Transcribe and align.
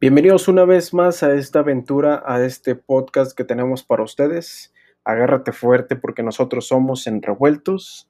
Bienvenidos 0.00 0.48
una 0.48 0.64
vez 0.64 0.92
más 0.92 1.22
a 1.22 1.34
esta 1.34 1.60
aventura, 1.60 2.22
a 2.26 2.44
este 2.44 2.74
podcast 2.74 3.34
que 3.34 3.44
tenemos 3.44 3.84
para 3.84 4.02
ustedes. 4.02 4.74
Agárrate 5.04 5.52
fuerte 5.52 5.94
porque 5.94 6.22
nosotros 6.22 6.66
somos 6.66 7.06
en 7.06 7.22
revueltos. 7.22 8.08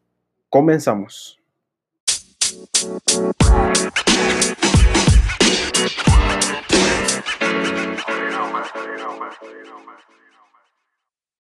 Comenzamos. 0.48 1.40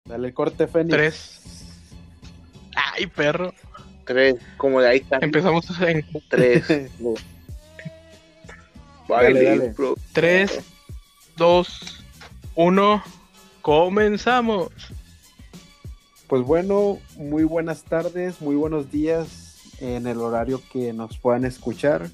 Dale 0.05 0.33
corte, 0.33 0.67
Fénix. 0.67 0.91
Tres. 0.91 1.67
Ay, 2.75 3.05
perro. 3.05 3.53
Tres, 4.05 4.35
como 4.57 4.81
de 4.81 4.89
ahí 4.89 4.97
está. 4.97 5.19
Empezamos 5.21 5.69
en 5.81 6.03
Tres. 6.29 6.91
Dale, 9.19 9.43
dale. 9.43 9.69
bro. 9.69 9.95
tres, 10.13 10.59
dos, 11.35 12.03
uno. 12.55 13.03
Comenzamos. 13.61 14.69
Pues 16.27 16.43
bueno, 16.43 16.97
muy 17.17 17.43
buenas 17.43 17.83
tardes, 17.83 18.41
muy 18.41 18.55
buenos 18.55 18.89
días 18.91 19.59
en 19.81 20.07
el 20.07 20.19
horario 20.19 20.61
que 20.71 20.93
nos 20.93 21.17
puedan 21.17 21.43
escuchar. 21.45 22.09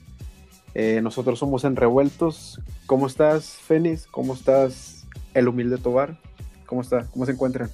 Eh, 0.73 0.99
nosotros 1.01 1.39
somos 1.39 1.63
en 1.63 1.75
Revueltos. 1.75 2.59
¿Cómo 2.87 3.07
estás, 3.07 3.45
Fénix? 3.45 4.07
¿Cómo 4.07 4.33
estás, 4.33 5.05
el 5.33 5.47
humilde 5.47 5.77
Tobar? 5.77 6.17
¿Cómo 6.65 6.81
está? 6.81 7.05
¿Cómo 7.11 7.25
se 7.25 7.33
encuentran? 7.33 7.69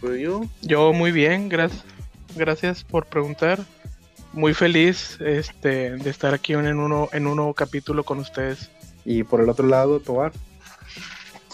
Pues 0.00 0.20
yo, 0.20 0.42
Yo 0.62 0.92
muy 0.92 1.12
bien, 1.12 1.48
gracias. 1.48 1.84
Gracias 2.36 2.84
por 2.84 3.06
preguntar. 3.06 3.60
Muy 4.32 4.54
feliz 4.54 5.18
este, 5.20 5.96
de 5.96 6.10
estar 6.10 6.34
aquí 6.34 6.52
en 6.52 6.78
uno, 6.78 7.08
en 7.12 7.26
un 7.26 7.36
nuevo 7.36 7.54
capítulo 7.54 8.04
con 8.04 8.18
ustedes. 8.20 8.70
Y 9.04 9.24
por 9.24 9.40
el 9.40 9.48
otro 9.48 9.66
lado, 9.66 9.98
Tobar. 10.00 10.32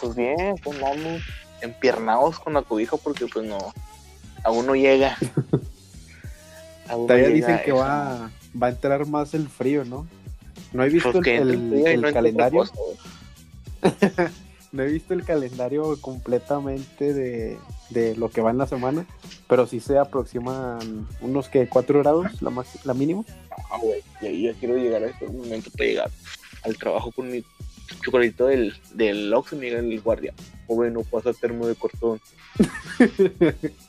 pues 0.00 0.14
bien, 0.14 0.56
pues 0.62 0.78
vamos 0.80 1.22
empiernados 1.62 2.38
con 2.38 2.52
la 2.54 2.62
cobija 2.62 2.96
porque 2.98 3.26
pues 3.26 3.46
no, 3.46 3.58
aún 4.44 4.66
no 4.66 4.74
llega. 4.74 5.16
Aún 6.88 7.00
no 7.02 7.06
Todavía 7.08 7.30
llega 7.30 7.34
dicen 7.48 7.58
que 7.64 7.70
eso. 7.70 7.78
va, 7.80 8.30
va 8.62 8.66
a 8.68 8.70
entrar 8.70 9.04
más 9.06 9.34
el 9.34 9.48
frío, 9.48 9.84
¿no? 9.84 10.06
No 10.72 10.84
he 10.84 10.88
visto 10.88 11.10
Pues 11.10 11.26
el, 11.26 11.50
el 11.50 12.00
no 12.00 12.08
entre 12.08 12.12
calendario. 12.12 12.64
No 14.72 14.82
he 14.82 14.86
visto 14.86 15.14
el 15.14 15.24
calendario 15.24 15.98
completamente 16.00 17.14
de, 17.14 17.56
de 17.90 18.16
lo 18.16 18.28
que 18.30 18.40
va 18.40 18.50
en 18.50 18.58
la 18.58 18.66
semana, 18.66 19.06
pero 19.48 19.66
sí 19.66 19.80
se 19.80 19.96
aproximan 19.98 21.06
unos 21.20 21.48
que 21.48 21.68
4 21.68 22.00
grados, 22.00 22.42
la, 22.42 22.50
max- 22.50 22.84
la 22.84 22.92
mínima. 22.94 23.24
Ah, 23.70 23.78
güey, 23.80 24.02
y 24.20 24.26
ahí 24.26 24.42
ya 24.42 24.52
quiero 24.54 24.76
llegar 24.76 25.02
a 25.04 25.06
este 25.08 25.26
momento 25.28 25.70
para 25.70 25.84
llegar 25.88 26.10
al 26.62 26.76
trabajo 26.76 27.10
con 27.12 27.30
mi 27.30 27.44
chocolatito 28.04 28.46
del, 28.46 28.74
del 28.94 29.32
Oxxo, 29.32 29.56
Miguel 29.56 29.90
el 29.92 30.00
guardia. 30.00 30.34
Joven, 30.66 30.92
no 30.94 31.02
pasa 31.02 31.32
termo 31.32 31.66
de 31.66 31.74
cortón. 31.74 32.20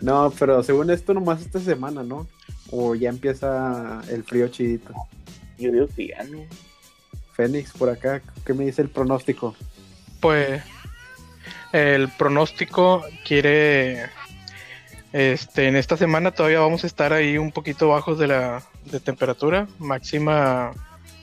No, 0.00 0.32
pero 0.38 0.62
según 0.62 0.90
esto 0.90 1.12
nomás 1.14 1.42
esta 1.42 1.60
semana, 1.60 2.02
¿no? 2.02 2.26
O 2.70 2.94
ya 2.94 3.10
empieza 3.10 4.00
el 4.08 4.24
frío 4.24 4.48
chidito. 4.48 4.94
Yo 5.58 5.70
digo 5.72 5.86
que 5.94 6.08
ya 6.08 6.22
no. 6.24 6.38
Fénix, 7.34 7.72
por 7.72 7.90
acá, 7.90 8.22
¿qué 8.44 8.54
me 8.54 8.64
dice 8.64 8.82
el 8.82 8.88
pronóstico? 8.88 9.54
Pues 10.20 10.62
el 11.72 12.08
pronóstico 12.10 13.04
quiere 13.26 14.10
este 15.12 15.68
en 15.68 15.76
esta 15.76 15.96
semana 15.96 16.32
todavía 16.32 16.60
vamos 16.60 16.82
a 16.82 16.86
estar 16.86 17.12
ahí 17.12 17.38
un 17.38 17.52
poquito 17.52 17.88
bajos 17.88 18.18
de 18.18 18.28
la 18.28 18.62
de 18.84 19.00
temperatura, 19.00 19.68
máxima 19.78 20.72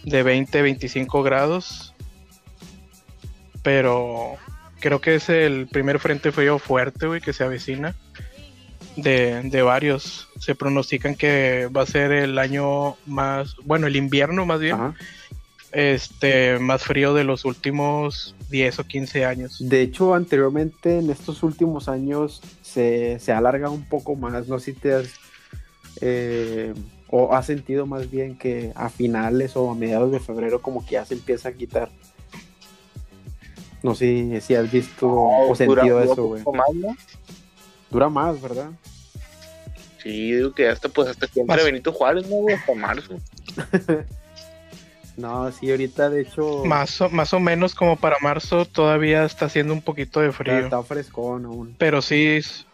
de 0.04 0.24
20 0.24 0.62
25 0.62 1.24
grados. 1.24 1.94
Pero 3.64 4.38
creo 4.80 5.02
que 5.02 5.16
es 5.16 5.30
el 5.30 5.68
primer 5.68 6.00
frente 6.00 6.32
frío 6.32 6.58
fuerte, 6.58 7.08
güey, 7.08 7.22
que 7.22 7.34
se 7.34 7.44
avecina 7.44 7.96
de, 8.96 9.42
de 9.44 9.62
varios. 9.62 10.30
Se 10.40 10.56
pronostican 10.56 11.16
que 11.16 11.68
va 11.68 11.84
a 11.84 11.86
ser 11.86 12.12
el 12.12 12.38
año 12.40 12.96
más, 13.06 13.56
bueno, 13.64 13.88
el 13.88 13.96
invierno 13.96 14.46
más 14.46 14.60
bien, 14.60 14.76
Ajá. 14.76 14.96
Este 15.72 16.60
más 16.60 16.84
frío 16.84 17.14
de 17.14 17.24
los 17.24 17.46
últimos 17.46 18.36
10 18.50 18.80
o 18.80 18.84
15 18.84 19.26
años. 19.26 19.58
De 19.60 19.82
hecho, 19.82 20.14
anteriormente, 20.14 21.00
en 21.00 21.10
estos 21.10 21.44
últimos 21.44 21.88
años, 21.88 22.42
se, 22.62 23.20
se 23.20 23.32
alarga 23.32 23.70
un 23.70 23.84
poco 23.88 24.16
más. 24.16 24.48
No 24.48 24.60
sé 24.60 24.74
si 24.74 24.80
te 24.80 24.94
has, 24.94 25.08
eh, 26.02 26.74
o 27.08 27.34
has 27.34 27.46
sentido 27.46 27.86
más 27.86 28.10
bien 28.12 28.38
que 28.38 28.72
a 28.76 28.90
finales 28.90 29.56
o 29.56 29.70
a 29.72 29.76
mediados 29.76 30.12
de 30.12 30.20
febrero 30.20 30.62
como 30.62 30.86
que 30.86 30.94
ya 30.94 31.06
se 31.06 31.14
empieza 31.14 31.50
a 31.50 31.54
quitar. 31.54 31.90
No 33.84 33.96
sé 33.96 34.40
si 34.42 34.54
has 34.56 34.72
visto 34.72 35.08
o 35.10 35.56
Dura- 35.56 35.56
sentido 35.56 36.00
dura 36.00 36.04
eso, 36.14 36.24
güey. 36.26 36.44
Dura 37.90 38.10
más, 38.10 38.40
¿verdad? 38.42 38.70
Sí, 40.02 40.32
digo 40.34 40.54
que 40.54 40.68
hasta 40.68 40.88
pues 40.90 41.10
hasta 41.10 41.28
Más- 41.46 41.64
Benito 41.64 41.92
Juárez, 41.92 42.28
¿no? 42.28 42.38
Hasta 42.54 42.74
marzo. 42.76 43.16
No, 45.18 45.52
sí, 45.52 45.70
ahorita 45.70 46.10
de 46.10 46.22
hecho 46.22 46.64
Más 46.66 47.00
o, 47.02 47.10
más 47.10 47.34
o 47.34 47.40
menos 47.40 47.76
como 47.76 47.98
para 47.98 48.18
marzo 48.22 48.66
todavía 48.66 49.24
está 49.26 49.46
haciendo 49.46 49.74
un 49.74 49.82
poquito 49.82 50.20
de 50.22 50.32
frío. 50.32 50.58
está 50.60 50.82
frescón 50.84 51.46
aún. 51.46 51.76
Pero 51.78 52.02
sí 52.02 52.28
es, 52.28 52.66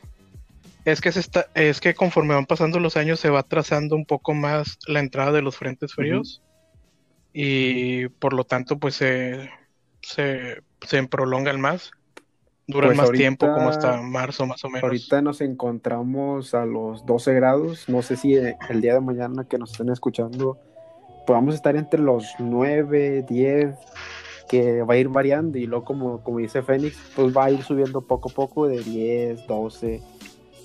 es 0.85 1.01
que 1.01 1.11
se 1.11 1.19
está, 1.19 1.47
es 1.55 1.81
que 1.81 1.93
conforme 1.95 2.35
van 2.35 2.45
pasando 2.45 2.79
los 2.79 2.95
años 2.95 3.19
se 3.19 3.29
va 3.29 3.43
trazando 3.43 3.95
un 3.95 4.05
poco 4.05 4.33
más 4.33 4.77
la 4.87 4.99
entrada 4.99 5.31
de 5.31 5.41
los 5.41 5.57
frentes 5.57 5.93
fríos. 5.93 6.41
Y 7.33 8.07
por 8.07 8.33
lo 8.33 8.43
tanto, 8.45 8.77
pues 8.79 8.95
se, 8.95 9.49
se, 10.01 10.61
se 10.81 11.07
prolongan 11.07 11.59
más. 11.61 11.91
Duran 12.69 12.89
Pues 12.89 12.97
más 12.97 13.05
ahorita- 13.07 13.19
tiempo, 13.21 13.47
como 13.53 13.69
hasta 13.69 14.01
marzo 14.01 14.45
más 14.45 14.63
o 14.65 14.69
menos. 14.69 14.83
Ahorita 14.83 15.21
nos 15.21 15.39
encontramos 15.41 16.53
a 16.53 16.65
los 16.65 17.05
12 17.05 17.33
grados. 17.33 17.87
No 17.89 18.01
sé 18.01 18.17
si 18.17 18.35
el 18.35 18.81
día 18.81 18.93
de 18.95 19.01
mañana 19.01 19.45
que 19.47 19.57
nos 19.57 19.71
estén 19.71 19.89
escuchando 19.89 20.59
podamos 21.27 21.53
estar 21.53 21.75
entre 21.75 21.99
los 21.99 22.25
9, 22.39 23.25
10, 23.29 23.75
que 24.47 24.81
va 24.81 24.95
a 24.95 24.97
ir 24.97 25.09
variando. 25.09 25.59
Y 25.59 25.67
luego, 25.67 25.85
como, 25.85 26.23
como 26.23 26.39
dice 26.39 26.63
Fénix, 26.63 26.97
pues 27.15 27.35
va 27.35 27.45
a 27.45 27.51
ir 27.51 27.61
subiendo 27.61 28.01
poco 28.01 28.29
a 28.29 28.33
poco 28.33 28.67
de 28.67 28.81
10, 28.81 29.45
12, 29.45 30.01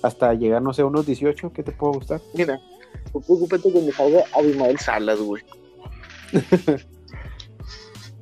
hasta 0.01 0.33
llegar, 0.33 0.61
no 0.61 0.73
sé, 0.73 0.81
a 0.81 0.85
unos 0.85 1.05
18. 1.05 1.51
¿Qué 1.51 1.61
te 1.61 1.73
puede 1.73 1.97
gustar? 1.97 2.21
Mira, 2.33 2.59
no 3.13 3.19
preocúpate 3.19 3.71
que 3.71 3.81
me 3.81 3.91
salga 3.91 4.23
Abimael 4.33 4.79
Salas, 4.79 5.19
güey. 5.19 5.43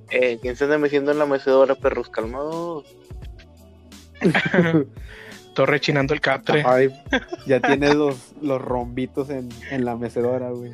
eh, 0.10 0.40
¿quién 0.42 0.56
se 0.56 0.64
anda 0.66 0.80
metiendo 0.80 1.12
en 1.12 1.20
la 1.20 1.28
mecedora, 1.28 1.76
perros 1.76 2.10
calmados? 2.10 2.86
Todo 5.54 5.66
rechinando 5.66 6.14
el 6.14 6.22
catre. 6.22 6.64
Ay, 6.66 6.90
ya 7.46 7.60
tiene 7.60 7.94
los, 7.94 8.34
los 8.42 8.62
rombitos 8.62 9.30
en, 9.30 9.50
en 9.70 9.86
la 9.86 9.96
mecedora, 9.96 10.50
güey. 10.50 10.72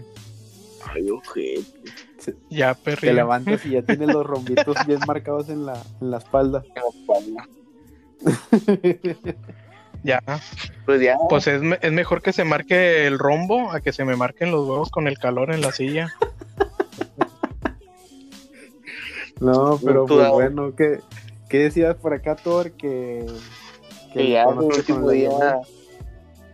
Ay, 0.94 1.10
ojete. 1.10 1.64
Ya, 2.50 2.74
Te 2.76 2.82
perrillo. 2.84 3.14
levantas 3.14 3.66
y 3.66 3.72
ya 3.72 3.82
tiene 3.84 4.08
los 4.08 4.26
rombitos 4.26 4.76
bien 4.86 5.00
marcados 5.08 5.50
en 5.50 5.66
la, 5.66 5.82
en 6.02 6.12
la 6.12 6.18
espalda. 6.18 6.64
Ya. 10.04 10.22
Pues 10.86 11.02
ya, 11.02 11.16
Pues 11.30 11.48
es, 11.48 11.62
es 11.82 11.92
mejor 11.92 12.22
que 12.22 12.32
se 12.34 12.44
marque 12.44 13.08
el 13.08 13.18
rombo 13.20 13.72
a 13.72 13.82
que 13.82 13.92
se 13.92 14.06
me 14.06 14.16
marquen 14.16 14.52
los 14.52 14.68
huevos 14.68 14.90
con 14.90 15.08
el 15.08 15.18
calor 15.18 15.54
en 15.54 15.62
la 15.62 15.72
silla. 15.72 16.14
No, 19.40 19.80
pero 19.84 20.06
pues 20.06 20.30
bueno, 20.30 20.74
¿qué, 20.76 21.00
qué 21.50 21.60
decías 21.60 21.96
por 21.96 22.14
acá, 22.14 22.36
Thor? 22.36 22.72
Que, 22.72 23.26
que 24.14 24.30
ya 24.32 24.44
es 24.44 24.50
el 24.52 24.58
último 24.64 25.10
día. 25.12 25.30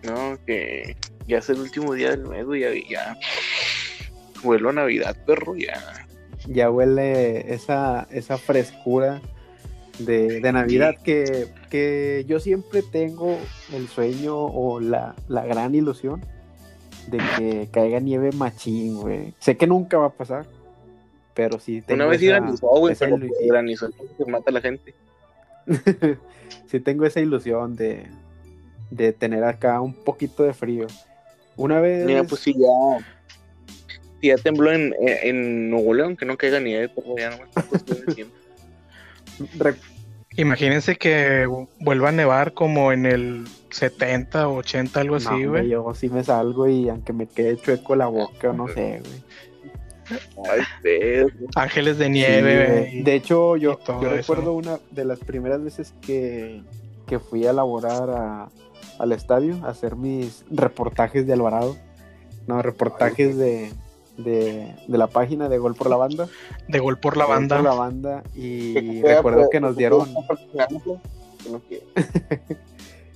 No, 0.04 0.38
que 0.46 0.98
ya 1.28 1.38
es 1.38 1.50
el 1.50 1.60
último 1.62 1.94
día 1.94 2.10
del 2.12 2.28
mes, 2.28 2.46
güey. 2.46 2.62
Ya, 2.62 2.70
ya. 2.90 3.18
Vuelo 4.44 4.70
a 4.70 4.74
Navidad, 4.74 5.16
perro, 5.26 5.56
ya. 5.56 5.82
Ya 6.46 6.70
huele 6.70 7.54
esa, 7.54 8.08
esa 8.12 8.38
frescura 8.38 9.22
de, 10.00 10.42
de 10.42 10.52
Navidad 10.52 10.96
que, 11.04 11.48
que 11.70 12.26
yo 12.28 12.40
siempre 12.40 12.82
tengo 12.84 13.38
el 13.74 13.88
sueño 13.88 14.36
o 14.38 14.80
la, 14.82 15.16
la 15.30 15.46
gran 15.46 15.74
ilusión 15.74 16.22
de 17.08 17.20
que 17.38 17.70
caiga 17.72 18.00
nieve 18.00 18.32
machín, 18.34 19.00
güey. 19.00 19.34
Sé 19.40 19.56
que 19.56 19.68
nunca 19.68 19.98
va 19.98 20.08
a 20.08 20.14
pasar, 20.14 20.46
pero 21.34 21.60
sí 21.60 21.82
tengo 21.82 22.04
Una 22.04 22.12
vez 22.12 22.22
esa- 22.22 22.40
granizó, 22.40 22.68
güey, 22.68 22.94
esa 22.94 23.06
pero 23.06 23.18
ilu- 23.18 23.32
granizó 23.48 23.90
se 24.18 24.26
mata 24.30 24.50
a 24.50 24.54
la 24.54 24.62
gente. 24.62 24.94
sí 26.68 26.80
tengo 26.80 27.06
esa 27.06 27.20
ilusión 27.22 27.76
de, 27.76 28.08
de 28.92 29.14
tener 29.14 29.44
acá 29.44 29.80
un 29.82 29.94
poquito 29.94 30.44
de 30.44 30.54
frío. 30.54 30.88
Una 31.56 31.80
vez... 31.80 32.06
Mira, 32.06 32.24
pues 32.24 32.42
sí, 32.42 32.54
ya. 32.58 32.98
Sí, 34.24 34.30
ya 34.30 34.38
tembló 34.38 34.72
en, 34.72 34.96
en, 35.02 35.18
en 35.22 35.70
Nuevo 35.70 35.94
León, 35.94 36.16
que 36.16 36.26
no 36.26 36.38
caiga 36.38 36.58
nieve, 36.62 36.90
ya 37.18 37.32
no 37.32 37.36
es 37.76 38.16
tiempo. 38.16 38.34
Imagínense 40.38 40.96
que 40.96 41.46
vuelva 41.82 42.08
a 42.10 42.12
nevar 42.14 42.54
como 42.54 42.94
en 42.94 43.06
el 43.06 43.46
70 43.70 44.48
o 44.48 44.56
80, 44.60 45.00
algo 45.02 45.20
no, 45.20 45.30
así, 45.30 45.44
güey. 45.46 45.68
yo 45.68 45.94
sí 45.94 46.08
me 46.08 46.24
salgo 46.24 46.70
y 46.70 46.88
aunque 46.88 47.12
me 47.12 47.28
quede 47.28 47.58
chueco 47.58 47.98
la 47.98 48.08
boca, 48.08 48.54
no 48.54 48.68
sé, 48.70 49.02
güey. 49.02 49.24
Ay. 50.50 51.26
Ángeles 51.56 51.98
de 51.98 52.10
nieve. 52.10 53.02
de 53.04 53.14
hecho, 53.14 53.58
yo, 53.58 53.78
yo 53.86 54.00
eso. 54.00 54.10
recuerdo 54.10 54.54
una 54.54 54.80
de 54.92 55.04
las 55.06 55.20
primeras 55.20 55.62
veces 55.62 55.94
que, 56.02 56.62
que 57.08 57.20
fui 57.20 57.46
a 57.46 57.52
laborar 57.54 58.10
a- 58.10 58.50
al 59.00 59.12
estadio 59.12 59.60
a 59.66 59.70
hacer 59.70 59.98
mis 59.98 60.46
reportajes 60.50 61.28
de 61.28 61.34
Alvarado. 61.34 61.76
No, 62.48 62.62
reportajes 62.62 63.38
de, 63.38 63.72
de, 64.18 64.76
de 64.88 64.98
la 64.98 65.08
página 65.08 65.50
de 65.50 65.58
Gol 65.58 65.76
por 65.76 65.90
la 65.90 65.98
Banda. 65.98 66.28
de 66.68 66.80
gol 66.80 67.00
por 67.00 67.18
la 67.18 67.26
Gol 67.26 67.36
banda. 67.36 67.56
por 67.58 67.66
la 67.66 67.74
banda. 67.74 68.24
Y 68.36 69.02
recuerdo 69.02 69.50
que 69.50 69.60
nos 69.60 69.76
dieron, 69.76 70.08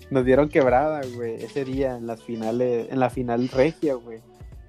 nos 0.09 0.25
dieron 0.25 0.49
quebrada, 0.49 1.01
güey, 1.15 1.35
ese 1.35 1.65
día 1.65 1.97
en 1.97 2.07
las 2.07 2.23
finales, 2.23 2.88
en 2.91 2.99
la 2.99 3.09
final 3.09 3.47
regia, 3.49 3.95
güey. 3.95 4.19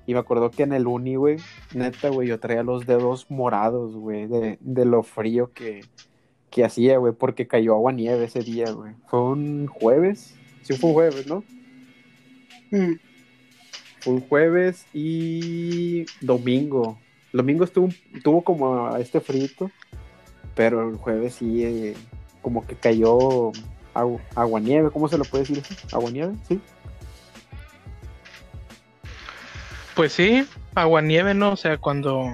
Y 0.06 0.14
me 0.14 0.20
acuerdo 0.20 0.50
que 0.50 0.62
en 0.62 0.72
el 0.72 0.86
uni, 0.86 1.16
güey, 1.16 1.36
neta, 1.74 2.08
güey, 2.08 2.28
yo 2.28 2.40
traía 2.40 2.62
los 2.62 2.86
dedos 2.86 3.30
morados, 3.30 3.94
güey, 3.94 4.26
de, 4.26 4.56
de 4.60 4.84
lo 4.86 5.02
frío 5.02 5.52
que, 5.52 5.82
que 6.50 6.64
hacía, 6.64 6.96
güey, 6.96 7.12
porque 7.12 7.46
cayó 7.46 7.74
agua 7.74 7.92
nieve 7.92 8.24
ese 8.24 8.40
día, 8.40 8.70
güey. 8.72 8.94
Fue 9.06 9.20
un 9.20 9.66
jueves, 9.66 10.34
sí 10.62 10.74
fue 10.74 10.90
un 10.90 10.94
jueves, 10.94 11.26
¿no? 11.26 11.44
Fue 12.70 12.98
un 14.08 14.20
jueves 14.20 14.86
y 14.94 16.06
domingo. 16.20 16.98
Domingo 17.32 17.64
estuvo, 17.64 17.88
tuvo 18.24 18.42
como 18.42 18.96
este 18.96 19.20
frito, 19.20 19.70
pero 20.54 20.88
el 20.88 20.96
jueves 20.96 21.34
sí, 21.34 21.62
eh, 21.64 21.94
como 22.40 22.66
que 22.66 22.74
cayó 22.74 23.52
agu- 23.94 24.20
agua 24.34 24.60
nieve, 24.60 24.90
¿cómo 24.90 25.08
se 25.08 25.18
lo 25.18 25.24
puede 25.24 25.44
decir? 25.44 25.62
Agua 25.92 26.10
nieve, 26.10 26.32
sí. 26.48 26.58
Pues 29.94 30.12
sí, 30.12 30.46
aguanieve, 30.74 31.34
¿no? 31.34 31.52
O 31.52 31.56
sea, 31.56 31.76
cuando 31.76 32.24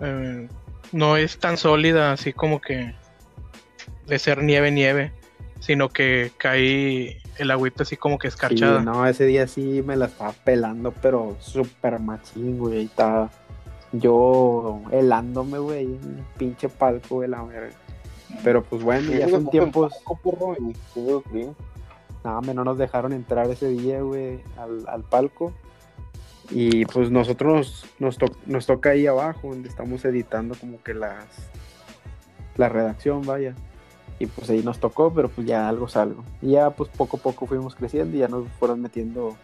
eh, 0.00 0.48
no 0.90 1.16
es 1.16 1.38
tan 1.38 1.58
sólida, 1.58 2.12
así 2.12 2.32
como 2.32 2.60
que 2.60 2.94
de 4.06 4.18
ser 4.18 4.42
nieve, 4.42 4.72
nieve, 4.72 5.12
sino 5.60 5.90
que 5.90 6.32
cae 6.38 7.21
el 7.38 7.50
agüita 7.50 7.82
así 7.82 7.96
como 7.96 8.18
que 8.18 8.28
escarchada. 8.28 8.80
Sí, 8.80 8.84
no, 8.84 9.06
ese 9.06 9.24
día 9.26 9.46
sí 9.46 9.82
me 9.84 9.96
la 9.96 10.06
estaba 10.06 10.32
pelando, 10.32 10.92
pero 11.02 11.36
súper 11.40 11.98
machín, 11.98 12.58
güey. 12.58 12.84
Estaba 12.84 13.30
yo 13.92 14.80
helándome, 14.90 15.58
güey, 15.58 15.84
en 15.84 16.24
pinche 16.38 16.68
palco 16.68 17.20
de 17.20 17.28
la 17.28 17.42
verga. 17.42 17.74
Pero 18.42 18.62
pues 18.62 18.82
bueno, 18.82 19.12
ya 19.12 19.28
son 19.28 19.50
tiempos. 19.50 19.92
Nada, 22.24 22.40
no 22.54 22.64
nos 22.64 22.78
dejaron 22.78 23.12
entrar 23.12 23.50
ese 23.50 23.68
día, 23.68 24.00
güey, 24.00 24.40
al, 24.56 24.86
al 24.88 25.02
palco. 25.02 25.52
Y 26.50 26.84
pues 26.86 27.10
nosotros 27.10 27.86
nos, 27.98 28.00
nos, 28.00 28.18
to- 28.18 28.36
nos 28.46 28.66
toca 28.66 28.90
ahí 28.90 29.06
abajo, 29.06 29.48
donde 29.48 29.68
estamos 29.68 30.04
editando 30.04 30.54
como 30.54 30.82
que 30.82 30.94
las 30.94 31.24
la 32.56 32.68
redacción, 32.68 33.22
vaya. 33.22 33.54
Y 34.22 34.26
pues 34.26 34.48
ahí 34.50 34.62
nos 34.62 34.78
tocó, 34.78 35.12
pero 35.12 35.28
pues 35.28 35.48
ya 35.48 35.68
algo 35.68 35.88
salgo. 35.88 36.22
Y 36.40 36.52
ya 36.52 36.70
pues 36.70 36.88
poco 36.90 37.16
a 37.16 37.20
poco 37.20 37.44
fuimos 37.46 37.74
creciendo 37.74 38.16
y 38.16 38.20
ya 38.20 38.28
nos 38.28 38.46
fueron 38.60 38.80
metiendo 38.80 39.36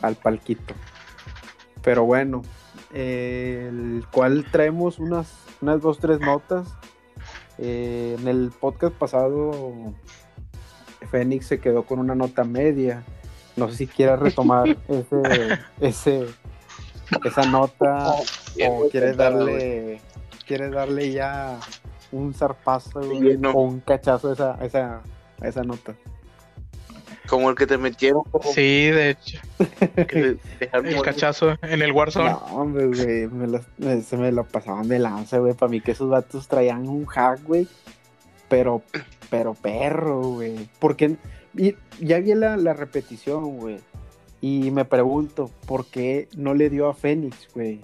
al 0.00 0.16
palquito. 0.16 0.72
Pero 1.82 2.06
bueno, 2.06 2.40
eh, 2.94 3.66
el 3.68 4.06
cual 4.10 4.46
traemos 4.50 4.98
unas, 4.98 5.30
unas 5.60 5.82
dos, 5.82 5.98
tres 5.98 6.18
notas. 6.20 6.66
Eh, 7.58 8.16
en 8.18 8.26
el 8.26 8.50
podcast 8.58 8.94
pasado 8.94 9.52
Fénix 11.10 11.44
se 11.48 11.60
quedó 11.60 11.82
con 11.82 11.98
una 11.98 12.14
nota 12.14 12.42
media. 12.42 13.04
No 13.56 13.68
sé 13.68 13.76
si 13.76 13.86
quieras 13.86 14.18
retomar 14.18 14.78
ese, 14.88 15.58
ese, 15.78 16.26
esa 17.22 17.44
nota 17.44 18.14
o 18.66 18.88
quieres 18.88 19.14
darle, 19.14 20.00
quieres 20.46 20.72
darle 20.72 21.12
ya 21.12 21.60
un 22.12 22.34
zarpazo 22.34 23.00
güey, 23.00 23.36
no. 23.38 23.50
o 23.50 23.62
un 23.62 23.80
cachazo 23.80 24.30
a 24.30 24.32
esa, 24.34 24.58
esa, 24.64 25.00
esa 25.42 25.62
nota. 25.64 25.94
Como 27.28 27.48
el 27.50 27.56
que 27.56 27.66
te 27.66 27.78
metieron, 27.78 28.22
Sí, 28.52 28.90
de 28.90 29.10
hecho, 29.10 29.38
el 30.10 30.38
morir. 30.74 31.00
cachazo 31.02 31.56
en 31.62 31.80
el 31.82 31.92
Warzone. 31.92 32.30
No, 32.30 32.38
hombre, 32.56 32.86
güey, 32.88 33.26
me 33.28 33.46
lo- 33.46 33.60
me- 33.78 34.02
se 34.02 34.16
me 34.16 34.32
lo 34.32 34.44
pasaban 34.44 34.88
de 34.88 34.98
lanza, 34.98 35.38
güey. 35.38 35.54
Para 35.54 35.70
mí 35.70 35.80
que 35.80 35.92
esos 35.92 36.10
vatos 36.10 36.48
traían 36.48 36.88
un 36.88 37.06
hack, 37.06 37.42
güey. 37.44 37.68
Pero, 38.48 38.82
pero 39.30 39.54
perro, 39.54 40.20
güey. 40.20 40.68
Porque 40.78 41.16
y- 41.56 41.76
ya 42.00 42.18
vi 42.18 42.34
la, 42.34 42.56
la 42.56 42.74
repetición, 42.74 43.56
güey. 43.58 43.78
Y 44.40 44.70
me 44.72 44.84
pregunto, 44.84 45.50
¿por 45.66 45.86
qué 45.86 46.28
no 46.36 46.52
le 46.54 46.68
dio 46.68 46.88
a 46.88 46.94
Fénix, 46.94 47.48
güey? 47.54 47.80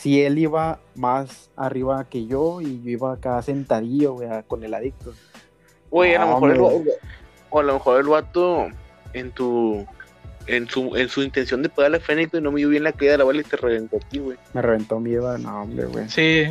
Si 0.00 0.22
él 0.22 0.38
iba 0.38 0.80
más 0.94 1.50
arriba 1.56 2.08
que 2.08 2.26
yo 2.26 2.62
y 2.62 2.82
yo 2.82 2.90
iba 2.90 3.12
acá 3.12 3.42
sentadillo, 3.42 4.14
güey, 4.14 4.28
con 4.48 4.64
el 4.64 4.72
adicto. 4.72 5.12
Güey, 5.90 6.14
a 6.14 6.24
lo 6.24 6.40
mejor 6.40 6.50
el, 6.52 6.60
o 7.50 7.60
a 7.60 7.62
lo 7.62 7.74
mejor 7.74 8.00
el 8.00 8.06
vato 8.06 8.68
en 9.12 9.30
tu 9.32 9.86
en 10.46 10.66
su 10.68 10.96
en 10.96 11.10
su 11.10 11.22
intención 11.22 11.62
de 11.62 11.68
pegarle 11.68 11.98
a 11.98 12.00
Fénix 12.00 12.30
güey, 12.30 12.42
no 12.42 12.50
midió 12.50 12.70
bien 12.70 12.84
la 12.84 12.92
caída 12.92 13.12
de 13.12 13.18
la 13.18 13.24
bala 13.24 13.40
y 13.42 13.44
te 13.44 13.58
reventó 13.58 13.98
a 13.98 14.00
ti, 14.00 14.20
güey. 14.20 14.38
Me 14.54 14.62
reventó 14.62 15.00
mi 15.00 15.12
Eva, 15.12 15.36
no, 15.36 15.64
hombre, 15.64 15.84
güey. 15.84 16.08
Sí, 16.08 16.44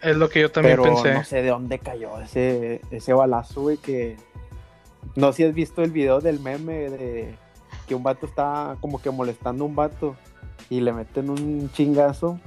es 0.00 0.16
lo 0.16 0.28
que 0.28 0.42
yo 0.42 0.52
también 0.52 0.80
Pero 0.80 0.94
pensé. 0.94 1.14
no 1.14 1.24
sé 1.24 1.42
de 1.42 1.48
dónde 1.48 1.80
cayó 1.80 2.20
ese, 2.20 2.80
ese 2.92 3.12
balazo, 3.12 3.62
güey, 3.62 3.76
que... 3.76 4.16
No 5.16 5.32
sé 5.32 5.38
si 5.38 5.44
has 5.44 5.54
visto 5.54 5.82
el 5.82 5.90
video 5.90 6.20
del 6.20 6.38
meme 6.38 6.90
de 6.90 7.34
que 7.88 7.96
un 7.96 8.04
vato 8.04 8.26
está 8.26 8.76
como 8.80 9.02
que 9.02 9.10
molestando 9.10 9.64
a 9.64 9.66
un 9.66 9.74
vato 9.74 10.14
y 10.70 10.80
le 10.80 10.92
meten 10.94 11.28
un 11.28 11.70
chingazo 11.72 12.40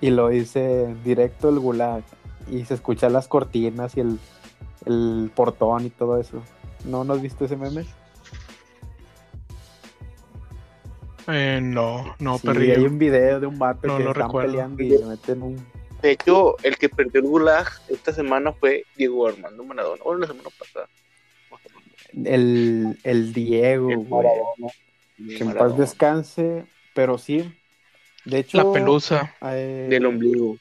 y 0.00 0.10
lo 0.10 0.28
dice 0.28 0.94
directo 1.04 1.48
el 1.48 1.58
gulag 1.58 2.04
y 2.50 2.64
se 2.64 2.74
escuchan 2.74 3.12
las 3.12 3.26
cortinas 3.26 3.96
y 3.96 4.00
el, 4.00 4.18
el 4.86 5.30
portón 5.34 5.86
y 5.86 5.90
todo 5.90 6.20
eso. 6.20 6.42
¿No, 6.84 7.02
¿No 7.04 7.14
has 7.14 7.22
visto 7.22 7.44
ese 7.44 7.56
meme? 7.56 7.84
Eh, 11.28 11.60
no, 11.62 12.14
no, 12.18 12.38
Sí, 12.38 12.46
perrillo. 12.46 12.74
hay 12.76 12.84
un 12.84 12.98
video 12.98 13.40
de 13.40 13.46
un 13.46 13.58
vato 13.58 13.86
No 13.86 13.98
que 13.98 14.04
lo 14.04 14.10
están 14.10 14.26
recuerdo. 14.26 14.50
peleando 14.50 14.82
y 14.82 14.88
le 14.88 15.04
meten 15.04 15.42
un... 15.42 15.66
De 16.02 16.12
hecho, 16.12 16.56
el 16.62 16.78
que 16.78 16.88
perdió 16.88 17.20
el 17.20 17.26
gulag 17.28 17.66
esta 17.88 18.12
semana 18.12 18.52
fue 18.52 18.84
Diego 18.96 19.26
Armando 19.28 19.62
Maradona. 19.64 20.02
Bueno, 20.02 20.20
la 20.20 20.26
semana 20.28 20.48
pasada. 20.58 20.88
El, 22.24 22.98
el 23.04 23.32
Diego, 23.34 23.90
El 23.90 23.96
güey. 23.98 24.08
Maradona. 24.08 24.72
Que 25.38 25.44
en 25.44 25.52
paz 25.52 25.76
descanse, 25.76 26.64
pero 26.94 27.18
sí. 27.18 27.52
De 28.24 28.38
hecho, 28.38 28.58
La 28.58 28.72
pelusa. 28.72 29.34
eh, 29.42 29.86
Del 29.90 30.06
ombligo. 30.06 30.56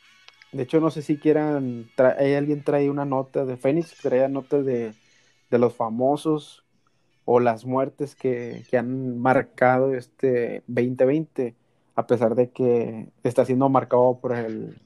De 0.51 0.63
hecho, 0.63 0.79
no 0.79 0.89
sé 0.91 1.01
si 1.01 1.17
quieran. 1.17 1.89
tra- 1.95 2.15
hay 2.17 2.33
alguien 2.33 2.63
trae 2.63 2.89
una 2.89 3.05
nota 3.05 3.45
de 3.45 3.57
Fénix, 3.57 3.95
traía 4.01 4.27
notas 4.27 4.65
de, 4.65 4.93
de 5.51 5.59
los 5.59 5.75
famosos 5.75 6.63
o 7.25 7.39
las 7.39 7.65
muertes 7.65 8.15
que, 8.15 8.63
que 8.69 8.77
han 8.77 9.19
marcado 9.19 9.93
este 9.93 10.63
2020, 10.67 11.53
a 11.95 12.07
pesar 12.07 12.33
de 12.33 12.49
que 12.49 13.09
está 13.23 13.45
siendo 13.45 13.69
marcado 13.69 14.17
por 14.19 14.35
el, 14.35 14.79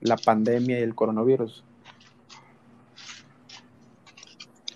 la 0.00 0.16
pandemia 0.16 0.78
y 0.78 0.82
el 0.82 0.94
coronavirus. 0.94 1.62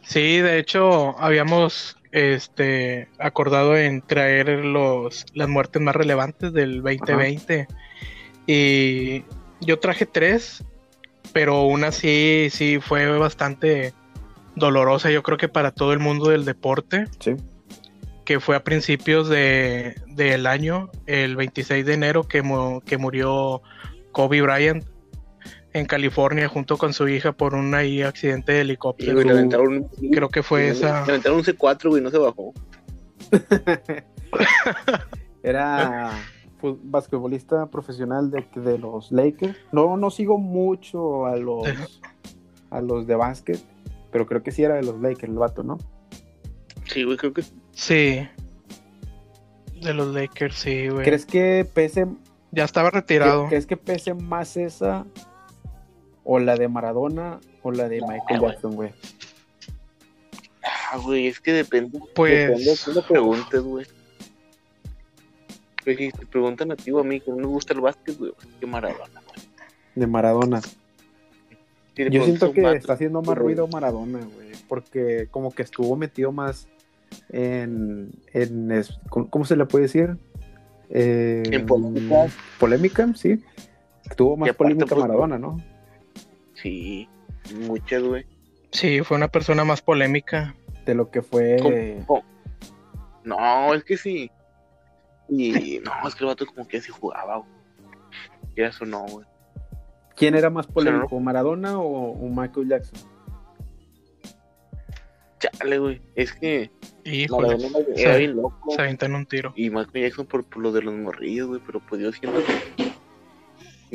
Sí, 0.02 0.38
de 0.40 0.58
hecho, 0.58 1.18
habíamos 1.18 1.96
este 2.12 3.08
acordado 3.18 3.76
en 3.76 4.02
traer 4.02 4.48
los 4.64 5.24
las 5.34 5.48
muertes 5.48 5.80
más 5.82 5.94
relevantes 5.96 6.52
del 6.52 6.82
2020. 6.82 7.66
Y 8.46 9.24
yo 9.60 9.78
traje 9.78 10.06
tres, 10.06 10.64
pero 11.32 11.62
una 11.64 11.92
sí, 11.92 12.48
sí 12.50 12.78
fue 12.80 13.06
bastante 13.18 13.92
dolorosa, 14.56 15.10
yo 15.10 15.22
creo 15.22 15.38
que 15.38 15.48
para 15.48 15.70
todo 15.70 15.92
el 15.92 15.98
mundo 16.00 16.30
del 16.30 16.44
deporte, 16.44 17.04
Sí. 17.20 17.36
que 18.24 18.40
fue 18.40 18.56
a 18.56 18.64
principios 18.64 19.28
de, 19.28 19.94
del 20.08 20.46
año, 20.46 20.90
el 21.06 21.36
26 21.36 21.86
de 21.86 21.94
enero, 21.94 22.24
que, 22.26 22.42
mu- 22.42 22.80
que 22.80 22.96
murió 22.98 23.62
Kobe 24.12 24.42
Bryant 24.42 24.84
en 25.72 25.86
California 25.86 26.48
junto 26.48 26.76
con 26.76 26.92
su 26.92 27.08
hija 27.08 27.32
por 27.32 27.54
un 27.54 27.74
ahí 27.74 28.02
accidente 28.02 28.52
de 28.52 28.60
helicóptero. 28.62 29.14
güey, 29.14 29.26
le 29.26 29.32
aventaron 29.32 29.88
Creo 30.12 30.28
que 30.28 30.42
fue 30.42 30.62
le- 30.62 30.68
esa. 30.70 31.04
Le 31.06 31.12
aventaron 31.12 31.38
un 31.38 31.44
C4, 31.44 31.88
güey, 31.90 32.02
no 32.02 32.10
se 32.10 32.18
bajó. 32.18 32.52
Era 35.42 36.10
basquetbolista 36.62 37.66
profesional 37.70 38.30
de, 38.30 38.46
de 38.60 38.78
los 38.78 39.10
Lakers. 39.12 39.56
No, 39.72 39.96
no 39.96 40.10
sigo 40.10 40.36
mucho 40.38 41.24
a 41.26 41.36
los, 41.36 41.66
a 42.70 42.80
los 42.82 43.06
de 43.06 43.14
básquet, 43.16 43.58
pero 44.12 44.26
creo 44.26 44.42
que 44.42 44.50
sí 44.50 44.62
era 44.62 44.74
de 44.74 44.82
los 44.82 45.00
Lakers 45.00 45.30
el 45.32 45.38
vato, 45.38 45.62
¿no? 45.62 45.78
Sí, 46.84 47.04
güey, 47.04 47.16
creo 47.16 47.32
que 47.32 47.42
Sí. 47.72 48.28
De 49.80 49.94
los 49.94 50.08
Lakers, 50.14 50.54
sí, 50.56 50.88
güey. 50.88 51.04
¿Crees 51.04 51.24
que 51.24 51.66
pese, 51.72 52.06
Ya 52.50 52.64
estaba 52.64 52.90
retirado. 52.90 53.46
¿crees 53.48 53.64
que 53.66 53.78
pese 53.78 54.12
más 54.12 54.58
esa 54.58 55.06
o 56.32 56.38
la 56.38 56.54
de 56.54 56.68
Maradona 56.68 57.40
o 57.64 57.72
la 57.72 57.88
de 57.88 58.00
Michael 58.02 58.38
güey. 58.38 58.52
Jackson, 58.52 58.76
güey? 58.76 58.90
Ah, 60.62 60.96
güey, 60.98 61.26
es 61.26 61.40
que 61.40 61.52
depende. 61.52 61.98
Pues- 62.14 62.48
Depende 62.48 62.70
de 62.86 62.94
le 62.94 63.02
preguntes, 63.02 63.60
güey. 63.60 63.86
Pues 65.82 65.96
si 65.96 66.12
te 66.12 66.26
preguntan 66.26 66.70
a 66.70 66.76
ti 66.76 66.92
o 66.92 67.00
a 67.00 67.04
mí 67.04 67.18
que 67.20 67.32
no 67.32 67.38
me 67.38 67.46
gusta 67.46 67.72
el 67.72 67.80
básquet, 67.80 68.16
güey, 68.16 68.30
pues, 68.30 68.46
que 68.60 68.66
Maradona. 68.66 69.20
güey. 69.26 69.46
De 69.96 70.06
Maradona. 70.06 70.60
Si 70.60 72.10
Yo 72.10 72.22
siento 72.24 72.52
que 72.52 72.60
está 72.74 72.92
haciendo 72.92 73.22
más 73.22 73.36
ruido 73.36 73.66
Maradona, 73.66 74.20
güey, 74.20 74.52
porque 74.68 75.26
como 75.32 75.50
que 75.50 75.62
estuvo 75.62 75.96
metido 75.96 76.30
más 76.30 76.68
en, 77.30 78.12
en 78.32 78.84
¿cómo 79.08 79.44
se 79.44 79.56
le 79.56 79.66
puede 79.66 79.86
decir? 79.86 80.16
Eh, 80.90 81.42
En 81.50 81.66
polémicas. 81.66 82.32
Polémica, 82.60 83.12
sí. 83.16 83.42
Tuvo 84.16 84.36
más 84.36 84.52
polémica 84.54 84.86
pues, 84.86 85.00
Maradona, 85.00 85.36
¿no? 85.36 85.56
Sí, 86.62 87.08
muchas, 87.54 88.02
güey. 88.02 88.26
Sí, 88.72 89.00
fue 89.02 89.16
una 89.16 89.28
persona 89.28 89.64
más 89.64 89.82
polémica. 89.82 90.54
De 90.86 90.94
lo 90.94 91.10
que 91.10 91.22
fue... 91.22 91.56
¿Cómo? 92.06 92.24
No, 93.24 93.74
es 93.74 93.84
que 93.84 93.96
sí. 93.96 94.30
Y 95.28 95.80
no, 95.84 95.92
es 96.08 96.14
que 96.14 96.24
el 96.24 96.28
vato 96.28 96.46
como 96.46 96.66
que 96.66 96.78
así 96.78 96.90
jugaba, 96.90 97.36
güey. 97.38 97.50
Ya 98.56 98.66
eso 98.68 98.84
no, 98.84 99.04
güey. 99.06 99.26
¿Quién 100.16 100.34
era 100.34 100.50
más 100.50 100.66
sea, 100.66 100.74
polémico, 100.74 101.18
Maradona 101.20 101.78
o, 101.78 102.12
o 102.12 102.28
Michael 102.28 102.68
Jackson? 102.68 102.98
Chale, 105.38 105.78
güey. 105.78 106.02
Es 106.14 106.32
que 106.34 106.70
Híjole, 107.04 107.48
Maradona 107.56 107.78
era 107.96 108.12
Sí. 108.14 108.18
bien 108.18 108.36
loco. 108.36 108.70
se 108.74 108.80
aventan 108.82 109.14
un 109.14 109.24
tiro. 109.26 109.52
Y 109.56 109.70
Michael 109.70 110.04
Jackson 110.04 110.26
por, 110.26 110.44
por 110.44 110.62
lo 110.62 110.72
de 110.72 110.82
los 110.82 110.94
morrillos, 110.94 111.48
güey. 111.48 111.60
Pero 111.64 111.80
pues 111.80 112.02
yo 112.02 112.12
siento 112.12 112.40
que. 112.44 112.89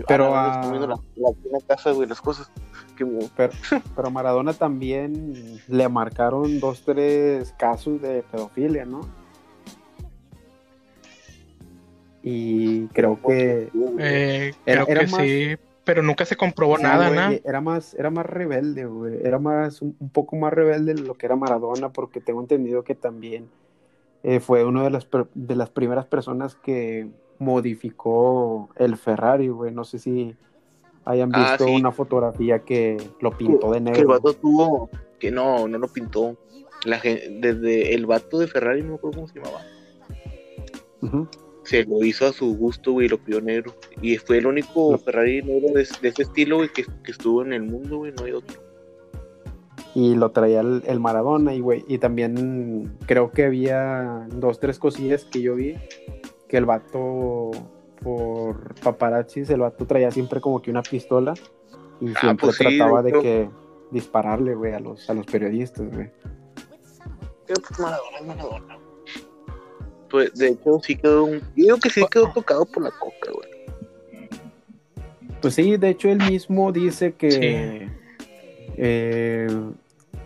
Pero, 0.07 0.35
Ah, 0.35 0.45
ah, 0.47 0.55
estoy 0.61 0.77
viendo 0.77 0.87
la, 0.87 1.59
casa, 1.67 1.91
güey, 1.91 2.07
las 2.07 2.19
cosas. 2.21 2.51
Que, 2.97 3.05
Pero, 3.35 3.53
pero 3.95 4.11
Maradona 4.11 4.53
también 4.53 5.61
le 5.67 5.89
marcaron 5.89 6.59
dos, 6.59 6.83
tres 6.83 7.53
casos 7.57 8.01
de 8.01 8.23
pedofilia, 8.23 8.85
¿no? 8.85 9.01
Y 12.23 12.87
creo 12.87 13.19
que 13.21 13.69
Eh, 13.99 14.53
Era- 14.65 14.83
creo 14.85 14.95
era 14.95 15.05
que 15.05 15.11
más- 15.11 15.21
sí, 15.21 15.55
pero 15.83 16.01
nunca 16.01 16.25
se 16.25 16.35
comprobó 16.35 16.77
Sí, 16.77 16.83
nada, 16.83 17.09
güey, 17.09 17.19
¿no? 17.19 17.39
Era 17.47 17.61
más, 17.61 17.93
era 17.93 18.09
más 18.09 18.25
rebelde, 18.25 18.85
güey. 18.85 19.19
Era 19.23 19.37
más, 19.37 19.81
un, 19.81 19.95
un 19.99 20.09
poco 20.09 20.35
más 20.35 20.51
rebelde 20.51 20.95
de 20.95 21.01
lo 21.01 21.13
que 21.13 21.27
era 21.27 21.35
Maradona, 21.35 21.89
porque 21.89 22.19
tengo 22.21 22.41
entendido 22.41 22.83
que 22.83 22.95
también 22.95 23.47
eh, 24.23 24.39
fue 24.39 24.65
una 24.65 24.83
de 24.83 24.89
las, 24.89 25.07
de 25.35 25.55
las 25.55 25.69
primeras 25.69 26.05
personas 26.07 26.55
que 26.55 27.07
modificó 27.39 28.69
el 28.75 28.97
Ferrari, 28.97 29.47
güey. 29.49 29.71
No 29.73 29.83
sé 29.83 29.99
si 29.99 30.35
hayan 31.05 31.31
Ah, 31.33 31.49
visto 31.51 31.65
sí. 31.65 31.75
una 31.75 31.91
fotografía 31.91 32.59
que 32.59 32.97
lo 33.21 33.31
pintó 33.31 33.71
de 33.71 33.73
que 33.83 33.89
el 33.89 33.93
negro. 33.95 34.07
vato 34.09 34.33
tuvo. 34.33 34.89
Que 35.19 35.31
no, 35.31 35.67
no 35.67 35.77
lo 35.77 35.87
pintó. 35.87 36.37
La 36.85 36.99
gen- 36.99 37.41
desde 37.41 37.93
el 37.95 38.05
vato 38.05 38.37
de 38.39 38.47
Ferrari, 38.47 38.81
no 38.83 38.89
me 38.89 38.95
acuerdo 38.95 39.15
cómo 39.17 39.27
se 39.27 39.39
llamaba. 39.39 39.61
Ujú. 41.01 41.27
Se 41.63 41.83
lo 41.83 42.03
hizo 42.03 42.27
a 42.27 42.31
su 42.31 42.55
gusto, 42.55 42.91
güey, 42.91 43.07
lo 43.07 43.17
pidió 43.17 43.41
negro. 43.41 43.73
Y 44.01 44.17
fue 44.17 44.37
el 44.37 44.45
único 44.45 44.97
Ferrari 44.99 45.41
negro 45.41 45.69
de, 45.69 45.87
de 46.01 46.07
ese 46.09 46.21
estilo, 46.21 46.57
güey, 46.57 46.69
que, 46.69 46.83
que 47.03 47.11
estuvo 47.11 47.41
en 47.41 47.53
el 47.53 47.63
mundo, 47.63 47.97
güey, 47.97 48.11
no 48.11 48.23
hay 48.25 48.33
otro. 48.33 48.61
Y 49.95 50.13
lo 50.15 50.29
traía 50.31 50.59
el, 50.59 50.83
el 50.85 50.99
Maradona, 50.99 51.55
y 51.55 51.61
güey. 51.61 51.83
Y 51.87 51.97
también 51.97 52.97
creo 53.07 53.31
que 53.31 53.45
había 53.45 54.27
dos, 54.31 54.59
tres 54.59 54.77
cosillas 54.77 55.23
que 55.25 55.41
yo 55.41 55.55
vi 55.55 55.75
que 56.55 56.59
el 56.59 56.65
vato, 56.65 57.51
por 58.01 58.75
paparazzis, 58.75 59.49
el 59.49 59.59
vato 59.59 59.85
traía 59.85 60.09
siempre 60.09 60.39
como 60.39 60.61
que 60.61 60.71
una 60.71 60.81
pistola 60.83 61.33
y 61.99 62.11
Ah, 62.15 62.19
siempre 62.21 62.45
pues 62.47 62.55
sí, 62.55 62.63
trataba 62.77 63.03
de 63.03 63.11
que 63.11 63.49
dispararle, 63.91 64.55
güey, 64.55 64.73
a 64.73 64.79
los, 64.79 65.09
a 65.09 65.13
los 65.13 65.25
periodistas, 65.25 65.85
güey. 65.93 66.09
Pues. 67.45 67.59
Pues 70.09 70.33
de 70.35 70.47
hecho 70.47 70.79
sí 70.81 70.95
quedó 70.95 71.25
un. 71.25 71.39
Yo 71.39 71.45
digo 71.55 71.77
que 71.77 71.89
sí 71.89 72.05
quedó 72.09 72.31
tocado 72.33 72.65
por 72.65 72.83
la 72.83 72.91
coca, 72.91 73.31
güey. 73.33 73.49
Pues 75.41 75.55
sí, 75.55 75.75
de 75.75 75.89
hecho 75.89 76.07
él 76.07 76.19
mismo 76.19 76.71
dice 76.71 77.15
que 77.15 77.31
Sí. 77.31 78.71
eh, 78.77 79.47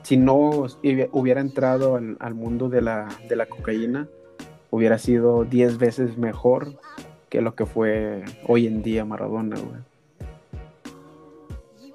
si 0.04 0.16
no 0.18 0.36
hubi- 0.38 1.10
hubiera 1.12 1.42
entrado 1.42 1.96
al, 1.96 2.18
al 2.20 2.36
mundo 2.36 2.70
de 2.70 2.82
la, 2.84 3.08
de 3.28 3.36
la 3.36 3.48
cocaína, 3.48 4.08
hubiera 4.72 4.98
sido 4.98 5.46
10 5.46 5.78
veces 5.78 6.18
mejor 6.18 6.74
que 7.30 7.42
lo 7.42 7.56
que 7.56 7.66
fue 7.66 8.24
hoy 8.48 8.68
en 8.68 8.82
día 8.82 9.06
Maradona, 9.06 9.58
güey. 9.58 9.82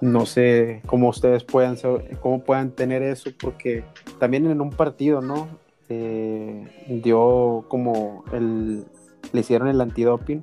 No 0.00 0.26
sé 0.26 0.83
cómo 0.87 1.09
ustedes 1.09 1.45
puedan, 1.45 1.76
cómo 2.21 2.45
puedan 2.45 2.73
tener 2.73 3.02
eso, 3.02 3.31
porque 3.40 3.85
también 4.19 4.47
en 4.50 4.61
un 4.61 4.71
partido, 4.71 5.21
¿no? 5.21 5.49
Eh, 5.88 6.66
dio 7.02 7.64
como 7.69 8.25
el, 8.33 8.85
le 9.33 9.40
hicieron 9.40 9.69
el 9.69 9.81
antidoping 9.81 10.43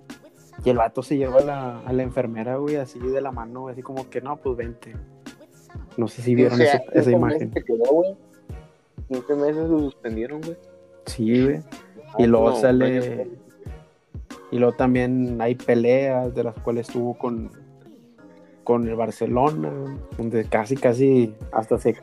y 0.64 0.70
el 0.70 0.78
vato 0.78 1.04
se 1.04 1.18
lleva 1.18 1.40
a 1.40 1.44
la, 1.44 1.80
a 1.80 1.94
la 1.94 2.04
enfermera, 2.04 2.58
güey, 2.58 2.76
así 2.78 3.00
de 3.00 3.22
la 3.22 3.32
mano, 3.32 3.68
así 3.68 3.82
como 3.82 4.10
que 4.10 4.22
no, 4.22 4.38
pues 4.38 4.58
vente. 4.58 4.96
No 5.98 6.08
sé 6.08 6.22
si 6.22 6.36
vieron 6.36 6.54
O 6.54 6.58
sea, 6.58 6.76
esa, 6.76 6.78
esa 6.78 7.12
15 7.12 7.12
imagen. 7.12 7.52
quedó, 7.52 7.92
güey. 7.92 8.16
15 9.10 9.36
meses 9.36 9.70
lo 9.70 9.80
suspendieron, 9.80 10.42
güey. 10.42 10.58
Sí, 11.06 11.44
güey. 11.44 11.62
Y 12.18 12.28
luego 12.28 12.52
no, 12.52 12.56
sale. 12.56 13.28
Y 14.52 14.60
luego 14.60 14.76
también 14.76 15.42
hay 15.42 15.56
peleas 15.56 16.34
de 16.36 16.44
las 16.44 16.56
cuales 16.56 16.88
estuvo 16.88 17.18
con, 17.18 17.50
con 18.64 18.88
el 18.88 18.96
Barcelona, 18.96 19.72
donde 20.18 20.46
casi, 20.46 20.76
casi 20.76 21.34
hasta 21.52 21.78
se, 21.78 21.96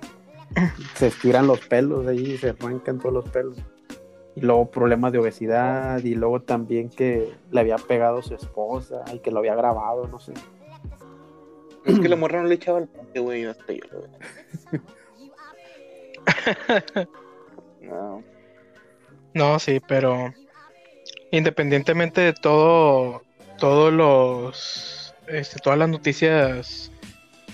se 0.95 1.09
estiran 1.09 1.47
los 1.47 1.61
pelos 1.61 2.07
ahí, 2.07 2.39
se 2.39 2.51
arrancan 2.51 2.99
todos 2.99 3.13
los 3.13 3.29
pelos. 3.29 3.59
Y 4.35 4.41
luego 4.41 4.71
problemas 4.71 5.13
de 5.13 5.19
obesidad, 5.19 6.03
y 6.03 6.15
luego 6.15 6.41
también 6.41 6.89
que 6.89 7.33
le 7.51 7.61
había 7.61 7.77
pegado 7.77 8.19
a 8.19 8.23
su 8.23 8.35
esposa 8.35 9.05
y 9.13 9.19
que 9.19 9.31
lo 9.31 9.41
había 9.41 9.55
grabado, 9.55 10.07
no 10.07 10.19
sé. 10.21 10.33
Es 11.85 11.99
que 12.01 12.09
la 12.09 12.17
morra 12.17 12.43
no 12.43 12.49
le 12.49 12.55
echaba 12.55 12.79
el 12.79 12.89
pante, 12.89 13.21
güey, 13.21 13.45
hasta 13.45 13.73
yo, 13.73 13.83
güey. 13.91 14.83
No. 17.81 18.23
No, 19.39 19.59
sí, 19.61 19.81
pero 19.87 20.35
independientemente 21.31 22.21
de 22.21 22.33
todo, 22.33 23.23
todos 23.59 23.93
los, 23.93 25.15
este, 25.29 25.61
todas 25.61 25.79
las 25.79 25.89
noticias, 25.89 26.91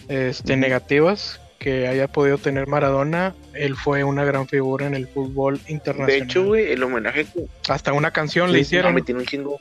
este, 0.08 0.56
negativas 0.56 1.40
que 1.58 1.86
haya 1.86 2.08
podido 2.08 2.38
tener 2.38 2.66
Maradona, 2.66 3.34
él 3.52 3.76
fue 3.76 4.02
una 4.02 4.24
gran 4.24 4.46
figura 4.48 4.86
en 4.86 4.94
el 4.94 5.06
fútbol 5.08 5.60
De 5.64 5.72
internacional. 5.72 6.22
hecho, 6.28 6.44
güey, 6.46 6.72
el 6.72 6.82
homenaje 6.82 7.24
que 7.26 7.46
Hasta 7.68 7.92
una 7.92 8.10
canción 8.10 8.48
Sí, 8.48 8.52
le 8.54 8.60
hicieron. 8.60 8.92
no, 8.92 8.94
me 8.96 9.02
tiene 9.02 9.20
un 9.20 9.26
chingo. 9.26 9.60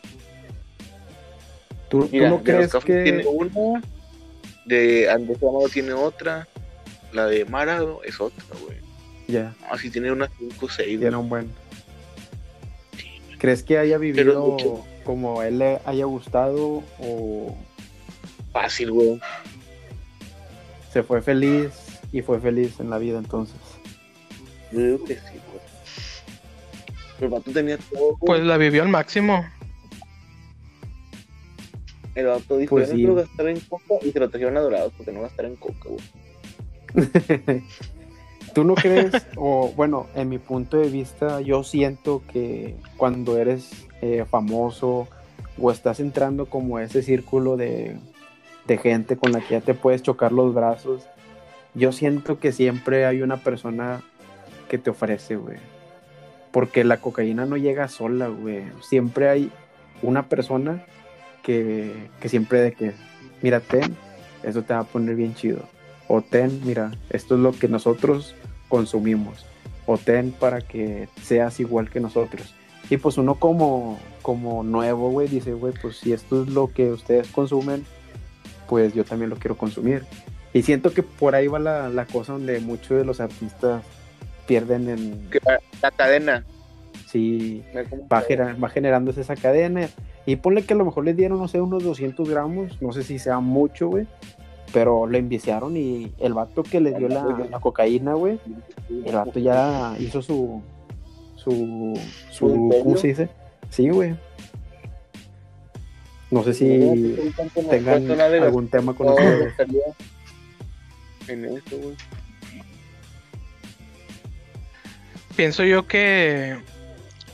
¿Tú, 1.90 2.10
no 2.12 2.38
de 2.38 2.44
crees 2.44 2.72
Cafres 2.72 3.04
tiene 3.04 3.22
que.? 3.24 3.28
una, 3.28 3.82
de 4.66 5.10
Andrés 5.10 5.38
Amado 5.44 5.70
tiene 5.70 5.94
otra, 5.94 6.48
la 7.12 7.26
de 7.28 7.46
Marado 7.46 8.02
es 8.04 8.20
otra, 8.20 8.44
güey. 8.64 8.78
Ya, 9.28 9.54
Así 9.70 9.90
tiene 9.90 10.12
unas 10.12 10.30
5 10.38 10.66
o 10.66 10.70
6, 10.70 11.00
tiene 11.00 11.16
un 11.16 11.30
buen. 11.30 11.50
¿Crees 13.44 13.62
que 13.62 13.78
haya 13.78 13.98
vivido 13.98 14.56
Pero 14.58 14.86
como 15.04 15.42
a 15.42 15.50
él 15.50 15.60
le 15.60 15.80
haya 15.84 16.06
gustado 16.06 16.82
o 16.98 17.54
Fácil, 18.54 18.92
güey. 18.92 19.20
se 20.94 21.04
fue 21.04 21.22
feliz 21.22 21.72
y 22.14 22.22
fue 22.22 22.40
feliz 22.40 22.80
en 22.80 22.90
la 22.90 23.00
vida 23.00 23.18
entonces? 23.18 23.58
Yo 24.72 24.80
digo 24.80 25.04
que 25.04 25.16
sí, 25.16 25.22
güey. 25.52 25.62
El 27.20 27.28
vato 27.28 27.52
tenía 27.52 27.78
todo, 27.78 28.16
güey. 28.16 28.16
Pues 28.22 28.44
la 28.44 28.56
vivió 28.56 28.82
al 28.82 28.88
máximo. 28.88 29.46
El 32.16 32.28
vato 32.28 32.58
dijo, 32.58 32.70
Pues 32.78 32.88
yo 32.88 32.94
no 32.94 32.96
sí. 32.98 33.04
quiero 33.04 33.16
gastar 33.16 33.48
en 33.50 33.60
coca 33.60 33.96
y 34.04 34.12
se 34.14 34.20
lo 34.22 34.30
trajeron 34.30 34.56
a 34.56 34.62
Dorados 34.62 34.94
porque 34.96 35.12
no 35.12 35.22
gastar 35.22 35.48
en 35.48 35.58
coca, 35.58 35.90
güey. 35.90 36.02
¿Tú 38.54 38.64
no 38.64 38.76
crees? 38.76 39.12
o 39.36 39.72
bueno, 39.76 40.08
en 40.16 40.30
mi 40.30 40.38
punto 40.38 40.78
de 40.78 40.90
vista, 40.90 41.42
yo 41.42 41.64
siento 41.64 42.22
que 42.32 42.76
cuando 42.98 43.38
eres 43.38 43.88
eh, 44.02 44.26
famoso 44.30 45.08
o 45.60 45.72
estás 45.72 46.00
entrando 46.00 46.46
como 46.48 46.78
a 46.78 46.84
ese 46.84 47.02
círculo 47.02 47.58
de, 47.58 47.98
de 48.68 48.78
gente 48.78 49.18
con 49.18 49.32
la 49.32 49.40
que 49.40 49.56
ya 49.56 49.62
te 49.62 49.74
puedes 49.74 50.04
chocar 50.04 50.32
los 50.32 50.54
brazos, 50.54 51.04
yo 51.74 51.92
siento 51.92 52.40
que 52.40 52.52
siempre 52.52 53.06
hay 53.06 53.22
una 53.22 53.38
persona 53.38 54.02
que 54.70 54.78
te 54.78 54.92
ofrece, 54.92 55.36
güey. 55.36 55.58
Porque 56.52 56.84
la 56.84 56.98
cocaína 56.98 57.46
no 57.46 57.58
llega 57.58 57.88
sola, 57.88 58.28
güey. 58.28 58.64
Siempre 58.82 59.30
hay 59.30 59.52
una 60.04 60.30
persona 60.30 60.86
que, 61.42 62.10
que 62.20 62.30
siempre 62.30 62.62
de 62.62 62.74
que, 62.74 62.94
mira, 63.42 63.60
ten, 63.60 63.96
eso 64.44 64.62
te 64.62 64.74
va 64.74 64.82
a 64.82 64.84
poner 64.84 65.16
bien 65.16 65.34
chido. 65.34 65.62
O 66.08 66.22
ten, 66.22 66.62
mira, 66.64 66.92
esto 67.10 67.36
es 67.36 67.42
lo 67.42 67.54
que 67.54 67.68
nosotros 67.68 68.36
consumimos. 68.74 69.46
O 69.86 70.00
ten 70.00 70.32
para 70.32 70.62
que 70.62 71.08
seas 71.22 71.60
igual 71.60 71.92
que 71.92 72.00
nosotros. 72.00 72.56
Y 72.90 72.98
pues 72.98 73.20
uno 73.20 73.36
como, 73.36 74.00
como 74.24 74.64
nuevo, 74.64 75.12
güey, 75.12 75.28
dice, 75.28 75.54
güey, 75.54 75.74
pues 75.80 75.98
si 75.98 76.12
esto 76.12 76.42
es 76.42 76.50
lo 76.50 76.72
que 76.74 76.90
ustedes 76.92 77.28
consumen, 77.28 77.86
pues 78.68 78.96
yo 78.96 79.04
también 79.06 79.30
lo 79.30 79.36
quiero 79.36 79.56
consumir. 79.56 80.04
Y 80.54 80.64
siento 80.64 80.92
que 80.92 81.04
por 81.04 81.36
ahí 81.36 81.48
va 81.48 81.60
la, 81.60 81.90
la 81.90 82.06
cosa 82.08 82.34
donde 82.34 82.60
muchos 82.62 82.98
de 82.98 83.06
los 83.06 83.20
artistas 83.20 83.84
pierden 84.48 84.90
en... 84.90 85.30
La, 85.82 85.92
cadena. 85.92 86.44
sí 87.08 87.64
va, 88.12 88.22
genera- 88.22 88.56
va 88.56 88.70
generándose 88.70 89.22
esa 89.22 89.36
cadena. 89.36 89.88
Y 90.26 90.38
ponle 90.38 90.64
que 90.64 90.74
a 90.74 90.78
lo 90.78 90.86
mejor 90.86 91.06
le 91.06 91.14
dieron, 91.14 91.38
no 91.38 91.48
sé, 91.48 91.62
unos 91.62 91.84
200 91.84 92.28
gramos, 92.28 92.82
no 92.82 92.92
sé 92.92 93.04
si 93.04 93.20
sea 93.20 93.40
mucho, 93.40 93.90
güey. 93.90 94.08
Pero 94.74 95.06
lo 95.06 95.18
enviciaron 95.18 95.78
y 95.78 96.12
el 96.20 96.34
vato 96.34 96.64
que 96.64 96.82
le 96.82 96.94
dio 96.98 97.08
la, 97.08 97.24
la 97.50 97.60
cocaína, 97.60 98.16
güey, 98.16 98.40
el 99.06 99.14
vato 99.16 99.40
ya 99.40 99.96
hizo 100.00 100.22
su. 100.22 100.62
su. 101.36 101.94
¿Su? 102.32 102.72
¿Cómo 102.84 102.98
se 102.98 103.08
dice? 103.08 103.30
Sí, 103.70 103.88
güey. 103.90 104.16
No 106.32 106.44
sé 106.44 106.56
si 106.56 107.16
tengan 107.70 108.10
algún 108.44 108.68
tema 108.68 108.96
con 108.96 109.10
ustedes. 109.10 109.46
gastaría 109.46 109.82
En 111.28 111.46
eso, 111.46 111.78
güey. 111.78 111.96
Pienso 115.36 115.64
yo 115.64 115.88
que 115.88 116.58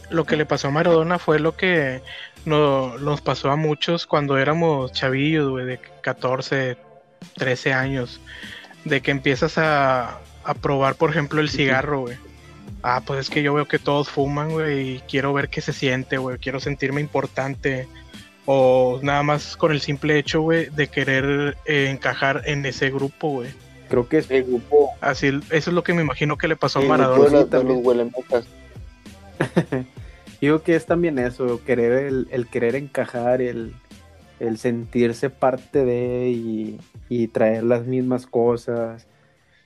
lo 0.09 0.25
que 0.25 0.37
le 0.37 0.45
pasó 0.45 0.67
a 0.67 0.71
Maradona 0.71 1.19
fue 1.19 1.39
lo 1.39 1.55
que 1.55 2.01
no- 2.45 2.97
nos 2.97 3.21
pasó 3.21 3.51
a 3.51 3.55
muchos 3.55 4.05
cuando 4.07 4.37
éramos 4.37 4.91
chavillos, 4.93 5.49
güey, 5.49 5.65
de 5.65 5.79
14, 6.01 6.77
13 7.35 7.73
años. 7.73 8.21
De 8.85 9.01
que 9.01 9.11
empiezas 9.11 9.57
a, 9.57 10.19
a 10.43 10.53
probar, 10.53 10.95
por 10.95 11.09
ejemplo, 11.09 11.41
el 11.41 11.49
cigarro, 11.49 12.01
güey. 12.01 12.17
Ah, 12.81 13.01
pues 13.05 13.19
es 13.19 13.29
que 13.29 13.43
yo 13.43 13.53
veo 13.53 13.67
que 13.67 13.79
todos 13.79 14.09
fuman, 14.09 14.51
güey, 14.51 14.95
y 14.95 14.99
quiero 15.01 15.33
ver 15.33 15.49
qué 15.49 15.61
se 15.61 15.73
siente, 15.73 16.17
güey. 16.17 16.37
Quiero 16.37 16.59
sentirme 16.59 17.01
importante. 17.01 17.87
O 18.45 18.99
nada 19.03 19.21
más 19.21 19.57
con 19.57 19.71
el 19.71 19.81
simple 19.81 20.17
hecho, 20.17 20.41
güey, 20.41 20.69
de 20.69 20.87
querer 20.87 21.57
eh, 21.65 21.89
encajar 21.91 22.43
en 22.45 22.65
ese 22.65 22.89
grupo, 22.89 23.29
güey. 23.29 23.49
Creo 23.89 24.07
que 24.07 24.19
es 24.19 24.31
El 24.31 24.43
grupo, 24.43 24.91
Así, 25.01 25.27
eso 25.27 25.43
es 25.49 25.67
lo 25.67 25.83
que 25.83 25.93
me 25.93 26.01
imagino 26.01 26.37
que 26.37 26.47
le 26.47 26.55
pasó 26.55 26.79
a 26.79 26.83
Maradona. 26.83 27.45
Digo 30.41 30.61
que 30.61 30.75
es 30.75 30.85
también 30.85 31.19
eso, 31.19 31.61
querer 31.65 32.05
el, 32.05 32.27
el 32.31 32.47
querer 32.47 32.75
encajar, 32.75 33.41
el, 33.41 33.73
el 34.39 34.57
sentirse 34.57 35.29
parte 35.29 35.85
de 35.85 36.29
y, 36.29 36.79
y 37.09 37.27
traer 37.27 37.63
las 37.63 37.85
mismas 37.85 38.25
cosas. 38.25 39.07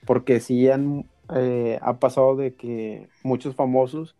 Porque 0.06 0.40
sí 0.40 0.68
han, 0.68 1.06
eh, 1.34 1.78
ha 1.82 1.98
pasado 1.98 2.36
de 2.36 2.54
que 2.54 3.08
muchos 3.22 3.54
famosos 3.54 4.16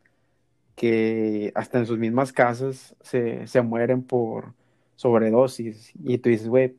que 0.77 1.53
hasta 1.55 1.79
en 1.79 1.87
sus 1.87 1.99
mismas 1.99 2.33
casas 2.33 2.97
se, 3.01 3.47
se 3.47 3.63
mueren 3.63 4.03
por 4.03 4.55
sobredosis. 4.97 5.93
Y 6.03 6.19
tú 6.19 6.31
dices, 6.31 6.49
güey, 6.49 6.77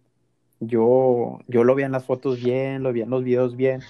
yo, 0.60 1.40
yo 1.48 1.64
lo 1.64 1.76
vi 1.76 1.84
en 1.84 1.92
las 1.92 2.06
fotos 2.06 2.42
bien, 2.44 2.84
lo 2.84 2.94
vi 2.94 3.02
en 3.02 3.10
los 3.10 3.24
videos 3.24 3.56
bien. 3.56 3.82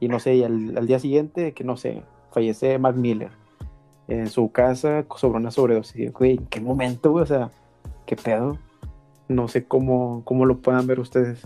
Y 0.00 0.08
no 0.08 0.18
sé, 0.18 0.36
y 0.36 0.44
al, 0.44 0.86
día 0.86 0.98
siguiente, 0.98 1.52
que 1.52 1.64
no 1.64 1.76
sé, 1.76 2.02
fallece 2.32 2.78
Mac 2.78 2.96
Miller 2.96 3.30
en 4.08 4.28
su 4.28 4.50
casa 4.50 5.06
sobre 5.16 5.38
una 5.38 5.50
sobredosis. 5.50 6.12
Güey, 6.12 6.32
¿en 6.32 6.46
qué 6.46 6.60
momento, 6.60 7.12
güey? 7.12 7.22
O 7.22 7.26
sea, 7.26 7.50
¿qué 8.06 8.16
pedo? 8.16 8.58
No 9.28 9.48
sé 9.48 9.64
cómo, 9.66 10.22
cómo 10.24 10.44
lo 10.46 10.58
puedan 10.60 10.86
ver 10.86 11.00
ustedes. 11.00 11.40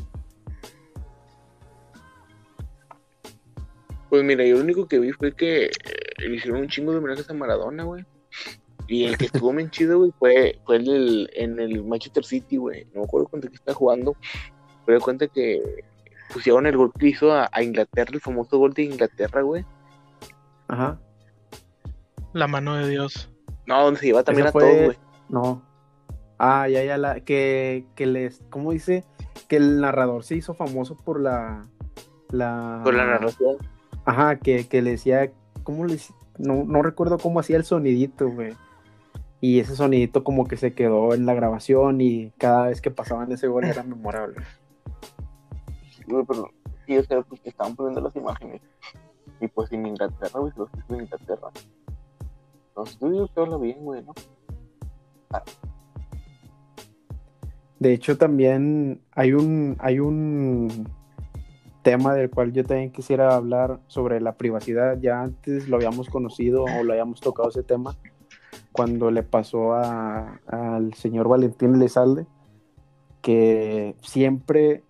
Pues 4.09 4.25
mira, 4.25 4.45
yo 4.45 4.57
lo 4.57 4.63
único 4.65 4.89
que 4.89 4.99
vi 4.99 5.13
fue 5.13 5.33
que 5.35 5.67
eh, 5.67 5.71
le 6.19 6.37
hicieron 6.37 6.61
un 6.63 6.69
chingo 6.69 6.93
de 6.93 6.99
homenajes 6.99 7.29
a 7.29 7.35
Maradona, 7.35 7.85
güey. 7.85 8.05
Y 8.87 9.05
el 9.05 9.19
que 9.19 9.27
estuvo 9.27 9.53
bien 9.53 9.71
chido, 9.71 9.99
güey, 9.99 10.13
fue, 10.19 10.59
fue 10.65 10.77
el 10.77 10.85
del- 10.87 11.31
en 11.35 11.61
el 11.61 11.85
Manchester 11.85 12.25
City, 12.25 12.57
güey. 12.57 12.87
No 12.95 13.01
me 13.01 13.05
acuerdo 13.07 13.29
cuánto 13.29 13.49
que 13.49 13.57
está 13.57 13.75
jugando. 13.75 14.17
Pero 14.87 14.99
de 14.99 15.05
cuenta 15.05 15.29
que 15.29 15.85
pusieron 16.33 16.67
el 16.67 16.77
gol 16.79 16.91
que 16.99 17.09
hizo 17.09 17.33
a, 17.33 17.51
a 17.53 17.63
Inglaterra, 17.63 18.11
el 18.15 18.21
famoso 18.23 18.57
gol 18.59 18.73
de 18.73 18.85
Inglaterra, 18.85 19.43
güey. 19.43 19.67
Ajá. 20.69 20.99
La 22.33 22.47
mano 22.49 22.77
de 22.77 22.89
Dios. 22.89 23.31
No, 23.67 23.85
donde 23.85 24.01
se 24.01 24.07
lleva 24.07 24.23
también 24.25 24.47
a 24.49 24.53
todos, 24.53 24.65
fue- 24.65 24.85
güey. 24.87 24.99
No. 25.29 25.63
Ah, 26.39 26.69
ya, 26.69 26.85
ya, 26.85 26.99
la, 26.99 27.21
que, 27.21 27.85
que 27.97 28.07
les, 28.07 28.43
¿cómo 28.51 28.73
dice? 28.73 29.05
Que 29.49 29.57
el 29.57 29.81
narrador 29.81 30.23
se 30.23 30.37
hizo 30.37 30.55
famoso 30.55 30.97
por 30.97 31.21
la, 31.21 31.67
la... 32.31 32.81
Por 32.85 32.95
la 32.95 33.07
narración. 33.07 33.57
Ajá, 34.05 34.37
que, 34.37 34.69
que 34.69 34.81
le 34.81 34.93
decía, 34.93 35.33
¿cómo 35.65 35.85
le 35.85 35.99
No, 36.39 36.65
no 36.65 36.83
recuerdo 36.83 37.19
cómo 37.19 37.41
hacía 37.41 37.57
el 37.57 37.65
sonidito, 37.65 38.31
güey. 38.31 38.55
Y 39.41 39.61
ese 39.61 39.77
sonidito 39.77 40.25
como 40.25 40.47
que 40.47 40.57
se 40.57 40.75
quedó 40.75 41.15
en 41.15 41.27
la 41.27 41.35
grabación 41.35 42.01
y 42.01 42.31
cada 42.39 42.69
vez 42.69 42.81
que 42.81 42.91
pasaban 42.91 43.31
ese 43.33 43.49
gol 43.49 43.65
era 43.65 43.83
memorable. 43.83 44.45
Güey, 46.07 46.25
pero 46.25 46.51
sí, 46.87 46.99
o 46.99 47.05
sea, 47.05 47.23
pues 47.23 47.41
que 47.41 47.51
estaban 47.51 47.77
poniendo 47.77 48.01
las 48.01 48.17
imágenes. 48.17 48.63
Y 49.41 49.49
pues 49.49 49.71
en 49.73 49.87
Inglaterra, 49.87 50.41
güey, 50.41 50.53
los 50.57 50.69
hizo 50.77 50.95
en 50.95 51.03
Inglaterra. 51.03 51.49
Yo 53.01 53.11
digo 53.11 53.29
que 53.29 53.41
habla 53.41 53.57
bien, 53.57 53.79
güey, 53.81 54.03
¿no? 54.03 54.15
De 57.79 57.93
hecho, 57.93 58.19
también 58.19 59.01
hay 59.13 59.33
un, 59.33 59.77
hay 59.79 60.01
un 60.01 60.89
tema 61.83 62.15
del 62.15 62.29
cual 62.29 62.53
yo 62.53 62.65
también 62.65 62.91
quisiera 62.91 63.35
hablar 63.37 63.79
sobre 63.87 64.21
la 64.21 64.35
privacidad. 64.37 64.99
Ya 65.01 65.23
antes 65.23 65.69
lo 65.69 65.77
habíamos 65.77 66.09
conocido 66.11 66.65
o 66.65 66.83
lo 66.83 66.93
habíamos 66.93 67.21
tocado 67.21 67.49
ese 67.51 67.63
tema 67.63 67.97
cuando 68.73 69.11
le 69.11 69.23
pasó 69.23 69.75
a- 69.75 70.41
al 70.49 70.95
señor 70.95 71.29
Valentín 71.29 71.77
Elizalde, 71.77 72.27
que 73.23 73.95
siempre 74.03 74.83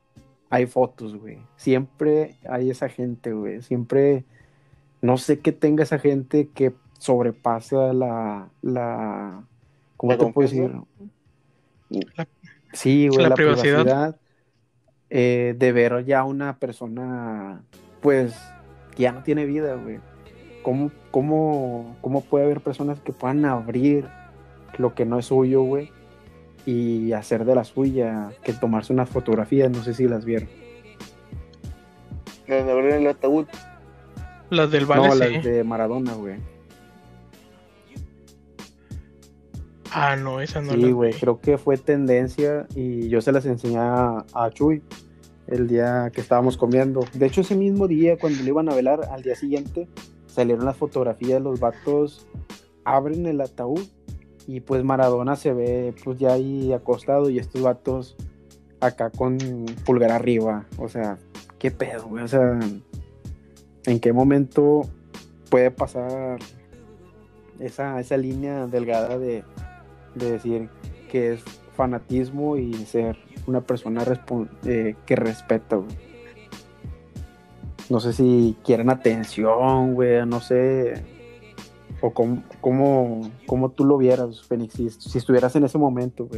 hay 0.50 0.66
fotos, 0.66 1.14
güey. 1.16 1.38
Siempre 1.56 2.36
hay 2.48 2.70
esa 2.70 2.88
gente, 2.88 3.32
güey. 3.32 3.62
Siempre, 3.62 4.24
no 5.02 5.18
sé 5.18 5.40
qué 5.40 5.52
tenga 5.52 5.82
esa 5.82 5.98
gente 5.98 6.48
que 6.54 6.72
sobrepasa 6.98 7.92
la, 7.92 8.48
la, 8.62 9.44
¿cómo 9.96 10.12
¿La 10.12 10.18
te 10.18 10.32
puedo 10.32 10.48
decir? 10.48 10.70
La- 12.16 12.26
Sí, 12.78 13.08
güey, 13.08 13.24
la 13.24 13.30
la, 13.30 13.34
privacidad. 13.34 13.82
privacidad, 13.82 14.16
eh, 15.10 15.56
de 15.58 15.72
ver 15.72 16.04
ya 16.04 16.22
una 16.22 16.60
persona, 16.60 17.64
pues, 18.00 18.36
que 18.94 19.02
ya 19.02 19.10
no 19.10 19.24
tiene 19.24 19.46
vida, 19.46 19.74
güey. 19.74 19.98
¿Cómo, 20.62 20.92
cómo, 21.10 21.96
¿Cómo 22.00 22.20
puede 22.20 22.44
haber 22.44 22.60
personas 22.60 23.00
que 23.00 23.12
puedan 23.12 23.44
abrir 23.44 24.06
lo 24.76 24.94
que 24.94 25.04
no 25.04 25.18
es 25.18 25.26
suyo, 25.26 25.62
güey? 25.62 25.90
Y 26.66 27.10
hacer 27.14 27.44
de 27.44 27.56
la 27.56 27.64
suya, 27.64 28.28
que 28.44 28.52
tomarse 28.52 28.92
unas 28.92 29.08
fotografías, 29.08 29.72
no 29.72 29.82
sé 29.82 29.92
si 29.92 30.06
las 30.06 30.24
vieron. 30.24 30.48
Donde 32.46 32.70
abren 32.70 32.94
el 33.00 33.08
ataúd. 33.08 33.46
Las 34.50 34.70
del 34.70 34.86
Vale, 34.86 35.08
no, 35.08 35.12
sí. 35.14 35.18
las 35.18 35.44
de 35.44 35.64
Maradona, 35.64 36.14
güey. 36.14 36.36
Ah, 39.92 40.16
no, 40.16 40.40
esa 40.40 40.60
no 40.60 40.72
Sí, 40.72 40.92
güey, 40.92 41.12
creo 41.14 41.40
que 41.40 41.58
fue 41.58 41.76
tendencia 41.76 42.66
y 42.74 43.08
yo 43.08 43.20
se 43.20 43.32
las 43.32 43.46
enseñé 43.46 43.78
a, 43.78 44.24
a 44.34 44.50
Chuy 44.50 44.82
el 45.46 45.66
día 45.66 46.10
que 46.12 46.20
estábamos 46.20 46.56
comiendo. 46.56 47.04
De 47.14 47.26
hecho, 47.26 47.40
ese 47.40 47.56
mismo 47.56 47.88
día, 47.88 48.18
cuando 48.18 48.42
lo 48.42 48.48
iban 48.48 48.68
a 48.68 48.74
velar, 48.74 49.00
al 49.10 49.22
día 49.22 49.34
siguiente, 49.34 49.88
salieron 50.26 50.66
las 50.66 50.76
fotografías, 50.76 51.40
los 51.40 51.58
vatos 51.58 52.26
abren 52.84 53.26
el 53.26 53.40
ataúd 53.40 53.82
y 54.46 54.60
pues 54.60 54.82
Maradona 54.82 55.36
se 55.36 55.52
ve 55.52 55.94
pues 56.04 56.18
ya 56.18 56.32
ahí 56.32 56.72
acostado 56.72 57.28
y 57.28 57.38
estos 57.38 57.62
vatos 57.62 58.16
acá 58.80 59.10
con 59.10 59.38
pulgar 59.84 60.10
arriba. 60.10 60.66
O 60.78 60.88
sea, 60.88 61.18
qué 61.58 61.70
pedo, 61.70 62.08
güey. 62.08 62.24
O 62.24 62.28
sea, 62.28 62.58
¿en 63.84 64.00
qué 64.00 64.12
momento 64.12 64.82
puede 65.50 65.70
pasar 65.70 66.38
esa, 67.58 68.00
esa 68.00 68.16
línea 68.16 68.66
delgada 68.66 69.18
de, 69.18 69.44
de 70.14 70.32
decir 70.32 70.68
que 71.10 71.34
es 71.34 71.42
fanatismo 71.76 72.56
y 72.56 72.74
ser 72.74 73.16
una 73.46 73.60
persona 73.60 74.04
eh, 74.64 74.94
que 75.06 75.16
respeta. 75.16 75.80
No 77.88 78.00
sé 78.00 78.12
si 78.12 78.56
quieren 78.64 78.90
atención, 78.90 79.94
güey, 79.94 80.26
no 80.26 80.40
sé. 80.40 81.02
O 82.00 82.12
cómo, 82.12 82.44
cómo, 82.60 83.30
cómo 83.46 83.70
tú 83.70 83.84
lo 83.84 83.96
vieras, 83.96 84.42
Fénix, 84.42 84.74
si, 84.74 85.18
estuvieras 85.18 85.56
en 85.56 85.64
ese 85.64 85.78
momento. 85.78 86.28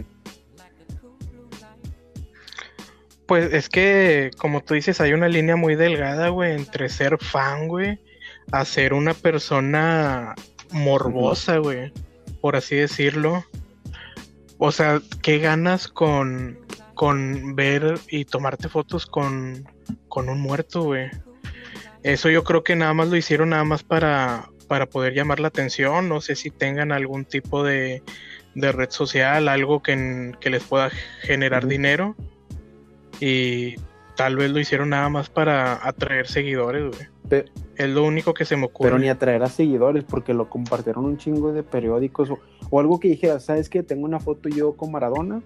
Pues 3.26 3.52
es 3.52 3.68
que, 3.68 4.30
como 4.38 4.62
tú 4.62 4.74
dices, 4.74 5.00
hay 5.00 5.12
una 5.12 5.28
línea 5.28 5.56
muy 5.56 5.74
delgada, 5.74 6.28
güey, 6.28 6.54
entre 6.54 6.88
ser 6.88 7.18
fan, 7.18 7.68
güey, 7.68 8.00
a 8.52 8.64
ser 8.64 8.94
una 8.94 9.14
persona 9.14 10.35
morbosa, 10.72 11.59
güey, 11.59 11.92
por 12.40 12.56
así 12.56 12.76
decirlo. 12.76 13.44
O 14.62 14.70
sea, 14.73 15.01
¿qué 15.23 15.38
ganas 15.38 15.88
con, 15.88 16.59
con 16.94 17.57
ver 17.57 17.94
y 18.11 18.27
tomarte 18.27 18.68
fotos 18.68 19.07
con, 19.07 19.66
con 20.07 20.29
un 20.29 20.38
muerto, 20.38 20.83
güey? 20.83 21.09
Eso 22.03 22.29
yo 22.29 22.44
creo 22.44 22.62
que 22.62 22.77
nada 22.77 22.92
más 22.92 23.09
lo 23.09 23.16
hicieron 23.16 23.49
nada 23.49 23.64
más 23.64 23.83
para, 23.83 24.51
para 24.68 24.85
poder 24.85 25.14
llamar 25.14 25.40
la 25.40 25.49
atención. 25.49 26.11
No 26.11 26.20
sé 26.20 26.37
si 26.37 26.51
tengan 26.51 26.92
algún 26.92 27.25
tipo 27.25 27.64
de, 27.64 28.03
de 28.55 28.73
red 28.73 28.90
social, 28.90 29.49
algo 29.49 29.83
que, 29.83 30.33
que 30.40 30.51
les 30.51 30.62
pueda 30.62 30.90
generar 31.23 31.66
dinero. 31.66 32.14
Y 33.18 33.77
tal 34.14 34.37
vez 34.37 34.51
lo 34.51 34.61
hicieron 34.61 34.90
nada 34.90 35.09
más 35.09 35.31
para 35.31 35.88
atraer 35.88 36.29
seguidores, 36.29 36.94
güey. 36.94 37.09
Pe- 37.31 37.47
Es 37.77 37.88
lo 37.88 38.05
único 38.05 38.35
que 38.35 38.45
se 38.45 38.57
me 38.57 38.66
ocurre. 38.66 38.90
Pero 38.90 38.99
ni 38.99 39.09
atraer 39.09 39.43
a 39.43 39.49
seguidores 39.49 40.05
porque 40.05 40.35
lo 40.35 40.51
compartieron 40.51 41.07
un 41.07 41.16
chingo 41.16 41.53
de 41.53 41.62
periódicos 41.62 42.29
o, 42.31 42.38
o 42.69 42.81
algo 42.81 43.01
que 43.01 43.09
dije, 43.09 43.40
¿sabes 43.40 43.71
qué? 43.71 43.83
Tengo 43.83 44.05
una 44.05 44.21
foto 44.21 44.49
yo 44.51 44.75
con 44.75 44.93
Maradona 44.93 45.40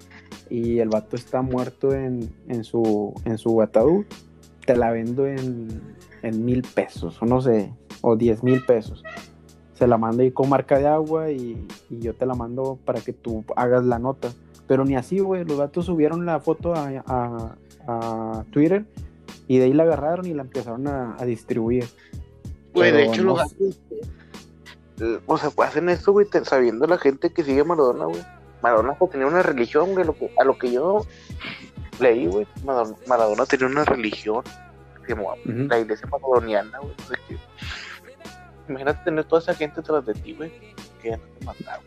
y 0.51 0.81
el 0.81 0.89
vato 0.89 1.15
está 1.15 1.43
muerto 1.43 1.95
en, 1.95 2.29
en 2.49 2.65
su, 2.65 3.15
en 3.25 3.39
su 3.39 3.63
ataúd. 3.63 4.05
Te 4.67 4.77
la 4.77 4.91
vendo 4.91 5.27
en, 5.29 5.69
en 6.23 6.45
mil 6.45 6.63
pesos 6.63 7.21
o 7.23 7.27
no 7.27 7.41
sé, 7.43 7.71
o 8.01 8.17
diez 8.17 8.43
mil 8.43 8.65
pesos. 8.65 9.05
Se 9.75 9.87
la 9.87 9.99
mando 9.99 10.23
ahí 10.23 10.31
con 10.31 10.49
marca 10.49 10.79
de 10.79 10.87
agua 10.87 11.31
y, 11.31 11.67
y 11.91 11.99
yo 12.01 12.15
te 12.15 12.25
la 12.27 12.35
mando 12.35 12.79
para 12.85 13.01
que 13.01 13.13
tú 13.13 13.45
hagas 13.57 13.85
la 13.85 13.99
nota. 13.99 14.33
Pero 14.67 14.85
ni 14.87 14.97
así, 14.97 15.19
güey. 15.19 15.45
Los 15.45 15.59
vatos 15.59 15.85
subieron 15.85 16.25
la 16.25 16.41
foto 16.41 16.75
a, 16.75 16.89
a- 17.07 17.57
a 17.87 18.45
Twitter 18.51 18.87
y 19.49 19.59
de 19.59 19.65
ahí 19.65 19.73
la 19.73 19.83
agarraron 19.85 20.27
y 20.27 20.35
la 20.35 20.43
empezaron 20.43 20.87
a, 20.87 21.17
a 21.19 21.25
distribuir. 21.25 21.87
Güey, 22.73 22.93
de 22.93 23.05
hecho, 23.05 23.23
no 23.23 23.29
los 23.37 23.39
vatos, 23.39 23.81
eh, 25.01 25.21
O 25.27 25.37
sea, 25.39 25.51
pues 25.51 25.69
hacen 25.71 25.89
esto, 25.89 26.13
güey, 26.13 26.27
sabiendo 26.45 26.87
la 26.87 26.99
gente 26.99 27.33
que 27.33 27.45
sigue 27.45 27.61
a 27.61 27.65
Maradona, 27.65 28.07
güey. 28.07 28.23
Maradona 28.63 28.95
pues, 28.95 29.11
tenía 29.13 29.27
una 29.27 29.43
religión, 29.43 29.93
güey. 29.93 30.05
lo 30.07 30.15
que- 30.17 30.31
a 30.39 30.45
lo 30.45 30.59
que 30.59 30.73
yo 30.73 31.05
leí, 32.01 32.27
güey. 32.27 32.47
Maradona, 32.65 32.97
Maradona 33.07 33.47
tenía 33.47 33.67
una 33.67 33.85
religión. 33.85 34.43
que. 35.07 35.15
La 35.69 35.79
iglesia 35.79 36.09
maradoniana, 36.11 36.79
güey. 36.79 36.95
Imagínate 38.69 39.05
tener 39.05 39.25
toda 39.25 39.43
esa 39.43 39.55
gente 39.55 39.83
tras 39.83 40.07
de 40.07 40.15
ti, 40.15 40.33
güey. 40.33 40.51
Que 41.03 41.11
ya 41.11 41.17
no 41.19 41.23
te 41.39 41.45
matar, 41.45 41.81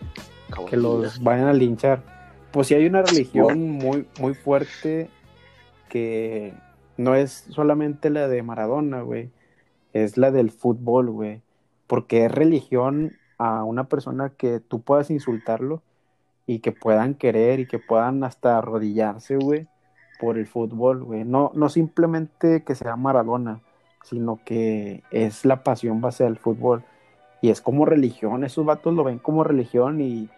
güey. 0.56 0.68
Que 0.70 0.78
los 0.78 1.22
vayan 1.24 1.48
a 1.48 1.54
linchar. 1.54 2.04
Pues 2.52 2.68
sí 2.68 2.76
hay 2.76 2.86
una 2.86 3.02
religión 3.02 3.60
muy, 3.60 4.08
muy 4.20 4.34
fuerte 4.36 5.10
que 5.90 6.54
no 6.98 7.16
es 7.16 7.46
solamente 7.50 8.10
la 8.10 8.28
de 8.28 8.44
Maradona, 8.44 9.02
güey. 9.02 9.30
Es 9.94 10.18
la 10.18 10.32
del 10.32 10.52
fútbol, 10.52 11.10
güey. 11.12 11.42
Porque 11.86 12.26
es 12.26 12.32
religión 12.32 13.14
a 13.38 13.64
una 13.64 13.86
persona 13.86 14.32
que 14.36 14.60
tú 14.60 14.82
puedas 14.82 15.10
insultarlo 15.12 15.82
y 16.48 16.60
que 16.60 16.72
puedan 16.72 17.14
querer 17.14 17.60
y 17.60 17.68
que 17.68 17.80
puedan 17.80 18.24
hasta 18.24 18.58
arrodillarse, 18.58 19.38
güey, 19.38 19.68
por 20.20 20.38
el 20.38 20.48
fútbol, 20.48 21.04
güey. 21.04 21.24
No, 21.24 21.52
no 21.54 21.70
simplemente 21.70 22.64
que 22.64 22.74
sea 22.74 22.96
Maradona, 22.96 23.62
sino 24.04 24.40
que 24.44 25.04
es 25.12 25.46
la 25.46 25.64
pasión 25.64 26.02
base 26.02 26.24
del 26.24 26.38
fútbol. 26.38 26.84
Y 27.42 27.50
es 27.50 27.62
como 27.62 27.86
religión, 27.86 28.44
esos 28.44 28.66
vatos 28.66 28.96
lo 28.96 29.04
ven 29.04 29.20
como 29.20 29.44
religión 29.44 30.02
y, 30.02 30.30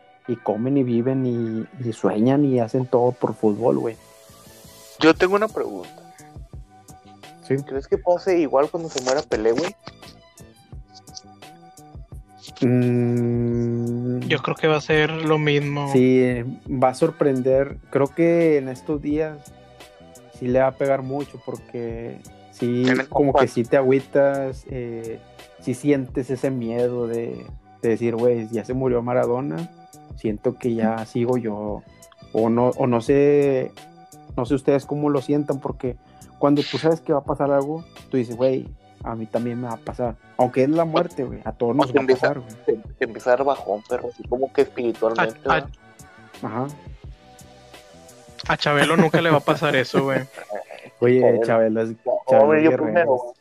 comen 0.43 0.77
y 0.77 0.83
viven 0.83 1.25
y, 1.25 1.87
y 1.87 1.93
sueñan 1.93 2.45
y 2.45 2.59
hacen 2.59 2.85
todo 2.85 3.13
por 3.13 3.33
fútbol, 3.33 3.79
güey. 3.79 3.95
Yo 4.99 5.13
tengo 5.13 5.35
una 5.35 5.47
pregunta. 5.47 6.08
Sí. 7.49 7.57
¿Crees 7.63 7.87
que 7.87 7.97
pase 7.97 8.39
igual 8.39 8.69
cuando 8.69 8.89
se 8.89 9.03
muera 9.03 9.21
Pelé, 9.23 9.51
güey? 9.51 9.75
Mm, 12.61 14.19
Yo 14.27 14.39
creo 14.39 14.55
que 14.55 14.67
va 14.67 14.77
a 14.77 14.81
ser 14.81 15.11
lo 15.11 15.37
mismo. 15.37 15.91
Sí, 15.91 16.43
va 16.67 16.89
a 16.89 16.93
sorprender. 16.93 17.77
Creo 17.89 18.07
que 18.07 18.57
en 18.57 18.69
estos 18.69 19.01
días 19.01 19.37
sí 20.37 20.47
le 20.47 20.59
va 20.59 20.67
a 20.67 20.71
pegar 20.71 21.01
mucho 21.01 21.41
porque 21.45 22.19
sí, 22.51 22.85
como 23.09 23.33
que 23.33 23.47
sí 23.47 23.63
te 23.63 23.77
agüitas, 23.77 24.65
eh, 24.69 25.19
sí 25.59 25.73
sientes 25.73 26.29
ese 26.29 26.51
miedo 26.51 27.07
de, 27.07 27.45
de 27.81 27.89
decir, 27.89 28.15
güey, 28.15 28.47
ya 28.49 28.63
se 28.63 28.73
murió 28.73 29.01
Maradona, 29.01 29.69
siento 30.17 30.55
que 30.55 30.75
ya 30.75 31.05
sigo 31.05 31.37
yo. 31.37 31.81
O 32.31 32.49
no, 32.49 32.69
o 32.77 32.85
no 32.85 33.01
sé, 33.01 33.71
no 34.37 34.45
sé 34.45 34.53
ustedes 34.53 34.85
cómo 34.85 35.09
lo 35.09 35.21
sientan, 35.21 35.59
porque 35.59 35.95
cuando 36.39 36.63
tú 36.63 36.77
sabes 36.77 37.01
que 37.01 37.13
va 37.13 37.19
a 37.19 37.23
pasar 37.23 37.51
algo, 37.51 37.83
tú 38.09 38.17
dices, 38.17 38.35
güey, 38.35 38.67
a 39.03 39.13
mí 39.15 39.25
también 39.27 39.61
me 39.61 39.67
va 39.67 39.73
a 39.73 39.77
pasar. 39.77 40.15
Aunque 40.37 40.63
es 40.63 40.69
la 40.69 40.85
muerte, 40.85 41.23
güey, 41.23 41.39
a 41.45 41.51
todos 41.51 41.75
nos 41.75 41.87
va 41.93 41.97
a 41.99 42.01
empieza- 42.01 42.21
pasar, 42.33 42.39
güey. 42.39 42.81
Se 42.97 43.03
empieza 43.03 43.29
a 43.29 43.35
dar 43.37 43.45
bajón, 43.45 43.83
pero 43.87 44.07
así 44.09 44.23
como 44.27 44.51
que 44.51 44.61
espiritualmente. 44.61 45.39
A- 45.47 45.53
a-. 45.53 45.67
Ajá. 46.47 46.67
A 48.47 48.57
Chabelo 48.57 48.97
nunca 48.97 49.21
le 49.21 49.29
va 49.29 49.37
a 49.37 49.41
pasar 49.41 49.75
eso, 49.75 50.03
güey. 50.05 50.21
Oye. 51.01 51.39
Chabelo 51.45 51.81
es 51.81 51.89
No, 52.05 52.13
Chabelo 52.29 52.47
güey, 52.47 52.63
yo 52.63 52.71
primero. 52.75 53.33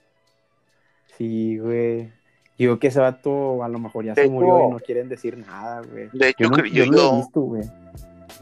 Sí, 1.17 1.59
güey. 1.59 2.03
Yo 2.59 2.67
creo 2.71 2.79
que 2.81 2.87
ese 2.89 2.99
vato 3.01 3.63
a 3.63 3.69
lo 3.69 3.79
mejor 3.79 4.05
ya 4.05 4.15
De 4.15 4.25
se 4.25 4.29
murió 4.29 4.67
y 4.69 4.71
no 4.73 4.79
quieren 4.81 5.09
decir 5.09 5.39
nada, 5.39 5.81
güey. 5.83 6.09
De 6.13 6.31
hecho, 6.31 6.45
Yo 6.45 6.51
no, 6.51 6.57
yo 6.65 6.85
yo, 6.85 6.87
no 6.87 6.93
lo 6.97 7.13
he 7.13 7.17
visto, 7.17 7.41
güey. 7.41 7.63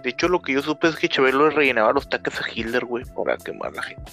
De 0.03 0.11
hecho, 0.11 0.29
lo 0.29 0.41
que 0.41 0.53
yo 0.53 0.63
supe 0.63 0.89
es 0.89 0.97
que 0.97 1.09
Chabelo 1.09 1.49
le 1.49 1.55
rellenaba 1.55 1.93
los 1.93 2.09
taques 2.09 2.41
a 2.41 2.45
Hitler, 2.53 2.85
güey, 2.85 3.05
para 3.05 3.37
quemar 3.37 3.73
a 3.73 3.77
la 3.77 3.83
gente. 3.83 4.13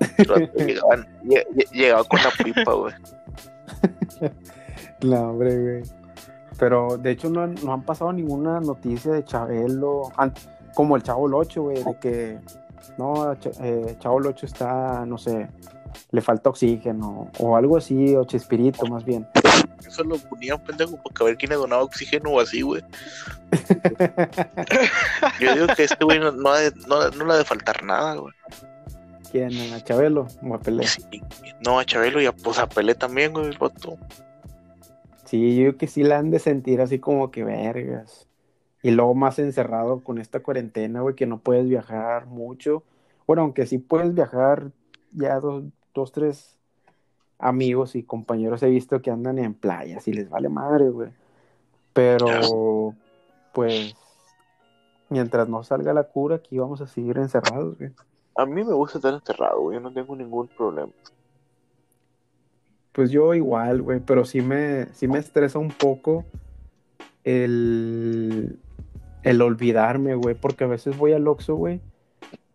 llegaba 1.72 2.04
con 2.04 2.20
la 2.22 2.30
pipa, 2.44 2.72
güey. 2.72 2.94
No, 5.02 5.30
hombre, 5.30 5.56
güey. 5.56 5.82
Pero 6.58 6.98
de 6.98 7.12
hecho 7.12 7.30
no 7.30 7.46
no 7.46 7.72
han 7.72 7.82
pasado 7.82 8.12
ninguna 8.12 8.58
noticia 8.58 9.12
de 9.12 9.24
Chabelo, 9.24 10.10
como 10.74 10.96
el 10.96 11.04
Chavo 11.04 11.28
Locho, 11.28 11.62
güey, 11.62 11.84
de 11.84 11.96
que 12.00 12.38
no, 12.96 13.32
eh, 13.32 13.96
Chavo 14.00 14.18
Locho 14.18 14.46
está, 14.46 15.06
no 15.06 15.18
sé, 15.18 15.48
le 16.10 16.20
falta 16.20 16.50
oxígeno 16.50 17.30
o 17.38 17.56
algo 17.56 17.76
así, 17.76 18.16
o 18.16 18.24
Chespirito 18.24 18.86
más 18.86 19.04
bien. 19.04 19.26
Eso 19.88 20.04
lo 20.04 20.18
ponían, 20.18 20.62
pendejo, 20.62 20.96
para 21.02 21.24
ver 21.24 21.36
quién 21.36 21.50
le 21.50 21.56
donaba 21.56 21.82
oxígeno 21.82 22.30
o 22.30 22.40
así, 22.40 22.62
güey. 22.62 22.82
Yo 25.40 25.54
digo 25.54 25.66
que 25.74 25.84
este 25.84 26.04
güey 26.04 26.20
no, 26.20 26.30
no, 26.32 26.50
no, 26.86 27.10
no 27.10 27.24
le 27.24 27.32
ha 27.32 27.36
de 27.38 27.44
faltar 27.44 27.82
nada, 27.82 28.16
güey. 28.16 28.34
¿Quién? 29.30 29.72
¿A 29.72 29.82
Chabelo 29.82 30.26
o 30.42 30.54
a 30.54 30.60
Pelé? 30.60 30.86
Sí, 30.86 31.02
No, 31.64 31.78
a 31.78 31.84
Chabelo 31.84 32.20
y 32.20 32.26
a, 32.26 32.32
pues, 32.32 32.58
a 32.58 32.68
Pelé 32.68 32.94
también, 32.94 33.32
güey, 33.32 33.46
el 33.46 33.58
vato. 33.58 33.96
Sí, 35.24 35.56
yo 35.56 35.62
creo 35.64 35.76
que 35.76 35.86
sí 35.86 36.02
la 36.02 36.18
han 36.18 36.30
de 36.30 36.38
sentir 36.38 36.80
así 36.80 36.98
como 36.98 37.30
que 37.30 37.44
vergas. 37.44 38.26
Y 38.82 38.90
luego 38.90 39.14
más 39.14 39.38
encerrado 39.38 40.02
con 40.04 40.18
esta 40.18 40.40
cuarentena, 40.40 41.00
güey, 41.00 41.14
que 41.14 41.26
no 41.26 41.38
puedes 41.38 41.68
viajar 41.68 42.26
mucho. 42.26 42.84
Bueno, 43.26 43.42
aunque 43.42 43.66
sí 43.66 43.78
puedes 43.78 44.14
viajar, 44.14 44.70
ya 45.12 45.40
dos, 45.40 45.64
dos, 45.94 46.12
tres 46.12 46.57
amigos 47.38 47.94
y 47.94 48.02
compañeros 48.02 48.62
he 48.62 48.68
visto 48.68 49.00
que 49.00 49.10
andan 49.10 49.38
en 49.38 49.54
playas 49.54 50.08
y 50.08 50.12
les 50.12 50.28
vale 50.28 50.48
madre, 50.48 50.90
güey. 50.90 51.10
Pero, 51.92 52.94
pues, 53.52 53.94
mientras 55.08 55.48
no 55.48 55.62
salga 55.62 55.94
la 55.94 56.04
cura, 56.04 56.36
aquí 56.36 56.58
vamos 56.58 56.80
a 56.80 56.86
seguir 56.86 57.18
encerrados, 57.18 57.78
güey. 57.78 57.90
A 58.36 58.46
mí 58.46 58.62
me 58.64 58.72
gusta 58.72 58.98
estar 58.98 59.14
encerrado, 59.14 59.60
güey, 59.62 59.76
yo 59.76 59.80
no 59.80 59.92
tengo 59.92 60.14
ningún 60.14 60.48
problema. 60.48 60.92
Pues 62.92 63.10
yo 63.10 63.34
igual, 63.34 63.82
güey, 63.82 64.00
pero 64.00 64.24
sí 64.24 64.40
me, 64.40 64.86
sí 64.92 65.08
me 65.08 65.18
estresa 65.18 65.58
un 65.58 65.70
poco 65.70 66.24
el, 67.24 68.58
el 69.22 69.42
olvidarme, 69.42 70.14
güey, 70.14 70.34
porque 70.34 70.64
a 70.64 70.68
veces 70.68 70.96
voy 70.96 71.12
al 71.12 71.26
Oxxo, 71.26 71.54
güey, 71.54 71.80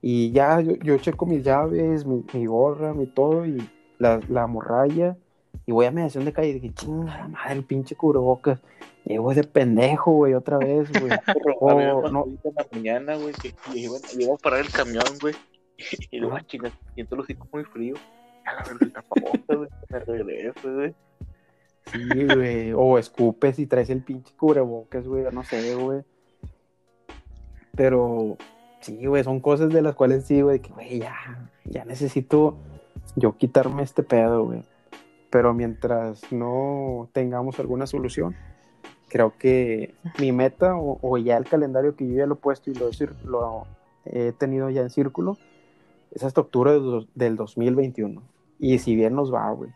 y 0.01 0.31
ya 0.31 0.59
yo, 0.59 0.75
yo 0.75 0.97
checo 0.97 1.25
mis 1.25 1.43
llaves, 1.43 2.05
mi, 2.05 2.25
mi 2.33 2.45
gorra, 2.45 2.93
mi 2.93 3.07
todo, 3.07 3.45
y 3.45 3.57
la, 4.03 4.19
la 4.29 4.45
morralla, 4.45 5.17
y 5.65 5.71
voy 5.71 5.85
a 5.85 5.91
mediación 5.91 6.25
de 6.25 6.33
calle 6.33 6.49
y 6.49 6.53
dije, 6.53 6.73
chinga 6.73 7.17
la 7.17 7.27
madre, 7.27 7.53
el 7.53 7.63
pinche 7.63 7.95
cubrebocas. 7.95 8.59
Llego 9.05 9.33
de 9.33 9.43
pendejo, 9.43 10.11
güey, 10.11 10.33
otra 10.33 10.57
vez, 10.57 10.91
güey. 10.91 11.11
Oh, 11.59 12.09
no. 12.09 12.25
en 12.25 12.55
la 12.55 12.67
mañana, 12.71 13.15
güey, 13.15 13.33
que 13.33 13.53
iba 13.75 13.97
a 13.97 14.37
parar 14.37 14.59
el 14.61 14.71
camión, 14.71 15.05
güey. 15.21 15.35
Y 16.11 16.19
luego, 16.19 16.35
ah, 16.35 16.45
chinga, 16.45 16.71
siento 16.93 17.15
los 17.15 17.25
hocico 17.25 17.47
muy 17.51 17.63
frío. 17.63 17.95
A 18.45 18.53
la 18.53 18.63
verga, 18.63 18.77
el 18.81 18.93
tapabocas, 18.93 19.57
güey. 19.57 19.69
Me 19.89 19.99
regreso, 19.99 20.73
güey. 20.73 20.95
Sí, 21.91 22.25
güey. 22.35 22.73
O 22.73 22.97
escupes 22.97 23.59
y 23.59 23.67
traes 23.67 23.89
el 23.89 24.03
pinche 24.03 24.33
cubrebocas, 24.35 25.07
güey. 25.07 25.25
No 25.31 25.43
sé, 25.43 25.75
güey. 25.75 26.03
Pero 27.75 28.37
sí, 28.81 29.05
güey, 29.05 29.23
son 29.23 29.39
cosas 29.39 29.69
de 29.69 29.81
las 29.81 29.95
cuales 29.95 30.25
sí, 30.25 30.41
güey, 30.41 30.59
que, 30.59 30.71
güey, 30.71 30.99
ya, 30.99 31.49
ya 31.65 31.85
necesito 31.85 32.57
yo 33.15 33.37
quitarme 33.37 33.83
este 33.83 34.03
pedo, 34.03 34.45
güey. 34.45 34.63
Pero 35.29 35.53
mientras 35.53 36.31
no 36.31 37.09
tengamos 37.11 37.59
alguna 37.59 37.87
solución, 37.87 38.35
creo 39.09 39.33
que 39.37 39.95
mi 40.19 40.31
meta 40.31 40.75
o, 40.75 40.99
o 41.01 41.17
ya 41.17 41.37
el 41.37 41.45
calendario 41.45 41.95
que 41.95 42.07
yo 42.07 42.15
ya 42.15 42.25
lo 42.27 42.35
he 42.35 42.37
puesto 42.37 42.69
y 42.71 42.75
lo, 42.75 42.89
lo 43.25 43.65
he 44.05 44.31
tenido 44.33 44.69
ya 44.69 44.81
en 44.81 44.89
círculo 44.89 45.37
es 46.11 46.23
hasta 46.23 46.41
octubre 46.41 46.71
del 46.73 46.81
dos- 46.83 47.07
del 47.15 47.35
2021. 47.35 48.21
Y 48.59 48.77
si 48.79 48.95
bien 48.95 49.15
nos 49.15 49.33
va, 49.33 49.49
güey. 49.51 49.71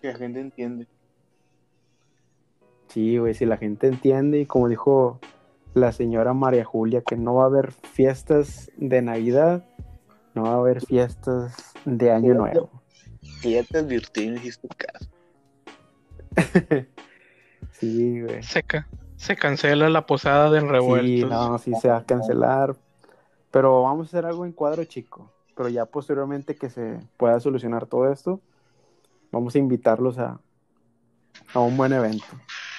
Que 0.00 0.08
la 0.08 0.14
gente 0.18 0.40
entiende. 0.40 0.86
Sí, 2.88 3.18
güey, 3.18 3.34
si 3.34 3.46
la 3.46 3.56
gente 3.56 3.86
entiende 3.88 4.40
y 4.40 4.46
como 4.46 4.68
dijo 4.68 5.18
la 5.74 5.90
señora 5.92 6.32
María 6.34 6.64
Julia, 6.64 7.02
que 7.02 7.16
no 7.16 7.34
va 7.34 7.44
a 7.44 7.46
haber 7.46 7.72
fiestas 7.72 8.70
de 8.76 9.02
Navidad, 9.02 9.64
no 10.34 10.42
va 10.44 10.50
a 10.52 10.56
haber 10.58 10.84
fiestas 10.84 11.72
de 11.84 12.10
Año 12.10 12.34
Nuevo. 12.34 12.82
Ya 13.42 13.62
te 13.62 13.78
advirtí 13.78 14.22
y 14.24 14.30
no 14.30 14.36
hiciste 14.36 14.68
caso. 14.68 15.08
Sí, 17.72 18.20
güey. 18.22 18.42
Se, 18.42 18.62
ca- 18.62 18.86
se 19.16 19.34
cancela 19.36 19.88
la 19.90 20.06
posada 20.06 20.48
del 20.50 20.68
revuelto. 20.68 21.06
Sí, 21.06 21.24
no, 21.24 21.58
sí 21.58 21.74
se 21.74 21.88
va 21.88 21.98
a 21.98 22.04
cancelar. 22.04 22.76
Pero 23.50 23.82
vamos 23.82 24.06
a 24.06 24.08
hacer 24.08 24.26
algo 24.26 24.44
en 24.46 24.52
cuadro 24.52 24.84
chico. 24.84 25.32
Pero 25.56 25.68
ya 25.68 25.84
posteriormente 25.86 26.54
que 26.56 26.70
se 26.70 27.00
pueda 27.16 27.38
solucionar 27.40 27.86
todo 27.86 28.12
esto, 28.12 28.40
vamos 29.32 29.54
a 29.54 29.58
invitarlos 29.58 30.18
a, 30.18 30.40
a 31.52 31.58
un 31.60 31.76
buen 31.76 31.92
evento 31.92 32.24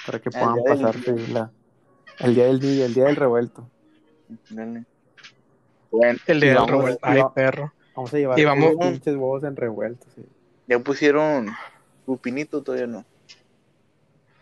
para 0.06 0.18
que 0.20 0.30
puedan 0.30 0.54
pasarse 0.64 1.28
la, 1.28 1.50
el 2.20 2.34
día 2.34 2.46
del 2.46 2.58
día, 2.60 2.86
el 2.86 2.94
día 2.94 3.04
del 3.04 3.16
revuelto. 3.16 3.68
Dale. 4.50 4.84
Bueno, 5.96 6.18
El 6.26 6.40
del 6.40 6.54
vamos- 6.54 6.70
revuelto. 6.70 7.00
Ay, 7.02 7.22
perro. 7.34 7.72
Vamos 7.94 8.12
a 8.14 8.18
llevar 8.18 8.38
Y 8.38 8.44
vamos- 8.44 8.74
pinches 8.78 9.14
huevos 9.14 9.44
en 9.44 9.56
revuelto. 9.56 10.06
sí. 10.14 10.22
ya 10.68 10.78
pusieron 10.80 11.48
su 12.04 12.18
pinito, 12.18 12.62
todavía 12.62 12.86
no. 12.88 13.04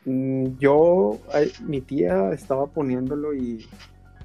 Mm, 0.07 0.59
Yo, 0.59 1.19
ay, 1.33 1.53
mi 1.61 1.81
tía 1.83 2.33
estaba 2.33 2.67
poniéndolo 2.67 3.35
y 3.35 3.69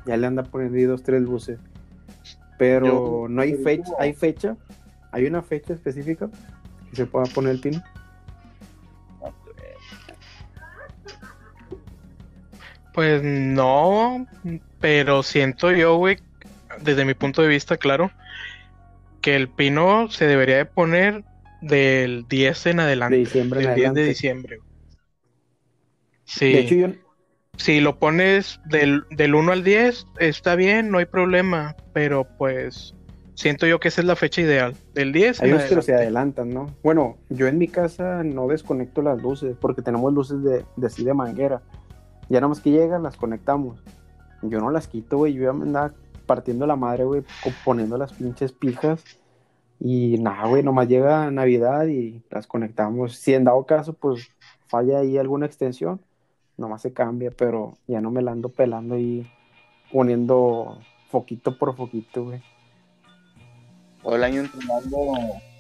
ya 0.05 0.15
le 0.17 0.27
anda 0.27 0.43
poniendo 0.43 0.77
ahí 0.77 0.83
dos, 0.85 1.03
tres 1.03 1.21
luces. 1.21 1.59
Pero 2.57 2.85
Yo- 2.85 3.27
no 3.29 3.41
hay 3.41 3.55
fecha, 3.55 3.91
hay 3.99 4.13
fecha, 4.13 4.55
hay 5.11 5.25
una 5.25 5.41
fecha 5.41 5.73
específica 5.73 6.29
que 6.89 6.95
se 6.95 7.05
pueda 7.05 7.25
poner 7.25 7.51
el 7.51 7.59
pino. 7.61 7.81
No, 9.21 9.33
pues, 9.43 9.55
Pues 12.93 13.21
no, 13.23 14.25
pero 14.79 15.23
siento 15.23 15.71
yo, 15.71 15.97
güey, 15.97 16.17
desde 16.81 17.05
mi 17.05 17.13
punto 17.13 17.41
de 17.41 17.47
vista, 17.47 17.77
claro, 17.77 18.11
que 19.21 19.35
el 19.35 19.49
pino 19.49 20.09
se 20.09 20.25
debería 20.25 20.57
de 20.57 20.65
poner 20.65 21.23
del 21.61 22.25
10 22.27 22.65
en 22.67 22.79
adelante. 22.79 23.15
De 23.15 23.19
diciembre 23.21 23.59
en 23.61 23.67
del 23.67 23.75
10 23.75 23.93
de 23.93 24.03
diciembre. 24.05 24.59
Sí, 26.25 26.53
De 26.53 26.59
hecho, 26.59 26.75
yo, 26.75 26.87
si 27.57 27.81
lo 27.81 27.99
pones 27.99 28.59
del, 28.65 29.03
del 29.11 29.35
1 29.35 29.51
al 29.51 29.63
10, 29.63 30.05
está 30.19 30.55
bien, 30.55 30.91
no 30.91 30.99
hay 30.99 31.05
problema, 31.05 31.75
pero 31.93 32.25
pues 32.37 32.95
siento 33.35 33.65
yo 33.65 33.79
que 33.79 33.87
esa 33.87 34.01
es 34.01 34.07
la 34.07 34.15
fecha 34.15 34.41
ideal, 34.41 34.75
del 34.93 35.11
10 35.11 35.41
hay 35.41 35.51
unos 35.51 35.63
que 35.63 35.81
se 35.81 35.93
adelantan, 35.93 36.49
¿no? 36.49 36.75
Bueno, 36.83 37.17
yo 37.29 37.47
en 37.47 37.57
mi 37.57 37.67
casa 37.67 38.23
no 38.23 38.47
desconecto 38.47 39.01
las 39.01 39.21
luces 39.21 39.55
porque 39.59 39.81
tenemos 39.81 40.13
luces 40.13 40.43
de, 40.43 40.65
de 40.75 40.87
así 40.87 41.03
de 41.03 41.13
manguera. 41.13 41.61
Ya 42.29 42.39
nada 42.41 42.49
más 42.49 42.59
que 42.59 42.69
llegan, 42.69 43.01
las 43.01 43.17
conectamos. 43.17 43.81
Yo 44.43 44.59
no 44.59 44.69
las 44.71 44.87
quito, 44.87 45.17
güey. 45.17 45.33
Yo 45.33 45.43
ya 45.43 45.53
me 45.53 45.63
andaba 45.63 45.93
partiendo 46.29 46.67
la 46.67 46.75
madre, 46.75 47.05
güey, 47.05 47.23
poniendo 47.65 47.97
las 47.97 48.13
pinches 48.13 48.51
pijas. 48.51 49.03
Y 49.79 50.19
nada, 50.19 50.45
güey, 50.47 50.61
nomás 50.61 50.87
llega 50.87 51.31
Navidad 51.31 51.87
y 51.87 52.21
las 52.29 52.45
conectamos. 52.45 53.15
Si 53.15 53.33
en 53.33 53.45
dado 53.45 53.65
caso, 53.65 53.93
pues 53.93 54.29
falla 54.67 54.99
ahí 54.99 55.17
alguna 55.17 55.47
extensión, 55.47 55.99
nomás 56.55 56.83
se 56.83 56.93
cambia, 56.93 57.31
pero 57.31 57.79
ya 57.87 57.99
no 57.99 58.11
me 58.11 58.21
la 58.21 58.31
ando 58.31 58.49
pelando 58.49 58.93
ahí 58.93 59.27
poniendo 59.91 60.79
foquito 61.09 61.57
por 61.57 61.75
foquito, 61.75 62.25
güey. 62.25 62.43
Todo 64.03 64.15
el 64.15 64.23
año 64.23 64.41
entrenando. 64.41 65.13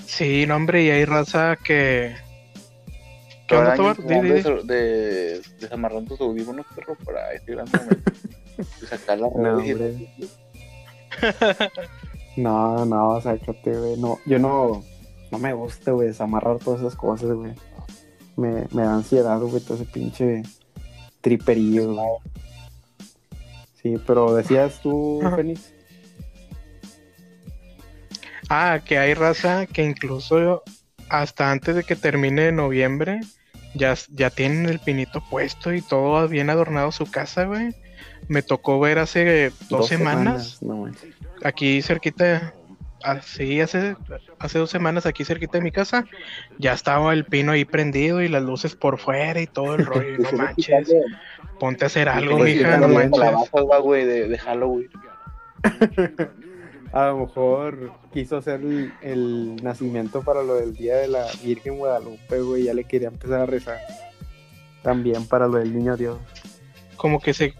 Sí, 0.05 0.45
no, 0.45 0.55
hombre, 0.55 0.83
y 0.83 0.91
hay 0.91 1.05
raza 1.05 1.55
que... 1.55 2.15
¿Qué 3.47 3.55
onda, 3.55 3.73
Tobar? 3.73 3.97
De, 3.97 4.43
de 4.65 5.41
desamarrar 5.59 6.03
tus 6.03 6.21
audífonos, 6.21 6.67
perro, 6.75 6.95
para 7.03 7.33
este 7.33 7.53
gran 7.53 7.65
momento. 7.71 8.11
Y 8.83 8.85
sacar 8.85 9.17
la 9.17 9.29
No. 9.29 9.63
No, 12.37 12.85
no, 12.85 13.19
sácate, 13.21 13.77
güey. 13.77 13.97
No, 13.97 14.19
yo 14.25 14.39
no, 14.39 14.83
no 15.31 15.39
me 15.39 15.53
gusta, 15.53 15.91
güey, 15.91 16.07
desamarrar 16.07 16.59
todas 16.59 16.79
esas 16.79 16.95
cosas, 16.95 17.31
güey. 17.31 17.53
Me, 18.37 18.65
me 18.71 18.83
da 18.83 18.95
ansiedad, 18.95 19.39
güey, 19.39 19.61
todo 19.61 19.75
ese 19.75 19.85
pinche 19.85 20.43
triperillo, 21.21 21.93
güey. 21.93 22.07
Sí, 23.81 23.95
pero 24.05 24.33
decías 24.33 24.81
tú. 24.81 25.21
Fénix. 25.35 25.73
Ah, 28.49 28.79
que 28.83 28.97
hay 28.97 29.13
raza 29.13 29.65
que 29.65 29.83
incluso 29.83 30.63
hasta 31.09 31.51
antes 31.51 31.75
de 31.75 31.83
que 31.83 31.95
termine 31.95 32.51
noviembre 32.51 33.19
ya, 33.75 33.95
ya 34.09 34.29
tienen 34.29 34.67
el 34.67 34.79
pinito 34.79 35.23
puesto 35.29 35.73
y 35.73 35.81
todo 35.81 36.27
bien 36.27 36.49
adornado 36.49 36.91
su 36.91 37.05
casa, 37.05 37.45
güey. 37.45 37.75
Me 38.29 38.41
tocó 38.41 38.79
ver 38.79 38.99
hace 38.99 39.51
dos, 39.69 39.87
semanas, 39.87 40.61
No, 40.63 40.77
manches. 40.77 41.13
aquí 41.43 41.81
cerquita, 41.81 42.53
así 43.03 43.59
hace, 43.59 43.95
hace 44.39 44.59
dos 44.59 44.69
semanas 44.69 45.05
aquí 45.05 45.25
cerquita 45.25 45.57
de 45.57 45.63
mi 45.63 45.71
casa, 45.71 46.05
ya 46.59 46.73
estaba 46.73 47.11
el 47.13 47.25
pino 47.25 47.51
ahí 47.51 47.65
prendido 47.65 48.21
y 48.21 48.27
las 48.29 48.43
luces 48.43 48.75
por 48.75 48.99
fuera 48.99 49.41
y 49.41 49.47
todo 49.47 49.75
el 49.75 49.85
rollo. 49.85 50.17
no 50.19 50.31
manches, 50.37 50.93
ponte 51.59 51.83
a 51.85 51.87
hacer 51.87 52.07
algo, 52.07 52.37
pues, 52.37 52.55
mija, 52.55 52.77
no 52.77 52.87
manches. 52.87 53.19
va, 53.21 53.79
güey, 53.79 54.05
de, 54.05 54.27
de 54.29 54.37
Halloween. 54.37 54.89
A 56.91 57.07
lo 57.07 57.19
mejor 57.19 57.91
quiso 58.11 58.37
hacer 58.37 58.61
el, 58.61 58.91
el 59.03 59.55
nacimiento 59.57 60.23
para 60.23 60.41
lo 60.41 60.55
del 60.55 60.73
Día 60.73 60.95
de 60.95 61.07
la 61.07 61.27
Virgen 61.43 61.77
Guadalupe, 61.77 62.41
güey. 62.41 62.63
Ya 62.63 62.73
le 62.73 62.83
quería 62.85 63.09
empezar 63.09 63.41
a 63.41 63.45
rezar. 63.45 63.77
También 64.81 65.27
para 65.27 65.47
lo 65.47 65.59
del 65.59 65.75
Niño 65.75 65.95
Dios. 65.97 66.17
como 66.95 67.19
que 67.19 67.35
se 67.35 67.53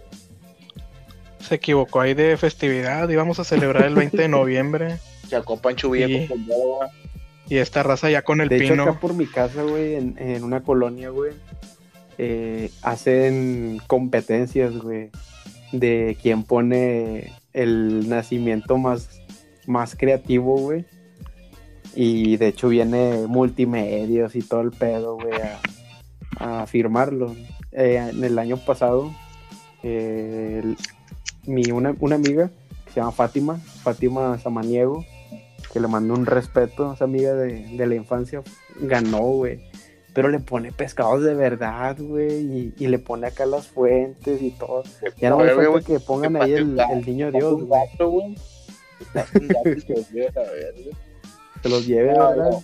se 1.40 1.56
equivocó 1.56 2.02
ahí 2.02 2.14
de 2.14 2.36
festividad, 2.38 3.08
íbamos 3.10 3.40
a 3.40 3.44
celebrar 3.44 3.86
el 3.86 3.96
20 3.96 4.18
de 4.18 4.28
noviembre 4.28 4.98
Sacó 5.28 5.58
Pancho 5.58 5.92
Sí. 5.94 6.28
con 6.28 6.46
y 7.48 7.58
esta 7.58 7.82
raza 7.84 8.10
ya 8.12 8.22
con 8.24 8.42
el 8.42 8.50
De 8.50 8.58
hecho, 8.58 8.74
pino. 8.74 8.84
acá 8.84 9.00
por 9.00 9.14
mi 9.16 9.26
casa, 9.26 9.64
güey, 9.64 9.96
en, 9.96 10.16
en 10.20 10.44
una 10.44 10.62
colonia, 10.62 11.10
güey, 11.10 11.34
eh, 12.20 12.70
hacen 12.84 13.80
competencias, 13.88 14.76
güey, 14.78 15.10
de 15.72 16.16
quién 16.22 16.44
pone 16.44 17.34
el 17.54 18.08
nacimiento 18.08 18.78
más, 18.78 19.22
más 19.66 19.96
creativo, 19.96 20.58
güey. 20.58 20.86
Y 21.96 22.38
de 22.38 22.50
hecho 22.50 22.70
viene 22.70 23.26
multimedios 23.28 24.36
y 24.36 24.42
todo 24.44 24.62
el 24.62 24.70
pedo, 24.72 25.16
güey, 25.16 25.34
a, 26.40 26.62
a 26.62 26.68
firmarlo. 26.68 27.36
Eh, 27.72 28.10
en 28.12 28.24
el 28.24 28.38
año 28.38 28.58
pasado, 28.58 29.12
eh, 29.82 30.62
el- 30.64 30.78
mi, 31.46 31.72
una, 31.72 31.96
una 32.00 32.16
amiga 32.16 32.50
que 32.86 32.92
se 32.94 33.00
llama 33.00 33.12
Fátima, 33.12 33.58
Fátima 33.58 34.38
Samaniego, 34.40 35.06
que 35.72 35.80
le 35.80 35.88
mando 35.88 36.14
un 36.14 36.26
respeto 36.26 36.90
a 36.90 36.96
esa 36.96 37.06
amiga 37.06 37.34
de, 37.34 37.78
de 37.78 37.88
la 37.88 37.96
infancia, 37.96 38.42
ganó, 38.82 39.20
güey. 39.22 39.60
Pero 40.14 40.30
le 40.30 40.40
pone 40.40 40.72
pescados 40.72 41.24
de 41.24 41.36
verdad, 41.36 41.96
güey, 42.00 42.40
y, 42.42 42.74
y 42.78 42.88
le 42.88 42.98
pone 42.98 43.28
acá 43.28 43.46
las 43.46 43.68
fuentes 43.68 44.42
y 44.42 44.52
todo. 44.52 44.84
Ya 45.18 45.30
no 45.30 45.38
me 45.38 45.54
falta 45.54 45.82
que 45.82 46.00
pongan 46.00 46.36
ahí 46.42 46.54
el, 46.54 46.80
el 46.80 47.06
niño 47.06 47.32
Dios, 47.32 47.62
güey. 47.64 47.82
se 51.62 51.70
los 51.70 51.86
lleve 51.86 52.14
No, 52.14 52.30
¿verdad? 52.30 52.50
no. 52.52 52.64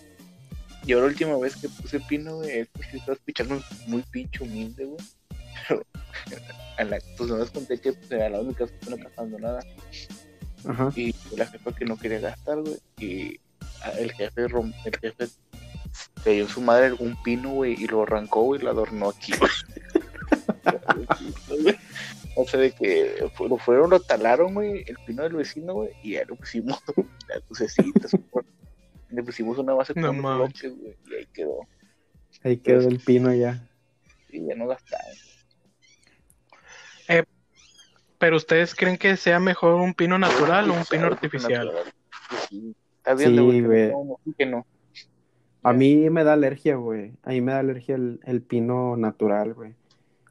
Yo 0.86 1.00
la 1.00 1.08
última 1.08 1.38
vez 1.38 1.56
que 1.56 1.68
puse 1.70 2.00
pino, 2.00 2.38
güey, 2.38 2.60
es 2.60 2.68
porque 2.68 2.98
estaba 2.98 3.14
escuchando 3.14 3.60
muy 3.88 4.04
pinche 4.04 4.44
humilde, 4.44 4.86
güey. 4.86 5.06
Pero, 6.30 6.42
a 6.78 6.84
la, 6.84 6.98
pues 7.18 7.30
no 7.30 7.38
les 7.38 7.52
conté 7.52 7.80
que 7.80 7.94
pues, 7.94 8.10
lado 8.10 8.44
de 8.44 8.50
mi 8.50 8.54
casa 8.56 8.74
no 8.90 8.96
está 8.96 9.10
pasando 9.10 9.40
nada. 9.40 9.60
Ajá. 10.68 10.92
Y 10.96 11.14
la 11.38 11.46
jefa 11.48 11.72
que 11.74 11.86
no 11.86 11.98
quería 11.98 12.20
gastar, 12.20 12.60
güey. 12.62 12.78
Y 13.00 13.40
el 14.00 14.12
jefe, 14.14 14.48
rom- 14.48 14.74
el 14.86 14.98
jefe 14.98 15.28
le 16.26 16.32
dio 16.34 16.48
su 16.50 16.62
madre 16.62 16.94
un 16.94 17.22
pino, 17.24 17.52
güey, 17.54 17.74
y 17.74 17.88
lo 17.88 18.04
arrancó, 18.04 18.42
güey, 18.44 18.62
y 18.62 18.64
lo 18.64 18.72
adornó 18.72 19.10
aquí. 19.10 19.34
o 22.36 22.48
sea, 22.48 22.60
de 22.60 22.72
que 22.72 23.30
lo 23.48 23.58
fueron, 23.58 23.90
lo 23.92 24.00
talaron, 24.00 24.54
güey, 24.54 24.84
el 24.88 24.98
pino 25.06 25.24
del 25.24 25.34
vecino, 25.34 25.74
güey, 25.74 25.90
y 26.04 26.12
ya 26.14 26.26
lo 26.26 26.36
pusimos 26.36 26.82
las 27.30 27.42
lucecitas. 27.50 28.12
le 29.10 29.24
pusimos 29.24 29.58
una 29.58 29.74
base 29.74 29.94
No 29.96 30.08
con 30.08 30.22
bloques, 30.22 30.74
güey, 30.78 30.96
y 31.10 31.14
ahí 31.16 31.28
quedó. 31.34 31.60
Ahí 32.44 32.58
quedó 32.58 32.88
el 32.88 33.00
pino 33.00 33.34
ya. 33.34 33.68
Y 34.30 34.46
ya 34.46 34.56
no 34.56 34.68
gastaron. 34.68 35.16
Pero 38.18 38.38
ustedes 38.38 38.74
creen 38.76 38.98
que 38.98 39.18
sea 39.18 39.40
mejor 39.40 39.76
un 39.76 39.94
pino 39.94 40.18
natural 40.18 40.70
o 40.70 40.74
un 40.74 40.86
pino 40.86 41.06
artificial? 41.06 41.72
Sí, 42.50 42.76
Está 42.98 43.14
bien, 43.14 43.36
Sí, 43.36 43.62
güey. 43.62 43.88
que 43.88 43.92
no, 43.92 44.04
no, 44.06 44.34
que 44.38 44.46
no. 44.46 44.66
A 45.62 45.74
mí 45.74 46.10
me 46.10 46.24
da 46.24 46.34
alergia, 46.34 46.76
güey. 46.76 47.14
A 47.24 47.30
mí 47.30 47.42
me 47.42 47.52
da 47.52 47.60
alergia 47.60 47.96
el, 47.96 48.20
el 48.24 48.42
pino 48.42 48.96
natural, 48.98 49.54
güey. 49.54 49.74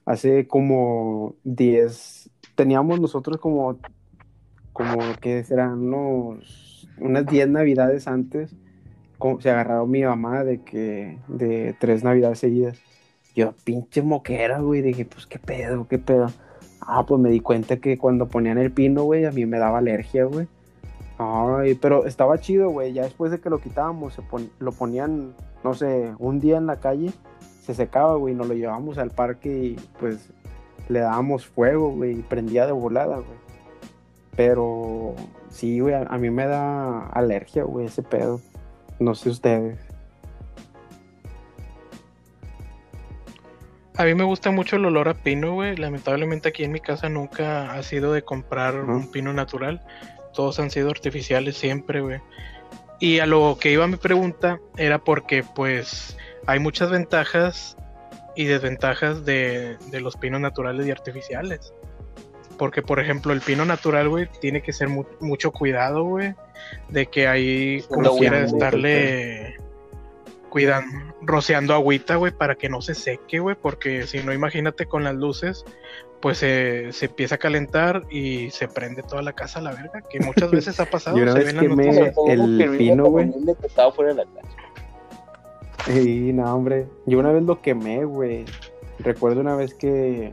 Hace 0.06 0.46
como 0.46 1.36
10, 1.44 2.30
teníamos 2.54 3.00
nosotros 3.00 3.38
como, 3.38 3.78
como 4.72 4.98
que 5.20 5.44
serán 5.44 5.92
unos, 5.92 6.88
unas 6.98 7.26
10 7.26 7.48
navidades 7.48 8.06
antes, 8.06 8.54
como 9.18 9.40
se 9.40 9.50
agarraron 9.50 9.90
mi 9.90 10.04
mamá 10.04 10.44
de 10.44 10.62
que, 10.62 11.18
de 11.28 11.74
tres 11.78 12.04
navidades 12.04 12.38
seguidas. 12.38 12.78
Yo, 13.34 13.54
pinche 13.64 14.02
moquera, 14.02 14.60
güey, 14.60 14.82
dije, 14.82 15.04
pues 15.04 15.26
qué 15.26 15.38
pedo, 15.38 15.88
qué 15.88 15.98
pedo. 15.98 16.26
Ah, 16.86 17.04
pues 17.06 17.20
me 17.20 17.30
di 17.30 17.40
cuenta 17.40 17.76
que 17.78 17.96
cuando 17.98 18.26
ponían 18.28 18.58
el 18.58 18.70
pino, 18.70 19.04
güey, 19.04 19.24
a 19.24 19.30
mí 19.30 19.46
me 19.46 19.58
daba 19.58 19.78
alergia, 19.78 20.24
güey. 20.24 20.46
Ay, 21.18 21.74
pero 21.74 22.06
estaba 22.06 22.38
chido, 22.38 22.70
güey. 22.70 22.92
Ya 22.92 23.02
después 23.04 23.30
de 23.30 23.40
que 23.40 23.48
lo 23.50 23.58
quitábamos, 23.58 24.14
se 24.14 24.22
pon- 24.22 24.50
lo 24.58 24.72
ponían, 24.72 25.32
no 25.62 25.74
sé, 25.74 26.12
un 26.18 26.40
día 26.40 26.56
en 26.58 26.66
la 26.66 26.76
calle, 26.76 27.12
se 27.62 27.72
secaba, 27.74 28.16
güey, 28.16 28.34
nos 28.34 28.48
lo 28.48 28.54
llevábamos 28.54 28.98
al 28.98 29.10
parque 29.10 29.48
y 29.48 29.76
pues 29.98 30.28
le 30.88 30.98
dábamos 30.98 31.46
fuego, 31.46 31.90
güey, 31.92 32.18
y 32.18 32.22
prendía 32.22 32.66
de 32.66 32.72
volada, 32.72 33.16
güey. 33.16 33.38
Pero 34.36 35.14
sí, 35.50 35.80
güey, 35.80 35.94
a, 35.94 36.02
a 36.02 36.18
mí 36.18 36.30
me 36.30 36.46
da 36.46 37.06
alergia, 37.08 37.62
güey, 37.64 37.86
ese 37.86 38.02
pedo. 38.02 38.40
No 38.98 39.14
sé 39.14 39.30
ustedes. 39.30 39.78
A 43.96 44.04
mí 44.04 44.14
me 44.14 44.24
gusta 44.24 44.50
mucho 44.50 44.76
el 44.76 44.84
olor 44.86 45.08
a 45.08 45.14
pino, 45.14 45.54
güey. 45.54 45.76
Lamentablemente 45.76 46.48
aquí 46.48 46.64
en 46.64 46.72
mi 46.72 46.80
casa 46.80 47.08
nunca 47.08 47.72
ha 47.72 47.82
sido 47.82 48.12
de 48.12 48.22
comprar 48.22 48.74
un 48.76 49.10
pino 49.10 49.32
natural. 49.32 49.80
Todos 50.32 50.58
han 50.58 50.70
sido 50.70 50.90
artificiales 50.90 51.56
siempre, 51.56 52.00
güey. 52.00 52.20
Y 52.98 53.20
a 53.20 53.26
lo 53.26 53.56
que 53.60 53.70
iba 53.70 53.86
mi 53.86 53.96
pregunta 53.96 54.58
era 54.76 54.98
porque, 54.98 55.44
pues, 55.44 56.16
hay 56.46 56.58
muchas 56.58 56.90
ventajas 56.90 57.76
y 58.34 58.44
desventajas 58.46 59.24
de, 59.24 59.76
de 59.90 60.00
los 60.00 60.16
pinos 60.16 60.40
naturales 60.40 60.86
y 60.86 60.90
artificiales. 60.90 61.72
Porque, 62.58 62.82
por 62.82 62.98
ejemplo, 63.00 63.32
el 63.32 63.40
pino 63.40 63.64
natural, 63.64 64.08
güey, 64.08 64.28
tiene 64.40 64.60
que 64.62 64.72
ser 64.72 64.88
mu- 64.88 65.04
mucho 65.20 65.52
cuidado, 65.52 66.02
güey. 66.04 66.34
De 66.88 67.06
que 67.06 67.28
ahí, 67.28 67.82
como 67.88 68.02
quiera, 68.18 68.38
estarle 68.56 69.56
cuidando, 70.54 70.96
rociando 71.22 71.74
agüita, 71.74 72.14
güey, 72.14 72.30
para 72.30 72.54
que 72.54 72.68
no 72.68 72.80
se 72.80 72.94
seque, 72.94 73.40
güey. 73.40 73.56
Porque 73.60 74.06
si 74.06 74.22
no, 74.22 74.32
imagínate 74.32 74.86
con 74.86 75.02
las 75.02 75.16
luces, 75.16 75.64
pues 76.20 76.38
se 76.38 76.92
se 76.92 77.06
empieza 77.06 77.34
a 77.34 77.38
calentar 77.38 78.02
y 78.08 78.50
se 78.52 78.68
prende 78.68 79.02
toda 79.02 79.20
la 79.22 79.32
casa 79.32 79.58
a 79.58 79.62
la 79.62 79.72
verga. 79.72 80.00
Que 80.08 80.20
muchas 80.20 80.48
veces 80.52 80.78
ha 80.78 80.86
pasado. 80.86 81.18
Y 81.18 81.22
una 81.22 81.32
se 81.32 81.38
vez 81.38 81.46
ven 81.48 81.56
las 81.56 81.62
que 81.64 81.68
me- 81.74 81.84
noticias. 81.86 82.14
Como 82.14 82.32
el 82.32 82.76
pino, 82.78 83.04
güey. 83.06 83.24
conveniente 83.26 83.60
que 83.60 83.66
estaba 83.66 83.90
fuera 83.92 84.14
de 84.14 84.24
la 84.24 84.30
casa. 84.32 84.48
Sí, 85.86 86.32
no, 86.32 86.54
hombre. 86.54 86.86
Yo 87.06 87.18
una 87.18 87.32
vez 87.32 87.42
lo 87.42 87.60
quemé, 87.60 88.04
güey. 88.04 88.44
Recuerdo 89.00 89.40
una 89.40 89.56
vez 89.56 89.74
que 89.74 90.32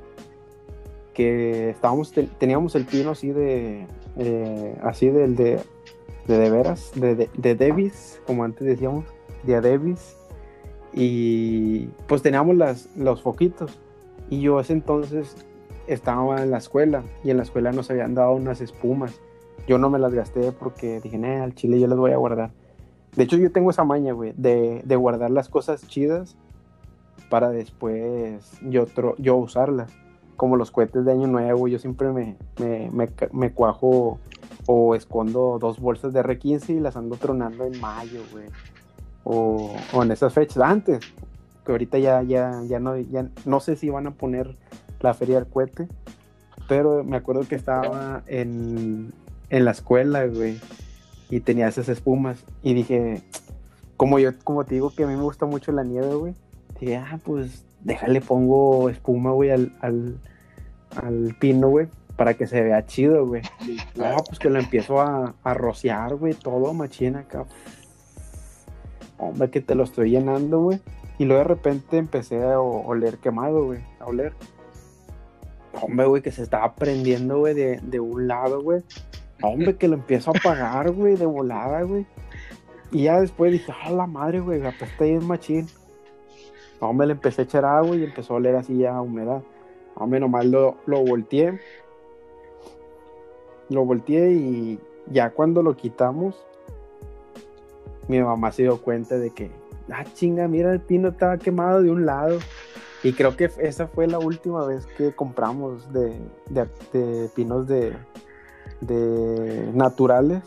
que 1.13 1.71
estábamos 1.71 2.12
te- 2.13 2.23
teníamos 2.39 2.75
el 2.75 2.86
pino 2.86 3.12
así 3.12 3.31
de 3.31 3.86
eh, 4.17 4.75
así 4.84 5.10
del 5.10 5.36
de 5.36 5.60
de, 6.27 6.38
de 6.38 6.49
veras 6.51 6.91
de, 6.95 7.15
de, 7.15 7.29
de 7.34 7.55
Davis, 7.55 8.21
como 8.27 8.43
antes 8.45 8.65
decíamos, 8.65 9.05
de 9.43 9.62
Davis 9.62 10.15
y 10.93 11.86
pues 12.08 12.21
teníamos 12.21 12.56
las 12.58 12.89
los 12.97 13.21
foquitos 13.21 13.80
y 14.30 14.41
yo 14.41 14.60
ese 14.60 14.73
entonces 14.73 15.36
estaba 15.88 16.41
en 16.43 16.51
la 16.51 16.58
escuela 16.58 17.04
y 17.23 17.32
en 17.32 17.38
la 17.38 17.43
escuela 17.43 17.71
nos 17.71 17.89
habían 17.91 18.13
dado 18.13 18.34
unas 18.34 18.62
espumas. 18.62 19.19
Yo 19.67 19.77
no 19.77 19.89
me 19.89 19.99
las 19.99 20.13
gasté 20.13 20.51
porque 20.51 20.99
dije, 21.01 21.17
"Nah, 21.17 21.43
al 21.43 21.54
chile 21.54 21.80
yo 21.80 21.88
las 21.88 21.97
voy 21.97 22.12
a 22.12 22.17
guardar." 22.17 22.51
De 23.15 23.23
hecho, 23.23 23.36
yo 23.38 23.51
tengo 23.51 23.69
esa 23.71 23.84
maña, 23.84 24.13
güey, 24.13 24.34
de, 24.38 24.82
de 24.86 24.95
guardar 24.95 25.32
las 25.32 25.49
cosas 25.49 25.86
chidas 25.88 26.38
para 27.30 27.49
después 27.49 28.58
yo, 28.63 28.86
tro- 28.88 29.15
yo 29.17 29.36
usarlas. 29.36 29.91
Como 30.38 30.56
los 30.56 30.71
cohetes 30.71 31.06
de 31.06 31.12
Año 31.12 31.27
Nuevo, 31.27 31.67
yo 31.67 31.77
siempre 31.77 32.12
me, 32.12 32.36
me, 32.60 32.89
me, 32.91 33.10
me 33.32 33.51
cuajo 33.54 34.17
o 34.65 34.95
escondo 34.95 35.58
dos 35.60 35.80
bolsas 35.80 36.13
de 36.13 36.21
R15 36.23 36.69
y 36.69 36.80
las 36.80 36.95
ando 36.95 37.17
tronando 37.17 37.65
en 37.65 37.80
mayo, 37.82 38.21
güey. 38.32 38.45
O, 39.23 39.75
o 39.93 40.03
en 40.03 40.12
esas 40.12 40.34
fechas, 40.34 40.63
antes. 40.63 40.99
Que 41.65 41.71
ahorita 41.71 41.99
ya, 41.99 42.23
ya, 42.23 42.62
ya, 42.67 42.79
no, 42.79 42.97
ya 42.97 43.29
no 43.45 43.60
sé 43.60 43.75
si 43.75 43.89
van 43.89 44.07
a 44.07 44.12
poner 44.12 44.57
la 44.99 45.13
feria 45.13 45.36
del 45.36 45.47
cohete. 45.47 45.88
Pero 46.67 47.03
me 47.03 47.17
acuerdo 47.17 47.47
que 47.47 47.55
estaba 47.55 48.23
en, 48.27 49.13
en 49.49 49.65
la 49.65 49.71
escuela, 49.71 50.25
güey 50.25 50.60
y 51.31 51.39
tenía 51.39 51.67
esas 51.67 51.89
espumas. 51.89 52.43
Y 52.62 52.75
dije, 52.75 53.23
como 53.97 54.19
yo, 54.19 54.31
como 54.43 54.65
te 54.65 54.75
digo 54.75 54.93
que 54.93 55.05
a 55.05 55.07
mí 55.07 55.15
me 55.15 55.23
gusta 55.23 55.47
mucho 55.47 55.71
la 55.71 55.84
nieve, 55.84 56.13
güey, 56.13 56.36
dije, 56.79 56.97
ah, 56.97 57.19
pues 57.23 57.65
déjale, 57.79 58.21
pongo 58.21 58.89
espuma, 58.89 59.31
güey, 59.31 59.49
al, 59.49 59.73
al, 59.79 60.19
al 61.01 61.36
pino, 61.39 61.69
güey, 61.69 61.88
para 62.17 62.36
que 62.36 62.45
se 62.45 62.62
vea 62.62 62.86
chido, 62.86 63.25
güey. 63.25 63.41
No, 63.95 64.17
pues 64.27 64.38
que 64.38 64.49
lo 64.49 64.60
empiezo 64.60 65.01
a, 65.01 65.34
a 65.41 65.53
rociar, 65.53 66.15
güey, 66.15 66.34
todo 66.34 66.73
machín 66.73 67.15
acá. 67.15 67.45
Hombre, 69.21 69.51
que 69.51 69.62
te 69.62 69.75
lo 69.75 69.84
estoy 69.84 70.10
llenando, 70.10 70.62
güey. 70.62 70.81
Y 71.19 71.25
luego 71.25 71.43
de 71.43 71.47
repente 71.47 71.97
empecé 71.97 72.41
a 72.43 72.60
oler 72.60 73.19
quemado, 73.19 73.65
güey, 73.65 73.79
a 73.99 74.07
oler. 74.07 74.34
Hombre, 75.79 76.07
güey, 76.07 76.21
que 76.23 76.31
se 76.31 76.41
estaba 76.41 76.73
prendiendo, 76.73 77.38
güey, 77.38 77.53
de, 77.53 77.79
de 77.84 77.99
un 77.99 78.27
lado, 78.27 78.63
güey. 78.63 78.81
Hombre, 79.43 79.75
que 79.75 79.88
lo 79.88 79.93
empiezo 79.93 80.31
a 80.31 80.38
apagar, 80.38 80.91
güey, 80.91 81.15
de 81.17 81.27
volada, 81.27 81.84
güey. 81.84 82.07
Y 82.91 83.03
ya 83.03 83.21
después 83.21 83.51
dije, 83.51 83.71
ah, 83.84 83.91
la 83.91 84.07
madre, 84.07 84.39
güey, 84.39 84.65
apesta 84.65 85.03
ahí 85.03 85.12
el 85.12 85.21
machín. 85.21 85.67
Hombre, 86.79 87.05
le 87.05 87.13
empecé 87.13 87.43
a 87.43 87.45
echar 87.45 87.63
agua 87.63 87.95
y 87.95 88.03
empezó 88.03 88.34
a 88.34 88.38
oler 88.38 88.55
así 88.55 88.79
ya 88.79 88.99
humedad. 88.99 89.43
Hombre, 89.93 90.19
nomás 90.19 90.45
lo, 90.47 90.77
lo 90.88 91.05
volteé. 91.05 91.60
Lo 93.69 93.86
volteé 93.86 94.31
y 94.31 94.79
ya 95.12 95.29
cuando 95.29 95.62
lo 95.62 95.77
quitamos, 95.77 96.43
mi 98.08 98.22
mamá 98.22 98.52
se 98.52 98.64
dio 98.64 98.82
cuenta 98.82 99.18
de 99.18 99.32
que, 99.32 99.52
ah, 99.92 100.04
chinga, 100.14 100.48
mira, 100.48 100.72
el 100.72 100.80
pino 100.80 101.10
estaba 101.10 101.38
quemado 101.38 101.82
de 101.82 101.92
un 101.92 102.06
lado. 102.06 102.40
Y 103.04 103.14
creo 103.14 103.36
que 103.36 103.50
esa 103.58 103.88
fue 103.88 104.08
la 104.08 104.20
última 104.20 104.66
vez 104.66 104.86
que 104.86 105.14
compramos 105.14 105.92
de, 105.92 106.14
de, 106.50 106.68
de 106.94 107.30
pinos 107.30 107.68
de, 107.68 107.96
de 108.82 109.72
naturales. 109.74 110.44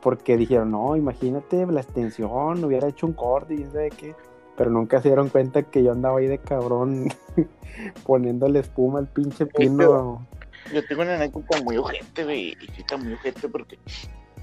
Porque 0.00 0.36
dijeron, 0.36 0.72
no, 0.72 0.96
imagínate 0.96 1.64
la 1.66 1.80
extensión, 1.80 2.64
hubiera 2.64 2.88
hecho 2.88 3.06
un 3.06 3.12
corte 3.12 3.54
y 3.54 3.64
sabe 3.66 3.90
qué. 3.90 4.16
Pero 4.56 4.70
nunca 4.70 5.00
se 5.00 5.08
dieron 5.08 5.28
cuenta 5.28 5.62
que 5.62 5.82
yo 5.82 5.92
andaba 5.92 6.18
ahí 6.18 6.26
de 6.26 6.38
cabrón 6.38 7.08
poniéndole 8.04 8.58
espuma 8.58 8.98
al 8.98 9.06
pinche 9.06 9.46
pino. 9.46 10.26
Yo 10.72 10.86
tengo 10.86 11.02
una 11.02 11.14
anécdota 11.14 11.62
muy 11.62 11.76
ojete, 11.76 12.24
güey. 12.24 12.56
Y 12.60 12.80
está 12.80 12.96
muy 12.96 13.12
ojete 13.12 13.48
porque 13.48 13.78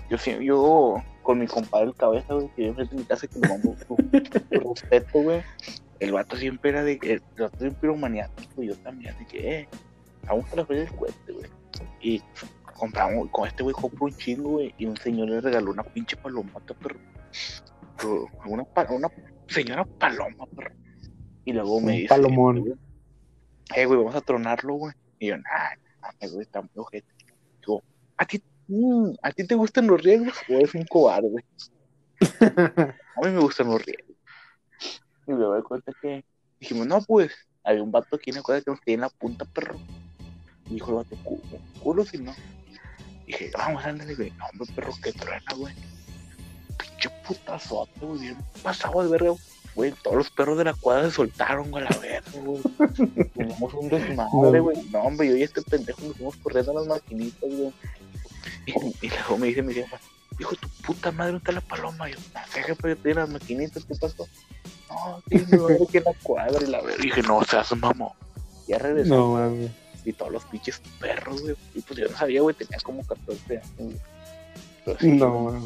yo, 0.10 0.18
yo 0.42 0.96
con 1.24 1.40
mi 1.40 1.48
compadre 1.48 1.88
el 1.88 1.96
cabeza, 1.96 2.34
güey, 2.34 2.50
que 2.56 2.64
yo 2.64 2.68
enfrente 2.70 2.96
de 2.96 3.02
mi 3.02 3.08
casa 3.08 3.28
que 3.28 3.40
mando 3.40 3.76
su 3.88 3.96
respeto, 4.52 5.22
güey. 5.22 5.42
El 6.00 6.14
vato 6.14 6.36
siempre 6.38 6.72
era 6.72 6.84
de 6.84 6.98
que, 6.98 7.14
el 7.14 7.22
vato 7.38 7.58
siempre 7.60 7.90
era 7.90 7.98
maniático, 7.98 8.64
yo 8.64 8.76
también, 8.78 9.18
de 9.18 9.26
que, 9.28 9.60
eh, 9.60 9.68
vamos 10.26 10.52
a 10.52 10.56
la 10.56 10.66
feria 10.66 10.84
del 10.84 10.96
cohete, 10.96 11.32
güey. 11.34 11.50
Y 12.02 12.22
compramos, 12.78 13.30
con 13.32 13.48
este 13.48 13.64
güey 13.64 13.76
compró 13.76 14.06
un 14.06 14.14
chingo, 14.16 14.50
güey, 14.52 14.74
y 14.78 14.86
un 14.86 14.98
señor 14.98 15.30
le 15.30 15.42
regaló 15.42 15.72
una 15.72 15.84
pinche 15.84 16.16
palomota, 16.18 16.74
perro. 16.74 17.00
Pero, 17.98 18.28
Una, 18.46 18.66
una 18.90 19.10
señora 19.48 19.86
paloma, 19.86 20.46
perro. 20.56 20.74
Y 21.46 21.54
luego 21.54 21.82
me 21.82 21.88
Un 21.88 21.92
dice, 21.98 22.08
palomón. 22.08 22.60
güey, 22.62 22.74
eh, 23.76 23.86
güey, 23.86 23.98
vamos 24.00 24.16
a 24.16 24.22
tronarlo, 24.22 24.76
güey. 24.76 24.94
Y 25.20 25.28
yo, 25.28 25.38
nah, 25.38 25.76
nah, 26.02 26.28
güey, 26.30 26.42
está 26.42 26.62
muy 26.62 26.70
ojete. 26.76 27.08
Digo, 27.60 27.84
¿a 28.18 28.26
ti, 28.26 28.42
mm, 28.70 29.14
¿a 29.22 29.32
ti 29.32 29.46
te 29.46 29.56
gustan 29.56 29.88
los 29.88 30.02
riesgos 30.02 30.34
o 30.50 30.54
eres 30.54 30.74
un 30.74 30.86
cobarde? 30.86 31.44
A 33.20 33.26
mí 33.26 33.32
me 33.32 33.40
gustan 33.40 33.68
los 33.68 33.84
riesgos. 33.84 34.16
Y 35.28 35.32
me 35.32 35.44
doy 35.44 35.62
cuenta 35.62 35.92
que 36.02 36.24
dijimos, 36.60 36.88
no, 36.88 37.02
pues, 37.02 37.32
había 37.64 37.84
un 37.84 37.92
vato 37.92 38.16
aquí 38.16 38.30
en 38.30 38.38
la 38.38 38.42
cuadra 38.42 38.62
que 38.62 38.72
nos 38.72 38.82
tiene 38.82 38.96
en 38.96 39.02
la 39.02 39.10
punta, 39.10 39.46
perro. 39.46 39.80
Y 40.70 40.76
dijo 40.76 40.92
el 40.92 40.96
vato, 40.98 41.16
culo, 41.24 41.42
culo 41.82 42.06
si 42.06 42.18
no. 42.18 42.34
dije, 43.26 43.52
vamos, 43.58 43.84
ándale, 43.86 44.16
güey. 44.16 44.32
No, 44.32 44.46
hombre, 44.46 44.74
perro, 44.76 44.94
que 45.04 45.12
truena, 45.12 45.54
güey. 45.56 45.74
Pinche 46.78 47.10
putazote, 47.28 48.06
güey. 48.06 48.20
Bien 48.20 48.38
pasado 48.64 49.04
de 49.04 49.10
verga, 49.10 49.34
güey. 49.76 49.94
Todos 50.04 50.18
los 50.18 50.32
perros 50.32 50.58
de 50.58 50.64
la 50.64 50.74
cuadra 50.74 51.10
se 51.10 51.16
soltaron, 51.16 51.70
güey, 51.70 51.86
a 51.86 51.90
la 51.90 51.98
verga, 51.98 52.32
güey. 52.44 52.62
Teníamos 53.36 53.74
un 53.74 53.90
desmadre, 53.90 54.60
güey. 54.60 54.78
No, 54.92 55.02
hombre, 55.02 55.28
yo 55.28 55.36
y 55.36 55.44
este 55.44 55.62
pendejo 55.62 56.02
nos 56.02 56.16
fuimos 56.16 56.38
corriendo 56.38 56.72
a 56.72 56.76
las 56.76 56.88
maquinitas, 56.88 57.50
güey. 57.50 57.74
Y, 58.66 58.72
y 59.06 59.10
luego 59.10 59.38
me 59.38 59.48
dice 59.48 59.62
mi 59.62 59.74
jefa, 59.74 60.00
hijo 60.40 60.56
tu 60.56 60.68
puta 60.86 61.12
madre, 61.12 61.34
¿dónde 61.34 61.40
está 61.40 61.52
la 61.52 61.62
paloma? 61.62 62.10
Y 62.10 62.14
yo, 62.14 62.20
no 62.34 62.40
sé, 62.52 62.64
yo 62.68 63.10
en 63.10 63.16
las 63.16 63.30
maquinitas, 63.30 63.84
¿qué 63.86 63.96
pasó? 63.96 64.28
No, 64.90 65.22
tío, 65.28 65.68
me 65.68 65.76
en 65.76 66.04
la 66.04 66.14
cuadra 66.24 66.60
y 66.62 66.68
la 66.70 66.82
verga. 66.82 67.04
Dije, 67.04 67.22
no, 67.24 67.44
seas 67.44 67.76
mamón. 67.76 68.12
Ya 68.68 68.78
regresó 68.78 69.16
No 69.16 69.34
mames. 69.34 69.72
y 70.06 70.14
todos 70.14 70.32
los 70.32 70.46
pinches 70.46 70.82
perros, 71.00 71.42
güey. 71.42 71.56
Y 71.76 71.82
pues 71.82 72.00
yo 72.00 72.08
no 72.10 72.18
sabía, 72.18 72.42
güey, 72.42 72.56
tenía 72.56 72.80
como 72.80 73.06
14 73.06 73.58
años. 73.58 73.94
güey. 74.86 75.12
No 75.18 75.60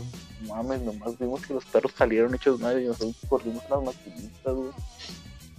mames. 0.48 0.82
nomás 0.82 1.18
vimos 1.20 1.46
que 1.46 1.54
los 1.54 1.66
perros 1.66 1.94
salieron 1.98 2.34
hechos 2.36 2.60
madre 2.60 2.84
y 2.84 2.88
nosotros 2.88 3.16
corrimos 3.30 3.64
las 3.70 3.84
maquinitas, 3.84 4.54
güey. 4.54 4.72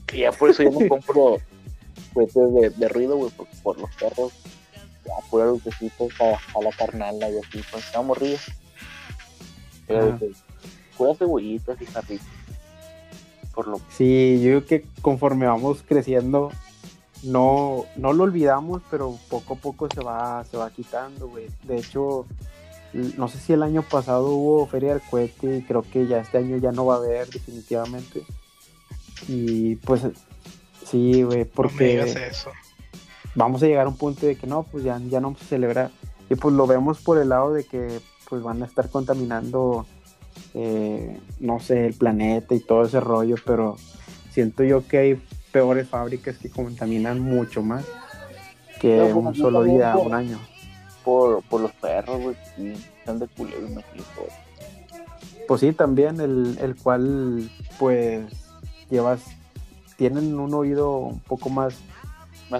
Que 0.07 0.19
ya 0.19 0.33
por 0.33 0.51
eso 0.51 0.63
yo 0.63 0.71
no 0.71 0.87
compro 0.89 1.39
cohetes 2.15 2.55
de, 2.55 2.71
de 2.71 2.89
ruido, 2.89 3.17
güey, 3.17 3.31
por, 3.33 3.47
por 3.63 3.79
los 3.79 3.91
perros. 3.97 4.33
Ya 5.05 5.29
pura 5.31 5.47
lucecita 5.47 6.05
a, 6.21 6.59
a 6.59 6.63
la 6.63 6.71
carnala 6.71 7.31
y 7.31 7.39
así, 7.39 7.63
pues 7.71 7.85
estamos 7.85 8.19
ríos. 8.19 8.41
Pero 9.87 10.19
puras 10.97 11.19
cebollitas 11.19 11.81
y 11.81 11.87
jarritos. 11.87 12.27
Por 13.55 13.69
lo 13.69 13.81
Sí, 13.91 14.41
yo 14.43 14.51
creo 14.51 14.67
que 14.67 14.87
conforme 15.01 15.47
vamos 15.47 15.85
creciendo, 15.87 16.51
no, 17.23 17.85
no 17.97 18.13
lo 18.13 18.25
olvidamos, 18.25 18.83
pero 18.91 19.19
poco 19.29 19.55
a 19.55 19.57
poco 19.57 19.89
se 19.93 20.01
va, 20.01 20.45
se 20.45 20.57
va 20.57 20.71
quitando, 20.71 21.29
güey. 21.29 21.47
De 21.63 21.79
hecho, 21.79 22.27
no 22.93 23.29
sé 23.29 23.39
si 23.39 23.53
el 23.53 23.63
año 23.63 23.83
pasado 23.83 24.29
hubo 24.29 24.67
Feria 24.67 24.91
del 24.95 25.03
Cohete 25.03 25.59
y 25.59 25.63
creo 25.63 25.83
que 25.83 26.07
ya 26.07 26.19
este 26.19 26.39
año 26.39 26.57
ya 26.59 26.73
no 26.73 26.87
va 26.87 26.95
a 26.95 26.99
haber 26.99 27.29
definitivamente. 27.29 28.23
Y 29.29 29.77
pues 29.77 30.03
sí, 30.85 31.23
güey, 31.23 31.39
No 31.39 31.45
me 31.45 31.47
porque 31.47 31.85
digas 31.85 32.17
eso. 32.17 32.51
Vamos 33.35 33.63
a 33.63 33.67
llegar 33.67 33.87
a 33.87 33.91
un 33.91 33.97
punto 33.97 34.27
de 34.27 34.37
que 34.37 34.47
no, 34.47 34.63
pues 34.65 34.85
ya, 34.85 34.99
ya 34.99 35.21
no 35.21 35.29
vamos 35.29 35.43
a 35.43 35.47
celebrar. 35.47 35.91
Y 36.31 36.35
pues 36.37 36.55
lo 36.55 36.67
vemos 36.67 37.01
por 37.01 37.19
el 37.19 37.29
lado 37.29 37.53
de 37.53 37.65
que 37.65 38.01
pues 38.29 38.43
van 38.43 38.63
a 38.63 38.67
estar 38.67 38.89
contaminando, 38.89 39.87
eh, 40.55 41.21
no 41.41 41.61
sé, 41.61 41.87
el 41.87 41.95
planeta 41.95 42.55
y 42.55 42.61
todo 42.61 42.85
ese 42.85 43.01
rollo, 43.01 43.37
pero 43.45 43.77
siento 44.31 44.65
yo 44.65 44.87
que 44.87 44.99
hay 44.99 45.23
peores 45.53 45.89
fábricas 45.89 46.39
que 46.39 46.51
contaminan 46.51 47.21
mucho 47.21 47.63
más 47.63 47.85
que 48.81 48.97
No, 48.97 49.05
pues, 49.05 49.15
un 49.15 49.33
yo 49.35 49.45
solo 49.45 49.63
día, 49.63 49.93
pues. 49.95 50.07
un 50.07 50.15
año. 50.15 50.39
Por, 51.05 51.43
por 51.45 51.61
los 51.61 51.73
perros, 51.73 52.21
güey. 52.21 52.37
Están 52.99 53.19
de 53.19 53.29
culeros, 53.29 53.71
me 53.71 53.81
explico. 53.81 54.27
Pues 55.47 55.61
sí, 55.61 55.73
también 55.73 56.21
el, 56.21 56.59
el 56.61 56.75
cual, 56.75 57.51
pues, 57.79 58.25
llevas, 58.91 59.21
tienen 59.97 60.39
un 60.39 60.55
oído 60.55 60.99
un 60.99 61.21
poco 61.21 61.51
más, 61.51 61.75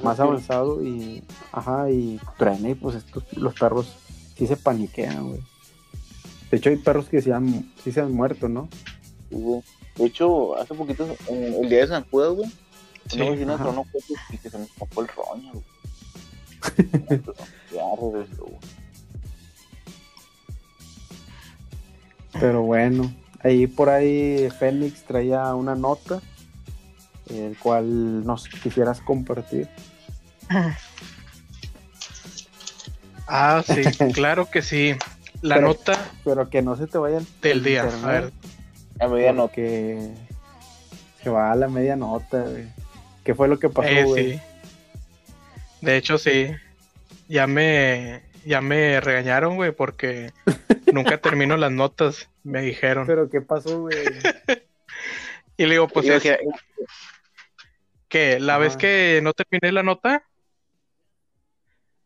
más 0.03 0.19
avanzado 0.21 0.83
y, 0.83 1.23
ajá, 1.53 1.91
y 1.91 2.21
truena 2.39 2.71
y 2.71 2.75
pues 2.75 2.97
estos, 2.97 3.25
los 3.37 3.55
perros 3.55 3.95
sí 4.37 4.47
se 4.47 4.57
paniquean, 4.57 5.29
güey. 5.29 5.41
De 6.51 6.57
hecho 6.57 6.71
hay 6.71 6.77
perros 6.77 7.09
que 7.09 7.21
sí, 7.21 7.31
han, 7.31 7.73
sí 7.83 7.93
se 7.93 8.01
han 8.01 8.13
muerto, 8.13 8.49
¿no? 8.49 8.69
Güey. 9.31 9.63
De 9.97 10.07
hecho, 10.07 10.57
hace 10.57 10.75
poquito, 10.75 11.07
en 11.29 11.55
el 11.55 11.69
día 11.69 11.81
de 11.81 11.87
San 11.87 12.05
Judas, 12.11 12.33
güey, 12.33 12.51
Sí, 13.09 13.21
una 13.21 13.31
vecina 13.31 13.57
tronó 13.59 13.85
coches 13.85 14.17
y 14.31 14.39
que 14.39 14.51
se 14.51 14.59
me 14.59 14.65
escapó 14.65 15.03
el 15.03 15.09
roño, 15.09 15.53
güey. 15.53 15.65
Pero 22.41 22.63
bueno, 22.63 23.15
ahí 23.41 23.67
por 23.67 23.91
ahí 23.91 24.49
Fénix 24.59 25.05
traía 25.05 25.55
una 25.55 25.75
nota, 25.75 26.21
el 27.31 27.57
cual 27.59 28.25
nos 28.25 28.49
quisieras 28.49 29.01
compartir. 29.01 29.69
Ah, 33.27 33.63
sí, 33.67 33.83
claro 34.13 34.51
que 34.51 34.63
sí. 34.63 34.95
La 35.43 35.57
Pero- 35.57 35.69
nota 35.69 36.11
Pero 36.25 36.49
que 36.49 36.63
no 36.63 36.77
se 36.77 36.87
te 36.87 36.99
vaya 36.99 37.19
el 37.19 37.27
del 37.41 37.53
el 37.59 37.65
día. 37.65 37.83
A 37.83 38.07
ver, 38.07 38.33
A 39.01 39.09
medianoche. 39.09 39.49
porque 39.49 40.11
se 41.23 41.31
va 41.31 41.53
a 41.53 41.57
la 41.57 41.69
media 41.69 41.97
nota, 41.97 42.43
güey. 42.43 42.67
¿Qué 43.25 43.35
fue 43.35 43.49
lo 43.49 43.59
que 43.59 43.69
pasó, 43.71 43.89
eh, 43.89 44.05
güey? 44.05 44.33
sí. 44.35 44.41
De 45.81 45.97
hecho, 45.97 46.19
sí. 46.19 46.51
Ya 47.29 47.47
me, 47.47 48.23
ya 48.45 48.61
me 48.61 49.01
regañaron, 49.01 49.57
güey, 49.57 49.73
porque 49.73 50.33
nunca 50.93 51.19
termino 51.19 51.57
las 51.57 51.73
notas, 51.73 52.29
me 52.43 52.61
dijeron. 52.63 53.07
Pero 53.07 53.29
¿qué 53.31 53.41
pasó, 53.41 53.81
güey? 53.83 53.97
Y 55.57 55.67
le 55.67 55.75
digo, 55.75 55.87
pues 55.87 56.05
es 56.07 56.15
decir, 56.15 56.37
que 58.15 58.39
la 58.39 58.59
vez 58.59 58.77
que 58.77 59.19
no 59.25 59.33
terminé 59.33 59.73
la 59.73 59.83
nota, 59.83 60.23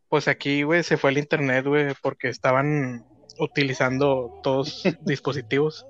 pues 0.09 0.27
aquí, 0.27 0.63
güey, 0.63 0.83
se 0.83 0.97
fue 0.97 1.11
el 1.11 1.19
internet, 1.19 1.67
güey, 1.67 1.93
porque 2.01 2.31
estaban 2.31 3.05
utilizando 3.39 4.41
todos 4.43 4.85
dispositivos. 5.03 5.85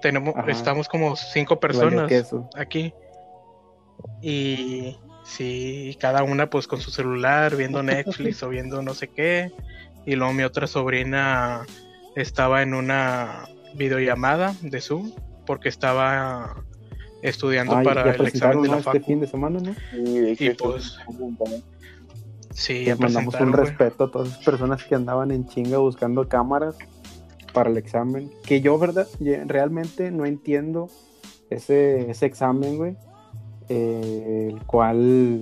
Tenemos, 0.00 0.34
Ajá. 0.34 0.50
estamos 0.50 0.88
como 0.88 1.14
cinco 1.14 1.60
personas 1.60 2.10
aquí. 2.56 2.94
Y 4.22 4.96
sí, 5.24 5.94
cada 6.00 6.22
una 6.22 6.48
pues 6.48 6.66
con 6.66 6.80
su 6.80 6.90
celular, 6.90 7.54
viendo 7.54 7.82
Netflix 7.82 8.42
o 8.42 8.48
viendo 8.48 8.80
no 8.80 8.94
sé 8.94 9.08
qué. 9.08 9.52
Y 10.06 10.14
luego 10.14 10.32
mi 10.32 10.42
otra 10.42 10.66
sobrina 10.66 11.66
estaba 12.16 12.62
en 12.62 12.72
una 12.72 13.44
videollamada 13.74 14.54
de 14.62 14.80
Zoom 14.80 15.12
porque 15.44 15.68
estaba 15.68 16.64
estudiando 17.22 17.82
para 17.82 18.14
el 18.14 18.26
examen 18.26 18.62
de 18.62 18.68
la 18.68 18.78
este 18.78 19.00
fin 19.00 19.20
de 19.20 19.26
semana, 19.26 19.60
¿no? 19.60 19.74
y 19.96 20.18
de 20.18 20.36
Y 20.38 20.50
pues-. 20.50 20.98
Sí, 22.50 22.84
ya 22.84 22.92
Les 22.92 23.00
mandamos 23.00 23.34
un 23.40 23.52
respeto 23.52 24.04
a 24.04 24.10
todas 24.10 24.28
esas 24.28 24.44
personas 24.44 24.84
que 24.84 24.94
andaban 24.94 25.30
en 25.30 25.46
chinga 25.46 25.78
buscando 25.78 26.28
cámaras 26.28 26.76
para 27.54 27.70
el 27.70 27.76
examen. 27.78 28.30
Que 28.44 28.60
yo, 28.60 28.78
¿verdad? 28.78 29.08
Realmente 29.46 30.10
no 30.10 30.26
entiendo 30.26 30.90
ese, 31.48 32.10
ese 32.10 32.26
examen, 32.26 32.76
güey. 32.76 32.96
eh, 33.68 34.48
el 34.52 34.64
cual 34.66 35.40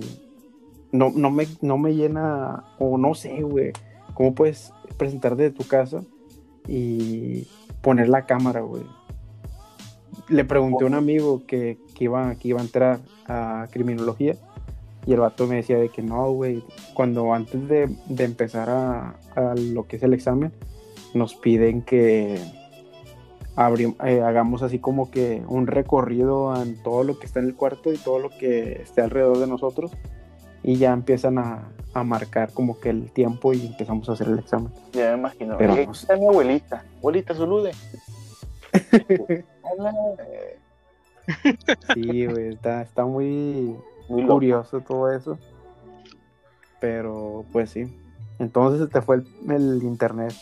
no, 0.91 1.11
no, 1.13 1.31
me, 1.31 1.47
no 1.61 1.77
me 1.77 1.95
llena, 1.95 2.63
o 2.79 2.97
no 2.97 3.13
sé, 3.13 3.41
güey. 3.41 3.71
¿Cómo 4.13 4.33
puedes 4.35 4.71
presentar 4.97 5.35
desde 5.35 5.55
tu 5.55 5.65
casa 5.67 6.03
y 6.67 7.47
poner 7.81 8.07
la 8.09 8.25
cámara, 8.25 8.61
güey? 8.61 8.83
Le 10.31 10.45
pregunté 10.45 10.85
a 10.85 10.87
un 10.87 10.95
amigo 10.95 11.45
que, 11.45 11.77
que, 11.93 12.05
iba, 12.05 12.33
que 12.35 12.47
iba 12.47 12.59
a 12.59 12.63
entrar 12.63 12.99
a 13.27 13.67
criminología 13.69 14.35
y 15.05 15.13
el 15.13 15.19
vato 15.19 15.45
me 15.47 15.57
decía 15.57 15.77
de 15.77 15.89
que 15.89 16.01
no, 16.01 16.31
güey, 16.31 16.63
cuando 16.93 17.33
antes 17.33 17.67
de, 17.67 17.89
de 18.07 18.23
empezar 18.23 18.69
a, 18.69 19.15
a 19.35 19.55
lo 19.55 19.87
que 19.87 19.97
es 19.97 20.03
el 20.03 20.13
examen, 20.13 20.51
nos 21.13 21.35
piden 21.35 21.81
que 21.81 22.35
eh, 22.35 24.21
hagamos 24.21 24.63
así 24.63 24.79
como 24.79 25.11
que 25.11 25.43
un 25.47 25.67
recorrido 25.67 26.55
en 26.55 26.81
todo 26.81 27.03
lo 27.03 27.19
que 27.19 27.25
está 27.25 27.39
en 27.39 27.47
el 27.47 27.55
cuarto 27.55 27.91
y 27.91 27.97
todo 27.97 28.19
lo 28.19 28.29
que 28.29 28.81
esté 28.83 29.01
alrededor 29.01 29.39
de 29.39 29.47
nosotros 29.47 29.91
y 30.63 30.77
ya 30.77 30.93
empiezan 30.93 31.39
a, 31.39 31.69
a 31.93 32.03
marcar 32.03 32.53
como 32.53 32.79
que 32.79 32.89
el 32.89 33.11
tiempo 33.11 33.53
y 33.53 33.65
empezamos 33.65 34.07
a 34.07 34.13
hacer 34.13 34.27
el 34.27 34.39
examen. 34.39 34.71
Ya 34.93 35.11
me 35.11 35.17
imagino. 35.17 35.57
Pero, 35.57 35.73
está 35.73 36.15
mi 36.15 36.27
abuelita. 36.27 36.85
Abuelita, 36.99 37.33
salude. 37.33 37.71
Sí, 41.93 42.25
güey, 42.25 42.49
está, 42.53 42.81
está 42.81 43.05
muy 43.05 43.75
Muy 44.09 44.21
loco. 44.23 44.33
curioso 44.33 44.81
todo 44.81 45.11
eso. 45.11 45.37
Pero 46.79 47.45
pues 47.51 47.69
sí. 47.69 47.85
Entonces 48.39 48.81
se 48.81 48.87
te 48.87 49.01
fue 49.01 49.17
el, 49.17 49.27
el 49.51 49.83
internet. 49.83 50.33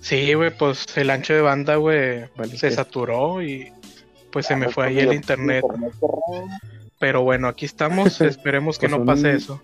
Sí, 0.00 0.32
güey, 0.34 0.56
pues 0.56 0.86
el 0.96 1.10
ancho 1.10 1.34
de 1.34 1.40
banda, 1.42 1.76
güey, 1.76 2.26
Vale, 2.36 2.56
se 2.56 2.70
saturó 2.70 3.42
y 3.42 3.72
pues 4.30 4.46
se 4.46 4.54
Ah, 4.54 4.56
me 4.56 4.66
pues, 4.66 4.74
fue 4.74 4.86
ahí 4.86 4.98
el 5.00 5.12
internet. 5.12 5.64
Pero 6.98 7.22
bueno, 7.22 7.48
aquí 7.48 7.66
estamos, 7.66 8.20
esperemos 8.20 8.78
que 8.78 8.88
Pues 8.88 8.92
no 8.92 8.98
un- 9.00 9.06
pase 9.06 9.32
eso. 9.34 9.60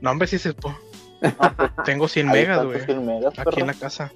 No, 0.00 0.12
hombre, 0.12 0.28
sí 0.28 0.38
se... 0.38 0.54
po- 0.54 0.76
Tengo 1.84 2.06
100 2.06 2.28
Ahí 2.28 2.32
megas, 2.34 2.64
güey, 2.64 2.80
100 2.84 3.04
megas, 3.06 3.38
aquí 3.38 3.60
en 3.60 3.66
la 3.66 3.74
casa. 3.74 4.12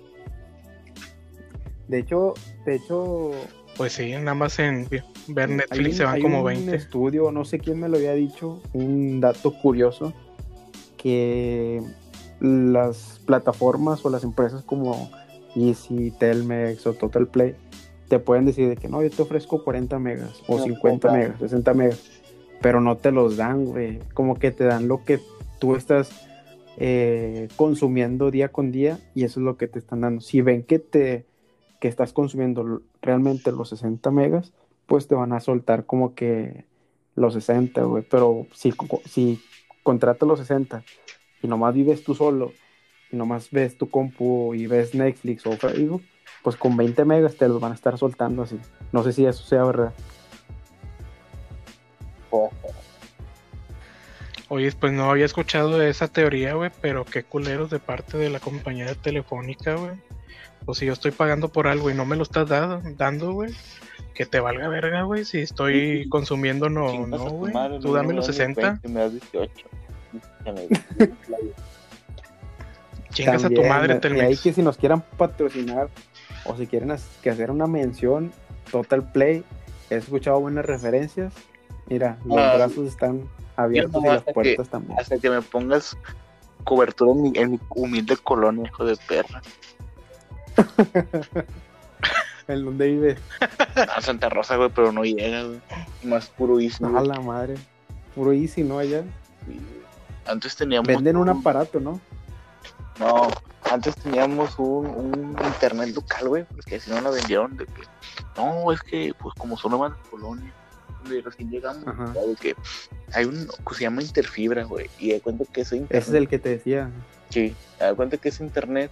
De 1.88 1.98
hecho, 1.98 2.34
de 2.64 2.76
hecho, 2.76 3.30
Pues 3.76 3.92
sí, 3.94 4.12
nada 4.12 4.34
más 4.34 4.58
en 4.58 4.86
ver 5.28 5.48
Netflix 5.50 5.88
un- 5.92 5.96
se 5.96 6.04
van 6.04 6.14
hay 6.16 6.22
como 6.22 6.38
un 6.40 6.44
20. 6.46 6.76
estudio, 6.76 7.30
no 7.32 7.44
sé 7.44 7.58
quién 7.58 7.80
me 7.80 7.88
lo 7.88 7.96
había 7.96 8.12
dicho, 8.14 8.60
un 8.72 9.20
dato 9.20 9.52
curioso, 9.60 10.12
que 10.96 11.82
las 12.40 13.20
plataformas 13.26 14.04
o 14.04 14.10
las 14.10 14.24
empresas 14.24 14.62
como 14.64 15.10
Easy, 15.56 16.10
Telmex 16.18 16.86
o 16.86 16.94
Total 16.94 17.26
Play 17.26 17.54
te 18.08 18.18
pueden 18.18 18.44
decir 18.44 18.68
de 18.68 18.76
que 18.76 18.88
no, 18.88 19.02
yo 19.02 19.10
te 19.10 19.22
ofrezco 19.22 19.64
40 19.64 19.98
megas 19.98 20.42
o 20.46 20.58
No, 20.58 20.64
50 20.64 21.08
claro. 21.08 21.18
megas, 21.24 21.40
60 21.40 21.72
megas, 21.72 22.00
pero 22.60 22.80
no 22.80 22.96
te 22.98 23.10
los 23.10 23.36
dan, 23.38 23.64
güey. 23.64 24.00
Como 24.12 24.38
que 24.38 24.50
te 24.50 24.64
dan 24.64 24.86
lo 24.86 25.02
que 25.04 25.18
tú 25.58 25.76
estás 25.76 26.10
eh, 26.76 27.48
consumiendo 27.56 28.30
día 28.30 28.48
con 28.50 28.70
día 28.70 28.98
y 29.14 29.24
eso 29.24 29.40
es 29.40 29.44
lo 29.44 29.56
que 29.56 29.66
te 29.66 29.78
están 29.78 30.02
dando. 30.02 30.20
Si 30.20 30.42
ven 30.42 30.62
que 30.62 30.78
te 30.78 31.24
que 31.82 31.88
estás 31.88 32.12
consumiendo 32.12 32.80
realmente 33.00 33.50
los 33.50 33.70
60 33.70 34.12
megas, 34.12 34.52
pues 34.86 35.08
te 35.08 35.16
van 35.16 35.32
a 35.32 35.40
soltar 35.40 35.84
como 35.84 36.14
que 36.14 36.64
los 37.16 37.34
60, 37.34 37.82
güey. 37.82 38.04
Pero 38.08 38.46
si, 38.54 38.70
co- 38.70 39.02
si 39.04 39.42
contratas 39.82 40.28
los 40.28 40.38
60 40.38 40.84
y 41.42 41.48
nomás 41.48 41.74
vives 41.74 42.04
tú 42.04 42.14
solo 42.14 42.52
y 43.10 43.16
nomás 43.16 43.50
ves 43.50 43.76
tu 43.76 43.90
compu 43.90 44.54
y 44.54 44.68
ves 44.68 44.94
Netflix 44.94 45.44
o 45.44 45.56
Facebook, 45.56 46.04
pues 46.44 46.54
con 46.54 46.76
20 46.76 47.04
megas 47.04 47.34
te 47.34 47.48
los 47.48 47.60
van 47.60 47.72
a 47.72 47.74
estar 47.74 47.98
soltando 47.98 48.42
así. 48.42 48.60
No 48.92 49.02
sé 49.02 49.12
si 49.12 49.26
eso 49.26 49.42
sea 49.42 49.64
verdad. 49.64 49.92
Oye, 54.50 54.70
pues 54.78 54.92
no 54.92 55.10
había 55.10 55.24
escuchado 55.24 55.82
esa 55.82 56.06
teoría, 56.06 56.54
güey, 56.54 56.70
pero 56.80 57.04
qué 57.04 57.24
culeros 57.24 57.70
de 57.70 57.80
parte 57.80 58.18
de 58.18 58.30
la 58.30 58.38
compañía 58.38 58.94
telefónica, 58.94 59.74
güey. 59.74 59.94
O 60.66 60.74
si 60.74 60.86
yo 60.86 60.92
estoy 60.92 61.10
pagando 61.10 61.48
por 61.48 61.66
algo 61.66 61.90
y 61.90 61.94
no 61.94 62.04
me 62.04 62.16
lo 62.16 62.22
estás 62.22 62.48
dado- 62.48 62.80
dando, 62.96 63.32
güey, 63.32 63.52
que 64.14 64.26
te 64.26 64.40
valga 64.40 64.68
verga, 64.68 65.02
güey, 65.02 65.24
si 65.24 65.38
estoy 65.40 66.08
consumiendo 66.08 66.68
no, 66.68 67.06
no, 67.06 67.18
güey. 67.30 67.52
Tú 67.80 67.88
no 67.88 67.92
dame 67.94 68.08
me 68.08 68.14
los 68.14 68.26
das 68.26 68.36
60, 68.36 68.60
20, 68.82 68.88
me 68.88 69.00
das 69.00 69.12
18. 69.12 69.52
Ya 70.44 70.52
me- 70.52 70.68
chingas 73.10 73.44
a 73.44 73.50
tu 73.50 73.62
madre, 73.64 73.92
y 73.92 73.96
ahí 73.96 74.00
Telmex. 74.00 74.40
que 74.42 74.52
si 74.52 74.62
nos 74.62 74.76
quieran 74.76 75.02
patrocinar 75.16 75.88
o 76.44 76.56
si 76.56 76.66
quieren 76.66 76.94
que 77.22 77.30
hacer 77.30 77.50
una 77.50 77.66
mención, 77.66 78.32
Total 78.70 79.02
Play, 79.12 79.44
he 79.90 79.96
escuchado 79.96 80.40
buenas 80.40 80.64
referencias. 80.64 81.32
Mira, 81.88 82.16
los 82.24 82.38
Ah. 82.38 82.54
brazos 82.56 82.86
están 82.88 83.28
abiertos 83.56 84.02
y 84.02 84.06
las 84.06 84.22
que- 84.22 84.32
puertas 84.32 84.68
también. 84.68 84.98
Hasta 84.98 85.18
que 85.18 85.28
me 85.28 85.42
pongas 85.42 85.96
cobertura 86.64 87.12
en 87.12 87.22
mi, 87.22 87.32
en 87.34 87.50
mi 87.52 87.60
humilde 87.70 88.16
colonia, 88.16 88.64
hijo 88.66 88.84
de 88.84 88.96
perra. 89.08 89.42
¿En 92.48 92.64
dónde 92.64 92.88
vives? 92.88 93.18
Ah, 93.76 94.00
Santa 94.00 94.28
Rosa, 94.28 94.56
güey, 94.56 94.70
pero 94.74 94.92
no 94.92 95.04
llega, 95.04 95.44
güey. 95.44 95.60
Más 96.02 96.26
puro 96.28 96.60
easy, 96.60 96.84
A 96.84 97.00
la 97.00 97.20
madre. 97.20 97.54
Puro 98.14 98.32
easy, 98.32 98.62
¿no? 98.62 98.78
Allá. 98.78 99.02
Sí. 99.46 99.58
Antes 100.26 100.56
teníamos. 100.56 100.88
Venden 100.88 101.16
un 101.16 101.28
aparato, 101.28 101.80
¿no? 101.80 102.00
No, 102.98 103.28
antes 103.70 103.94
teníamos 103.96 104.58
un, 104.58 104.86
un 104.86 105.36
internet 105.46 105.94
local, 105.94 106.28
güey, 106.28 106.44
porque 106.44 106.78
si 106.78 106.90
no 106.90 107.00
nos 107.00 107.14
vendieron 107.14 107.56
de 107.56 107.64
que, 107.66 107.82
no, 108.36 108.70
es 108.70 108.80
que, 108.82 109.12
pues 109.18 109.34
como 109.36 109.56
son 109.56 109.70
nuevas 109.72 109.94
colonias, 110.10 110.52
donde 111.02 111.22
recién 111.22 111.50
llegamos, 111.50 111.84
que 112.38 112.54
hay 113.14 113.24
un 113.24 113.48
que 113.66 113.74
se 113.74 113.80
llama 113.82 114.02
interfibra, 114.02 114.64
güey, 114.64 114.90
y 114.98 115.12
de 115.12 115.20
cuenta 115.20 115.44
que 115.50 115.62
ese 115.62 115.76
internet, 115.76 116.02
Ese 116.02 116.10
es 116.10 116.16
el 116.16 116.28
que 116.28 116.38
te 116.38 116.48
decía. 116.50 116.90
sí, 117.30 117.54
de 117.80 117.94
cuenta 117.94 118.18
que 118.18 118.28
ese 118.28 118.44
internet 118.44 118.90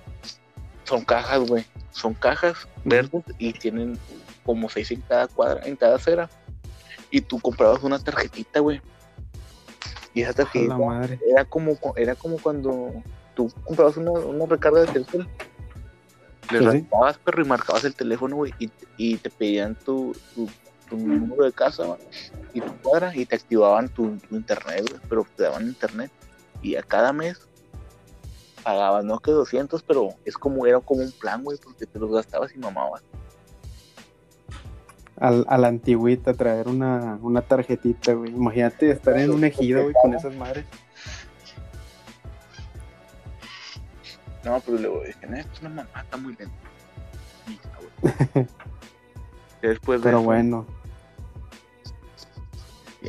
son 0.90 1.04
cajas, 1.04 1.40
güey, 1.48 1.64
son 1.92 2.14
cajas 2.14 2.68
verdes 2.84 3.24
y 3.38 3.52
tienen 3.52 3.96
como 4.44 4.68
seis 4.68 4.90
en 4.90 5.00
cada 5.02 5.28
cuadra, 5.28 5.64
en 5.66 5.76
cada 5.76 5.96
acera, 5.96 6.28
y 7.10 7.20
tú 7.20 7.38
comprabas 7.40 7.82
una 7.84 7.98
tarjetita, 7.98 8.60
güey, 8.60 8.80
y 10.14 10.22
esa 10.22 10.32
tarjetita 10.34 10.76
madre. 10.76 11.20
era 11.30 11.44
como 11.44 11.78
era 11.96 12.14
como 12.16 12.38
cuando 12.38 12.92
tú 13.34 13.52
comprabas 13.64 13.96
una, 13.96 14.10
una 14.10 14.46
recarga 14.46 14.80
de 14.80 14.88
teléfono 14.88 15.26
le 16.50 16.58
Sí, 16.58 16.64
sí. 16.72 16.88
rascabas 16.90 17.18
perro 17.18 17.42
y 17.44 17.48
marcabas 17.48 17.84
el 17.84 17.94
teléfono 17.94 18.34
güey 18.36 18.52
y, 18.58 18.70
y 18.96 19.16
te 19.18 19.30
pedían 19.30 19.76
tu, 19.76 20.16
tu, 20.34 20.48
tu 20.88 20.96
número 20.96 21.44
de 21.44 21.52
casa 21.52 21.96
y 22.52 22.60
tu 22.60 22.72
cuadra 22.82 23.14
y 23.14 23.24
te 23.24 23.36
activaban 23.36 23.88
tu, 23.88 24.16
tu 24.18 24.34
internet 24.34 24.84
güey, 24.88 25.00
pero 25.08 25.24
te 25.36 25.44
daban 25.44 25.68
internet. 25.68 26.10
Y 26.62 26.74
a 26.74 26.82
cada 26.82 27.12
mes 27.12 27.38
pagabas 28.62 29.04
no 29.04 29.18
que 29.18 29.30
200 29.30 29.82
pero 29.82 30.10
es 30.24 30.36
como 30.36 30.66
era 30.66 30.80
como 30.80 31.02
un 31.02 31.12
plan 31.12 31.42
güey 31.42 31.58
porque 31.62 31.86
te 31.86 31.98
los 31.98 32.10
gastabas 32.12 32.54
y 32.54 32.58
mamabas 32.58 33.02
Al, 35.16 35.44
a 35.48 35.58
la 35.58 35.68
antigüita 35.68 36.32
traer 36.34 36.66
una, 36.68 37.18
una 37.20 37.42
tarjetita, 37.42 38.14
güey. 38.14 38.30
Imagínate 38.30 38.90
estar 38.90 39.18
en 39.18 39.30
un 39.30 39.44
ejido, 39.44 39.82
güey, 39.82 39.94
con 40.02 40.14
esas 40.14 40.34
madres. 40.34 40.64
no 44.44 44.58
pero 44.64 44.78
luego 44.78 45.02
dije 45.04 45.26
no 45.26 45.36
esto 45.36 45.52
es 45.52 45.60
una 45.60 45.68
mamá 45.70 46.00
está 46.02 46.16
muy 46.16 46.34
lento 46.36 46.54
después 49.62 50.00
de 50.00 50.04
Pero 50.04 50.18
eso, 50.18 50.24
bueno. 50.24 50.66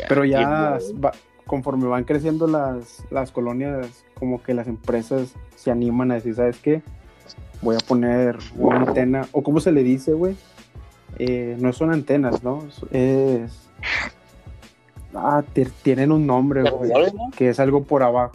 Pero 0.09 0.25
ya 0.25 0.77
va- 1.03 1.13
conforme 1.45 1.87
van 1.87 2.03
creciendo 2.03 2.45
las, 2.47 3.03
las 3.09 3.31
colonias, 3.31 4.03
como 4.21 4.41
que 4.43 4.53
las 4.53 4.67
empresas 4.67 5.33
se 5.55 5.71
animan 5.71 6.11
a 6.11 6.13
decir, 6.15 6.35
¿sabes 6.35 6.57
qué? 6.59 6.83
Voy 7.63 7.75
a 7.75 7.79
poner 7.79 8.37
una 8.55 8.81
antena, 8.81 9.27
o 9.31 9.41
cómo 9.41 9.59
se 9.59 9.71
le 9.71 9.81
dice, 9.83 10.13
güey. 10.13 10.35
Eh, 11.17 11.57
no 11.59 11.73
son 11.73 11.91
antenas, 11.91 12.43
¿no? 12.43 12.63
Es... 12.91 13.67
Ah, 15.15 15.43
ti- 15.53 15.65
tienen 15.81 16.11
un 16.11 16.25
nombre, 16.27 16.69
güey. 16.69 16.91
Que 17.35 17.49
es 17.49 17.59
algo 17.59 17.83
por 17.83 18.03
abajo. 18.03 18.33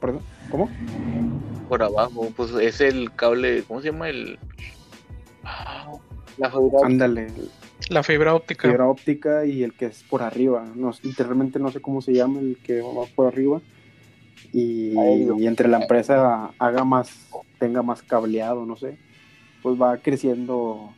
Perdón, 0.00 0.20
¿Cómo? 0.50 0.68
por 1.68 1.82
abajo, 1.82 2.28
pues 2.36 2.50
es 2.60 2.80
el 2.80 3.12
cable, 3.14 3.62
¿cómo 3.66 3.80
se 3.80 3.90
llama? 3.92 4.08
El. 4.08 4.38
Ah, 5.44 5.92
la 6.36 6.50
fibra. 6.50 6.78
Ándale, 6.84 7.28
La 7.88 8.02
fibra 8.02 8.34
óptica. 8.34 8.68
fibra 8.68 8.86
óptica 8.88 9.44
y 9.46 9.62
el 9.62 9.72
que 9.72 9.86
es 9.86 10.02
por 10.02 10.22
arriba. 10.22 10.64
No, 10.74 10.90
literalmente 11.02 11.58
no 11.60 11.70
sé 11.70 11.80
cómo 11.80 12.02
se 12.02 12.12
llama 12.12 12.40
el 12.40 12.58
que 12.62 12.82
va 12.82 13.04
por 13.14 13.26
arriba. 13.28 13.60
Y, 14.58 14.96
entre 15.46 15.68
la 15.68 15.82
empresa 15.82 16.50
haga 16.58 16.82
más, 16.82 17.28
tenga 17.58 17.82
más 17.82 18.02
cableado, 18.02 18.64
no 18.64 18.74
sé, 18.74 18.96
pues 19.62 19.78
va 19.78 19.98
creciendo 19.98 20.94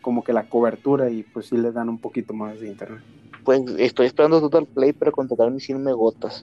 como 0.00 0.24
que 0.24 0.32
la 0.32 0.48
cobertura 0.48 1.10
y 1.10 1.22
pues 1.24 1.46
sí 1.46 1.58
le 1.58 1.72
dan 1.72 1.90
un 1.90 1.98
poquito 1.98 2.32
más 2.32 2.58
de 2.58 2.68
internet. 2.68 3.02
Pues 3.44 3.60
estoy 3.78 4.06
esperando 4.06 4.40
Total 4.40 4.66
Play 4.66 4.94
para 4.94 5.12
contratar 5.12 5.50
mis 5.50 5.64
100 5.64 5.82
megotas. 5.82 6.42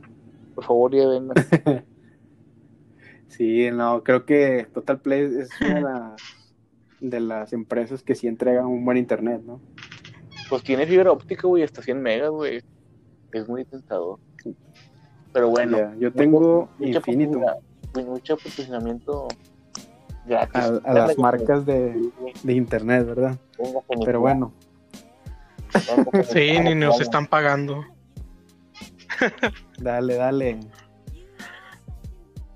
Por 0.53 0.63
favor, 0.63 0.93
ya 0.93 1.07
vengan. 1.07 1.35
Sí, 3.29 3.69
no, 3.71 4.03
creo 4.03 4.25
que 4.25 4.67
Total 4.73 5.01
Play 5.01 5.25
es 5.39 5.49
una 5.59 5.75
de 5.75 5.81
las, 5.81 6.21
de 7.01 7.19
las 7.19 7.53
empresas 7.53 8.01
que 8.01 8.15
sí 8.15 8.25
entregan 8.25 8.65
un 8.65 8.85
buen 8.85 8.97
internet, 8.97 9.41
¿no? 9.45 9.59
Pues 10.49 10.63
tiene 10.63 10.88
fibra 10.88 11.11
óptica, 11.11 11.45
güey, 11.45 11.61
hasta 11.61 11.81
100 11.81 12.01
megas, 12.01 12.29
güey. 12.29 12.61
Es 13.33 13.47
muy 13.49 13.65
tentador. 13.65 14.19
Pero 15.34 15.49
bueno, 15.49 15.78
Ya, 15.78 15.93
yo 15.99 16.11
tengo 16.13 16.69
mucha 16.80 16.97
infinito 16.97 17.39
mucho 17.39 18.38
gratis. 20.25 20.55
a, 20.63 20.67
a 20.89 20.93
las 20.93 21.17
marcas 21.17 21.65
de, 21.65 22.09
de 22.43 22.53
internet, 22.53 23.05
¿verdad? 23.05 23.38
Pero 24.05 24.19
bueno, 24.19 24.53
Sí, 26.30 26.59
ni 26.63 26.75
nos 26.75 26.99
están 27.01 27.28
pagando. 27.28 27.84
dale, 29.80 30.15
dale. 30.15 30.59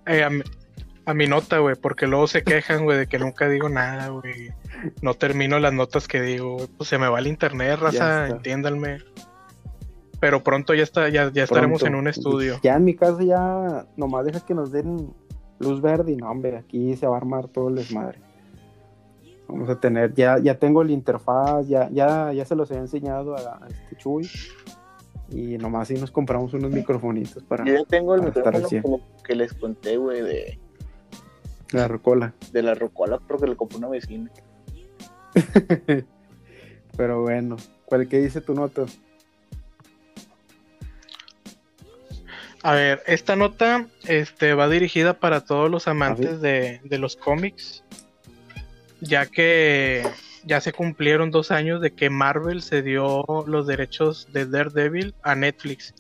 Eh, 0.06 0.24
a, 0.24 0.30
mi, 0.30 0.42
a 1.06 1.14
mi 1.14 1.28
nota, 1.28 1.60
güey, 1.60 1.76
porque 1.76 2.08
luego 2.08 2.28
se 2.28 2.44
quejan, 2.44 2.84
güey, 2.84 2.98
de 3.00 3.08
que 3.08 3.20
nunca 3.20 3.48
digo 3.48 3.70
nada, 3.70 4.10
güey. 4.10 4.50
No 5.02 5.14
termino 5.14 5.60
las 5.60 5.74
notas 5.74 6.08
que 6.08 6.22
digo. 6.22 6.58
Pues 6.78 6.90
se 6.90 6.98
me 6.98 7.08
va 7.08 7.20
el 7.20 7.28
internet, 7.28 7.80
raza, 7.80 8.28
entiéndanme. 8.28 9.00
Pero 10.22 10.42
pronto 10.44 10.74
ya 10.74 10.84
está, 10.84 11.10
ya, 11.10 11.30
ya 11.34 11.44
estaremos 11.44 11.84
en 11.84 11.96
un 11.96 12.08
estudio. 12.08 12.58
Ya 12.64 12.76
en 12.76 12.86
mi 12.86 12.96
casa 12.96 13.22
ya 13.24 13.86
nomás 13.98 14.24
deja 14.26 14.40
que 14.40 14.54
nos 14.54 14.72
den 14.72 15.14
luz 15.60 15.82
verde 15.82 16.14
y 16.14 16.16
no, 16.16 16.30
hombre, 16.32 16.56
aquí 16.58 16.96
se 16.96 17.06
va 17.08 17.16
a 17.16 17.18
armar 17.18 17.48
todo 17.50 17.68
el 17.70 17.76
desmadre. 17.76 18.20
Vamos 19.50 19.68
a 19.68 19.80
tener, 19.80 20.14
ya, 20.14 20.38
ya 20.40 20.58
tengo 20.58 20.82
el 20.82 20.92
interfaz, 20.92 21.68
ya, 21.68 21.90
ya, 21.92 22.32
ya 22.32 22.46
se 22.46 22.56
los 22.56 22.72
he 22.72 22.78
enseñado 22.78 23.36
a, 23.36 23.40
a 23.66 23.68
este 23.68 23.98
Chuy. 23.98 24.30
Y 25.30 25.58
nomás 25.58 25.88
si 25.90 25.96
nos 25.96 26.12
compramos 26.12 26.54
unos 26.54 26.72
microfonitos 26.72 27.44
para 27.44 27.66
Yo 27.66 27.74
ya 27.74 27.84
tengo 27.86 28.16
el 28.16 28.22
micrófono 28.22 28.68
100. 28.68 28.82
que, 28.84 28.90
le- 28.90 29.02
que 29.26 29.36
les 29.36 29.54
conté, 29.54 29.98
güey, 29.98 30.22
de, 30.22 30.60
la 31.72 31.88
rocola. 31.88 32.34
de 32.54 32.62
la 32.62 32.76
rocola, 32.76 33.20
porque 33.28 33.48
le 33.48 33.56
compré 33.56 33.78
una 33.80 33.88
vecina. 33.90 34.30
Pero 36.98 37.22
bueno, 37.22 37.58
¿cuál 37.86 38.08
que 38.08 38.20
dice 38.20 38.42
tu 38.42 38.54
nota? 38.54 38.84
A 42.64 42.74
ver, 42.74 43.02
esta 43.08 43.36
nota 43.36 43.88
este, 44.06 44.54
va 44.54 44.70
dirigida 44.70 45.14
para 45.14 45.42
todos 45.42 45.70
los 45.70 45.88
¿Ah, 45.88 45.92
amantes 45.92 46.42
de, 46.42 46.80
de 46.84 46.98
los 47.00 47.16
cómics, 47.16 47.84
ya 49.00 49.26
que 49.26 50.04
ya 50.44 50.62
se 50.62 50.72
cumplieron 50.72 51.32
dos 51.32 51.52
años 51.52 51.82
de 51.82 51.92
que 51.94 52.10
Marvel 52.10 52.62
se 52.62 52.82
dio 52.82 53.26
los 53.48 53.66
derechos 53.66 54.28
de 54.32 54.46
Daredevil 54.46 55.16
a 55.24 55.36
Netflix. 55.36 55.94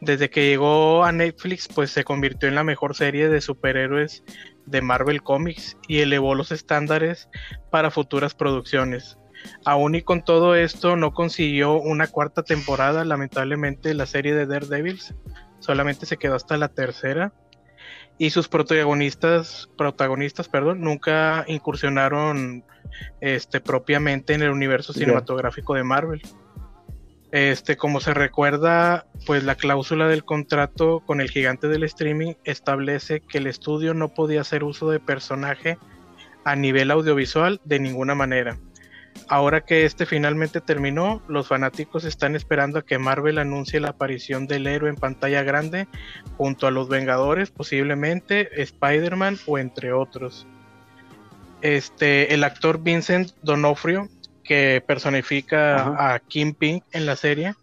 Desde 0.00 0.30
que 0.30 0.48
llegó 0.48 1.04
a 1.04 1.12
Netflix, 1.12 1.68
pues 1.68 1.90
se 1.90 2.04
convirtió 2.04 2.48
en 2.48 2.54
la 2.54 2.64
mejor 2.64 2.94
serie 2.94 3.28
de 3.28 3.40
superhéroes 3.40 4.22
de 4.66 4.82
Marvel 4.82 5.22
Comics 5.22 5.76
y 5.88 6.00
elevó 6.00 6.34
los 6.34 6.52
estándares 6.52 7.28
para 7.70 7.90
futuras 7.90 8.34
producciones. 8.34 9.18
Aún 9.64 9.94
y 9.94 10.02
con 10.02 10.24
todo 10.24 10.54
esto, 10.54 10.96
no 10.96 11.12
consiguió 11.12 11.74
una 11.74 12.08
cuarta 12.08 12.42
temporada, 12.42 13.04
lamentablemente, 13.04 13.94
la 13.94 14.06
serie 14.06 14.34
de 14.34 14.46
Daredevils 14.46 15.14
solamente 15.66 16.06
se 16.06 16.16
quedó 16.16 16.36
hasta 16.36 16.56
la 16.56 16.68
tercera. 16.68 17.32
Y 18.18 18.30
sus 18.30 18.48
protagonistas 18.48 19.68
protagonistas 19.76 20.48
perdón 20.48 20.80
nunca 20.80 21.44
incursionaron 21.48 22.64
este 23.20 23.60
propiamente 23.60 24.32
en 24.32 24.42
el 24.42 24.50
universo 24.50 24.94
cinematográfico 24.94 25.74
de 25.74 25.82
Marvel. 25.82 26.22
Este 27.32 27.76
como 27.76 28.00
se 28.00 28.14
recuerda 28.14 29.06
pues 29.26 29.44
la 29.44 29.56
cláusula 29.56 30.08
del 30.08 30.24
contrato 30.24 31.00
con 31.00 31.20
el 31.20 31.28
gigante 31.28 31.68
del 31.68 31.82
streaming 31.82 32.34
establece 32.44 33.20
que 33.20 33.38
el 33.38 33.48
estudio 33.48 33.92
no 33.92 34.14
podía 34.14 34.40
hacer 34.40 34.64
uso 34.64 34.88
de 34.88 35.00
personaje 35.00 35.76
a 36.44 36.56
nivel 36.56 36.90
audiovisual 36.90 37.60
de 37.64 37.80
ninguna 37.80 38.14
manera 38.14 38.56
Ahora 39.28 39.62
que 39.62 39.84
este 39.84 40.06
finalmente 40.06 40.60
terminó, 40.60 41.20
los 41.26 41.48
fanáticos 41.48 42.04
están 42.04 42.36
esperando 42.36 42.78
a 42.78 42.82
que 42.84 42.98
Marvel 42.98 43.38
anuncie 43.38 43.80
la 43.80 43.88
aparición 43.88 44.46
del 44.46 44.68
héroe 44.68 44.88
en 44.88 44.94
pantalla 44.96 45.42
grande 45.42 45.88
junto 46.36 46.68
a 46.68 46.70
los 46.70 46.88
Vengadores, 46.88 47.50
posiblemente 47.50 48.62
Spider-Man 48.62 49.38
o 49.46 49.58
entre 49.58 49.92
otros. 49.92 50.46
Este, 51.62 52.34
el 52.34 52.44
actor 52.44 52.80
Vincent 52.82 53.32
Donofrio, 53.42 54.08
que 54.44 54.82
personifica 54.86 55.76
Ajá. 55.76 56.14
a 56.14 56.18
Kingpin 56.20 56.84
en 56.92 57.06
la 57.06 57.16
serie, 57.16 57.54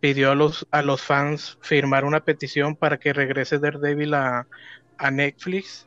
pidió 0.00 0.30
a 0.30 0.34
los, 0.34 0.66
a 0.70 0.80
los 0.80 1.02
fans 1.02 1.58
firmar 1.60 2.04
una 2.06 2.20
petición 2.20 2.74
para 2.74 2.96
que 2.98 3.12
regrese 3.12 3.58
Daredevil 3.58 4.14
a, 4.14 4.46
a 4.96 5.10
Netflix, 5.10 5.86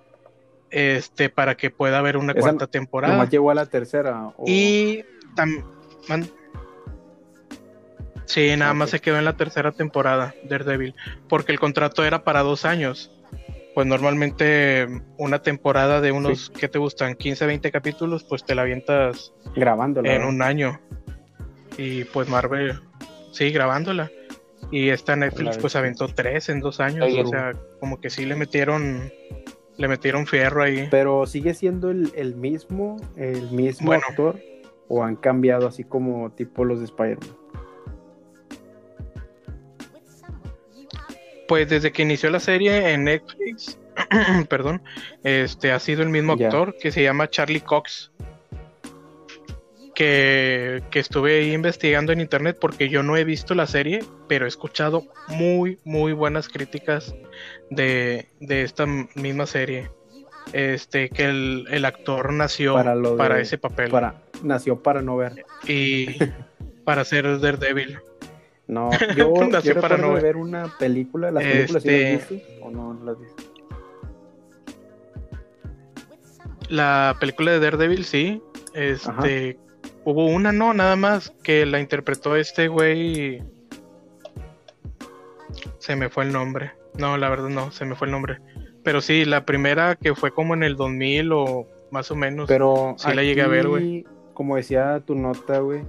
este, 0.69 1.29
para 1.29 1.55
que 1.55 1.71
pueda 1.71 1.97
haber 1.97 2.17
una 2.17 2.33
Esa 2.33 2.41
cuarta 2.41 2.67
temporada. 2.67 3.13
Nomás 3.13 3.29
llegó 3.31 3.49
a 3.49 3.55
la 3.55 3.65
tercera. 3.65 4.27
o- 4.37 4.43
Y 4.45 5.03
tam- 5.35 5.63
man- 6.07 6.29
Sí, 8.25 8.55
nada 8.57 8.73
más 8.73 8.89
se 8.89 8.99
quedó 8.99 9.17
en 9.19 9.25
la 9.25 9.37
tercera 9.37 9.71
temporada, 9.71 10.33
Daredevil, 10.49 10.95
porque 11.29 11.51
el 11.51 11.59
contrato 11.59 12.03
era 12.03 12.23
para 12.23 12.41
dos 12.41 12.65
años. 12.65 13.11
Pues 13.75 13.85
normalmente 13.85 14.87
una 15.17 15.43
temporada 15.43 16.01
de 16.01 16.11
unos, 16.11 16.49
¿qué 16.49 16.67
te 16.67 16.79
gustan? 16.79 17.15
15, 17.15 17.45
20 17.45 17.71
capítulos, 17.71 18.23
pues 18.23 18.43
te 18.43 18.55
la 18.55 18.63
avientas 18.63 19.33
grabándola. 19.55 20.13
en 20.15 20.21
¿no? 20.21 20.29
un 20.29 20.41
año. 20.41 20.79
Y 21.77 22.05
pues 22.05 22.27
Marvel, 22.29 22.79
sí, 23.31 23.51
grabándola. 23.51 24.09
Y 24.71 24.89
esta 24.89 25.15
Netflix 25.15 25.57
pues 25.57 25.75
aventó 25.75 26.07
tres 26.07 26.49
en 26.49 26.61
dos 26.61 26.79
años. 26.79 27.07
O 27.23 27.27
sea, 27.27 27.51
como 27.79 27.99
que 27.99 28.09
sí 28.09 28.25
le 28.25 28.35
metieron 28.35 29.11
Le 29.77 29.87
metieron 29.89 30.25
fierro 30.25 30.63
ahí. 30.63 30.87
Pero 30.89 31.27
sigue 31.27 31.53
siendo 31.53 31.91
el, 31.91 32.11
el 32.15 32.35
mismo, 32.35 32.95
el 33.17 33.51
mismo 33.51 33.87
Bueno. 33.87 34.03
actor, 34.09 34.39
o 34.87 35.03
han 35.03 35.15
cambiado 35.15 35.67
así 35.67 35.83
como 35.83 36.31
tipo 36.31 36.63
los 36.65 36.79
de 36.79 36.85
Spider-Man. 36.85 37.29
Pues 41.47 41.69
desde 41.69 41.91
que 41.91 42.01
inició 42.01 42.29
la 42.31 42.39
serie 42.39 42.91
en 42.91 43.03
Netflix, 43.03 43.77
perdón, 44.49 44.81
este 45.23 45.71
ha 45.71 45.79
sido 45.79 46.01
el 46.01 46.09
mismo 46.09 46.33
actor 46.33 46.75
que 46.79 46.91
se 46.91 47.03
llama 47.03 47.29
Charlie 47.29 47.61
Cox. 47.61 48.11
Que, 49.93 50.83
que 50.91 50.99
estuve 50.99 51.39
ahí 51.39 51.53
investigando 51.53 52.11
en 52.11 52.19
internet 52.19 52.57
porque 52.59 52.89
yo 52.89 53.01
no 53.01 53.15
he 53.15 53.23
visto 53.23 53.55
la 53.55 53.65
serie, 53.65 54.03
pero 54.27 54.43
he 54.43 54.47
escuchado 54.49 55.03
muy, 55.29 55.79
muy 55.85 56.11
buenas 56.11 56.49
críticas 56.49 57.15
de, 57.69 58.27
de 58.41 58.63
esta 58.63 58.85
misma 59.15 59.45
serie. 59.45 59.89
Este, 60.51 61.09
que 61.09 61.25
el, 61.25 61.65
el 61.71 61.85
actor 61.85 62.33
nació 62.33 62.73
Para 62.73 62.93
para, 63.17 63.35
de- 63.35 63.41
ese 63.43 63.57
papel 63.57 63.89
Para, 63.89 64.21
nació 64.45 64.81
para 64.81 65.01
no 65.01 65.17
ver. 65.17 65.45
y 65.67 66.07
para 66.83 67.03
ser 67.03 67.39
Daredevil. 67.39 67.99
No, 68.67 68.89
yo, 69.15 69.33
yo 69.35 69.47
Nació 69.47 69.75
para 69.79 69.95
recuerdo 69.95 70.07
no 70.07 70.13
ver. 70.13 70.23
ver 70.23 70.37
una 70.37 70.73
película, 70.79 71.29
las 71.31 71.43
películas 71.43 71.83
sí 71.83 71.89
las 71.89 71.97
Este- 71.97 72.35
viste 72.37 72.59
o 72.61 72.71
no 72.71 72.93
las 73.03 73.19
viste. 73.19 73.43
La 76.69 77.15
película 77.19 77.51
de 77.51 77.59
Daredevil, 77.59 78.05
sí. 78.05 78.41
Este, 78.73 79.57
hubo 80.03 80.25
una, 80.25 80.51
no, 80.51 80.73
nada 80.73 80.95
más, 80.95 81.31
que 81.43 81.65
la 81.65 81.79
interpretó 81.79 82.35
este 82.35 82.67
güey. 82.67 83.43
Se 85.77 85.95
me 85.95 86.09
fue 86.09 86.23
el 86.23 86.33
nombre. 86.33 86.71
No, 86.97 87.17
la 87.17 87.29
verdad 87.29 87.49
no, 87.49 87.71
se 87.71 87.85
me 87.85 87.95
fue 87.95 88.07
el 88.07 88.11
nombre. 88.11 88.39
Pero 88.83 89.01
sí, 89.01 89.25
la 89.25 89.45
primera 89.45 89.95
que 89.95 90.15
fue 90.15 90.31
como 90.31 90.53
en 90.55 90.63
el 90.63 90.75
2000 90.75 91.31
o 91.33 91.67
más 91.91 92.09
o 92.09 92.15
menos. 92.15 92.47
Pero 92.47 92.95
sí 92.97 93.13
la 93.13 93.21
llegué 93.23 93.41
a 93.43 93.47
ver, 93.47 93.67
güey. 93.67 94.05
Como 94.35 94.57
decía 94.57 95.01
tu 95.05 95.15
nota, 95.15 95.59
güey, 95.59 95.83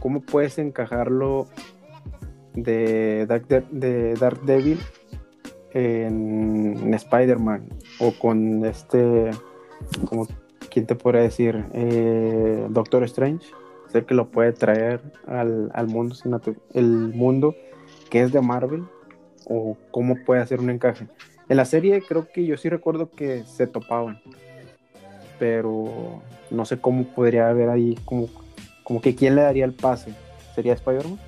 ¿cómo 0.00 0.22
puedes 0.22 0.58
encajarlo 0.58 1.46
de 2.54 3.26
Dark, 3.26 3.46
de, 3.46 3.62
de 3.70 4.14
Daredevil 4.14 4.80
en, 5.72 6.92
Spider-Man? 6.94 7.68
O 8.00 8.12
con 8.18 8.64
este, 8.64 9.30
como, 10.08 10.26
¿quién 10.70 10.86
te 10.86 10.94
podría 10.94 11.20
decir? 11.20 11.66
Eh, 11.74 12.66
Doctor 12.70 13.04
Strange. 13.04 13.46
Sé 13.88 14.04
que 14.06 14.14
lo 14.14 14.30
puede 14.30 14.52
traer 14.52 15.02
al, 15.26 15.70
al 15.74 15.86
mundo, 15.86 16.16
el 16.72 17.12
mundo 17.14 17.54
que 18.08 18.22
es 18.22 18.32
de 18.32 18.40
Marvel. 18.40 18.84
O 19.44 19.76
cómo 19.90 20.16
puede 20.24 20.40
hacer 20.40 20.60
un 20.60 20.70
encaje. 20.70 21.06
En 21.50 21.58
la 21.58 21.66
serie 21.66 22.00
creo 22.00 22.28
que 22.32 22.46
yo 22.46 22.56
sí 22.56 22.70
recuerdo 22.70 23.10
que 23.10 23.42
se 23.44 23.66
topaban 23.66 24.22
pero 25.40 26.22
no 26.50 26.64
sé 26.66 26.78
cómo 26.78 27.04
podría 27.04 27.48
haber 27.48 27.70
ahí, 27.70 27.98
como, 28.04 28.28
como 28.84 29.00
que 29.00 29.16
quién 29.16 29.34
le 29.34 29.42
daría 29.42 29.64
el 29.64 29.72
pase. 29.72 30.12
¿Sería 30.54 30.74
Spider-Man? 30.74 31.18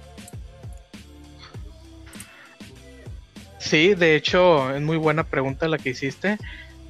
Sí, 3.58 3.94
de 3.94 4.16
hecho, 4.16 4.74
es 4.74 4.82
muy 4.82 4.98
buena 4.98 5.24
pregunta 5.24 5.66
la 5.66 5.78
que 5.78 5.90
hiciste. 5.90 6.36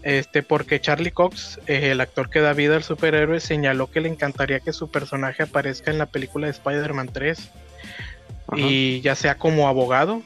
Este, 0.02 0.42
porque 0.42 0.80
Charlie 0.80 1.12
Cox, 1.12 1.60
eh, 1.68 1.92
el 1.92 2.00
actor 2.00 2.28
que 2.28 2.40
da 2.40 2.54
vida 2.54 2.74
al 2.74 2.82
superhéroe, 2.82 3.38
señaló 3.38 3.88
que 3.88 4.00
le 4.00 4.08
encantaría 4.08 4.58
que 4.58 4.72
su 4.72 4.90
personaje 4.90 5.44
aparezca 5.44 5.92
en 5.92 5.98
la 5.98 6.06
película 6.06 6.48
de 6.48 6.50
Spider-Man 6.50 7.10
3 7.12 7.50
Ajá. 8.48 8.60
y 8.60 9.00
ya 9.00 9.14
sea 9.14 9.36
como 9.36 9.68
abogado 9.68 10.22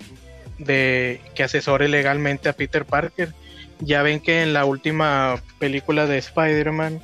de 0.58 1.20
que 1.34 1.42
asesore 1.42 1.88
legalmente 1.88 2.48
a 2.48 2.54
Peter 2.54 2.86
Parker. 2.86 3.34
Ya 3.80 4.02
ven 4.02 4.20
que 4.20 4.42
en 4.42 4.52
la 4.52 4.64
última 4.64 5.40
película 5.58 6.06
de 6.06 6.18
Spider-Man 6.18 7.00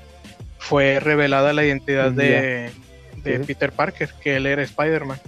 fue 0.59 1.01
revelada 1.01 1.53
la 1.53 1.65
identidad 1.65 2.13
de, 2.13 2.71
de 3.17 3.39
Sí. 3.39 3.45
Peter 3.47 3.73
Parker, 3.73 4.09
que 4.23 4.37
él 4.37 4.47
era 4.47 4.63
Spider-Man, 4.63 5.19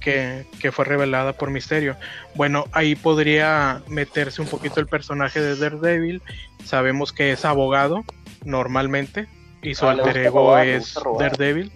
que, 0.00 0.44
que 0.60 0.72
fue 0.72 0.84
revelada 0.84 1.32
por 1.34 1.50
Misterio. 1.50 1.96
Bueno, 2.34 2.64
ahí 2.72 2.94
podría 2.96 3.82
meterse 3.88 4.42
un 4.42 4.48
poquito 4.48 4.80
el 4.80 4.86
personaje 4.86 5.40
de 5.40 5.56
Daredevil. 5.56 6.22
Sabemos 6.64 7.12
que 7.12 7.32
es 7.32 7.44
abogado 7.44 8.04
normalmente 8.44 9.28
y 9.62 9.74
su 9.74 9.86
Ah, 9.86 9.92
alter 9.92 10.16
ego 10.18 10.38
robar, 10.48 10.66
es. 10.66 10.94
Daredevil. 11.18 11.72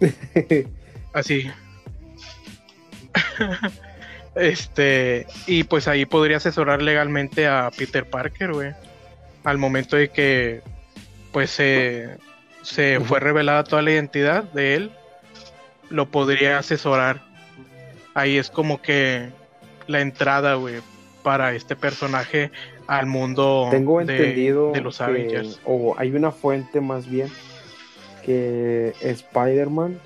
Así. 1.12 1.50
este, 4.36 5.26
y 5.46 5.64
pues 5.64 5.88
ahí 5.88 6.04
podría 6.06 6.36
asesorar 6.36 6.82
legalmente 6.82 7.46
a 7.46 7.70
Peter 7.76 8.04
Parker, 8.08 8.52
güey. 8.52 8.72
Al 9.44 9.58
momento 9.58 9.96
de 9.96 10.08
que, 10.10 10.62
pues, 11.32 11.50
se, 11.50 12.16
se 12.62 13.00
fue 13.00 13.20
revelada 13.20 13.64
toda 13.64 13.82
la 13.82 13.92
identidad 13.92 14.44
de 14.44 14.74
él, 14.74 14.90
lo 15.88 16.06
podría 16.10 16.58
asesorar. 16.58 17.22
Ahí 18.14 18.38
es 18.38 18.50
como 18.50 18.80
que 18.82 19.28
la 19.86 20.00
entrada, 20.00 20.54
güey, 20.54 20.76
para 21.22 21.54
este 21.54 21.76
personaje 21.76 22.50
al 22.88 23.06
mundo 23.06 23.68
Tengo 23.70 24.02
de, 24.04 24.16
entendido 24.16 24.72
de 24.72 24.80
los 24.80 24.98
que- 24.98 25.04
Avengers. 25.04 25.60
o 25.64 25.94
hay 25.98 26.12
una 26.12 26.30
fuente 26.30 26.80
más 26.80 27.08
bien 27.08 27.28
que 28.24 28.94
Spider-Man 29.00 29.98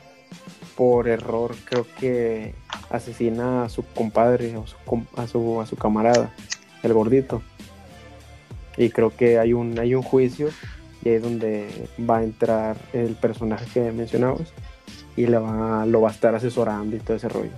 por 0.77 1.09
error 1.09 1.55
creo 1.65 1.87
que 1.99 2.55
asesina 2.91 3.65
a 3.65 3.69
su 3.69 3.85
compadre 3.85 4.57
o 4.57 4.67
su 4.67 4.77
a 5.17 5.27
su 5.27 5.61
a 5.61 5.67
su 5.67 5.77
camarada, 5.77 6.33
el 6.83 6.93
gordito. 6.93 7.43
Y 8.77 8.91
creo 8.91 9.15
que 9.17 9.39
hay 9.39 9.53
un 9.53 9.79
hay 9.79 9.95
un 9.95 10.03
juicio 10.03 10.49
y 11.03 11.09
ahí 11.09 11.15
es 11.17 11.23
donde 11.23 11.69
va 12.09 12.19
a 12.19 12.23
entrar 12.23 12.77
el 12.93 13.15
personaje 13.15 13.67
que 13.73 13.93
mencionabas 13.93 14.53
y 15.17 15.27
le 15.27 15.39
va, 15.39 15.87
lo 15.87 16.01
va 16.03 16.09
a 16.11 16.13
estar 16.13 16.35
asesorando 16.35 16.97
y 16.97 17.01
todo 17.01 17.17
ese 17.17 17.29
rollo. 17.29 17.51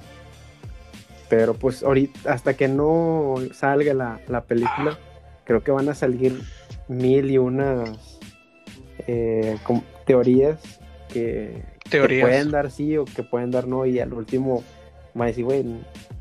Pero 1.28 1.54
pues 1.54 1.82
ahorita, 1.82 2.32
hasta 2.32 2.54
que 2.54 2.68
no 2.68 3.36
salga 3.52 3.94
la, 3.94 4.20
la 4.28 4.42
película, 4.42 4.98
creo 5.44 5.62
que 5.62 5.70
van 5.70 5.88
a 5.88 5.94
salir 5.94 6.40
mil 6.88 7.30
y 7.30 7.38
unas 7.38 8.20
eh, 9.06 9.58
teorías 10.06 10.60
que, 11.08 11.62
que 11.84 11.90
Teorías. 11.90 12.28
pueden 12.28 12.50
dar 12.50 12.70
sí 12.70 12.96
o 12.96 13.04
que 13.04 13.22
pueden 13.22 13.50
dar 13.50 13.66
no 13.66 13.86
y 13.86 13.98
al 13.98 14.12
último 14.12 14.62
va 15.18 15.24
a 15.24 15.28
decir, 15.28 15.44
güey, 15.44 15.64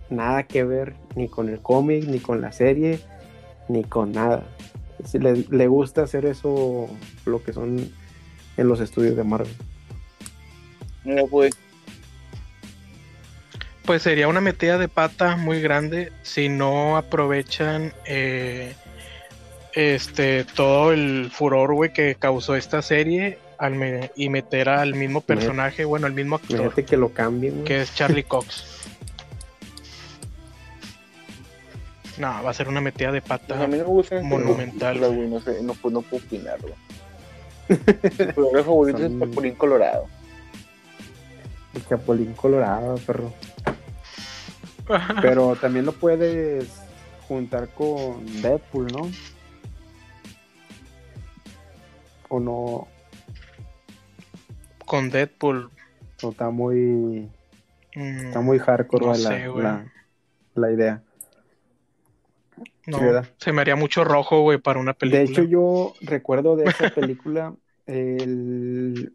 nada 0.09 0.43
que 0.43 0.63
ver 0.63 0.93
ni 1.15 1.27
con 1.27 1.49
el 1.49 1.59
cómic, 1.61 2.05
ni 2.05 2.19
con 2.19 2.41
la 2.41 2.51
serie, 2.51 2.99
ni 3.67 3.83
con 3.83 4.11
nada. 4.11 4.43
Si 5.05 5.17
le, 5.19 5.45
le 5.49 5.67
gusta 5.67 6.03
hacer 6.03 6.25
eso, 6.25 6.87
lo 7.25 7.43
que 7.43 7.53
son 7.53 7.91
en 8.57 8.67
los 8.67 8.79
estudios 8.79 9.15
de 9.15 9.23
Marvel. 9.23 9.53
No, 11.03 11.25
pues. 11.27 11.53
Pues 13.85 14.03
sería 14.03 14.27
una 14.27 14.41
metida 14.41 14.77
de 14.77 14.87
pata 14.87 15.35
muy 15.37 15.59
grande 15.61 16.11
si 16.21 16.49
no 16.49 16.97
aprovechan 16.97 17.93
eh, 18.05 18.73
este 19.73 20.43
todo 20.45 20.91
el 20.93 21.31
furor 21.33 21.73
güey 21.73 21.91
que 21.91 22.13
causó 22.15 22.55
esta 22.55 22.81
serie 22.83 23.39
al 23.57 23.73
me- 23.75 24.11
y 24.15 24.29
meter 24.29 24.69
al 24.69 24.93
mismo 24.93 25.21
personaje, 25.21 25.83
bueno, 25.85 26.05
al 26.05 26.13
mismo 26.13 26.35
actor 26.35 26.51
Imagínate 26.51 26.85
que 26.85 26.97
lo 26.97 27.09
cambien. 27.09 27.53
güey. 27.55 27.65
que 27.65 27.81
es 27.81 27.93
Charlie 27.95 28.23
Cox. 28.27 28.63
No, 32.17 32.43
va 32.43 32.49
a 32.49 32.53
ser 32.53 32.67
una 32.67 32.81
metida 32.81 33.11
de 33.11 33.21
Pues 33.21 33.39
pata. 33.39 33.63
a 33.63 33.67
mí 33.67 33.77
no 33.77 33.83
me 33.85 33.89
gustan 33.89 34.17
estas 34.19 34.29
Monumental. 34.31 34.93
películas, 34.99 35.15
güey, 35.15 35.29
no 35.29 35.39
sé, 35.39 35.63
no, 35.63 35.73
pues 35.75 35.93
no 35.93 36.01
puedo 36.01 36.23
opinar, 36.25 36.59
güey. 36.61 36.73
Mi 37.69 38.33
programa 38.33 38.63
favorito 38.65 39.05
es 39.05 39.19
Chapulín 39.19 39.55
Colorado. 39.55 40.07
El 41.73 41.85
Chapulín 41.87 42.33
Colorado, 42.33 42.95
perro. 43.05 43.31
Pero 45.21 45.55
también 45.55 45.85
lo 45.85 45.93
puedes 45.93 46.67
juntar 47.27 47.69
con 47.69 48.25
Deadpool, 48.41 48.87
¿no? 48.91 49.09
O 52.27 52.39
no, 52.39 52.87
Con 54.85 55.09
Deadpool. 55.09 55.69
o 56.23 56.29
está 56.31 56.49
muy, 56.49 57.29
mm, 57.95 58.25
está 58.27 58.41
muy 58.41 58.57
hardcore 58.59 59.05
No 59.05 59.11
la, 59.13 59.17
sé, 59.17 59.47
la, 59.47 59.85
la 60.55 60.71
idea. 60.71 61.01
No, 62.87 62.97
sí, 62.99 63.03
¿verdad? 63.05 63.25
se 63.37 63.51
me 63.53 63.61
haría 63.61 63.75
mucho 63.75 64.03
rojo, 64.03 64.41
güey, 64.41 64.57
para 64.57 64.79
una 64.79 64.93
película. 64.93 65.19
De 65.23 65.25
hecho, 65.29 65.43
yo 65.43 65.93
recuerdo 66.01 66.55
de 66.55 66.65
esa 66.69 66.89
película 66.89 67.53
el- 67.87 69.13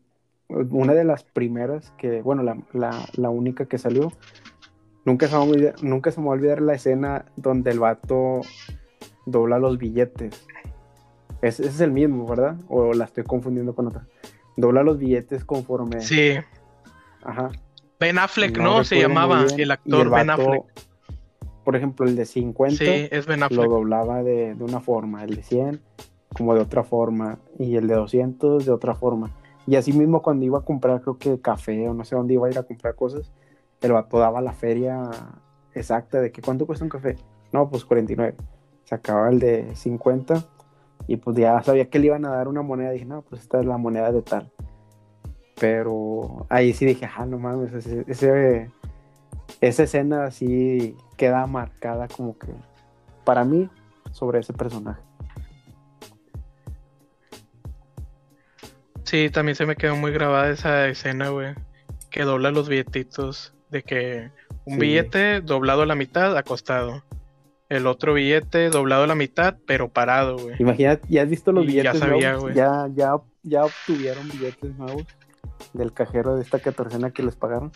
una 0.49 0.95
de 0.95 1.05
las 1.05 1.25
primeras 1.25 1.93
que, 1.99 2.23
bueno, 2.23 2.43
la, 2.43 2.57
la- 2.73 3.07
la 3.15 3.31
única 3.31 3.67
que 3.67 3.79
salió. 3.79 4.13
Nunca 5.05 5.27
se, 5.29 5.33
me 5.35 5.39
va 5.39 5.45
a 5.45 5.49
olvidar, 5.49 5.75
nunca 5.83 6.11
se 6.11 6.21
me 6.21 6.27
va 6.27 6.33
a 6.33 6.37
olvidar 6.37 6.61
la 6.63 6.75
escena 6.75 7.27
donde 7.37 7.71
el 7.71 7.79
vato 7.81 8.41
dobla 9.25 9.59
los 9.59 9.79
billetes. 9.79 10.47
Es- 11.43 11.61
ese 11.61 11.69
es 11.69 11.81
el 11.81 11.93
mismo, 11.93 12.27
¿verdad? 12.29 12.57
O 12.69 12.93
la 12.95 13.05
estoy 13.05 13.25
confundiendo 13.25 13.75
con 13.75 13.87
otra. 13.89 14.07
Dobla 14.57 14.83
los 14.83 14.99
billetes 14.99 15.45
conforme. 15.45 16.01
Sí, 16.01 16.35
Ajá. 17.23 17.51
Ben 17.99 18.19
Affleck, 18.19 18.57
No 18.59 18.63
¿no? 18.79 18.85
Se 18.85 19.01
llamaba 19.01 19.45
bien. 19.45 19.61
el 19.61 19.69
Y 19.69 19.73
actor 19.73 20.11
Ben 20.11 20.27
vato- 20.29 20.43
Affleck. 20.43 20.63
Por 21.67 21.75
ejemplo, 21.75 22.07
el 22.07 22.15
de 22.15 22.27
50 22.27 22.77
Sí, 22.77 23.09
es 23.11 23.27
Ben 23.27 23.41
lo 23.51 23.67
doblaba 23.69 24.23
de, 24.23 24.55
de 24.55 24.65
una 24.65 24.79
forma, 24.79 25.25
el 25.25 25.35
de 25.35 25.43
100 25.43 25.81
como 26.33 26.55
de 26.55 26.61
otra 26.61 26.85
forma 26.85 27.39
y 27.59 27.75
el 27.75 27.89
de 27.89 27.95
200 27.95 28.65
de 28.65 28.71
otra 28.71 28.95
forma. 28.95 29.33
Y 29.67 29.75
así 29.75 29.93
mismo 29.93 30.23
cuando 30.23 30.45
iba 30.45 30.59
a 30.59 30.63
comprar, 30.63 31.01
creo 31.01 31.19
que 31.19 31.41
café 31.41 31.89
o 31.89 31.93
no 31.95 32.05
sé 32.05 32.15
dónde 32.15 32.35
iba 32.35 32.47
a 32.47 32.51
ir 32.51 32.57
a 32.59 32.63
comprar 32.63 32.95
cosas, 32.95 33.33
el 33.81 33.91
vato 33.91 34.21
daba 34.21 34.41
la 34.41 34.53
feria 34.53 35.11
exacta 35.75 36.21
de 36.21 36.31
que 36.31 36.41
cuánto 36.41 36.67
cuesta 36.67 36.85
un 36.85 36.89
café. 36.91 37.17
No, 37.53 37.69
pues 37.69 37.85
49. 37.85 38.37
Sacaba 38.85 39.29
el 39.29 39.41
de 39.41 39.75
50 39.75 40.45
y 41.09 41.17
pues 41.17 41.37
ya 41.37 41.61
sabía 41.65 41.91
que 41.91 41.99
le 41.99 42.07
iban 42.07 42.25
a 42.27 42.31
dar 42.31 42.47
una 42.47 42.63
moneda. 42.63 42.91
Dije, 42.93 43.07
no, 43.07 43.23
pues 43.23 43.41
esta 43.43 43.59
es 43.59 43.67
la 43.67 43.77
moneda 43.77 44.13
de 44.13 44.23
tal. 44.23 44.53
Pero 45.59 46.47
ahí 46.51 46.73
sí 46.75 46.85
dije, 46.87 47.09
ah, 47.17 47.25
no 47.27 47.39
mames, 47.39 47.73
ese, 47.73 48.05
ese- 48.07 48.71
esa 49.61 49.85
escena 49.85 50.25
así 50.25 50.97
queda 51.17 51.47
marcada 51.47 52.09
como 52.09 52.39
que 52.39 52.49
para 53.25 53.45
mí 53.45 53.69
sobre 54.13 54.41
ese 54.41 54.53
personaje. 54.53 55.01
Sí, 59.05 59.31
también 59.31 59.55
se 59.55 59.67
me 59.67 59.77
quedó 59.77 59.97
muy 59.97 60.11
grabada 60.13 60.51
esa 60.51 60.89
escena, 60.89 61.29
güey. 61.29 61.55
Que 62.11 62.23
dobla 62.25 62.51
los 62.51 62.69
billetitos. 62.69 63.55
De 63.71 63.83
que 63.83 64.31
un 64.65 64.75
Sí. 64.75 64.81
billete 64.81 65.41
doblado 65.41 65.83
a 65.83 65.87
la 65.87 65.95
mitad, 65.95 66.37
acostado. 66.37 67.05
El 67.69 67.87
otro 67.87 68.15
billete 68.15 68.69
doblado 68.71 69.05
a 69.05 69.07
la 69.07 69.15
mitad, 69.17 69.57
pero 69.67 69.89
parado, 69.89 70.39
güey. 70.39 70.57
Imagínate, 70.59 71.07
¿ya 71.09 71.23
has 71.23 71.29
visto 71.29 71.51
los 71.53 71.65
Y 71.65 71.69
ya 71.75 71.83
billetes 71.83 72.01
sabía, 72.01 72.29
nuevos? 72.33 72.43
güey. 72.43 72.55
Ya, 72.55 72.89
ya, 72.95 73.15
ya 73.43 73.65
obtuvieron 73.65 74.29
billetes 74.29 74.77
nuevos 74.77 75.05
del 75.73 75.93
cajero 75.93 76.37
de 76.37 76.43
esta 76.43 76.59
catorcena 76.61 77.11
que 77.11 77.23
les 77.25 77.35
pagaron. 77.37 77.73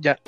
Ya. 0.00 0.18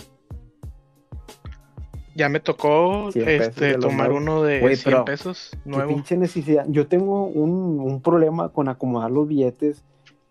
Ya 2.14 2.28
me 2.28 2.40
tocó 2.40 3.10
100 3.10 3.24
pesos 3.24 3.48
este, 3.48 3.74
tomar 3.78 4.08
nuevos. 4.10 4.22
uno 4.22 4.42
de 4.42 4.60
Güey, 4.60 4.76
100 4.76 4.84
pero, 4.92 5.04
pesos 5.06 5.50
Qué 5.64 5.70
nuevo. 5.70 5.88
pinche 5.88 6.16
necesidad. 6.18 6.66
Yo 6.68 6.86
tengo 6.86 7.24
un, 7.26 7.80
un 7.80 8.02
problema 8.02 8.50
con 8.50 8.68
acomodar 8.68 9.10
los 9.10 9.26
billetes. 9.26 9.82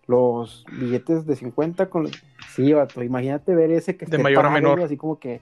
Los 0.06 0.64
billetes 0.78 1.26
de 1.26 1.34
50 1.36 1.88
con 1.90 2.04
los... 2.04 2.12
Sí, 2.54 2.72
vato, 2.72 3.02
imagínate 3.02 3.54
ver 3.54 3.70
ese 3.72 3.96
que 3.96 4.06
De 4.06 4.16
esté 4.16 4.22
mayor 4.22 4.46
a 4.46 4.50
menor. 4.50 4.80
Así 4.80 4.96
como 4.96 5.18
que 5.18 5.40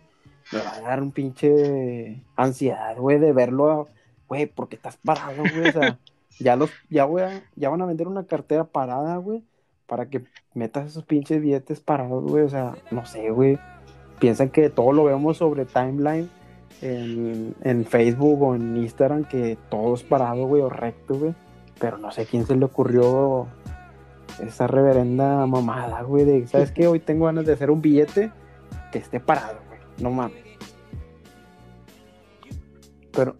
me 0.52 0.58
va 0.60 0.76
a 0.76 0.80
dar 0.80 1.02
un 1.02 1.12
pinche 1.12 2.22
ansiedad, 2.36 2.96
güey, 2.96 3.18
de 3.18 3.32
verlo. 3.32 3.88
Güey, 4.28 4.46
porque 4.46 4.76
estás 4.76 4.96
parado, 5.04 5.42
güey. 5.42 5.68
O 5.68 5.72
sea, 5.72 5.98
ya, 6.38 6.56
los, 6.56 6.70
ya, 6.88 7.04
voy 7.04 7.22
a- 7.22 7.42
ya 7.56 7.68
van 7.68 7.82
a 7.82 7.86
vender 7.86 8.08
una 8.08 8.24
cartera 8.24 8.64
parada, 8.64 9.16
güey, 9.16 9.42
para 9.86 10.08
que 10.08 10.24
metas 10.54 10.86
esos 10.86 11.04
pinches 11.04 11.42
billetes 11.42 11.80
parados, 11.80 12.24
güey. 12.24 12.44
O 12.44 12.48
sea, 12.48 12.76
no 12.90 13.04
sé, 13.04 13.30
güey. 13.30 13.58
Piensan 14.20 14.50
que 14.50 14.70
todo 14.70 14.92
lo 14.92 15.04
vemos 15.04 15.38
sobre 15.38 15.64
timeline 15.64 16.30
en, 16.82 17.54
en 17.62 17.84
Facebook 17.84 18.42
o 18.42 18.54
en 18.54 18.76
Instagram, 18.76 19.24
que 19.24 19.58
todo 19.68 19.94
es 19.94 20.02
parado, 20.02 20.46
güey, 20.46 20.62
o 20.62 20.68
recto, 20.68 21.14
güey. 21.14 21.34
Pero 21.78 21.98
no 21.98 22.12
sé 22.12 22.26
quién 22.26 22.46
se 22.46 22.54
le 22.54 22.64
ocurrió 22.64 23.48
esa 24.46 24.66
reverenda 24.66 25.46
mamada, 25.46 26.02
güey, 26.02 26.24
de, 26.24 26.46
¿sabes 26.46 26.70
qué? 26.70 26.86
Hoy 26.86 27.00
tengo 27.00 27.26
ganas 27.26 27.46
de 27.46 27.54
hacer 27.54 27.70
un 27.70 27.82
billete 27.82 28.30
que 28.92 28.98
esté 28.98 29.20
parado, 29.20 29.58
güey. 29.68 29.80
No 29.98 30.10
mames. 30.10 30.44
Pero, 33.12 33.36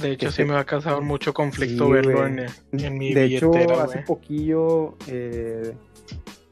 De 0.00 0.12
hecho, 0.12 0.30
sí 0.30 0.44
me 0.44 0.54
va 0.54 0.60
a 0.60 0.66
causar 0.66 1.00
mucho 1.02 1.32
conflicto 1.32 1.86
Sí, 1.86 1.92
verlo 1.92 2.26
en, 2.26 2.46
en 2.72 2.98
mi 2.98 3.14
de 3.14 3.24
hecho, 3.24 3.50
billetera, 3.50 3.84
hace 3.84 4.00
poquillo 4.00 4.96
eh, 5.06 5.74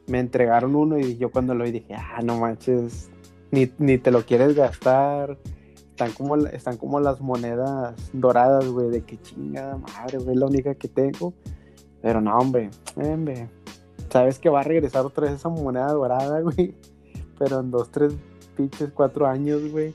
me 0.07 0.19
entregaron 0.19 0.75
uno 0.75 0.97
y 0.97 1.17
yo 1.17 1.31
cuando 1.31 1.53
lo 1.53 1.63
vi 1.65 1.71
dije, 1.71 1.93
ah, 1.95 2.21
no 2.23 2.37
manches, 2.39 3.09
ni, 3.51 3.71
ni 3.77 3.97
te 3.97 4.11
lo 4.11 4.23
quieres 4.25 4.55
gastar. 4.55 5.37
Están 5.89 6.11
como, 6.11 6.35
están 6.35 6.77
como 6.77 6.99
las 6.99 7.21
monedas 7.21 7.95
doradas, 8.13 8.65
güey, 8.67 8.89
de 8.89 9.01
que 9.01 9.19
chingada 9.19 9.77
madre, 9.77 10.19
güey, 10.19 10.31
es 10.35 10.37
la 10.39 10.45
única 10.45 10.75
que 10.75 10.87
tengo. 10.87 11.33
Pero 12.01 12.21
no, 12.21 12.37
hombre, 12.37 12.69
hombre, 12.95 13.49
sabes 14.09 14.37
que 14.37 14.49
va 14.49 14.59
a 14.59 14.63
regresar 14.63 15.05
otra 15.05 15.23
vez 15.25 15.33
esa 15.33 15.49
moneda 15.49 15.91
dorada, 15.91 16.39
güey. 16.41 16.75
Pero 17.39 17.59
en 17.61 17.71
dos, 17.71 17.89
tres, 17.91 18.13
pinches, 18.55 18.89
cuatro 18.93 19.25
años, 19.27 19.61
güey, 19.71 19.93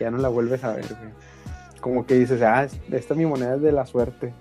ya 0.00 0.10
no 0.10 0.18
la 0.18 0.28
vuelves 0.28 0.64
a 0.64 0.72
ver, 0.74 0.86
güey. 0.88 1.12
Como 1.80 2.04
que 2.06 2.14
dices, 2.18 2.42
ah, 2.42 2.64
es- 2.64 2.78
esta 2.90 3.14
es 3.14 3.18
mi 3.18 3.26
moneda 3.26 3.56
de 3.56 3.70
la 3.72 3.86
suerte. 3.86 4.32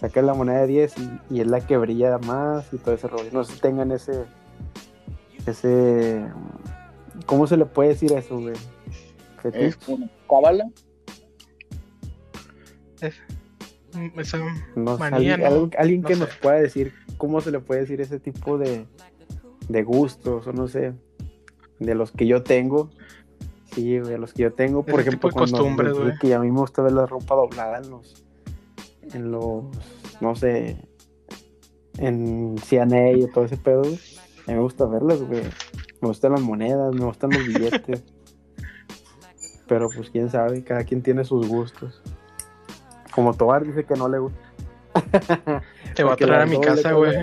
Sacas 0.00 0.24
la 0.24 0.34
moneda 0.34 0.60
de 0.62 0.66
10 0.66 0.94
y, 0.98 1.20
y 1.36 1.40
es 1.40 1.46
la 1.46 1.60
que 1.60 1.76
brilla 1.76 2.18
más 2.18 2.72
y 2.72 2.78
todo 2.78 2.94
ese 2.94 3.06
rollo. 3.08 3.30
No 3.32 3.44
si 3.44 3.58
tengan 3.60 3.92
ese. 3.92 4.24
Ese. 5.46 6.26
¿Cómo 7.26 7.46
se 7.46 7.56
le 7.56 7.66
puede 7.66 7.90
decir 7.90 8.12
eso, 8.12 8.38
güey? 8.40 8.54
¿Fetiche? 9.40 9.66
Es 9.66 9.88
una 9.88 10.08
cábala. 10.28 10.64
Mm, 13.94 14.20
Esa 14.20 14.38
No 14.76 14.94
sé, 14.96 15.00
manía, 15.00 15.34
alguien, 15.34 15.54
¿no? 15.54 15.70
alguien 15.78 16.00
No 16.02 16.08
que 16.08 16.14
sé. 16.14 16.20
nos 16.20 16.36
pueda 16.36 16.56
decir 16.60 16.94
cómo 17.18 17.40
se 17.40 17.50
le 17.50 17.60
puede 17.60 17.80
decir 17.82 18.00
ese 18.00 18.18
tipo 18.18 18.56
de, 18.58 18.86
de 19.68 19.82
gustos 19.82 20.46
o 20.46 20.52
no 20.52 20.68
sé, 20.68 20.94
de 21.78 21.94
los 21.94 22.12
que 22.12 22.26
yo 22.26 22.42
tengo. 22.42 22.90
Sí, 23.74 23.98
güey, 23.98 24.18
los 24.18 24.32
que 24.34 24.42
yo 24.42 24.52
tengo, 24.52 24.82
por 24.84 25.00
Ese 25.00 25.10
ejemplo, 25.10 25.30
dije 25.30 25.92
güey. 25.92 26.18
que 26.20 26.34
a 26.34 26.38
mí 26.38 26.50
me 26.50 26.60
gusta 26.60 26.82
ver 26.82 26.92
la 26.92 27.06
ropa 27.06 27.34
doblada 27.34 27.78
en 27.78 27.90
los, 27.90 28.24
en 29.14 29.30
los, 29.32 29.64
no 30.20 30.36
sé, 30.36 30.76
en 31.98 32.56
CNA 32.58 33.12
y 33.12 33.26
todo 33.32 33.44
ese 33.44 33.56
pedo, 33.56 33.82
güey. 33.82 33.98
A 34.46 34.50
mí 34.50 34.56
me 34.56 34.62
gusta 34.62 34.86
verlas, 34.86 35.22
güey. 35.22 35.42
Me 36.00 36.08
gustan 36.08 36.32
las 36.32 36.40
monedas, 36.40 36.94
me 36.94 37.04
gustan 37.04 37.30
los 37.30 37.46
billetes. 37.46 38.02
Pero 39.68 39.88
pues 39.94 40.10
quién 40.10 40.30
sabe, 40.30 40.64
cada 40.64 40.84
quien 40.84 41.02
tiene 41.02 41.24
sus 41.24 41.46
gustos. 41.48 42.02
Como 43.12 43.34
Tobar 43.34 43.64
dice 43.64 43.84
que 43.84 43.94
no 43.94 44.08
le 44.08 44.18
gusta. 44.18 44.38
te 45.94 46.04
va 46.04 46.14
a 46.14 46.16
traer 46.16 46.42
a 46.42 46.46
mi 46.46 46.60
casa, 46.60 46.92
güey. 46.92 47.16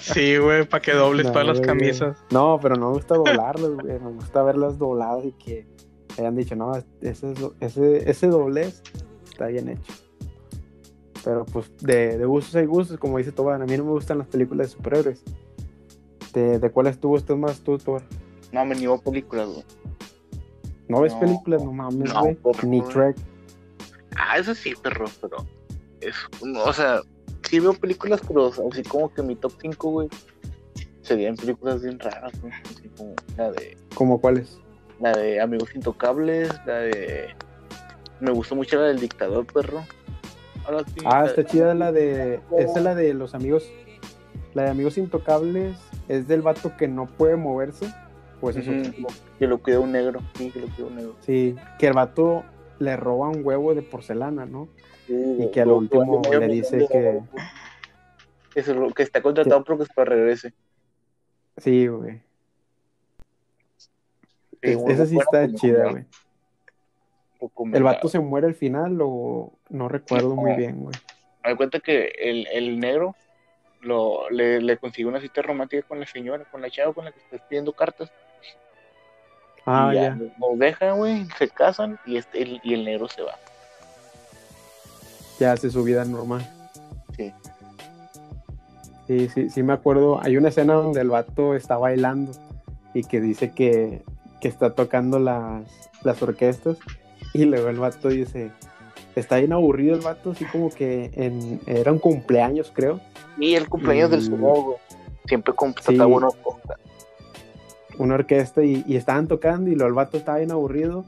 Sí, 0.00 0.36
güey, 0.38 0.66
para 0.66 0.82
que 0.82 0.92
dobles 0.92 1.26
No, 1.26 1.32
todas 1.32 1.46
las 1.46 1.60
camisas. 1.60 2.16
No, 2.30 2.58
pero 2.60 2.76
no 2.76 2.88
me 2.88 2.94
gusta 2.94 3.14
doblarlas, 3.14 3.70
güey. 3.70 4.00
Me 4.00 4.10
gusta 4.12 4.42
verlas 4.42 4.78
dobladas 4.78 5.24
y 5.24 5.32
que 5.32 5.66
hayan 6.18 6.34
dicho, 6.34 6.56
no, 6.56 6.72
ese, 7.00 7.34
ese, 7.60 8.10
ese 8.10 8.26
doblez 8.26 8.82
está 9.24 9.46
bien 9.46 9.68
hecho. 9.68 9.92
Pero 11.24 11.44
pues 11.46 11.70
de, 11.78 12.18
de 12.18 12.24
gustos 12.24 12.54
hay 12.56 12.66
gustos, 12.66 12.98
como 12.98 13.18
dice 13.18 13.32
Toban. 13.32 13.62
A 13.62 13.66
mí 13.66 13.76
no 13.76 13.84
me 13.84 13.90
gustan 13.92 14.18
las 14.18 14.26
películas 14.28 14.68
de 14.68 14.72
superhéroes. 14.76 15.22
¿De, 16.32 16.58
de 16.58 16.70
cuáles 16.70 16.98
tú 16.98 17.08
gustas 17.08 17.36
más 17.36 17.60
tú, 17.60 17.78
Tobar? 17.78 18.02
No, 18.52 18.64
me 18.64 18.74
niego 18.74 19.00
películas, 19.00 19.48
güey. 19.48 19.64
¿No 20.88 21.00
ves 21.00 21.12
No. 21.14 21.20
películas? 21.20 21.62
No 21.64 21.72
mames, 21.72 22.12
No, 22.12 22.20
güey. 22.22 22.34
por 22.34 22.64
Ni. 22.64 22.80
Trek. 22.82 23.16
Ah, 24.16 24.38
eso 24.38 24.54
sí, 24.54 24.74
perro, 24.82 25.06
pero. 25.20 25.36
Es, 26.00 26.14
no, 26.44 26.64
o 26.64 26.72
sea, 26.72 27.00
sí 27.48 27.60
veo 27.60 27.72
películas, 27.74 28.20
pero 28.26 28.48
así 28.70 28.82
como 28.82 29.12
que 29.12 29.22
mi 29.22 29.36
top 29.36 29.52
5, 29.60 29.90
güey, 29.90 30.08
serían 31.02 31.36
películas 31.36 31.80
bien 31.82 31.98
raras, 31.98 32.32
güey. 32.40 32.52
Así 32.64 32.88
como 32.96 33.14
la 33.36 33.52
de, 33.52 33.76
¿Cómo 33.94 34.20
cuáles? 34.20 34.58
la 35.00 35.12
de 35.12 35.40
Amigos 35.40 35.74
Intocables, 35.74 36.50
la 36.66 36.78
de. 36.78 37.28
Me 38.20 38.32
gustó 38.32 38.54
mucho 38.56 38.76
la 38.76 38.88
del 38.88 39.00
dictador, 39.00 39.46
perro. 39.46 39.84
Ah, 41.04 41.24
está 41.26 41.44
chida 41.44 41.74
la 41.74 41.92
de. 41.92 42.40
Esa 42.58 42.78
es 42.78 42.82
la 42.84 42.94
de 42.94 43.14
los 43.14 43.34
amigos. 43.34 43.70
La 44.54 44.64
de 44.64 44.70
amigos 44.70 44.98
intocables 44.98 45.76
es 46.08 46.28
del 46.28 46.42
vato 46.42 46.76
que 46.76 46.88
no 46.88 47.06
puede 47.06 47.36
moverse. 47.36 47.92
Pues 48.40 48.56
eso. 48.56 48.72
Que 49.38 49.46
lo 49.46 49.58
cuida 49.62 49.78
un 49.80 49.92
negro, 49.92 50.20
sí, 50.34 50.50
que 50.50 50.60
lo 50.60 50.66
cuida 50.68 50.86
un 50.88 50.96
negro. 50.96 51.16
Sí, 51.20 51.54
que 51.78 51.86
el 51.86 51.92
vato 51.92 52.44
le 52.78 52.96
roba 52.96 53.28
un 53.28 53.44
huevo 53.44 53.74
de 53.74 53.82
porcelana, 53.82 54.44
¿no? 54.46 54.68
Sí, 55.06 55.14
Y 55.38 55.50
que 55.52 55.60
al 55.60 55.70
último 55.70 56.20
le 56.22 56.48
dice 56.48 56.86
que- 56.90 57.22
Que, 58.94 59.02
está 59.02 59.22
contratado 59.22 59.62
pero 59.64 59.78
que 59.78 59.86
se 59.86 59.92
lo 59.96 60.04
regrese. 60.04 60.52
Sí, 61.56 61.86
güey. 61.86 62.20
Es- 64.60 64.78
esa 64.88 65.06
sí 65.06 65.16
está 65.18 65.50
chida, 65.52 65.90
güey. 65.90 66.04
¿El 67.72 67.82
vato 67.82 68.08
se 68.08 68.20
muere 68.20 68.46
al 68.46 68.54
final 68.54 68.98
o 69.02 69.52
no 69.68 69.88
recuerdo 69.88 70.36
muy 70.36 70.54
bien, 70.54 70.84
güey? 70.84 70.94
Me 71.42 71.50
doy 71.50 71.56
cuenta 71.56 71.80
que 71.80 72.12
el, 72.18 72.46
el 72.52 72.78
negro 72.78 73.16
lo, 73.80 74.30
le, 74.30 74.60
le 74.60 74.76
consiguió 74.76 75.08
una 75.08 75.20
cita 75.20 75.42
romántica 75.42 75.86
con 75.86 75.98
la 75.98 76.06
señora, 76.06 76.44
con 76.44 76.62
la 76.62 76.70
chava 76.70 76.92
con 76.92 77.04
la 77.04 77.12
que 77.12 77.18
está 77.18 77.36
escribiendo 77.36 77.72
cartas. 77.72 78.12
Ah, 79.66 79.90
y 79.92 79.96
ya. 79.96 80.14
Nos 80.14 80.58
dejan, 80.58 80.98
güey, 80.98 81.26
se 81.38 81.48
casan 81.48 81.98
y, 82.06 82.16
este, 82.16 82.42
el, 82.42 82.60
y 82.62 82.74
el 82.74 82.84
negro 82.84 83.08
se 83.08 83.22
va. 83.22 83.34
Ya 85.38 85.52
hace 85.52 85.70
su 85.70 85.82
vida 85.82 86.04
normal. 86.04 86.48
Sí. 87.16 87.32
Sí, 89.06 89.28
sí, 89.28 89.50
sí 89.50 89.62
me 89.62 89.72
acuerdo. 89.72 90.20
Hay 90.22 90.36
una 90.36 90.48
escena 90.48 90.74
donde 90.74 91.00
el 91.00 91.10
vato 91.10 91.54
está 91.54 91.76
bailando 91.76 92.32
y 92.94 93.02
que 93.04 93.20
dice 93.20 93.52
que, 93.52 94.02
que 94.40 94.48
está 94.48 94.74
tocando 94.74 95.18
las, 95.18 95.64
las 96.02 96.22
orquestas 96.22 96.78
y 97.38 97.44
luego 97.44 97.68
el 97.68 97.78
vato 97.78 98.08
dice, 98.08 98.50
está 99.16 99.38
bien 99.38 99.52
aburrido 99.52 99.94
el 99.94 100.00
vato, 100.02 100.30
así 100.32 100.44
como 100.46 100.70
que 100.70 101.10
en, 101.14 101.60
era 101.66 101.92
un 101.92 101.98
cumpleaños, 101.98 102.72
creo. 102.74 103.00
Y 103.38 103.54
el 103.54 103.68
cumpleaños 103.68 104.10
del 104.10 104.20
Mm. 104.20 104.40
güey. 104.40 104.76
Siempre 105.26 105.54
Sí. 105.80 105.96
cosas. 106.42 106.78
una 107.98 108.14
orquesta 108.14 108.64
y, 108.64 108.84
y 108.86 108.96
estaban 108.96 109.28
tocando 109.28 109.70
y 109.70 109.74
lo 109.74 109.86
el 109.86 109.92
vato 109.92 110.16
estaba 110.16 110.38
bien 110.38 110.50
aburrido 110.50 111.04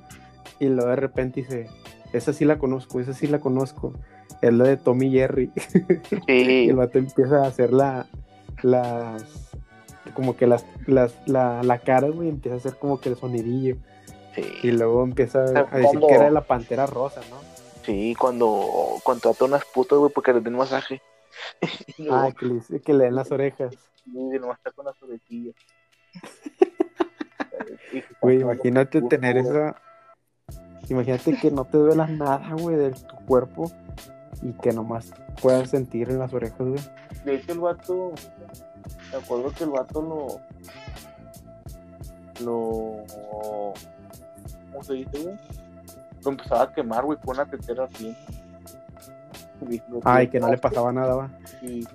y 0.60 0.66
luego 0.66 0.90
de 0.90 0.96
repente 0.96 1.40
dice, 1.40 1.66
esa 2.12 2.32
sí 2.32 2.44
la 2.44 2.58
conozco, 2.58 3.00
esa 3.00 3.12
sí 3.14 3.26
la 3.26 3.40
conozco. 3.40 3.92
Es 4.40 4.52
la 4.52 4.64
de 4.64 4.76
Tommy 4.76 5.10
Jerry. 5.10 5.50
y 6.28 6.68
el 6.68 6.76
vato 6.76 6.98
empieza 6.98 7.42
a 7.44 7.48
hacer 7.48 7.72
la, 7.72 8.06
las, 8.62 9.50
como 10.14 10.36
que 10.36 10.46
las, 10.46 10.64
las, 10.86 11.14
la, 11.26 11.62
la 11.62 11.78
cara, 11.78 12.08
güey, 12.08 12.28
empieza 12.28 12.54
a 12.54 12.58
hacer 12.58 12.76
como 12.78 13.00
que 13.00 13.08
el 13.08 13.16
sonidillo. 13.16 13.76
Y 14.36 14.42
sí, 14.60 14.72
luego 14.72 15.04
empieza 15.04 15.40
a 15.40 15.42
decir 15.42 15.66
Cuando- 15.70 16.06
que 16.08 16.14
era 16.14 16.30
la 16.30 16.40
pantera 16.42 16.86
rosa, 16.86 17.20
¿no? 17.30 17.36
sí, 17.82 18.14
cuando 18.18 18.96
contrató 19.04 19.44
unas 19.44 19.64
putas, 19.66 19.98
güey, 19.98 20.10
porque 20.12 20.32
les 20.32 20.42
den 20.42 20.56
masaje. 20.56 21.02
Luego, 21.98 22.14
Ah, 22.16 22.32
que 22.32 22.46
le, 22.46 22.80
que 22.80 22.94
le 22.94 23.04
den 23.04 23.14
las 23.16 23.30
orejas. 23.30 23.74
güey, 24.06 24.38
nomás 24.38 24.56
está 24.58 24.70
con 24.70 24.86
las 24.86 24.96
está 25.02 25.54
Güey, 28.20 28.40
imagínate 28.40 29.02
tener 29.02 29.36
esa. 29.36 29.76
Imagínate 30.88 31.36
que 31.38 31.50
no 31.50 31.64
te 31.64 31.78
duela 31.78 32.06
nada, 32.06 32.54
güey, 32.58 32.76
de 32.76 32.90
tu 32.90 33.16
cuerpo 33.26 33.70
y 34.42 34.52
que 34.54 34.72
nomás 34.72 35.12
puedas 35.40 35.70
sentir 35.70 36.10
en 36.10 36.18
las 36.18 36.32
orejas, 36.34 36.58
güey. 36.58 36.80
De 37.24 37.36
hecho, 37.36 37.52
el 37.52 37.60
vato, 37.60 38.12
me 39.12 39.18
acuerdo 39.18 39.50
que 39.52 39.64
el 39.64 39.70
vato 39.70 40.02
lo. 40.02 40.40
Lo. 42.44 43.72
¿Cómo 44.74 44.82
se 44.82 44.94
dice, 44.94 45.18
güey? 45.22 45.36
Lo 46.24 46.30
empezaba 46.32 46.64
a 46.64 46.72
quemar, 46.72 47.04
güey, 47.04 47.16
con 47.20 47.36
una 47.36 47.46
tetera 47.46 47.84
así. 47.84 48.12
Ay, 50.02 50.26
que 50.26 50.40
no 50.40 50.50
le 50.50 50.58
pasaba 50.58 50.92
nada, 50.92 51.14
va. 51.14 51.30
Sí. 51.60 51.86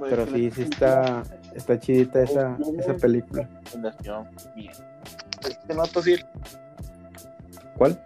Pero 0.00 0.26
sí, 0.28 0.50
sí 0.50 0.62
está, 0.62 1.22
está 1.54 1.78
chidita 1.78 2.22
esa, 2.22 2.56
esa 2.78 2.94
película. 2.94 3.46
Fundación, 3.64 4.30
bien. 4.56 4.72
¿Trajiste 5.40 5.74
nota, 5.74 6.02
sí? 6.02 6.16
¿Cuál? 7.76 8.02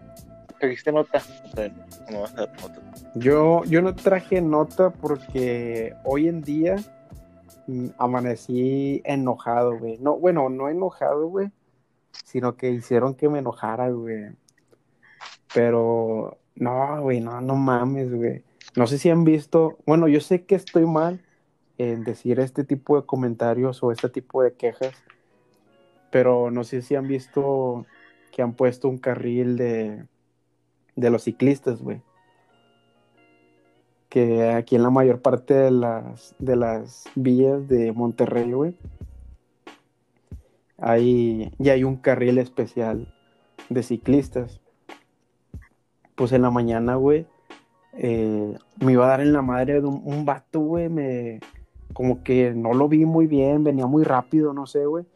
¿Trajiste 0.58 0.90
nota? 0.90 1.22
O 1.44 1.54
sea, 1.54 1.70
no 2.10 2.22
vas 2.22 2.32
a 2.32 2.46
dar 2.46 2.62
nota. 2.62 2.80
Yo, 3.14 3.62
yo 3.66 3.80
no 3.80 3.94
traje 3.94 4.40
nota 4.40 4.90
porque 4.90 5.94
hoy 6.02 6.26
en 6.26 6.40
día 6.40 6.76
amanecí 7.98 9.02
enojado, 9.04 9.78
güey. 9.78 9.98
No, 9.98 10.18
bueno, 10.18 10.48
no 10.48 10.68
enojado, 10.68 11.28
güey, 11.28 11.50
sino 12.24 12.56
que 12.56 12.70
hicieron 12.70 13.14
que 13.14 13.28
me 13.28 13.40
enojara, 13.40 13.90
güey. 13.90 14.32
Pero, 15.54 16.38
no, 16.54 17.02
güey, 17.02 17.20
no, 17.20 17.40
no 17.40 17.56
mames, 17.56 18.12
güey. 18.12 18.44
No 18.76 18.86
sé 18.86 18.98
si 18.98 19.10
han 19.10 19.24
visto, 19.24 19.78
bueno, 19.86 20.08
yo 20.08 20.20
sé 20.20 20.44
que 20.44 20.54
estoy 20.54 20.86
mal 20.86 21.20
en 21.78 22.04
decir 22.04 22.40
este 22.40 22.64
tipo 22.64 23.00
de 23.00 23.06
comentarios 23.06 23.82
o 23.82 23.92
este 23.92 24.08
tipo 24.08 24.42
de 24.42 24.54
quejas, 24.54 24.94
pero 26.10 26.50
no 26.50 26.64
sé 26.64 26.82
si 26.82 26.94
han 26.94 27.08
visto 27.08 27.86
que 28.30 28.42
han 28.42 28.54
puesto 28.54 28.88
un 28.88 28.98
carril 28.98 29.56
de, 29.56 30.06
de 30.96 31.10
los 31.10 31.24
ciclistas, 31.24 31.82
güey 31.82 32.00
que 34.12 34.50
aquí 34.50 34.76
en 34.76 34.82
la 34.82 34.90
mayor 34.90 35.22
parte 35.22 35.54
de 35.54 35.70
las, 35.70 36.34
de 36.38 36.54
las 36.54 37.04
vías 37.14 37.66
de 37.66 37.92
Monterrey, 37.92 38.52
güey, 38.52 38.76
hay, 40.76 41.50
ya 41.56 41.72
hay 41.72 41.84
un 41.84 41.96
carril 41.96 42.36
especial 42.36 43.10
de 43.70 43.82
ciclistas. 43.82 44.60
Pues 46.14 46.32
en 46.32 46.42
la 46.42 46.50
mañana, 46.50 46.96
güey, 46.96 47.24
eh, 47.94 48.54
me 48.84 48.92
iba 48.92 49.06
a 49.06 49.08
dar 49.08 49.22
en 49.22 49.32
la 49.32 49.40
madre 49.40 49.80
de 49.80 49.86
un, 49.86 50.02
un 50.04 50.26
vato, 50.26 50.60
güey, 50.60 50.90
me, 50.90 51.40
como 51.94 52.22
que 52.22 52.52
no 52.54 52.74
lo 52.74 52.88
vi 52.88 53.06
muy 53.06 53.26
bien, 53.26 53.64
venía 53.64 53.86
muy 53.86 54.04
rápido, 54.04 54.52
no 54.52 54.66
sé, 54.66 54.84
güey. 54.84 55.06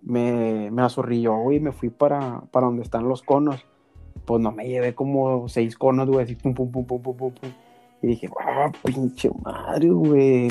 Me, 0.00 0.70
me 0.70 0.82
azorrilló, 0.82 1.38
güey, 1.38 1.58
me 1.58 1.72
fui 1.72 1.90
para, 1.90 2.42
para 2.52 2.66
donde 2.66 2.84
están 2.84 3.08
los 3.08 3.22
conos. 3.22 3.66
Pues 4.26 4.40
no 4.40 4.52
me 4.52 4.68
llevé 4.68 4.94
como 4.94 5.48
seis 5.48 5.76
conos, 5.76 6.08
güey, 6.08 6.22
así 6.22 6.36
pum, 6.36 6.54
pum, 6.54 6.70
pum, 6.70 6.86
pum, 6.86 7.02
pum, 7.02 7.16
pum, 7.16 7.32
pum. 7.32 7.50
Y 8.02 8.06
dije, 8.08 8.28
ah, 8.40 8.70
pinche 8.84 9.30
madre, 9.42 9.88
güey. 9.90 10.48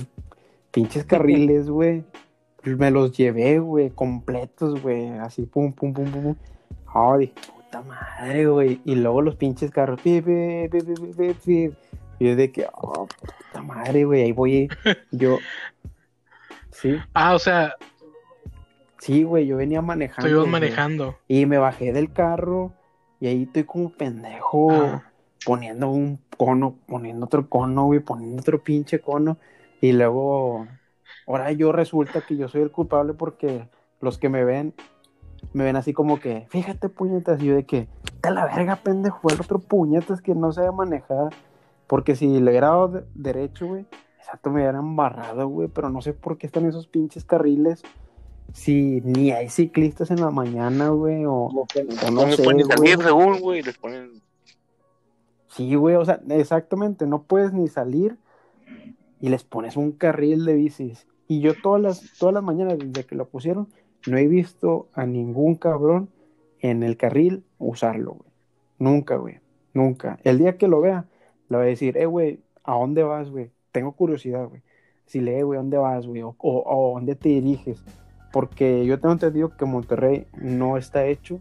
Pinches 0.72 1.06
carriles, 1.06 1.70
güey. 1.70 2.04
Me 2.64 2.92
los 2.92 3.16
llevé, 3.16 3.60
güey, 3.60 3.90
completos, 3.92 4.82
güey. 4.82 5.10
Así, 5.20 5.44
pum, 5.46 5.72
pum, 5.72 5.94
pum, 5.94 6.06
pum. 6.12 6.36
Ah, 6.94 7.16
dije, 7.18 7.34
puta 7.56 7.82
madre, 7.82 8.46
güey. 8.48 8.82
Y 8.84 8.96
luego 8.96 9.22
los 9.22 9.36
pinches 9.36 9.72
carros, 9.72 10.02
pi, 10.02 10.22
pi, 10.22 10.68
pi. 11.46 11.72
Y 12.20 12.26
yo 12.28 12.36
de 12.36 12.52
que, 12.52 12.68
oh, 12.74 13.08
puta 13.08 13.62
madre, 13.64 14.04
güey. 14.04 14.24
Ahí 14.24 14.32
voy 14.34 14.68
yo. 15.12 15.38
Sí, 16.72 16.98
Ah, 17.14 17.34
o 17.34 17.40
sea, 17.40 17.76
sí, 19.00 19.24
güey. 19.24 19.48
Yo 19.48 19.56
venía 19.58 19.82
manejando. 19.82 20.40
güey. 20.40 20.52
manejando. 20.52 21.18
Y 21.30 21.46
me 21.46 21.58
bajé 21.58 21.94
del 21.94 22.12
carro. 22.12 22.74
Y 23.22 23.28
ahí 23.28 23.44
estoy 23.44 23.64
como 23.64 23.90
pendejo. 23.90 24.72
Ah. 24.74 25.07
Poniendo 25.46 25.90
un 25.90 26.20
cono, 26.38 26.76
poniendo 26.88 27.26
otro 27.26 27.50
cono, 27.50 27.86
güey, 27.86 28.00
poniendo 28.00 28.42
otro 28.42 28.64
pinche 28.64 29.00
cono. 29.00 29.38
Y 29.82 29.92
luego, 29.92 30.68
ahora 31.28 31.52
yo 31.52 31.72
resulta 31.72 32.22
que 32.22 32.38
yo 32.38 32.48
soy 32.48 32.62
el 32.62 32.72
culpable 32.72 33.14
porque 33.14 33.68
los 34.02 34.18
que 34.18 34.30
me 34.30 34.44
ven, 34.44 34.74
me 35.54 35.64
ven 35.64 35.76
así 35.76 35.94
como 35.94 36.20
que, 36.20 36.48
fíjate, 36.50 36.90
puñetas, 36.90 37.42
y 37.42 37.46
yo 37.48 37.56
de 37.56 37.66
que, 37.66 37.88
te 38.22 38.32
la 38.32 38.46
verga, 38.46 38.78
pendejo, 38.78 39.30
el 39.30 39.40
otro 39.40 39.60
puñetas 39.60 40.22
que 40.22 40.34
no 40.36 40.52
sabe 40.52 40.72
manejar. 40.72 41.30
Porque 41.88 42.16
si 42.16 42.40
le 42.40 42.52
hubiera 42.52 42.68
dado 42.68 42.88
de- 42.90 43.04
derecho, 43.16 43.68
güey, 43.68 43.86
exacto, 44.18 44.50
me 44.50 44.56
hubieran 44.62 44.82
embarrado, 44.82 45.48
güey, 45.48 45.70
pero 45.70 45.90
no 45.90 46.02
sé 46.02 46.14
por 46.14 46.38
qué 46.38 46.46
están 46.48 46.66
esos 46.66 46.88
pinches 46.88 47.24
carriles. 47.24 47.82
Si 48.54 49.02
ni 49.06 49.32
hay 49.32 49.50
ciclistas 49.50 50.12
en 50.12 50.20
la 50.22 50.32
mañana, 50.32 50.90
güey, 50.90 51.24
o, 51.26 51.50
que 51.74 51.82
O 51.82 52.12
no, 52.12 52.26
no 52.26 52.32
sé, 52.32 52.44
según, 53.04 53.40
güey, 53.40 53.62
les 53.62 53.78
ponen. 53.78 54.22
Sí, 55.58 55.74
güey, 55.74 55.96
o 55.96 56.06
sea, 56.06 56.22
exactamente, 56.30 57.08
no 57.08 57.24
puedes 57.24 57.52
ni 57.52 57.68
salir 57.68 58.16
y 59.20 59.30
les 59.30 59.44
pones 59.44 59.76
un 59.76 59.92
carril 59.92 60.46
de 60.46 60.54
bicis. 60.54 61.08
Y 61.28 61.42
yo 61.42 61.60
todas 61.60 61.82
las, 61.82 62.14
todas 62.20 62.36
las 62.36 62.44
mañanas 62.44 62.78
desde 62.78 63.08
que 63.08 63.16
lo 63.16 63.28
pusieron, 63.28 63.68
no 64.06 64.20
he 64.20 64.28
visto 64.28 64.88
a 64.94 65.08
ningún 65.08 65.56
cabrón 65.56 66.10
en 66.60 66.84
el 66.84 66.96
carril 66.96 67.44
usarlo, 67.58 68.14
güey. 68.14 68.30
Nunca, 68.78 69.16
güey, 69.16 69.40
nunca. 69.74 70.20
El 70.24 70.38
día 70.38 70.60
que 70.60 70.68
lo 70.68 70.80
vea, 70.80 71.06
le 71.50 71.58
voy 71.58 71.66
a 71.66 71.70
decir, 71.70 71.98
eh, 71.98 72.06
güey, 72.06 72.40
¿a 72.64 72.76
dónde 72.76 73.02
vas, 73.02 73.32
güey? 73.32 73.50
Tengo 73.72 73.94
curiosidad, 73.94 74.48
güey. 74.48 74.62
Si 75.08 75.22
le, 75.22 75.42
güey, 75.42 75.58
¿a 75.58 75.62
dónde 75.64 75.78
vas, 75.78 76.06
güey? 76.06 76.22
O, 76.22 76.36
o, 76.38 76.60
o 76.60 76.92
¿a 76.92 77.00
dónde 77.00 77.16
te 77.16 77.30
diriges? 77.30 77.84
Porque 78.32 78.86
yo 78.86 79.00
tengo 79.00 79.14
entendido 79.14 79.58
que 79.58 79.66
Monterrey 79.66 80.28
no 80.40 80.78
está 80.78 81.08
hecho 81.08 81.40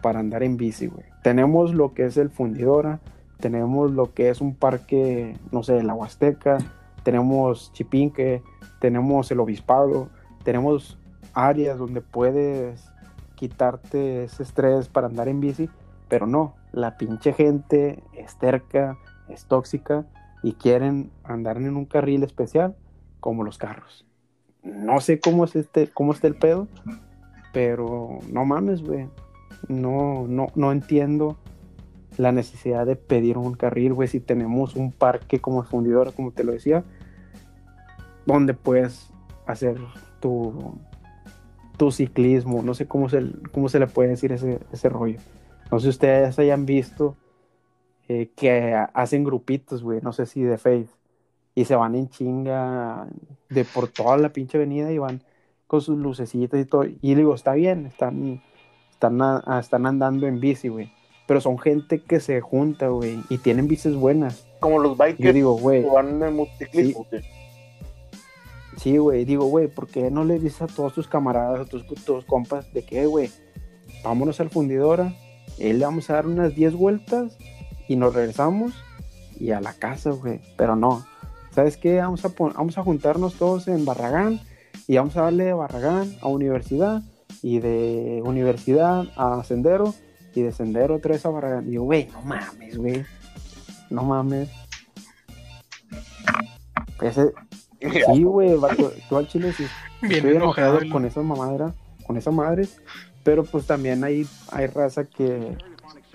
para 0.00 0.20
andar 0.20 0.44
en 0.44 0.56
bici, 0.56 0.86
güey. 0.86 1.06
Tenemos 1.24 1.74
lo 1.74 1.92
que 1.92 2.04
es 2.04 2.16
el 2.16 2.30
Fundidora, 2.30 3.00
tenemos 3.38 3.90
lo 3.92 4.14
que 4.14 4.30
es 4.30 4.40
un 4.40 4.54
parque, 4.54 5.36
no 5.52 5.62
sé, 5.62 5.82
la 5.82 5.94
Huasteca, 5.94 6.58
tenemos 7.02 7.72
Chipinque, 7.72 8.42
tenemos 8.80 9.30
el 9.30 9.40
Obispado, 9.40 10.08
tenemos 10.42 10.98
áreas 11.34 11.78
donde 11.78 12.00
puedes 12.00 12.90
quitarte 13.34 14.24
ese 14.24 14.42
estrés 14.42 14.88
para 14.88 15.06
andar 15.06 15.28
en 15.28 15.40
bici, 15.40 15.68
pero 16.08 16.26
no, 16.26 16.54
la 16.72 16.96
pinche 16.96 17.32
gente 17.32 18.02
es 18.12 18.36
terca, 18.38 18.96
es 19.28 19.44
tóxica 19.46 20.06
y 20.42 20.52
quieren 20.52 21.10
andar 21.24 21.58
en 21.58 21.76
un 21.76 21.84
carril 21.84 22.22
especial 22.22 22.76
como 23.20 23.44
los 23.44 23.58
carros. 23.58 24.06
No 24.62 25.00
sé 25.00 25.20
cómo 25.20 25.44
es 25.44 25.54
este, 25.56 25.88
cómo 25.88 26.12
está 26.12 26.26
el 26.26 26.36
pedo, 26.36 26.68
pero 27.52 28.18
no 28.32 28.44
mames, 28.44 28.82
güey. 28.82 29.08
No, 29.68 30.26
no, 30.28 30.48
no 30.54 30.72
entiendo 30.72 31.36
la 32.16 32.32
necesidad 32.32 32.86
de 32.86 32.96
pedir 32.96 33.38
un 33.38 33.54
carril, 33.54 33.92
güey, 33.92 34.08
si 34.08 34.20
tenemos 34.20 34.76
un 34.76 34.92
parque 34.92 35.40
como 35.40 35.62
fundidora, 35.62 36.12
como 36.12 36.30
te 36.32 36.44
lo 36.44 36.52
decía, 36.52 36.84
donde 38.24 38.54
puedes 38.54 39.10
hacer 39.46 39.78
tu, 40.20 40.78
tu 41.76 41.90
ciclismo, 41.90 42.62
no 42.62 42.74
sé 42.74 42.86
cómo 42.86 43.08
se, 43.08 43.22
cómo 43.52 43.68
se 43.68 43.78
le 43.78 43.86
puede 43.86 44.10
decir 44.10 44.32
ese, 44.32 44.60
ese 44.72 44.88
rollo. 44.88 45.18
No 45.70 45.78
sé 45.78 45.84
si 45.84 45.90
ustedes 45.90 46.38
hayan 46.38 46.66
visto 46.66 47.16
eh, 48.08 48.30
que 48.36 48.74
hacen 48.94 49.24
grupitos, 49.24 49.82
güey, 49.82 50.00
no 50.00 50.12
sé 50.12 50.26
si 50.26 50.42
de 50.42 50.58
Faith, 50.58 50.88
y 51.54 51.64
se 51.64 51.74
van 51.74 51.94
en 51.94 52.08
chinga 52.08 53.06
de 53.48 53.64
por 53.64 53.88
toda 53.88 54.16
la 54.18 54.28
pinche 54.28 54.58
avenida 54.58 54.92
y 54.92 54.98
van 54.98 55.22
con 55.66 55.80
sus 55.80 55.98
lucecitas 55.98 56.60
y 56.60 56.64
todo. 56.64 56.84
Y 56.84 57.14
digo, 57.14 57.34
está 57.34 57.54
bien, 57.54 57.86
están, 57.86 58.42
están, 58.90 59.20
están 59.58 59.86
andando 59.86 60.26
en 60.26 60.38
bici, 60.38 60.68
güey. 60.68 60.92
Pero 61.26 61.40
son 61.40 61.58
gente 61.58 62.00
que 62.02 62.20
se 62.20 62.40
junta, 62.40 62.88
güey, 62.88 63.20
y 63.28 63.38
tienen 63.38 63.66
bicis 63.66 63.94
buenas. 63.94 64.46
Como 64.60 64.78
los 64.78 64.92
Yo 64.92 65.04
bikers 65.04 65.34
digo, 65.34 65.58
güey, 65.58 65.82
que 65.82 65.90
van 65.90 66.22
en 66.22 66.36
motociclismo. 66.36 67.06
sí, 68.76 68.96
güey, 68.98 69.24
digo, 69.24 69.46
güey, 69.46 69.66
¿por 69.66 69.88
qué 69.88 70.10
no 70.10 70.24
le 70.24 70.38
dices 70.38 70.62
a 70.62 70.66
todos 70.66 70.94
tus 70.94 71.08
camaradas, 71.08 71.60
a 71.60 71.64
tus, 71.64 71.84
tus 72.04 72.24
compas, 72.24 72.72
de 72.72 72.84
que, 72.84 73.06
güey, 73.06 73.30
vámonos 74.04 74.40
al 74.40 74.50
fundidora, 74.50 75.14
él 75.58 75.78
le 75.78 75.84
vamos 75.84 76.10
a 76.10 76.14
dar 76.14 76.26
unas 76.26 76.54
10 76.54 76.74
vueltas 76.74 77.36
y 77.88 77.96
nos 77.96 78.14
regresamos 78.14 78.72
y 79.38 79.50
a 79.50 79.60
la 79.60 79.72
casa, 79.72 80.10
güey. 80.10 80.40
Pero 80.56 80.76
no, 80.76 81.04
¿sabes 81.50 81.76
qué? 81.76 82.00
Vamos 82.00 82.24
a, 82.24 82.28
vamos 82.38 82.78
a 82.78 82.82
juntarnos 82.82 83.34
todos 83.34 83.68
en 83.68 83.84
Barragán 83.84 84.40
y 84.86 84.96
vamos 84.96 85.16
a 85.16 85.22
darle 85.22 85.44
de 85.44 85.52
Barragán 85.52 86.16
a 86.20 86.28
universidad 86.28 87.02
y 87.42 87.58
de 87.60 88.22
universidad 88.24 89.06
a 89.16 89.42
Sendero 89.44 89.94
y 90.36 90.42
de 90.42 90.52
Sendero 90.52 90.96
otra 90.96 91.12
vez 91.12 91.24
a 91.24 91.30
Barragán. 91.30 91.68
Y 91.68 91.72
yo, 91.72 91.82
güey, 91.82 92.08
no 92.12 92.22
mames, 92.22 92.76
güey. 92.76 93.04
No 93.90 94.02
mames. 94.04 94.50
Ese, 97.00 97.32
sí, 98.12 98.22
güey, 98.22 98.56
tú 99.08 99.16
al 99.16 99.28
chile 99.28 99.52
sí. 99.52 99.66
Bien 100.02 100.16
estoy 100.16 100.36
enojado. 100.36 100.74
enojado 100.74 100.92
con 100.92 101.04
esa 101.04 101.22
mamadera, 101.22 101.74
con 102.06 102.16
esa 102.16 102.30
madre, 102.30 102.68
pero 103.22 103.44
pues 103.44 103.66
también 103.66 104.04
hay, 104.04 104.26
hay 104.52 104.66
raza 104.66 105.04
que 105.04 105.56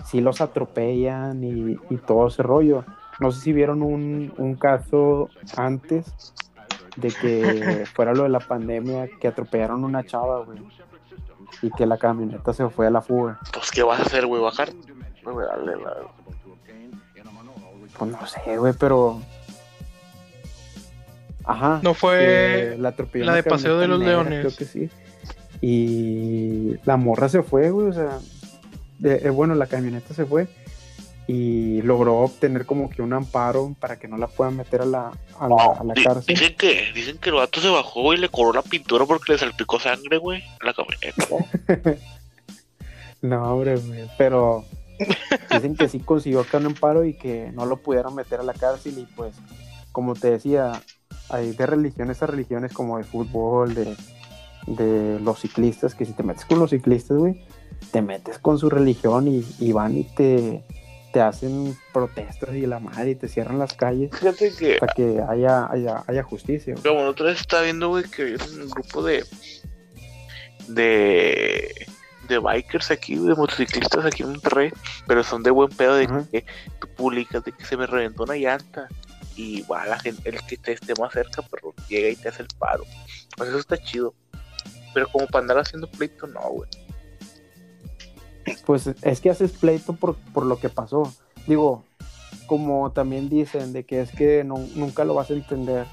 sí 0.05 0.21
los 0.21 0.39
atropellan 0.39 1.43
y, 1.43 1.77
y 1.89 1.97
todo 1.97 2.27
ese 2.27 2.43
rollo. 2.43 2.85
No 3.19 3.31
sé 3.31 3.41
si 3.41 3.53
vieron 3.53 3.81
un, 3.81 4.33
un 4.37 4.55
caso 4.55 5.29
antes 5.57 6.33
de 6.95 7.09
que 7.09 7.85
fuera 7.93 8.13
lo 8.13 8.23
de 8.23 8.29
la 8.29 8.39
pandemia, 8.39 9.07
que 9.19 9.27
atropellaron 9.27 9.83
una 9.83 10.03
chava, 10.03 10.43
güey, 10.43 10.59
y 11.61 11.69
que 11.71 11.85
la 11.85 11.97
camioneta 11.97 12.53
se 12.53 12.67
fue 12.69 12.87
a 12.87 12.89
la 12.89 13.01
fuga. 13.01 13.39
Pues, 13.53 13.71
¿qué 13.71 13.83
vas 13.83 13.99
a 13.99 14.03
hacer, 14.03 14.25
güey? 14.25 14.41
¿Bajar? 14.41 14.69
No, 15.23 15.33
güey, 15.33 15.47
dale, 15.47 15.75
la... 15.77 15.93
Pues 17.97 18.11
no 18.11 18.25
sé, 18.27 18.57
güey, 18.57 18.73
pero... 18.73 19.21
Ajá. 21.43 21.79
No 21.83 21.93
fue 21.93 22.75
la, 22.79 22.91
de 22.91 23.43
Paseo 23.43 23.79
de 23.79 23.87
los 23.87 23.99
negra, 23.99 24.23
Leones. 24.23 24.39
Creo 24.41 24.55
que 24.55 24.65
sí. 24.65 24.89
Y 25.59 26.75
la 26.85 26.97
morra 26.97 27.29
se 27.29 27.41
fue, 27.43 27.71
güey, 27.71 27.87
o 27.87 27.93
sea, 27.93 28.19
de- 28.99 29.27
eh, 29.27 29.29
bueno, 29.29 29.55
la 29.55 29.65
camioneta 29.67 30.13
se 30.13 30.25
fue 30.25 30.47
y 31.33 31.81
logró 31.83 32.17
obtener 32.19 32.65
como 32.65 32.89
que 32.89 33.01
un 33.01 33.13
amparo 33.13 33.73
para 33.79 33.97
que 33.97 34.07
no 34.09 34.17
la 34.17 34.27
puedan 34.27 34.57
meter 34.57 34.81
a 34.81 34.85
la, 34.85 35.11
a 35.39 35.47
la, 35.47 35.55
a 35.79 35.83
la 35.83 35.93
Di- 35.93 36.03
cárcel. 36.03 36.25
Dicen 36.35 36.55
que, 36.57 36.91
dicen 36.93 37.17
que 37.19 37.29
el 37.29 37.35
vato 37.35 37.61
se 37.61 37.69
bajó 37.69 38.13
y 38.13 38.17
le 38.17 38.27
cobró 38.27 38.51
la 38.53 38.61
pintura 38.63 39.05
porque 39.05 39.31
le 39.31 39.37
salpicó 39.37 39.79
sangre, 39.79 40.17
güey, 40.17 40.43
a 40.59 40.65
la 40.65 40.73
camioneta. 40.73 41.95
No, 43.21 43.53
hombre, 43.53 43.75
güey, 43.77 44.09
pero 44.17 44.65
dicen 45.51 45.75
que 45.75 45.87
sí 45.87 45.99
consiguió 45.99 46.39
acá 46.41 46.57
un 46.57 46.65
amparo 46.67 47.05
y 47.05 47.13
que 47.13 47.51
no 47.53 47.65
lo 47.67 47.77
pudieron 47.77 48.15
meter 48.15 48.39
a 48.39 48.43
la 48.43 48.53
cárcel 48.53 48.97
y 48.97 49.05
pues, 49.15 49.35
como 49.91 50.15
te 50.15 50.31
decía, 50.31 50.81
hay 51.29 51.51
de 51.51 51.65
religiones 51.67 52.23
a 52.23 52.25
religiones 52.27 52.73
como 52.73 52.97
de 52.97 53.03
fútbol, 53.03 53.75
de, 53.75 53.95
de 54.65 55.19
los 55.19 55.39
ciclistas, 55.39 55.93
que 55.93 56.05
si 56.05 56.13
te 56.13 56.23
metes 56.23 56.45
con 56.45 56.57
los 56.57 56.71
ciclistas, 56.71 57.15
güey, 57.17 57.45
te 57.91 58.01
metes 58.01 58.39
con 58.39 58.57
su 58.57 58.71
religión 58.71 59.27
y, 59.27 59.45
y 59.59 59.71
van 59.71 59.97
y 59.99 60.03
te, 60.03 60.63
te 61.11 61.21
hacen 61.21 61.77
protestas 61.93 62.55
y 62.55 62.65
la 62.65 62.79
madre 62.79 63.11
y 63.11 63.15
te 63.15 63.27
cierran 63.27 63.59
las 63.59 63.73
calles 63.73 64.11
Fíjate 64.11 64.53
que, 64.55 64.77
para 64.79 64.93
que 64.93 65.21
haya, 65.27 65.69
haya, 65.71 66.03
haya 66.07 66.23
justicia. 66.23 66.75
como 66.75 67.01
la 67.01 67.09
otra 67.09 67.27
vez 67.27 67.41
estaba 67.41 67.63
viendo, 67.63 67.89
güey, 67.89 68.03
que 68.05 68.23
hay 68.23 68.33
un 68.33 68.69
grupo 68.69 69.03
de. 69.03 69.25
de. 70.67 71.87
de 72.27 72.39
bikers 72.39 72.91
aquí, 72.91 73.15
de 73.15 73.35
motociclistas 73.35 74.05
aquí 74.05 74.23
en 74.23 74.29
Monterrey, 74.29 74.71
pero 75.07 75.23
son 75.23 75.43
de 75.43 75.51
buen 75.51 75.69
pedo 75.69 75.95
de 75.95 76.07
que 76.31 76.45
tú 76.79 76.87
publicas 76.95 77.43
de 77.43 77.51
que 77.51 77.65
se 77.65 77.77
me 77.77 77.85
reventó 77.85 78.23
una 78.23 78.35
llanta 78.35 78.87
y 79.35 79.61
va 79.63 79.85
la 79.85 79.99
gente, 79.99 80.29
el 80.29 80.41
que 80.45 80.57
te 80.57 80.73
esté 80.73 80.93
más 80.99 81.13
cerca, 81.13 81.41
pero 81.49 81.73
llega 81.87 82.09
y 82.09 82.15
te 82.15 82.29
hace 82.29 82.43
el 82.43 82.47
paro. 82.59 82.83
Pues 83.37 83.49
eso 83.49 83.59
está 83.59 83.77
chido. 83.77 84.13
Pero 84.93 85.07
como 85.09 85.25
para 85.27 85.43
andar 85.43 85.57
haciendo 85.59 85.89
pleito, 85.89 86.27
no, 86.27 86.41
güey. 86.49 86.69
Pues 88.65 88.87
es 88.87 89.21
que 89.21 89.29
haces 89.29 89.51
pleito 89.51 89.93
por, 89.93 90.15
por 90.33 90.45
lo 90.45 90.57
que 90.57 90.69
pasó. 90.69 91.03
Digo, 91.47 91.83
como 92.47 92.91
también 92.91 93.29
dicen, 93.29 93.73
de 93.73 93.85
que 93.85 94.01
es 94.01 94.11
que 94.11 94.43
nunca 94.43 95.05
lo 95.05 95.13
vas 95.13 95.29
a 95.29 95.33
entender 95.33 95.85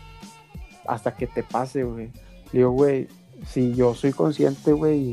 hasta 0.86 1.14
que 1.14 1.26
te 1.26 1.42
pase, 1.42 1.84
güey. 1.84 2.10
Digo, 2.52 2.70
güey, 2.70 3.08
si 3.46 3.74
yo 3.74 3.94
soy 3.94 4.12
consciente, 4.12 4.72
güey, 4.72 5.12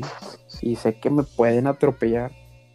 y 0.62 0.76
sé 0.76 0.98
que 0.98 1.10
me 1.10 1.22
pueden 1.22 1.66
atropellar 1.66 2.32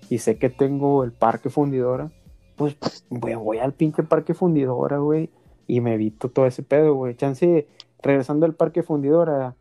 y 0.09 0.20
sé 0.20 0.38
que 0.38 0.49
tengo 0.49 1.03
el 1.03 1.12
parque 1.12 1.49
fundidora, 1.49 2.12
pues 2.55 2.78
güey, 3.09 3.36
voy 3.36 3.57
al 3.57 3.74
pinche 3.74 4.03
parque 4.03 4.34
fundidora, 4.34 4.97
güey, 4.97 5.30
y 5.68 5.82
me 5.82 5.95
evito 5.95 6.30
todo 6.30 6.45
ese 6.45 6.64
pedo, 6.64 6.93
güey. 6.93 7.16
Chance, 7.16 7.68
regresando 8.01 8.45
al 8.45 8.53
parque 8.53 8.84
fundidora, 8.84 9.55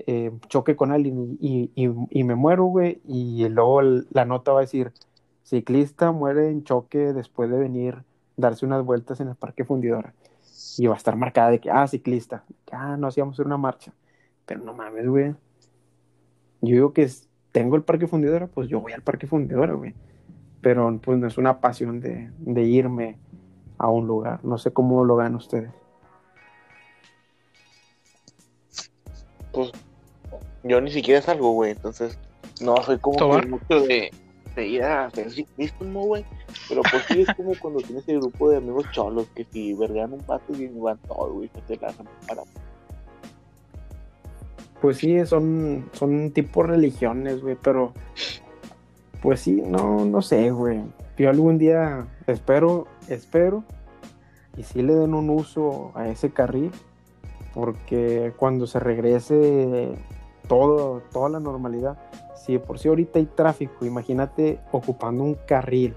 eh, 0.00 0.32
choque 0.48 0.76
con 0.76 0.92
alguien 0.92 1.36
y, 1.40 1.70
y- 1.74 2.24
me 2.24 2.34
muero, 2.34 2.64
güey, 2.64 3.00
y 3.06 3.48
luego 3.48 3.82
la 3.82 4.24
nota 4.24 4.52
va 4.52 4.58
a 4.58 4.62
decir, 4.62 4.92
ciclista 5.44 6.12
muere 6.12 6.50
en 6.50 6.64
choque 6.64 7.12
después 7.12 7.50
de 7.50 7.58
venir 7.58 8.04
darse 8.36 8.66
unas 8.66 8.84
vueltas 8.84 9.20
en 9.20 9.28
el 9.28 9.36
parque 9.36 9.64
fundidora. 9.64 10.14
Y 10.78 10.86
va 10.86 10.94
a 10.94 10.96
estar 10.96 11.16
marcada 11.16 11.50
de 11.50 11.60
que, 11.60 11.70
ah, 11.70 11.86
ciclista, 11.86 12.44
ah, 12.72 12.96
no 12.96 13.06
hacíamos 13.08 13.38
una 13.38 13.56
marcha. 13.58 13.92
Pero 14.46 14.62
no 14.64 14.74
mames, 14.74 15.06
güey. 15.08 15.34
Yo 16.60 16.74
digo 16.74 16.92
que 16.92 17.08
tengo 17.52 17.76
el 17.76 17.82
parque 17.82 18.06
fundidora, 18.06 18.46
pues 18.46 18.68
yo 18.68 18.80
voy 18.80 18.92
al 18.92 19.02
parque 19.02 19.26
fundidora, 19.26 19.74
güey. 19.74 19.94
Pero 20.60 20.98
pues 21.02 21.18
no 21.18 21.26
es 21.26 21.38
una 21.38 21.60
pasión 21.60 22.00
de, 22.00 22.32
de 22.38 22.62
irme 22.64 23.18
a 23.78 23.90
un 23.90 24.06
lugar. 24.06 24.44
No 24.44 24.58
sé 24.58 24.72
cómo 24.72 25.04
lo 25.04 25.16
vean 25.16 25.34
ustedes. 25.36 25.72
Pues 29.52 29.72
yo 30.64 30.80
ni 30.80 30.90
siquiera 30.90 31.22
salgo, 31.22 31.52
güey, 31.52 31.72
entonces 31.72 32.18
no 32.60 32.76
soy 32.82 32.98
como 32.98 33.40
que 33.40 33.46
mucho 33.46 33.80
de, 33.80 34.10
de 34.54 34.66
ir 34.66 34.82
a 34.82 35.06
hacer 35.06 35.30
ciclismo, 35.30 36.06
güey, 36.06 36.24
pero 36.68 36.82
pues 36.82 37.04
sí 37.08 37.22
es 37.22 37.34
como 37.36 37.52
cuando 37.60 37.80
tienes 37.80 38.08
el 38.08 38.20
grupo 38.20 38.50
de 38.50 38.58
amigos 38.58 38.86
cholos 38.92 39.26
que 39.34 39.44
si 39.44 39.74
vergan 39.74 40.12
un 40.12 40.20
pato 40.20 40.52
y 40.54 40.66
van 40.68 40.98
todos, 40.98 41.32
güey, 41.32 41.50
se 41.54 41.60
te 41.62 41.76
lanzan 41.76 42.06
para 42.26 42.42
Pues 44.80 44.98
sí, 44.98 45.24
son, 45.26 45.88
son 45.92 46.30
tipo 46.32 46.62
religiones, 46.62 47.42
güey, 47.42 47.56
pero 47.60 47.92
pues 49.20 49.40
sí, 49.40 49.62
no, 49.64 50.04
no 50.04 50.20
sé, 50.20 50.50
güey. 50.50 50.80
Yo 51.16 51.30
algún 51.30 51.58
día 51.58 52.08
espero, 52.26 52.88
espero, 53.08 53.64
y 54.56 54.64
sí 54.64 54.82
le 54.82 54.94
den 54.94 55.14
un 55.14 55.30
uso 55.30 55.92
a 55.94 56.08
ese 56.08 56.30
carril, 56.30 56.72
porque 57.54 58.32
cuando 58.36 58.66
se 58.66 58.78
regrese 58.78 59.94
todo, 60.48 61.02
toda 61.12 61.28
la 61.28 61.40
normalidad, 61.40 61.98
si 62.34 62.54
de 62.54 62.60
por 62.60 62.78
sí 62.78 62.88
ahorita 62.88 63.18
hay 63.18 63.26
tráfico, 63.26 63.84
imagínate 63.84 64.58
ocupando 64.72 65.22
un 65.24 65.34
carril 65.46 65.94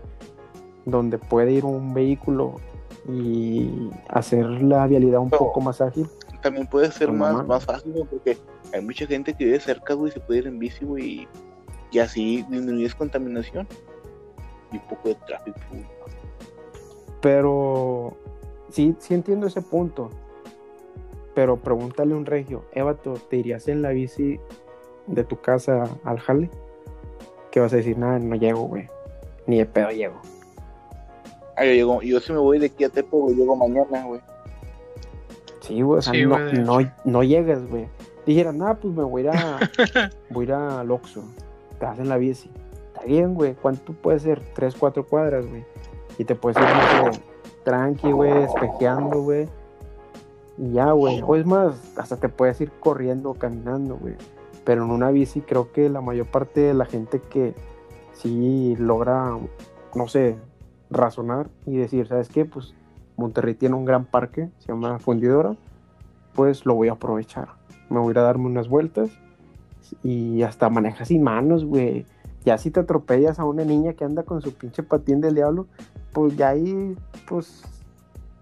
donde 0.86 1.18
puede 1.18 1.52
ir 1.52 1.66
un 1.66 1.94
vehículo 1.94 2.56
y 3.08 3.90
hacer 4.10 4.46
la 4.46 4.86
vialidad 4.88 5.20
un 5.20 5.30
poco 5.30 5.62
más 5.62 5.82
ágil. 5.82 6.08
También 6.42 6.68
puede 6.68 6.92
ser 6.92 7.12
más, 7.12 7.46
más 7.48 7.66
fácil, 7.66 7.94
porque 8.10 8.38
hay 8.74 8.82
mucha 8.82 9.08
gente 9.08 9.34
que 9.34 9.46
vive 9.46 9.60
cerca, 9.60 9.94
güey, 9.96 10.12
se 10.12 10.20
puede 10.20 10.42
ir 10.42 10.48
en 10.48 10.60
bici, 10.60 10.86
güey, 10.86 11.04
y, 11.04 11.28
y 11.92 12.00
así 12.00 12.46
disminuyes 12.50 12.94
contaminación 12.94 13.68
y 14.72 14.78
un 14.78 14.88
poco 14.88 15.10
de 15.10 15.16
tráfico. 15.16 15.60
Pero 17.22 18.16
sí, 18.70 18.96
sí 19.00 19.16
entiendo 19.16 19.48
ese 19.48 19.62
punto. 19.62 20.10
Pero 21.36 21.58
pregúntale 21.58 22.14
a 22.14 22.18
un 22.18 22.26
regio, 22.26 22.64
Evato, 22.72 23.16
¿te 23.30 23.38
irías 23.38 23.68
en 23.68 23.82
la 23.82 23.90
bici 23.90 24.40
de 25.06 25.24
tu 25.24 25.40
casa 25.42 25.84
al 26.06 26.20
jale? 26.20 26.50
¿Qué 27.52 27.60
vas 27.60 27.74
a 27.74 27.76
decir? 27.76 27.98
Nada, 27.98 28.18
no 28.20 28.36
llego, 28.36 28.62
güey. 28.62 28.88
Ni 29.46 29.58
de 29.60 29.66
pedo 29.66 29.90
llego. 29.92 30.16
Ah, 31.58 31.66
yo, 31.66 31.72
llego, 31.72 32.02
yo 32.02 32.20
si 32.20 32.34
me 32.34 32.40
voy 32.40 32.60
de 32.60 32.68
aquí 32.68 32.84
a 32.86 32.90
Tepo, 32.90 33.20
güey, 33.20 33.36
llego 33.36 33.56
mañana, 33.56 34.06
güey. 34.06 34.22
Sí, 35.60 35.82
güey, 35.82 36.00
o 36.00 36.02
sea, 36.02 36.14
Sí, 36.14 36.26
no, 36.26 36.38
güey, 36.38 36.54
no, 36.54 36.92
no 37.04 37.24
llegas, 37.24 37.66
güey. 37.68 37.88
Dijeras, 38.26 38.56
nada, 38.56 38.76
pues 38.76 38.94
me 38.94 39.04
voy 39.04 39.22
a 39.22 39.26
ir 39.26 39.30
a, 39.30 40.12
voy 40.30 40.46
a 40.46 40.48
ir 40.48 40.54
al 40.54 40.92
Oxxo. 40.92 41.24
Te 41.80 41.86
vas 41.86 42.00
en 42.00 42.10
la 42.10 42.18
bici. 42.18 42.50
Está 42.88 43.06
bien, 43.06 43.34
güey. 43.36 43.56
¿Cuánto 43.56 43.94
puede 43.94 44.20
ser? 44.20 44.42
Tres, 44.54 44.76
cuatro 44.76 45.06
cuadras, 45.06 45.46
güey. 45.46 45.64
Y 46.18 46.24
te 46.24 46.34
puedes 46.34 46.58
ir 46.58 47.14
sé, 47.14 47.22
tranqui, 47.64 48.12
güey, 48.12 48.44
espejeando, 48.44 49.22
güey. 49.22 49.48
Y 50.58 50.72
ya, 50.72 50.92
güey. 50.92 51.22
O 51.26 51.36
es 51.36 51.46
más, 51.46 51.98
hasta 51.98 52.18
te 52.18 52.30
puedes 52.30 52.60
ir 52.62 52.72
corriendo 52.80 53.32
o 53.32 53.34
caminando, 53.34 53.98
güey. 53.98 54.16
Pero 54.64 54.84
en 54.84 54.92
una 54.92 55.12
bici 55.12 55.42
creo 55.42 55.72
que 55.72 55.90
la 55.90 56.02
mayor 56.02 56.28
parte 56.28 56.62
de 56.62 56.74
la 56.74 56.86
gente 56.86 57.20
que 57.20 57.54
sí 58.14 58.76
logra, 58.78 59.38
no 59.94 60.08
sé, 60.08 60.38
razonar 60.90 61.50
y 61.66 61.78
decir, 61.78 62.08
¿sabes 62.08 62.30
qué? 62.30 62.46
Pues 62.46 62.74
Monterrey 63.18 63.56
tiene 63.56 63.76
un 63.76 63.86
gran 63.86 64.06
parque, 64.06 64.50
se 64.60 64.68
llama 64.68 65.00
Fundidora, 65.00 65.56
pues 66.34 66.66
lo 66.66 66.76
voy 66.76 66.88
a 66.88 66.94
aprovechar. 66.94 67.50
Me 67.90 68.00
voy 68.00 68.10
a 68.10 68.12
ir 68.12 68.20
a 68.20 68.24
darme 68.24 68.48
unas 68.48 68.68
vueltas 68.68 69.10
y 70.04 70.42
hasta 70.42 70.70
manejas 70.70 71.10
sin 71.10 71.24
manos, 71.24 71.66
güey. 71.66 72.06
Ya 72.44 72.58
si 72.58 72.72
te 72.72 72.80
atropellas 72.80 73.40
a 73.40 73.46
una 73.46 73.64
niña 73.64 73.94
que 73.94 74.06
anda 74.06 74.24
con 74.24 74.42
su 74.42 74.54
pinche 74.54 74.84
patín 74.84 75.22
del 75.22 75.36
diablo, 75.36 75.68
pues 76.14 76.36
ya 76.38 76.50
ahí, 76.50 76.96
pues, 77.28 77.64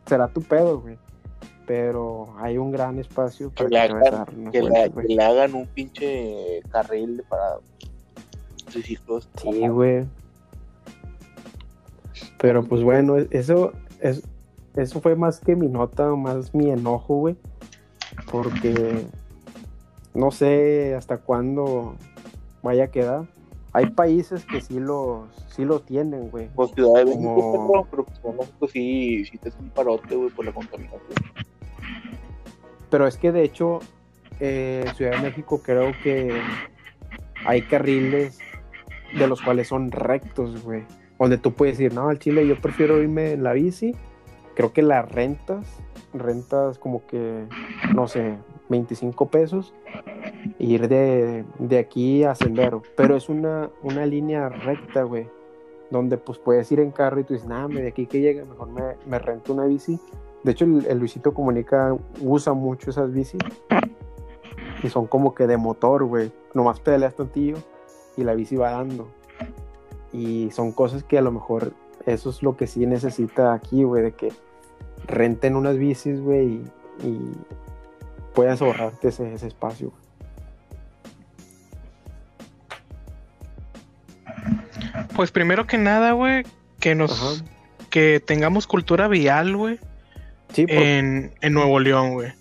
será 0.05 0.27
tu 0.27 0.41
pedo, 0.41 0.81
güey. 0.81 0.97
Pero 1.65 2.33
hay 2.39 2.57
un 2.57 2.71
gran 2.71 2.99
espacio 2.99 3.49
Que 3.53 3.63
para 3.63 3.69
le 3.69 3.87
que 3.87 3.93
vayas 3.93 4.13
a 4.13 4.21
hagan, 4.23 4.51
que 4.51 4.61
le, 4.61 4.69
vueltas, 4.69 5.05
que 5.07 5.15
le 5.15 5.23
hagan 5.23 5.53
un 5.55 5.67
pinche 5.67 6.61
carril 6.69 7.23
para 7.29 7.57
triciclos. 8.65 9.29
Sí, 9.41 9.67
güey. 9.67 10.05
Pero 12.39 12.63
pues 12.63 12.83
bueno, 12.83 13.15
eso, 13.31 13.71
es, 14.01 14.23
eso 14.75 14.99
fue 15.01 15.15
más 15.15 15.39
que 15.39 15.55
mi 15.55 15.67
nota, 15.67 16.07
más 16.15 16.53
mi 16.53 16.69
enojo, 16.69 17.15
güey. 17.15 17.37
Porque 18.29 19.05
no 20.13 20.31
sé 20.31 20.95
hasta 20.95 21.17
cuándo 21.17 21.95
vaya 22.61 22.85
a 22.85 22.87
quedar. 22.91 23.25
Hay 23.75 23.87
países 23.87 24.45
que 24.45 24.61
sí 24.61 24.79
los, 24.79 25.27
sí 25.47 25.65
lo 25.65 25.79
tienen, 25.79 26.29
güey. 26.29 26.47
Pues 26.53 26.71
Ciudad 26.71 26.99
de 26.99 27.05
México, 27.05 27.35
Como- 27.35 27.85
pero 27.89 28.03
pues 28.05 28.21
de 28.21 28.31
México 28.33 28.67
sí, 28.67 29.25
sí 29.25 29.37
te 29.39 29.49
hace 29.49 29.59
un 29.59 29.69
parote, 29.69 30.15
güey, 30.15 30.29
por 30.29 30.45
la 30.45 30.51
contaminación. 30.51 31.01
Pero 32.93 33.07
es 33.07 33.17
que 33.17 33.31
de 33.31 33.41
hecho, 33.41 33.79
eh, 34.39 34.85
Ciudad 34.95 35.13
de 35.13 35.21
México 35.23 35.63
creo 35.63 35.93
que 36.03 36.31
hay 37.43 37.63
carriles 37.63 38.37
de 39.17 39.27
los 39.27 39.41
cuales 39.41 39.69
son 39.69 39.89
rectos, 39.89 40.63
güey. 40.63 40.83
Donde 41.17 41.39
tú 41.39 41.53
puedes 41.53 41.79
decir, 41.79 41.91
no, 41.95 42.09
al 42.09 42.19
Chile 42.19 42.45
yo 42.45 42.61
prefiero 42.61 43.01
irme 43.01 43.31
en 43.31 43.41
la 43.41 43.53
bici. 43.53 43.95
Creo 44.55 44.73
que 44.73 44.83
las 44.83 45.11
rentas, 45.11 45.81
rentas 46.13 46.77
como 46.77 47.07
que, 47.07 47.45
no 47.95 48.07
sé, 48.07 48.37
25 48.69 49.27
pesos. 49.27 49.73
Ir 50.59 50.87
de, 50.87 51.45
de 51.57 51.79
aquí 51.79 52.23
a 52.23 52.35
Sendero. 52.35 52.83
Pero 52.95 53.15
es 53.15 53.27
una, 53.27 53.71
una 53.81 54.05
línea 54.05 54.49
recta, 54.49 55.01
güey. 55.01 55.27
Donde 55.89 56.19
pues 56.19 56.37
puedes 56.37 56.71
ir 56.71 56.79
en 56.79 56.91
carro 56.91 57.19
y 57.19 57.23
tú 57.23 57.33
dices, 57.33 57.49
nada, 57.49 57.67
de 57.69 57.87
aquí 57.87 58.05
que 58.05 58.21
llega, 58.21 58.45
mejor 58.45 58.69
me, 58.69 58.83
me 59.07 59.17
rento 59.17 59.51
una 59.51 59.65
bici. 59.65 59.99
De 60.43 60.51
hecho, 60.51 60.65
el, 60.65 60.85
el 60.87 60.99
Luisito 60.99 61.33
Comunica 61.33 61.95
usa 62.21 62.53
mucho 62.53 62.89
esas 62.89 63.11
bicis. 63.13 63.39
Y 64.83 64.89
son 64.89 65.07
como 65.07 65.33
que 65.33 65.47
de 65.47 65.57
motor, 65.57 66.03
güey. 66.03 66.31
Nomás 66.53 66.79
pedaleas 66.79 67.15
tantillo 67.15 67.57
y 68.17 68.23
la 68.23 68.33
bici 68.33 68.55
va 68.57 68.71
dando. 68.71 69.07
Y 70.11 70.51
son 70.51 70.71
cosas 70.73 71.03
que 71.03 71.17
a 71.17 71.21
lo 71.21 71.31
mejor 71.31 71.73
eso 72.05 72.29
es 72.29 72.43
lo 72.43 72.57
que 72.57 72.67
sí 72.67 72.85
necesita 72.85 73.53
aquí, 73.53 73.83
güey, 73.83 74.03
de 74.03 74.11
que 74.11 74.31
renten 75.07 75.55
unas 75.55 75.77
bicis, 75.77 76.19
güey, 76.19 76.61
y, 77.01 77.07
y 77.07 77.31
puedas 78.33 78.61
ahorrarte 78.61 79.07
ese, 79.07 79.33
ese 79.33 79.47
espacio. 79.47 79.91
güey. 79.91 80.03
Pues 85.15 85.31
primero 85.31 85.65
que 85.67 85.77
nada, 85.77 86.11
güey, 86.11 86.43
que 86.79 86.95
nos 86.95 87.11
Ajá. 87.11 87.43
que 87.89 88.19
tengamos 88.19 88.67
cultura 88.67 89.07
vial, 89.07 89.55
güey, 89.55 89.79
Sí, 90.53 90.65
por- 90.67 90.75
en, 90.75 91.33
en 91.41 91.53
Nuevo 91.53 91.79
León, 91.79 92.13
güey. 92.13 92.31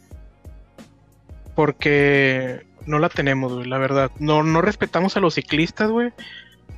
Porque 1.54 2.62
no 2.86 2.98
la 2.98 3.08
tenemos, 3.08 3.52
güey, 3.54 3.66
la 3.66 3.78
verdad. 3.78 4.10
No, 4.18 4.42
no 4.42 4.62
respetamos 4.62 5.16
a 5.16 5.20
los 5.20 5.34
ciclistas, 5.34 5.90
güey. 5.90 6.10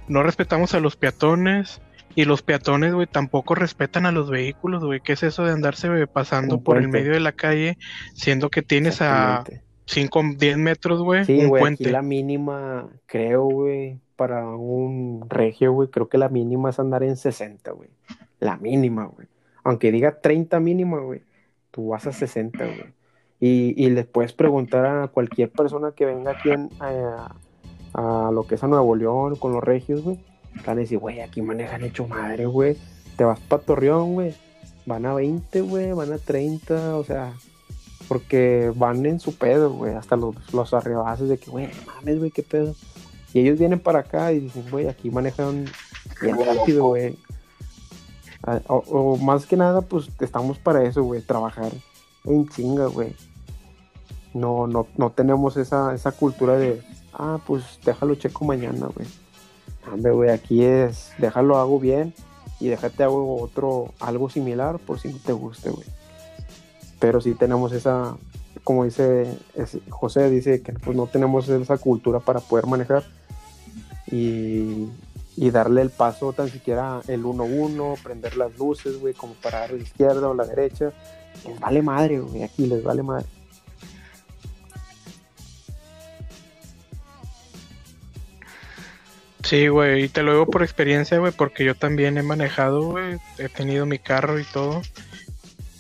No 0.09 0.23
respetamos 0.23 0.75
a 0.75 0.81
los 0.81 0.97
peatones. 0.97 1.81
Y 2.17 2.27
los 2.27 2.43
peatones, 2.43 2.95
güey, 2.95 3.09
tampoco 3.09 3.57
respetan 3.57 4.07
a 4.07 4.13
los 4.13 4.31
vehículos, 4.31 4.85
güey. 4.85 5.01
¿Qué 5.01 5.15
es 5.15 5.25
eso 5.25 5.45
de 5.45 5.51
andarse 5.53 5.89
güey, 5.89 6.07
pasando 6.07 6.61
por 6.61 6.77
el 6.79 6.87
medio 6.89 7.13
de 7.13 7.19
la 7.19 7.33
calle, 7.33 7.77
siendo 8.15 8.51
que 8.51 8.63
tienes 8.63 9.03
a 9.03 9.41
exactamente. 9.41 9.65
5 9.87 10.23
10 10.39 10.57
metros, 10.59 11.03
güey, 11.03 11.25
Sí, 11.25 11.41
un 11.41 11.49
puente? 11.49 11.83
aquí 11.85 11.91
la 11.93 12.03
mínima, 12.03 12.89
creo, 13.07 13.43
güey, 13.47 13.99
para 14.15 14.47
un 14.47 15.27
regio, 15.29 15.73
güey, 15.73 15.89
creo 15.89 16.09
que 16.09 16.17
la 16.17 16.29
mínima 16.29 16.71
es 16.71 16.79
andar 16.79 17.03
en 17.03 17.17
60, 17.17 17.73
güey. 17.73 17.91
La 18.39 18.59
mínima, 18.59 19.07
güey. 19.07 19.27
Aunque 19.65 19.91
diga 19.91 20.21
30 20.21 20.61
mínima, 20.61 20.99
güey, 21.01 21.23
tú 21.71 21.89
vas 21.89 22.07
a 22.07 22.13
60, 22.13 22.65
güey. 22.65 22.85
Y, 23.41 23.75
y 23.83 23.91
le 23.91 24.05
puedes 24.05 24.33
preguntar 24.33 24.87
a 24.87 25.09
cualquier 25.09 25.51
persona 25.51 25.93
que 25.93 26.07
venga 26.07 26.31
aquí 26.33 26.51
en- 26.51 26.71
a, 26.81 27.35
a 27.95 28.31
lo 28.31 28.47
que 28.47 28.55
es 28.55 28.63
a 28.65 28.69
Nuevo 28.69 28.95
León 28.95 29.37
con 29.37 29.53
los 29.53 29.63
regios, 29.65 30.03
güey. 30.03 30.19
Van 30.65 30.77
a 30.79 30.81
decir, 30.83 30.99
güey, 30.99 31.21
aquí 31.21 31.43
manejan 31.43 31.83
hecho 31.83 32.07
madre, 32.07 32.47
güey. 32.47 32.77
Te 33.17 33.25
vas 33.25 33.41
para 33.41 33.63
Torreón, 33.63 34.15
güey. 34.15 34.35
Van 34.87 35.05
a 35.07 35.15
20, 35.15 35.61
güey, 35.63 35.93
van 35.93 36.13
a 36.13 36.19
30, 36.19 36.97
o 36.97 37.05
sea, 37.05 37.33
porque 38.07 38.71
van 38.77 39.05
en 39.07 39.19
su 39.19 39.37
pedo, 39.37 39.71
güey, 39.73 39.95
hasta 39.95 40.15
los, 40.17 40.35
los 40.53 40.75
arrebases 40.75 41.29
de 41.29 41.39
que, 41.39 41.51
güey, 41.51 41.69
mames, 41.87 42.19
güey, 42.19 42.31
qué 42.31 42.43
pedo. 42.43 42.75
Y 43.33 43.41
ellos 43.41 43.59
vienen 43.59 43.81
para 43.81 44.01
acá 44.01 44.31
y 44.33 44.41
dicen, 44.41 44.65
güey, 44.71 44.87
aquí 44.89 45.11
manejan 45.11 45.65
bien 46.21 46.37
rápido, 46.45 46.87
güey. 46.89 47.17
Ah, 48.47 48.61
O, 48.69 49.17
más 49.17 49.47
que 49.47 49.57
nada, 49.57 49.81
pues 49.81 50.09
estamos 50.21 50.59
para 50.59 50.85
eso, 50.85 51.03
güey, 51.03 51.23
trabajar 51.23 51.73
en 52.25 52.49
chinga, 52.49 52.87
güey. 52.87 53.15
No, 54.35 54.67
no, 54.67 54.87
no 54.97 55.11
tenemos 55.11 55.57
esa, 55.57 55.95
esa 55.95 56.13
cultura 56.13 56.57
de, 56.57 56.83
ah, 57.15 57.39
pues 57.47 57.79
déjalo 57.85 58.15
checo 58.17 58.45
mañana, 58.45 58.89
güey. 58.95 59.07
Hombre, 59.91 60.13
güey, 60.13 60.31
aquí 60.31 60.63
es, 60.63 61.13
déjalo 61.19 61.57
hago 61.57 61.79
bien 61.79 62.15
y 62.61 62.69
déjate 62.69 63.05
hago 63.05 63.41
otro, 63.41 63.93
algo 64.01 64.29
similar 64.29 64.79
por 64.79 64.99
si 64.99 65.09
no 65.09 65.19
te 65.19 65.33
guste, 65.33 65.71
güey. 65.71 65.87
Pero 66.99 67.21
sí 67.21 67.35
tenemos 67.35 67.73
esa, 67.73 68.17
como 68.63 68.85
dice 68.85 69.39
José, 69.89 70.29
dice 70.31 70.63
que 70.63 70.73
pues 70.73 70.97
no 70.97 71.07
tenemos 71.07 71.49
esa 71.49 71.79
cultura 71.79 72.21
para 72.21 72.41
poder 72.41 72.67
manejar 72.67 73.05
y, 74.11 74.89
y 75.37 75.51
darle 75.51 75.83
el 75.83 75.91
paso 75.91 76.33
tan 76.33 76.49
siquiera 76.49 77.01
el 77.09 77.25
1-1, 77.25 78.01
prender 78.03 78.37
las 78.37 78.57
luces, 78.57 78.99
güey, 79.01 79.15
como 79.15 79.35
para 79.35 79.67
la 79.69 79.77
izquierda 79.77 80.29
o 80.29 80.35
la 80.35 80.45
derecha. 80.45 80.93
Les 81.47 81.59
vale 81.59 81.83
madre, 81.83 82.21
güey, 82.21 82.43
aquí 82.43 82.67
les 82.67 82.83
vale 82.83 83.03
madre. 83.03 83.27
Sí, 89.43 89.69
güey, 89.69 90.05
y 90.05 90.09
te 90.09 90.23
lo 90.23 90.33
digo 90.33 90.47
por 90.47 90.63
experiencia, 90.63 91.19
güey, 91.19 91.33
porque 91.33 91.65
yo 91.65 91.75
también 91.75 92.17
he 92.17 92.23
manejado, 92.23 92.83
güey, 92.93 93.19
he 93.39 93.51
tenido 93.51 93.85
mi 93.85 93.99
carro 93.99 94.41
y 94.41 94.45
todo. 94.45 94.81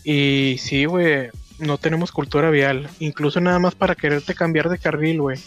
Y 0.02 0.56
sí, 0.60 0.84
güey, 0.84 1.30
no 1.58 1.78
tenemos 1.78 2.10
cultura 2.12 2.50
vial, 2.50 2.88
incluso 2.98 3.40
nada 3.40 3.58
más 3.58 3.74
para 3.74 3.94
quererte 3.94 4.34
cambiar 4.34 4.68
de 4.68 4.78
carril, 4.78 5.20
güey. 5.20 5.38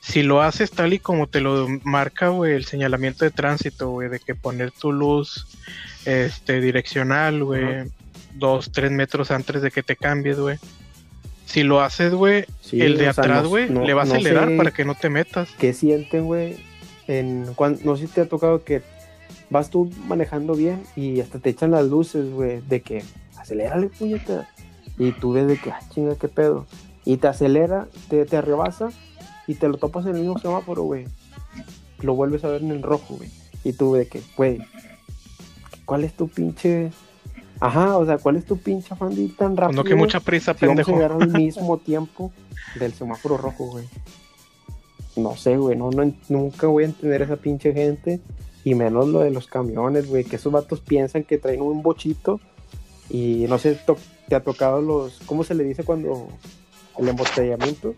Si 0.00 0.22
lo 0.22 0.40
haces 0.42 0.70
tal 0.70 0.92
y 0.92 0.98
como 0.98 1.26
te 1.26 1.40
lo 1.40 1.66
marca, 1.82 2.28
güey, 2.28 2.54
el 2.54 2.64
señalamiento 2.64 3.24
de 3.24 3.30
tránsito, 3.32 3.90
güey, 3.90 4.08
de 4.08 4.20
que 4.20 4.34
poner 4.34 4.70
tu 4.70 4.92
luz 4.92 5.46
este 6.04 6.60
direccional, 6.60 7.42
güey, 7.42 7.90
dos, 8.34 8.70
tres 8.70 8.90
metros 8.92 9.30
antes 9.30 9.60
de 9.62 9.70
que 9.70 9.82
te 9.82 9.96
cambies, 9.96 10.38
güey. 10.38 10.56
Si 11.46 11.62
lo 11.62 11.80
haces, 11.80 12.12
güey, 12.12 12.44
Sí, 12.60 12.80
el 12.80 12.96
de 12.98 13.08
atrás, 13.08 13.46
güey, 13.46 13.68
no- 13.70 13.84
le 13.84 13.94
va 13.94 14.02
a 14.02 14.04
no 14.04 14.14
acelerar 14.14 14.48
sé 14.48 14.56
para 14.56 14.70
que 14.72 14.84
no 14.84 14.94
te 14.94 15.08
metas. 15.10 15.48
¿Qué 15.58 15.72
sienten, 15.72 16.24
güey? 16.24 16.56
No 17.08 17.96
sé 17.96 18.06
si 18.06 18.12
te 18.12 18.20
ha 18.22 18.28
tocado 18.28 18.64
que 18.64 18.82
vas 19.50 19.70
tú 19.70 19.92
manejando 20.06 20.54
bien 20.54 20.82
y 20.96 21.20
hasta 21.20 21.38
te 21.38 21.50
echan 21.50 21.70
las 21.70 21.86
luces, 21.86 22.30
güey, 22.30 22.60
de 22.68 22.82
que 22.82 23.04
acelérale, 23.36 23.88
puñeta. 23.88 24.48
Y 24.98 25.12
tú 25.12 25.32
ves 25.32 25.46
de 25.46 25.58
que, 25.58 25.70
ah, 25.70 25.80
chinga, 25.90 26.14
qué 26.16 26.28
pedo. 26.28 26.66
Y 27.04 27.18
te 27.18 27.28
acelera, 27.28 27.86
te, 28.08 28.24
te 28.24 28.40
rebasa 28.40 28.88
y 29.46 29.54
te 29.54 29.68
lo 29.68 29.76
topas 29.76 30.06
en 30.06 30.16
el 30.16 30.22
mismo 30.22 30.38
semáforo, 30.38 30.82
güey. 30.82 31.06
Lo 32.00 32.14
vuelves 32.14 32.44
a 32.44 32.48
ver 32.48 32.62
en 32.62 32.70
el 32.70 32.82
rojo, 32.82 33.16
güey. 33.16 33.30
Y 33.64 33.72
tú 33.72 33.94
de 33.94 34.06
que, 34.08 34.22
güey, 34.36 34.58
¿cuál 35.84 36.04
es 36.04 36.14
tu 36.14 36.28
pinche... 36.28 36.90
Ajá, 37.58 37.96
o 37.96 38.04
sea, 38.04 38.18
¿cuál 38.18 38.36
es 38.36 38.44
tu 38.44 38.58
pinche 38.58 38.92
afán 38.92 39.14
de 39.14 39.22
ir 39.22 39.36
tan 39.36 39.56
rápido? 39.56 39.82
No 39.82 39.88
que 39.88 39.94
mucha 39.94 40.20
prisa, 40.20 40.52
si 40.52 40.66
vamos 40.66 40.82
a 40.82 40.84
pendejo. 40.84 40.92
llegar 40.92 41.12
al 41.22 41.28
mismo 41.32 41.78
tiempo 41.78 42.30
del 42.78 42.92
semáforo 42.92 43.38
rojo, 43.38 43.66
güey. 43.66 43.86
No 45.16 45.34
sé, 45.36 45.56
güey, 45.56 45.76
no, 45.78 45.90
no, 45.90 46.12
nunca 46.28 46.66
voy 46.66 46.84
a 46.84 46.86
entender 46.88 47.22
esa 47.22 47.36
pinche 47.36 47.72
gente. 47.72 48.20
Y 48.64 48.74
menos 48.74 49.08
lo 49.08 49.20
de 49.20 49.30
los 49.30 49.46
camiones, 49.46 50.06
güey, 50.08 50.24
que 50.24 50.36
esos 50.36 50.52
vatos 50.52 50.80
piensan 50.80 51.22
que 51.24 51.38
traen 51.38 51.62
un 51.62 51.82
bochito. 51.82 52.40
Y 53.08 53.46
no 53.48 53.58
sé, 53.58 53.74
to- 53.86 53.96
te 54.28 54.34
ha 54.34 54.40
tocado 54.40 54.80
los. 54.80 55.20
¿Cómo 55.26 55.44
se 55.44 55.54
le 55.54 55.64
dice 55.64 55.84
cuando 55.84 56.28
el 56.98 57.08
embotellamiento? 57.08 57.94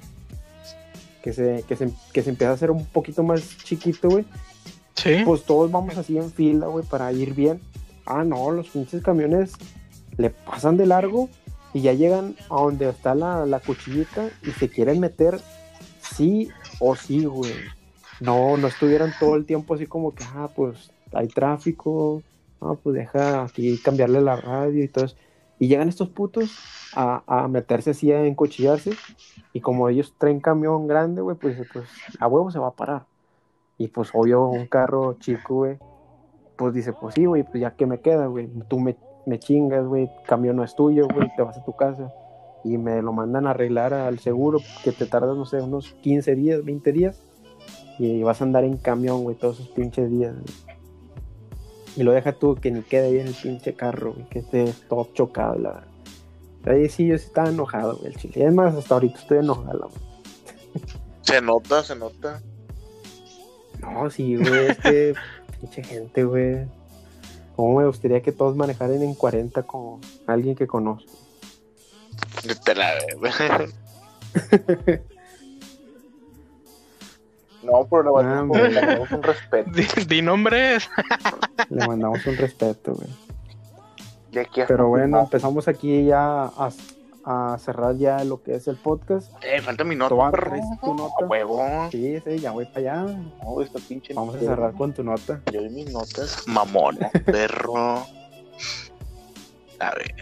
Que 1.22 1.32
se, 1.32 1.64
que 1.68 1.76
se, 1.76 1.90
que 2.12 2.22
se 2.22 2.30
empieza 2.30 2.52
a 2.52 2.54
hacer 2.54 2.70
un 2.70 2.84
poquito 2.86 3.22
más 3.22 3.56
chiquito, 3.58 4.08
güey. 4.08 4.24
Sí. 4.94 5.22
Pues 5.24 5.44
todos 5.44 5.70
vamos 5.70 5.96
así 5.96 6.18
en 6.18 6.30
fila, 6.32 6.66
güey, 6.66 6.84
para 6.84 7.12
ir 7.12 7.34
bien. 7.34 7.60
Ah, 8.06 8.24
no, 8.24 8.50
los 8.50 8.68
pinches 8.68 9.02
camiones 9.02 9.52
le 10.16 10.30
pasan 10.30 10.76
de 10.76 10.86
largo 10.86 11.28
y 11.72 11.82
ya 11.82 11.92
llegan 11.92 12.34
a 12.50 12.56
donde 12.62 12.88
está 12.88 13.14
la, 13.14 13.46
la 13.46 13.60
cuchillita 13.60 14.30
y 14.42 14.50
se 14.52 14.68
quieren 14.68 15.00
meter 15.00 15.40
sí 16.00 16.48
o 16.80 16.96
sí, 16.96 17.24
güey. 17.24 17.52
No, 18.20 18.56
no 18.56 18.66
estuvieran 18.66 19.12
todo 19.20 19.36
el 19.36 19.44
tiempo 19.44 19.74
así 19.74 19.86
como 19.86 20.14
que, 20.14 20.24
ah, 20.24 20.48
pues 20.54 20.90
hay 21.12 21.28
tráfico, 21.28 22.22
ah, 22.60 22.74
pues 22.82 22.96
deja 22.96 23.44
aquí 23.44 23.78
cambiarle 23.78 24.20
la 24.20 24.36
radio 24.36 24.82
y 24.82 24.88
todo 24.88 25.04
eso. 25.04 25.16
Y 25.58 25.68
llegan 25.68 25.88
estos 25.88 26.08
putos 26.08 26.56
a, 26.94 27.22
a 27.26 27.48
meterse 27.48 27.90
así, 27.90 28.12
a 28.12 28.24
encochillarse. 28.24 28.92
Y 29.52 29.60
como 29.60 29.88
ellos 29.88 30.14
traen 30.18 30.40
camión 30.40 30.86
grande, 30.86 31.20
güey, 31.20 31.36
pues, 31.36 31.56
pues 31.72 31.88
a 32.20 32.26
huevo 32.28 32.50
se 32.50 32.58
va 32.58 32.68
a 32.68 32.72
parar. 32.72 33.06
Y 33.78 33.88
pues 33.88 34.10
obvio 34.12 34.46
un 34.46 34.66
carro 34.66 35.14
chico, 35.14 35.54
güey, 35.54 35.78
pues 36.56 36.74
dice, 36.74 36.92
pues 36.92 37.14
sí, 37.14 37.24
güey, 37.24 37.44
pues 37.44 37.60
ya 37.60 37.70
que 37.70 37.86
me 37.86 38.00
queda, 38.00 38.26
güey, 38.26 38.48
tú 38.68 38.80
me, 38.80 38.96
me 39.24 39.38
chingas, 39.38 39.86
güey, 39.86 40.10
camión 40.26 40.56
no 40.56 40.64
es 40.64 40.74
tuyo, 40.74 41.06
güey, 41.06 41.30
te 41.36 41.42
vas 41.42 41.56
a 41.56 41.64
tu 41.64 41.76
casa. 41.76 42.12
Y 42.64 42.76
me 42.76 43.00
lo 43.00 43.12
mandan 43.12 43.46
a 43.46 43.50
arreglar 43.50 43.94
al 43.94 44.18
seguro, 44.18 44.58
que 44.82 44.90
te 44.90 45.06
tardas, 45.06 45.36
no 45.36 45.46
sé, 45.46 45.62
unos 45.62 45.92
15 46.02 46.34
días, 46.34 46.64
20 46.64 46.92
días. 46.92 47.22
Y 48.00 48.22
vas 48.24 48.40
a 48.40 48.44
andar 48.44 48.64
en 48.64 48.76
camión, 48.76 49.22
güey, 49.22 49.36
todos 49.36 49.60
esos 49.60 49.68
pinches 49.68 50.10
días. 50.10 50.34
güey. 50.34 50.67
Y 51.96 52.02
lo 52.02 52.12
deja 52.12 52.32
tú 52.32 52.54
que 52.54 52.70
ni 52.70 52.82
quede 52.82 53.12
bien 53.12 53.26
el 53.26 53.34
pinche 53.34 53.74
carro, 53.74 54.12
güey, 54.12 54.28
que 54.28 54.40
esté 54.40 54.72
todo 54.88 55.08
chocado, 55.14 55.58
la 55.58 55.70
verdad. 55.70 55.88
Ahí 56.64 56.88
sí, 56.88 57.06
yo 57.06 57.14
estaba 57.14 57.48
enojado, 57.48 57.96
güey, 57.96 58.12
el 58.12 58.18
chile. 58.18 58.34
Y 58.36 58.42
además, 58.42 58.74
hasta 58.74 58.94
ahorita 58.94 59.18
estoy 59.18 59.38
enojado, 59.38 59.90
güey. 59.90 60.84
Se 61.22 61.42
nota, 61.42 61.82
se 61.82 61.94
nota. 61.94 62.40
No, 63.80 64.08
sí, 64.08 64.36
güey, 64.36 64.68
es 64.68 64.78
que 64.78 65.14
pinche 65.60 65.84
gente, 65.84 66.24
güey. 66.24 66.66
¿Cómo 67.54 67.80
me 67.80 67.86
gustaría 67.86 68.22
que 68.22 68.32
todos 68.32 68.56
manejaran 68.56 69.02
en 69.02 69.14
40 69.14 69.64
como 69.64 70.00
alguien 70.26 70.54
que 70.54 70.66
conozco? 70.66 71.12
Te 72.64 72.74
la 72.74 72.94
No, 77.62 77.86
pero 77.90 78.02
le 78.04 78.08
Ah, 78.10 78.12
mandamos, 78.22 78.58
güey. 78.58 78.72
le 78.72 78.80
mandamos 78.80 79.10
un 79.12 79.22
respeto. 79.22 79.70
Di, 79.74 79.86
di 80.06 80.22
nombres. 80.22 80.88
Le 81.70 81.86
mandamos 81.86 82.24
un 82.26 82.36
respeto, 82.36 82.94
güey. 82.94 83.08
De 84.32 84.40
aquí 84.40 84.60
a 84.60 84.66
Pero 84.66 84.88
bueno, 84.88 85.20
empezamos 85.20 85.66
aquí 85.68 86.04
ya 86.04 86.44
a, 86.44 86.70
a 87.24 87.58
cerrar 87.58 87.96
ya 87.96 88.22
lo 88.24 88.42
que 88.42 88.54
es 88.54 88.68
el 88.68 88.76
podcast. 88.76 89.32
Eh, 89.42 89.60
falta 89.60 89.82
mi 89.84 89.96
nota, 89.96 90.10
Toba, 90.10 90.30
perro. 90.30 90.50
¿traes 90.50 90.64
tu 90.80 90.94
nota? 90.94 91.14
A 91.20 91.26
huevo. 91.26 91.88
Sí, 91.90 92.20
sí, 92.24 92.38
ya 92.38 92.52
voy 92.52 92.66
para 92.66 92.78
allá. 92.78 93.02
No, 93.42 93.60
esta 93.60 93.78
pinche 93.80 94.14
Vamos 94.14 94.34
a 94.36 94.38
nota. 94.38 94.48
cerrar 94.50 94.72
con 94.74 94.92
tu 94.94 95.02
nota. 95.02 95.40
Yo 95.52 95.62
y 95.62 95.68
mis 95.70 95.90
notas. 95.92 96.44
Mamona, 96.46 97.10
perro. 97.26 98.06
A 99.80 99.90
ver. 99.94 100.14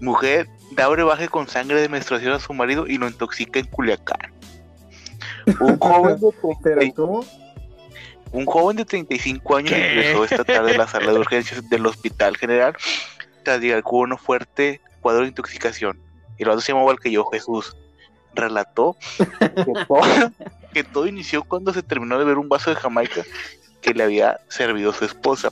Mujer 0.00 0.48
da 0.72 0.88
brebaje 0.88 1.28
con 1.28 1.48
sangre 1.48 1.80
de 1.80 1.88
menstruación 1.88 2.32
a 2.32 2.38
su 2.40 2.52
marido 2.52 2.86
y 2.86 2.98
lo 2.98 3.06
intoxica 3.08 3.58
en 3.58 3.66
Culiacán. 3.66 4.32
Un 5.60 5.78
joven 5.78 6.20
de, 6.20 6.30
Pero 6.62 6.76
30 6.80 6.96
¿cómo? 6.96 7.24
un 8.32 8.44
joven 8.44 8.76
de 8.76 8.84
35 8.84 9.56
años 9.56 9.70
¿Qué? 9.70 9.78
ingresó 9.78 10.24
esta 10.24 10.44
tarde 10.44 10.74
a 10.74 10.78
la 10.78 10.88
sala 10.88 11.12
de 11.12 11.18
urgencias 11.20 11.68
del 11.70 11.86
Hospital 11.86 12.36
General 12.36 12.74
tras 13.44 13.60
llegar 13.60 13.82
con 13.84 14.10
un 14.12 14.18
fuerte 14.18 14.80
cuadro 15.00 15.22
de 15.22 15.28
intoxicación. 15.28 15.98
El 16.36 16.48
otro 16.48 16.60
se 16.60 16.68
llamaba 16.72 16.84
igual 16.86 17.00
que 17.00 17.12
yo, 17.12 17.24
Jesús. 17.26 17.76
Relató 18.34 18.96
que 19.18 19.46
todo, 19.88 20.02
que 20.74 20.84
todo 20.84 21.06
inició 21.06 21.44
cuando 21.44 21.72
se 21.72 21.82
terminó 21.82 22.18
de 22.18 22.24
ver 22.24 22.36
un 22.36 22.48
vaso 22.48 22.68
de 22.70 22.76
Jamaica 22.76 23.22
que 23.80 23.94
le 23.94 24.02
había 24.02 24.40
servido 24.48 24.92
su 24.92 25.04
esposa. 25.04 25.50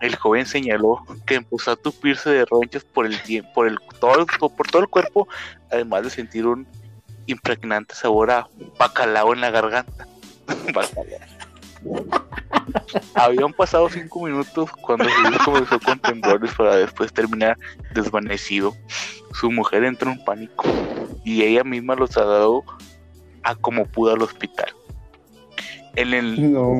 El 0.00 0.16
joven 0.16 0.44
señaló 0.44 0.98
que 1.24 1.36
empezó 1.36 1.70
a 1.70 1.76
tupirse 1.76 2.28
de 2.28 2.44
ronchas 2.44 2.84
por 2.84 3.06
el 3.06 3.18
por 3.54 3.68
el 3.68 3.78
todo 4.00 4.18
el- 4.18 4.26
por 4.26 4.66
todo 4.66 4.82
el 4.82 4.88
cuerpo, 4.88 5.28
además 5.70 6.02
de 6.02 6.10
sentir 6.10 6.46
un 6.46 6.66
impregnante 7.26 7.94
sabor 7.94 8.30
a 8.30 8.48
bacalao 8.78 9.32
en 9.32 9.40
la 9.40 9.50
garganta. 9.50 10.06
Habían 13.14 13.52
pasado 13.52 13.88
cinco 13.88 14.24
minutos 14.24 14.70
cuando 14.80 15.04
Jesús 15.04 15.38
comenzó 15.44 15.80
con 15.80 15.98
temblores 15.98 16.54
para 16.54 16.76
después 16.76 17.12
terminar 17.12 17.58
desvanecido. 17.94 18.74
Su 19.32 19.50
mujer 19.50 19.84
entró 19.84 20.10
en 20.10 20.24
pánico 20.24 20.64
y 21.24 21.42
ella 21.42 21.64
misma 21.64 21.94
lo 21.94 22.06
trasladó 22.06 22.64
a 23.42 23.54
como 23.54 23.86
pudo 23.86 24.14
al 24.14 24.22
hospital. 24.22 24.74
En 25.96 26.12
el 26.12 26.52
No, 26.52 26.72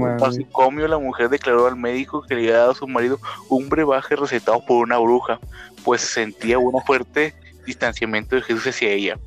la 0.88 0.98
mujer 0.98 1.28
declaró 1.28 1.66
al 1.66 1.76
médico 1.76 2.22
que 2.22 2.34
le 2.34 2.42
había 2.42 2.58
dado 2.58 2.72
a 2.72 2.74
su 2.74 2.88
marido 2.88 3.20
un 3.48 3.68
brebaje 3.68 4.16
recetado 4.16 4.64
por 4.66 4.82
una 4.82 4.98
bruja, 4.98 5.38
pues 5.84 6.00
sentía 6.00 6.58
un 6.58 6.80
fuerte 6.82 7.34
distanciamiento 7.64 8.34
de 8.34 8.42
Jesús 8.42 8.66
hacia 8.66 8.90
ella. 8.90 9.18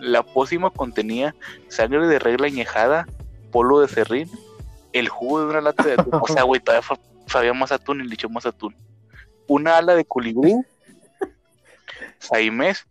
La 0.00 0.22
pócima 0.22 0.70
contenía 0.70 1.34
sangre 1.68 2.06
de 2.06 2.18
regla 2.18 2.46
añejada, 2.46 3.06
polvo 3.50 3.80
de 3.80 3.88
serrín, 3.88 4.30
el 4.92 5.08
jugo 5.08 5.40
de 5.40 5.46
una 5.46 5.60
lata 5.60 5.82
de 5.82 5.94
atún. 5.94 6.20
O 6.20 6.28
sea, 6.28 6.42
güey, 6.42 6.60
todavía 6.60 6.86
sabía 7.26 7.52
más 7.52 7.72
atún 7.72 8.00
y 8.00 8.08
le 8.08 8.14
echó 8.14 8.28
más 8.28 8.46
atún. 8.46 8.76
Una 9.46 9.78
ala 9.78 9.94
de 9.94 10.04
colibrí, 10.04 10.54
saimés, 12.18 12.86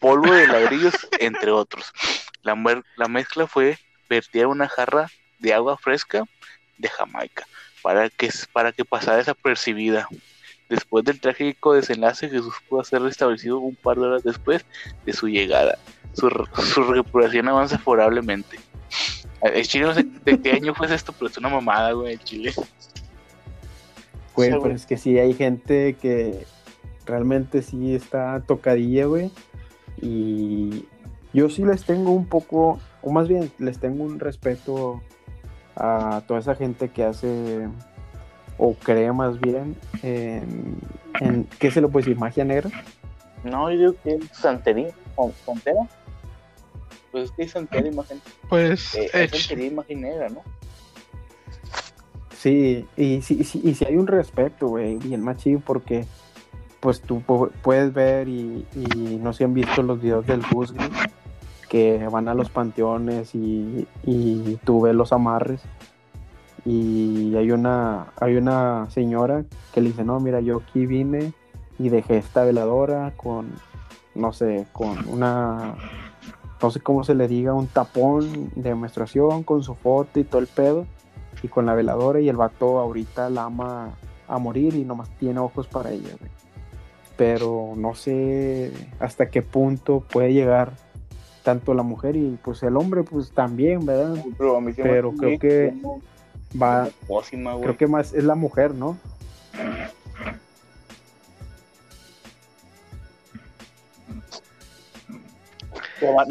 polvo 0.00 0.32
de 0.32 0.46
ladrillos, 0.46 0.94
entre 1.20 1.50
otros. 1.50 1.92
La, 2.42 2.54
la 2.96 3.08
mezcla 3.08 3.46
fue 3.46 3.78
vertida 4.08 4.44
en 4.44 4.48
una 4.48 4.68
jarra 4.68 5.10
de 5.38 5.54
agua 5.54 5.76
fresca 5.76 6.24
de 6.78 6.88
Jamaica 6.88 7.46
para 7.82 8.08
que, 8.08 8.30
para 8.52 8.72
que 8.72 8.84
pasara 8.84 9.18
desapercibida. 9.18 10.08
Después 10.68 11.04
del 11.04 11.20
trágico 11.20 11.74
desenlace, 11.74 12.28
Jesús 12.28 12.54
pudo 12.68 12.82
ser 12.84 13.02
restablecido 13.02 13.58
un 13.58 13.74
par 13.76 13.96
de 13.98 14.02
horas 14.06 14.22
después 14.24 14.64
de 15.04 15.12
su 15.12 15.28
llegada. 15.28 15.78
Su, 16.14 16.30
su 16.62 16.82
recuperación 16.84 17.48
avanza 17.48 17.78
favorablemente. 17.78 18.58
El 19.42 19.66
chile 19.66 19.84
no 19.84 19.94
sé 19.94 20.06
de 20.24 20.40
qué 20.40 20.52
año 20.52 20.74
fue 20.74 20.92
esto, 20.94 21.12
pero 21.12 21.30
es 21.30 21.36
una 21.36 21.50
mamada, 21.50 21.92
güey, 21.92 22.14
el 22.14 22.24
chile. 22.24 22.52
Güey, 24.34 24.48
Sí, 24.48 24.52
pero 24.52 24.60
güey. 24.60 24.74
es 24.74 24.86
que 24.86 24.96
sí 24.96 25.18
hay 25.18 25.34
gente 25.34 25.94
que 26.00 26.46
realmente 27.04 27.62
sí 27.62 27.94
está 27.94 28.42
tocadilla, 28.46 29.06
güey. 29.06 29.30
Y 30.00 30.86
yo 31.32 31.50
sí 31.50 31.64
les 31.64 31.84
tengo 31.84 32.12
un 32.12 32.26
poco, 32.26 32.78
o 33.02 33.12
más 33.12 33.28
bien 33.28 33.50
les 33.58 33.78
tengo 33.78 34.04
un 34.04 34.18
respeto 34.18 35.02
a 35.76 36.22
toda 36.26 36.40
esa 36.40 36.54
gente 36.54 36.88
que 36.88 37.04
hace, 37.04 37.68
o 38.58 38.74
cree 38.74 39.12
más 39.12 39.40
bien, 39.40 39.76
en, 40.02 40.78
en 41.20 41.44
¿qué 41.58 41.70
se 41.70 41.80
lo 41.80 41.88
puede 41.88 42.04
decir? 42.06 42.18
¿Magia 42.18 42.44
negra? 42.44 42.70
No, 43.42 43.70
yo 43.70 43.78
digo 43.78 43.94
que 44.02 44.14
es 44.14 44.28
santería, 44.32 44.92
o 45.16 45.30
frontera. 45.30 45.80
Pues 47.12 47.24
es 47.24 47.30
que 47.32 47.42
hay 47.42 47.48
santería, 47.48 47.90
imagen, 47.92 48.20
Pues 48.48 48.94
eh, 48.94 49.10
es 49.12 49.30
santería 49.30 49.66
imagen 49.66 50.00
negra, 50.00 50.28
¿no? 50.30 50.42
Sí, 52.36 52.86
y 52.96 53.22
sí, 53.22 53.42
sí, 53.44 53.60
y 53.64 53.74
sí 53.74 53.84
hay 53.86 53.96
un 53.96 54.06
respeto, 54.06 54.68
güey, 54.68 54.96
bien 54.96 55.22
machín, 55.22 55.60
porque 55.62 56.04
pues 56.80 57.00
tú 57.00 57.22
pu- 57.26 57.50
puedes 57.62 57.94
ver 57.94 58.28
y, 58.28 58.66
y 58.74 59.18
no 59.22 59.32
sé 59.32 59.38
si 59.38 59.44
han 59.44 59.54
visto 59.54 59.82
los 59.82 60.00
videos 60.02 60.26
del 60.26 60.42
güey, 60.50 60.68
que 61.70 62.06
van 62.10 62.28
a 62.28 62.34
los 62.34 62.50
panteones 62.50 63.34
y, 63.34 63.86
y 64.04 64.58
tú 64.64 64.82
ves 64.82 64.94
los 64.94 65.12
amarres 65.12 65.62
y 66.64 67.36
hay 67.36 67.50
una, 67.50 68.06
hay 68.18 68.36
una 68.36 68.88
señora 68.90 69.44
que 69.72 69.80
le 69.80 69.88
dice, 69.88 70.04
no, 70.04 70.18
mira, 70.20 70.40
yo 70.40 70.58
aquí 70.58 70.86
vine 70.86 71.32
y 71.78 71.88
dejé 71.90 72.18
esta 72.18 72.44
veladora 72.44 73.12
con, 73.16 73.52
no 74.14 74.32
sé, 74.32 74.66
con 74.72 75.08
una, 75.08 75.74
no 76.62 76.70
sé 76.70 76.80
cómo 76.80 77.04
se 77.04 77.14
le 77.14 77.28
diga, 77.28 77.52
un 77.52 77.66
tapón 77.66 78.50
de 78.54 78.74
menstruación 78.74 79.42
con 79.42 79.62
su 79.62 79.74
foto 79.74 80.18
y 80.18 80.24
todo 80.24 80.40
el 80.40 80.46
pedo 80.46 80.86
y 81.42 81.48
con 81.48 81.66
la 81.66 81.74
veladora 81.74 82.20
y 82.20 82.28
el 82.28 82.36
vato 82.36 82.78
ahorita 82.78 83.28
la 83.28 83.44
ama 83.44 83.94
a 84.26 84.38
morir 84.38 84.74
y 84.74 84.84
nomás 84.84 85.10
tiene 85.18 85.40
ojos 85.40 85.66
para 85.66 85.90
ella, 85.90 86.16
güey. 86.18 86.30
Pero 87.16 87.74
no 87.76 87.94
sé 87.94 88.72
hasta 88.98 89.28
qué 89.28 89.42
punto 89.42 90.00
puede 90.00 90.32
llegar 90.32 90.72
tanto 91.42 91.74
la 91.74 91.82
mujer 91.82 92.16
y 92.16 92.38
pues 92.42 92.62
el 92.62 92.76
hombre 92.76 93.04
pues 93.04 93.30
también, 93.30 93.84
¿verdad? 93.84 94.16
Pero, 94.38 94.56
a 94.56 94.60
mí 94.60 94.72
se 94.72 94.82
me 94.82 94.88
Pero 94.88 95.08
hace 95.10 95.18
creo 95.18 95.28
bien 95.28 95.40
que 95.40 95.74
Va, 96.60 96.84
como 96.84 97.06
pócima, 97.06 97.52
güey. 97.52 97.64
creo 97.64 97.76
que 97.76 97.86
más 97.86 98.12
es 98.12 98.24
la 98.24 98.34
mujer, 98.34 98.74
¿no? 98.74 98.98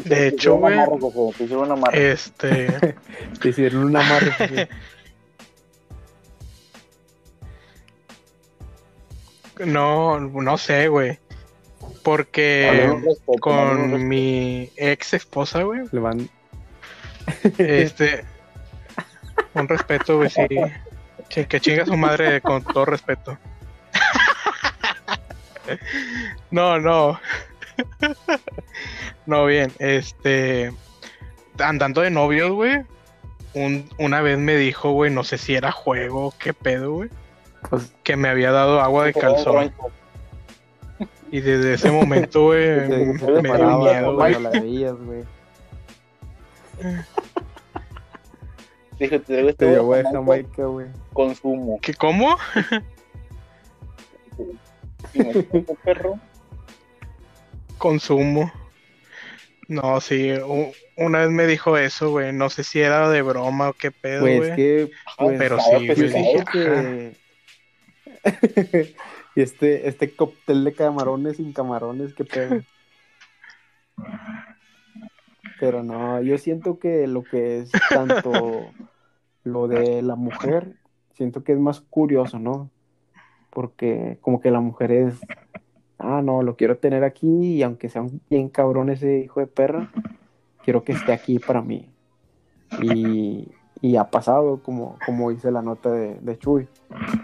De 0.04 0.28
hecho, 0.28 0.56
güey, 0.56 0.78
Te 1.36 1.44
hicieron 1.44 1.64
una 1.64 1.74
amarre. 1.74 2.12
este, 2.12 2.94
Te 3.42 3.48
hicieron 3.48 3.84
una 3.84 4.06
amarre. 4.06 4.68
no, 9.66 10.20
no 10.20 10.58
sé, 10.58 10.88
güey. 10.88 11.18
Porque 12.02 12.90
un 12.92 13.02
respeto, 13.02 13.32
un 13.32 13.38
con 13.38 14.08
mi 14.08 14.70
ex 14.76 15.14
esposa, 15.14 15.62
güey, 15.62 15.80
le 15.90 16.00
van, 16.00 16.28
este, 17.58 18.24
un 19.54 19.68
respeto, 19.68 20.16
güey, 20.16 20.30
sí. 20.30 20.46
Que 21.28 21.60
chinga 21.60 21.84
su 21.86 21.96
madre 21.96 22.40
con 22.40 22.62
todo 22.62 22.84
respeto. 22.84 23.36
No, 26.50 26.78
no. 26.78 27.18
No, 29.26 29.46
bien, 29.46 29.72
este, 29.78 30.72
andando 31.58 32.02
de 32.02 32.10
novios, 32.10 32.52
güey. 32.52 32.82
Un, 33.54 33.88
una 33.98 34.20
vez 34.20 34.38
me 34.38 34.56
dijo, 34.56 34.90
güey, 34.92 35.10
no 35.10 35.24
sé 35.24 35.38
si 35.38 35.54
era 35.54 35.72
juego, 35.72 36.34
qué 36.38 36.52
pedo, 36.52 36.92
güey, 36.92 37.08
pues, 37.70 37.92
que 38.02 38.16
me 38.16 38.28
había 38.28 38.50
dado 38.50 38.80
agua 38.80 39.04
de 39.04 39.14
calzón. 39.14 39.72
Y 41.30 41.40
desde 41.40 41.74
ese 41.74 41.90
momento, 41.90 42.44
güey, 42.44 42.88
me 42.88 43.56
dio 43.56 43.78
miedo, 43.78 44.96
güey. 44.98 45.24
Dijo, 49.10 49.20
te 49.20 49.52
traigo 49.54 49.94
este 49.94 50.64
güey 50.64 50.86
consumo. 51.12 51.78
¿Qué, 51.82 51.94
¿Cómo? 51.94 52.36
Y 55.12 55.18
me 55.18 55.24
dijo, 55.32 55.38
"Este 55.52 55.74
perro. 55.84 56.18
Consumo. 57.78 58.50
No, 59.68 60.00
sí, 60.00 60.30
una 60.96 61.20
vez 61.20 61.30
me 61.30 61.46
dijo 61.46 61.76
eso, 61.78 62.10
güey. 62.10 62.32
No 62.32 62.50
sé 62.50 62.64
si 62.64 62.80
era 62.80 63.08
de 63.08 63.22
broma 63.22 63.70
o 63.70 63.72
qué 63.72 63.90
pedo, 63.90 64.20
Pues 64.22 64.38
güey. 64.38 64.56
que, 64.56 64.90
pues, 65.18 65.38
pero 65.38 65.58
sabe 65.60 65.80
sí, 65.80 65.86
que 65.86 65.94
yo 65.96 66.06
dije, 66.06 66.44
que... 66.52 67.16
y 69.36 69.42
este, 69.42 69.88
este 69.88 70.14
cóctel 70.14 70.64
de 70.64 70.72
camarones 70.74 71.36
sin 71.36 71.52
camarones, 71.52 72.14
qué 72.14 72.24
pedo. 72.24 72.62
Pero 75.60 75.82
no, 75.82 76.20
yo 76.20 76.36
siento 76.36 76.78
que 76.78 77.06
lo 77.06 77.22
que 77.22 77.60
es 77.60 77.70
tanto 77.88 78.70
lo 79.44 79.68
de 79.68 80.02
la 80.02 80.16
mujer, 80.16 80.74
siento 81.12 81.44
que 81.44 81.52
es 81.52 81.58
más 81.58 81.80
curioso, 81.80 82.38
¿no? 82.38 82.70
Porque 83.50 84.18
como 84.20 84.40
que 84.40 84.50
la 84.50 84.60
mujer 84.60 84.90
es, 84.90 85.20
ah, 85.98 86.22
no, 86.22 86.42
lo 86.42 86.56
quiero 86.56 86.78
tener 86.78 87.04
aquí 87.04 87.28
y 87.28 87.62
aunque 87.62 87.88
sea 87.88 88.02
un 88.02 88.20
bien 88.28 88.48
cabrón 88.48 88.90
ese 88.90 89.20
hijo 89.20 89.40
de 89.40 89.46
perra, 89.46 89.92
quiero 90.64 90.82
que 90.82 90.92
esté 90.92 91.12
aquí 91.12 91.38
para 91.38 91.62
mí. 91.62 91.90
Y, 92.82 93.48
y 93.80 93.96
ha 93.96 94.10
pasado, 94.10 94.60
como, 94.62 94.96
como 95.06 95.30
dice 95.30 95.52
la 95.52 95.62
nota 95.62 95.92
de, 95.92 96.14
de 96.16 96.38
Chuy, 96.38 96.66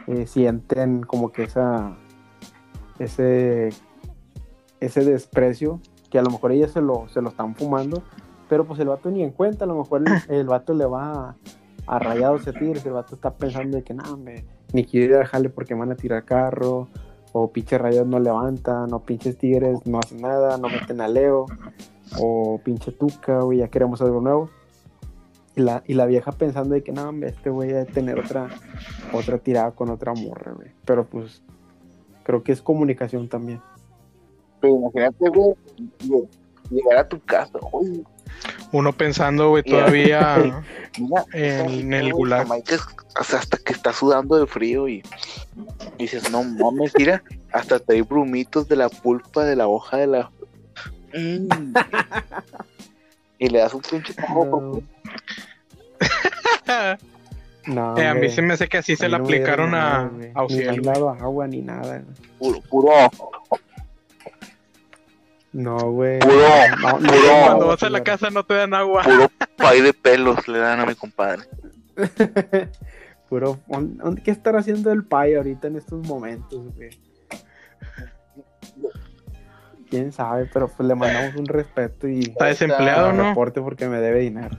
eh, 0.06 0.26
sienten 0.26 1.02
como 1.02 1.32
que 1.32 1.44
esa, 1.44 1.96
ese, 2.98 3.70
ese 4.78 5.04
desprecio, 5.04 5.80
que 6.10 6.18
a 6.18 6.22
lo 6.22 6.30
mejor 6.30 6.52
ellas 6.52 6.72
se 6.72 6.82
lo, 6.82 7.08
se 7.08 7.22
lo 7.22 7.30
están 7.30 7.54
fumando, 7.54 8.02
pero 8.48 8.64
pues 8.64 8.78
el 8.80 8.88
vato 8.88 9.10
ni 9.10 9.22
en 9.22 9.30
cuenta, 9.30 9.64
a 9.64 9.68
lo 9.68 9.76
mejor 9.76 10.02
el, 10.28 10.36
el 10.36 10.46
vato 10.46 10.74
le 10.74 10.84
va 10.84 11.12
a, 11.12 11.36
a 11.90 11.98
rayados 11.98 12.46
a 12.46 12.52
tigres, 12.52 12.86
el 12.86 12.92
vato 12.92 13.16
está 13.16 13.34
pensando 13.34 13.76
de 13.76 13.82
que 13.82 13.92
nada, 13.92 14.16
me, 14.16 14.44
ni 14.72 14.84
quiero 14.84 15.06
ir 15.06 15.14
a 15.16 15.18
dejarle 15.18 15.50
porque 15.50 15.74
me 15.74 15.80
van 15.80 15.90
a 15.90 15.96
tirar 15.96 16.24
carro, 16.24 16.86
o 17.32 17.50
pinche 17.50 17.78
rayados 17.78 18.06
no 18.06 18.20
levantan, 18.20 18.92
o 18.94 19.00
pinches 19.00 19.36
tigres 19.36 19.84
no 19.86 19.98
hacen 19.98 20.20
nada, 20.20 20.56
no 20.56 20.68
meten 20.68 21.00
a 21.00 21.08
Leo, 21.08 21.46
o 22.20 22.60
pinche 22.62 22.92
tuca, 22.92 23.44
o 23.44 23.52
ya 23.52 23.66
queremos 23.66 24.00
algo 24.02 24.20
nuevo. 24.20 24.50
Y 25.56 25.62
la, 25.62 25.82
y 25.84 25.94
la 25.94 26.06
vieja 26.06 26.30
pensando 26.30 26.76
de 26.76 26.84
que 26.84 26.92
no, 26.92 27.08
hombre, 27.08 27.30
este 27.30 27.50
güey 27.50 27.74
a 27.74 27.84
tener 27.84 28.20
otra, 28.20 28.48
otra 29.12 29.38
tirada 29.38 29.72
con 29.72 29.90
otra 29.90 30.14
morra, 30.14 30.52
güey. 30.52 30.70
Pero 30.84 31.06
pues 31.06 31.42
creo 32.22 32.44
que 32.44 32.52
es 32.52 32.62
comunicación 32.62 33.28
también. 33.28 33.60
Pero 34.60 34.76
imagínate, 34.76 35.28
güey, 35.28 35.56
llegar 36.70 36.98
a 36.98 37.08
tu 37.08 37.20
casa, 37.20 37.58
uy, 37.72 38.04
Uno 38.72 38.92
pensando, 38.92 39.50
güey, 39.50 39.64
todavía 39.64 40.36
mira, 40.98 41.24
en 41.32 41.92
el 41.92 42.12
güey, 42.12 42.12
gulag. 42.12 42.48
O 43.18 43.24
sea, 43.24 43.40
hasta 43.40 43.58
que 43.58 43.72
está 43.72 43.92
sudando 43.92 44.36
de 44.36 44.46
frío 44.46 44.88
y 44.88 45.02
dices, 45.98 46.30
no 46.30 46.44
mames, 46.44 46.92
mira, 46.96 47.22
hasta 47.52 47.80
te 47.80 47.94
hay 47.94 48.02
brumitos 48.02 48.68
de 48.68 48.76
la 48.76 48.88
pulpa 48.88 49.44
de 49.44 49.56
la 49.56 49.66
hoja 49.66 49.96
de 49.96 50.06
la. 50.06 50.30
Mm. 51.12 51.48
y 53.40 53.48
le 53.48 53.58
das 53.58 53.74
un 53.74 53.82
pinche 53.82 54.14
tajo, 54.14 54.80
No, 57.66 57.66
no, 57.66 57.98
Eh, 57.98 58.06
a 58.06 58.14
mí 58.14 58.30
se 58.30 58.42
me 58.42 58.54
hace 58.54 58.68
que 58.68 58.78
así 58.78 58.94
se 58.94 59.06
a 59.06 59.08
le 59.08 59.18
no 59.18 59.24
aplicaron 59.24 59.74
a, 59.74 60.08
güey. 60.08 60.30
a 60.68 60.72
Ni 60.72 60.88
agua 60.88 61.48
ni 61.48 61.62
nada. 61.62 62.04
puro, 62.38 62.60
puro, 62.70 62.92
No, 65.52 65.76
güey. 65.90 66.18
Puro, 66.20 66.34
No, 66.80 66.92
no, 66.92 66.98
puro. 66.98 67.10
no, 67.10 67.44
Cuando 67.46 67.66
vas 67.66 67.82
a 67.82 67.90
la 67.90 68.02
casa 68.04 68.30
no 68.30 68.44
te 68.44 68.54
dan 68.54 68.72
agua. 68.74 69.02
puro 69.02 69.28
pay 69.56 69.80
de 69.80 69.92
pelos 69.92 70.46
le 70.48 70.58
dan 70.58 70.80
a 70.80 70.86
mi 70.86 70.94
compadre. 70.94 71.42
Puro, 73.28 73.60
¿dónde- 73.68 74.02
dónde- 74.02 74.22
¿qué 74.24 74.30
estará 74.32 74.58
haciendo 74.58 74.90
el 74.90 75.04
pay 75.04 75.34
ahorita 75.34 75.68
en 75.68 75.76
estos 75.76 76.04
momentos, 76.06 76.74
güey? 76.74 76.90
Quién 79.88 80.12
sabe, 80.12 80.48
pero 80.52 80.68
pues 80.68 80.88
le 80.88 80.94
mandamos 80.94 81.34
un 81.36 81.46
respeto 81.46 82.06
y 82.08 82.20
Está 82.20 82.46
desempleado, 82.46 83.12
¿no? 83.12 83.28
reporte 83.30 83.60
porque 83.60 83.88
me 83.88 83.98
debe 84.00 84.20
dinero. 84.20 84.56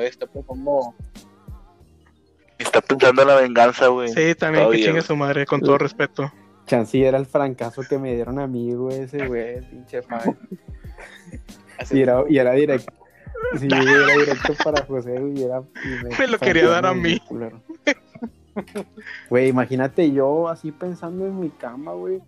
Está 0.00 0.26
pensando. 0.26 0.94
Está 2.58 2.80
pensando 2.82 3.22
en 3.22 3.28
la 3.28 3.34
venganza, 3.36 3.86
güey. 3.88 4.08
Sí, 4.10 4.34
también 4.34 4.64
Todavía, 4.64 4.80
que 4.80 4.86
chingue 4.90 5.02
su 5.02 5.16
madre, 5.16 5.46
con 5.46 5.60
todo 5.60 5.78
respeto. 5.78 6.30
Chansey 6.68 7.02
era 7.02 7.18
el 7.18 7.26
francazo 7.26 7.82
que 7.88 7.98
me 7.98 8.14
dieron 8.14 8.38
a 8.38 8.46
mí, 8.46 8.72
güey, 8.74 9.00
ese 9.00 9.26
güey, 9.26 9.60
pinche 9.68 10.02
pay. 10.02 10.34
Y 11.90 12.00
era, 12.02 12.24
y 12.28 12.38
era 12.38 12.52
directo. 12.52 12.92
Sí, 13.58 13.66
era 13.66 13.80
directo 14.16 14.52
para 14.64 14.84
José, 14.84 15.14
y 15.34 15.42
era... 15.42 15.60
y 15.60 16.16
Me 16.20 16.26
lo 16.28 16.38
quería 16.38 16.68
dar 16.68 16.86
a 16.86 16.94
mí. 16.94 17.20
Güey, 19.30 19.48
imagínate 19.48 20.10
yo 20.10 20.48
así 20.48 20.72
pensando 20.72 21.26
en 21.26 21.38
mi 21.38 21.48
cama, 21.50 21.92
güey, 21.92 22.20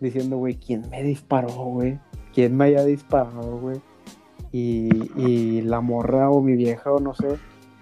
diciendo, 0.00 0.36
güey, 0.36 0.54
¿quién 0.54 0.88
me 0.90 1.02
disparó, 1.02 1.48
güey? 1.50 1.98
¿Quién 2.32 2.56
me 2.56 2.66
haya 2.66 2.84
disparado, 2.84 3.58
güey? 3.58 3.80
Y, 4.52 4.88
y 5.20 5.62
la 5.62 5.80
morra 5.80 6.30
o 6.30 6.40
mi 6.40 6.54
vieja 6.54 6.92
o 6.92 7.00
no 7.00 7.14
sé, 7.14 7.26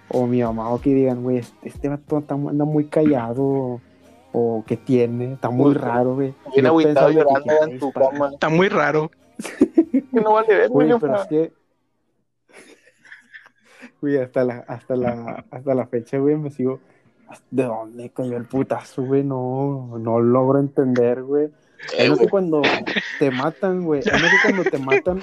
o 0.09 0.25
mi 0.25 0.41
mamá 0.41 0.69
o 0.71 0.81
que 0.81 0.93
digan, 0.93 1.21
güey, 1.23 1.37
este, 1.37 1.69
este 1.69 1.89
vato 1.89 2.17
está- 2.17 2.33
anda 2.33 2.65
muy 2.65 2.85
callado 2.85 3.79
o 4.37 4.63
que 4.67 4.75
tiene, 4.75 5.33
está 5.33 5.49
muy 5.49 5.67
Uy, 5.69 5.73
raro, 5.75 6.15
güey. 6.15 6.33
Bien 6.53 6.65
Yo 6.65 6.71
agüitado 6.71 7.09
llorando 7.09 7.53
en 7.67 7.79
tu 7.79 7.91
cama. 7.93 8.31
Está 8.33 8.49
muy 8.49 8.67
raro. 8.69 9.09
No 10.11 10.33
vale 10.33 10.55
ver, 10.55 10.69
Güey, 10.69 10.87
güey. 10.87 10.99
pero 10.99 11.15
es 11.15 11.27
que. 11.27 11.53
Güey, 14.01 14.17
hasta 14.17 14.43
la, 14.43 14.63
hasta 14.67 14.95
la, 14.95 15.45
hasta 15.51 15.73
la 15.73 15.87
fecha, 15.87 16.17
güey, 16.19 16.35
me 16.35 16.51
sigo. 16.51 16.79
¿De 17.51 17.63
dónde 17.63 18.09
cayó 18.11 18.37
el 18.37 18.45
putazo, 18.45 19.03
güey? 19.03 19.23
No, 19.23 19.97
no 19.97 20.19
logro 20.19 20.59
entender, 20.59 21.23
güey. 21.23 21.45
Eh, 21.97 22.07
Es 22.11 22.19
que 22.19 22.29
cuando 22.29 22.61
te 23.19 23.31
matan, 23.31 23.83
güey. 23.83 24.01
Es 24.01 24.05
que 24.05 24.19
cuando 24.43 24.63
te 24.69 24.77
matan, 24.77 25.21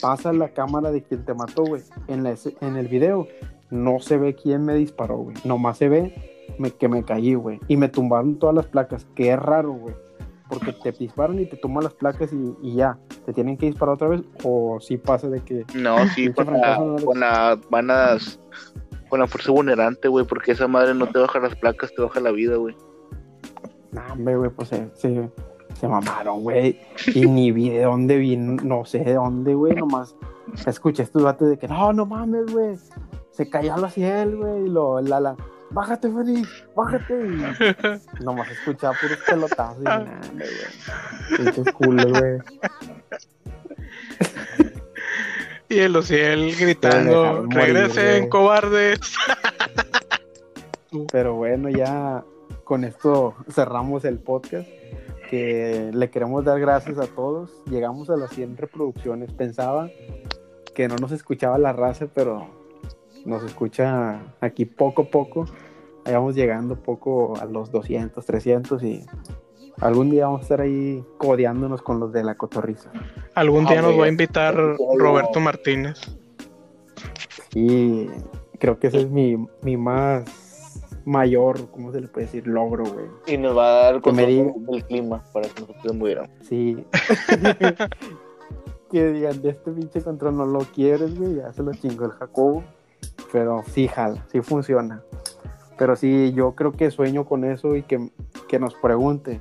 pasa 0.00 0.32
la 0.32 0.50
cámara 0.50 0.90
de 0.92 1.02
quien 1.02 1.24
te 1.24 1.34
mató, 1.34 1.64
güey. 1.64 1.82
En, 2.08 2.22
la 2.22 2.34
en 2.60 2.76
el 2.76 2.88
video 2.88 3.26
no 3.70 4.00
se 4.00 4.16
ve 4.18 4.34
quién 4.34 4.64
me 4.64 4.74
disparó, 4.74 5.16
güey. 5.18 5.36
Nomás 5.44 5.78
se 5.78 5.88
ve 5.88 6.29
me- 6.58 6.70
que 6.72 6.88
me 6.88 7.02
caí, 7.04 7.34
güey. 7.34 7.60
Y 7.68 7.76
me 7.76 7.88
tumbaron 7.88 8.38
todas 8.38 8.54
las 8.54 8.66
placas, 8.66 9.06
que 9.14 9.30
es 9.32 9.38
raro, 9.38 9.72
güey. 9.72 9.94
Porque 10.48 10.72
te 10.72 10.90
disparan 10.92 11.38
y 11.38 11.46
te 11.46 11.56
tumban 11.56 11.84
las 11.84 11.94
placas 11.94 12.32
y, 12.32 12.54
y 12.62 12.74
ya. 12.74 12.98
Te 13.24 13.32
tienen 13.32 13.56
que 13.56 13.66
disparar 13.66 13.94
otra 13.94 14.08
vez. 14.08 14.22
O 14.42 14.78
si 14.80 14.96
pasa 14.96 15.28
de 15.28 15.40
que. 15.40 15.64
No, 15.74 15.96
sí, 16.08 16.32
con 16.32 16.46
la, 16.52 16.76
no 16.78 16.96
le- 16.98 17.04
con 17.04 17.20
la 17.20 17.58
van 17.70 17.90
a 17.90 18.16
con 19.08 19.18
la 19.20 19.26
fuerza 19.26 19.50
vulnerante, 19.50 20.06
güey, 20.08 20.24
porque 20.24 20.52
esa 20.52 20.68
madre 20.68 20.94
no 20.94 21.06
te 21.08 21.18
baja 21.18 21.40
las 21.40 21.54
placas, 21.56 21.92
te 21.94 22.02
baja 22.02 22.20
la 22.20 22.30
vida, 22.30 22.56
güey. 22.56 22.76
No, 23.92 24.02
hombre, 24.12 24.36
güey, 24.36 24.50
pues 24.50 24.68
se, 24.68 24.88
se, 24.94 25.28
se 25.80 25.88
mamaron, 25.88 26.42
güey. 26.42 26.78
Y 27.14 27.26
ni 27.26 27.50
vi 27.50 27.70
de 27.70 27.82
dónde 27.82 28.18
vino, 28.18 28.60
no 28.62 28.84
sé 28.84 29.00
de 29.00 29.14
dónde, 29.14 29.54
güey. 29.54 29.74
Nomás 29.74 30.14
escuché 30.66 31.02
estos 31.02 31.22
vatos 31.24 31.48
de 31.50 31.58
que 31.58 31.66
no, 31.66 31.92
no 31.92 32.06
mames, 32.06 32.52
güey. 32.52 32.76
Se 33.32 33.48
cayó 33.50 33.74
al 33.74 33.90
cielo, 33.90 34.38
güey. 34.46 34.66
Y 34.66 34.68
lo, 34.68 35.00
la, 35.00 35.18
la, 35.20 35.36
bájate, 35.70 36.10
Félix, 36.10 36.48
bájate. 36.74 37.14
Y 37.14 38.20
nomás 38.24 38.50
escuchaba 38.50 38.96
puros 39.00 39.18
pelotazos 39.26 39.80
y 39.80 39.84
nada, 39.84 40.20
güey. 40.32 40.48
Pinches 41.36 41.72
culos, 41.74 42.06
güey. 42.06 42.38
Y 45.68 45.78
el 45.78 45.94
Ociel 45.94 46.56
gritando, 46.56 47.46
regresen, 47.48 48.28
cobardes. 48.28 48.98
Pero 51.12 51.36
bueno, 51.36 51.68
ya 51.68 52.24
con 52.64 52.82
esto 52.84 53.36
cerramos 53.48 54.04
el 54.04 54.18
podcast. 54.18 54.68
Que 55.30 55.92
le 55.94 56.10
queremos 56.10 56.44
dar 56.44 56.58
gracias 56.58 56.98
a 56.98 57.06
todos. 57.06 57.52
Llegamos 57.66 58.10
a 58.10 58.16
las 58.16 58.30
100 58.30 58.56
reproducciones. 58.56 59.32
Pensaba 59.32 59.88
que 60.74 60.88
no 60.88 60.96
nos 60.96 61.12
escuchaba 61.12 61.56
la 61.56 61.72
raza, 61.72 62.08
pero 62.12 62.59
nos 63.24 63.42
escucha 63.44 64.20
aquí 64.40 64.64
poco 64.64 65.02
a 65.02 65.04
poco. 65.06 65.44
Ahí 66.04 66.14
vamos 66.14 66.34
llegando 66.34 66.76
poco 66.76 67.36
a 67.40 67.44
los 67.44 67.70
200, 67.70 68.24
300 68.24 68.82
y 68.82 69.04
algún 69.80 70.10
día 70.10 70.26
vamos 70.26 70.40
a 70.40 70.42
estar 70.44 70.60
ahí 70.62 71.04
codeándonos 71.18 71.82
con 71.82 72.00
los 72.00 72.12
de 72.12 72.24
la 72.24 72.36
cotorriza. 72.36 72.90
Algún 73.34 73.66
Ah, 73.66 73.70
día 73.70 73.82
nos 73.82 73.90
güey. 73.90 74.00
va 74.00 74.04
a 74.06 74.08
invitar 74.08 74.54
Roberto 74.98 75.40
Martínez. 75.40 76.00
Y 77.54 78.06
creo 78.58 78.78
que 78.78 78.86
ese 78.88 79.00
es 79.00 79.10
mi, 79.10 79.36
mi 79.62 79.76
más 79.76 80.24
mayor, 81.04 81.70
¿cómo 81.70 81.92
se 81.92 82.00
le 82.00 82.08
puede 82.08 82.26
decir? 82.26 82.46
Logro, 82.46 82.84
güey. 82.84 83.06
Y 83.26 83.36
nos 83.36 83.56
va 83.56 83.88
a 83.88 83.92
dar 83.92 84.02
diga. 84.02 84.52
del 84.70 84.84
clima 84.84 85.22
para 85.32 85.48
que 85.48 85.60
nosotros 85.62 85.94
muriéramos. 85.94 86.30
Sí. 86.42 86.84
que 88.90 89.12
digan, 89.12 89.40
de 89.42 89.50
este 89.50 89.70
pinche 89.72 90.02
control 90.02 90.36
no 90.36 90.46
lo 90.46 90.60
quieres, 90.60 91.16
güey, 91.18 91.36
ya 91.36 91.52
se 91.52 91.62
lo 91.62 91.72
chingó 91.72 92.04
el 92.06 92.10
Jacobo. 92.12 92.64
Pero 93.32 93.62
sí 93.72 93.88
jala, 93.88 94.24
sí 94.30 94.40
funciona. 94.40 95.02
Pero 95.78 95.96
sí, 95.96 96.32
yo 96.34 96.54
creo 96.54 96.72
que 96.72 96.90
sueño 96.90 97.24
con 97.24 97.44
eso 97.44 97.76
y 97.76 97.82
que, 97.82 98.10
que 98.48 98.58
nos 98.58 98.74
pregunte 98.74 99.40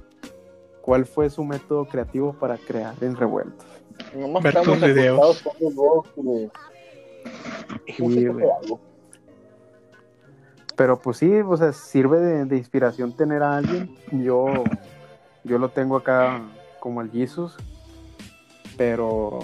cuál 0.82 1.06
fue 1.06 1.30
su 1.30 1.44
método 1.44 1.86
creativo 1.86 2.34
para 2.34 2.57
crear 2.57 2.95
en 3.02 3.16
revueltos. 3.16 3.66
Nomás 4.16 4.44
Ver 4.44 4.57
estamos 4.57 4.80
tus 4.80 4.88
videos. 4.88 5.41
acostados 5.45 6.07
con 6.16 6.52
Sí. 7.98 8.28
Pero 10.76 10.98
pues 10.98 11.18
sí, 11.18 11.30
o 11.41 11.57
sea, 11.57 11.74
sirve 11.74 12.20
de, 12.20 12.45
de 12.45 12.57
inspiración 12.57 13.11
tener 13.16 13.44
a 13.44 13.57
alguien. 13.57 13.95
Yo, 14.11 14.45
yo 15.44 15.57
lo 15.57 15.70
tengo 15.70 15.98
acá 15.98 16.41
como 16.80 17.02
el 17.02 17.11
Jesus, 17.11 17.57
pero 18.78 19.40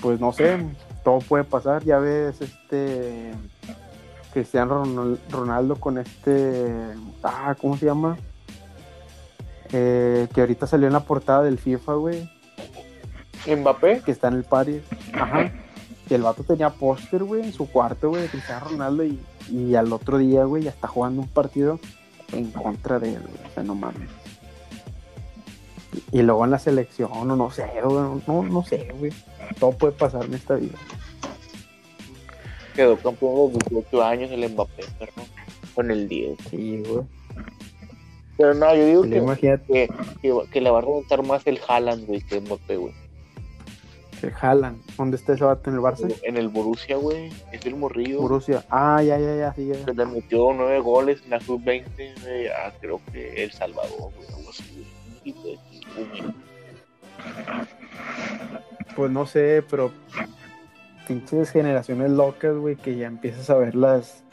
pues 0.00 0.18
no 0.18 0.32
sé, 0.32 0.58
todo 1.06 1.20
puede 1.20 1.44
pasar. 1.44 1.84
Ya 1.84 1.98
ves 2.00 2.40
este 2.40 3.30
Cristiano 4.32 4.82
Ronal- 4.84 5.18
Ronaldo 5.30 5.76
con 5.76 5.98
este, 5.98 6.66
ah, 7.22 7.54
¿cómo 7.60 7.76
se 7.76 7.86
llama? 7.86 8.16
Eh, 9.72 10.26
que 10.34 10.40
ahorita 10.40 10.66
salió 10.66 10.88
en 10.88 10.92
la 10.94 11.04
portada 11.04 11.44
del 11.44 11.58
FIFA, 11.58 11.92
güey, 11.94 12.28
Mbappé, 13.46 14.02
que 14.04 14.10
está 14.10 14.26
en 14.26 14.34
el 14.34 14.42
Paris. 14.44 14.82
Ajá. 15.12 15.52
Y 16.10 16.14
el 16.14 16.22
vato 16.22 16.42
tenía 16.42 16.70
póster, 16.70 17.22
güey, 17.22 17.44
en 17.44 17.52
su 17.52 17.70
cuarto, 17.70 18.08
güey, 18.08 18.22
de 18.22 18.28
Cristiano 18.28 18.66
Ronaldo. 18.68 19.04
Y, 19.04 19.20
y 19.48 19.76
al 19.76 19.92
otro 19.92 20.18
día, 20.18 20.42
güey, 20.42 20.64
ya 20.64 20.70
está 20.70 20.88
jugando 20.88 21.22
un 21.22 21.28
partido 21.28 21.78
en 22.32 22.50
contra 22.50 22.98
de 22.98 23.14
él, 23.14 23.20
güey. 23.22 23.48
O 23.48 23.54
sea, 23.54 23.62
no 23.62 23.76
mames. 23.76 24.08
Y, 26.12 26.22
luego 26.22 26.44
en 26.44 26.50
la 26.50 26.58
selección, 26.58 27.10
o 27.12 27.24
no 27.24 27.50
sé, 27.50 27.66
güey. 27.82 28.22
No, 28.26 28.42
no 28.42 28.64
sé, 28.64 28.88
güey. 28.98 29.12
Todo 29.58 29.72
puede 29.72 29.92
pasar 29.92 30.24
en 30.24 30.34
esta 30.34 30.54
vida. 30.54 30.78
Quedó 32.74 32.96
campeón 32.96 33.52
los 33.52 33.52
18 33.52 34.02
años 34.04 34.30
el 34.30 34.48
Mbappé, 34.50 34.84
perro. 34.98 35.22
Con 35.74 35.90
el 35.90 36.08
10. 36.08 36.38
Sí, 36.50 36.82
güey. 36.86 37.04
Pero 38.36 38.54
no, 38.54 38.74
yo 38.74 38.84
digo 38.84 39.02
Pero 39.02 39.34
que, 39.36 39.60
que, 39.66 39.88
que, 40.20 40.38
que 40.52 40.60
le 40.60 40.70
va 40.70 40.78
a 40.78 40.82
remontar 40.82 41.22
más 41.22 41.46
el 41.46 41.58
Haaland, 41.66 42.06
güey, 42.06 42.20
que 42.20 42.40
Mbappé, 42.40 42.76
güey. 42.76 42.92
que 44.20 44.30
jalan. 44.30 44.80
¿Dónde 44.98 45.16
está 45.16 45.32
ese 45.34 45.44
vato 45.44 45.70
en 45.70 45.76
el 45.76 45.82
Barça? 45.82 46.14
En 46.22 46.36
el 46.36 46.48
Borussia, 46.48 46.96
güey. 46.96 47.32
Es 47.52 47.64
el 47.64 47.76
morrillo. 47.76 48.20
Borussia. 48.20 48.64
Ah, 48.68 49.02
ya, 49.02 49.18
ya, 49.18 49.36
ya, 49.36 49.54
sí, 49.54 49.66
ya. 49.66 49.84
que 49.84 49.92
le 49.94 50.06
metió 50.06 50.52
nueve 50.52 50.80
goles 50.80 51.22
en 51.24 51.30
la 51.30 51.40
sub-20 51.40 52.22
güey, 52.22 52.48
a 52.48 52.72
creo 52.78 53.00
que 53.10 53.42
El 53.42 53.52
Salvador, 53.52 54.12
güey, 54.14 54.28
algo 54.36 54.50
así, 54.50 55.32
güey. 55.32 55.58
Pues 58.94 59.10
no 59.10 59.26
sé, 59.26 59.62
pero 59.68 59.92
pinches 61.06 61.50
generaciones 61.50 62.10
locas, 62.10 62.56
güey, 62.56 62.76
que 62.76 62.96
ya 62.96 63.06
empiezas 63.06 63.50
a 63.50 63.56
verlas 63.56 64.24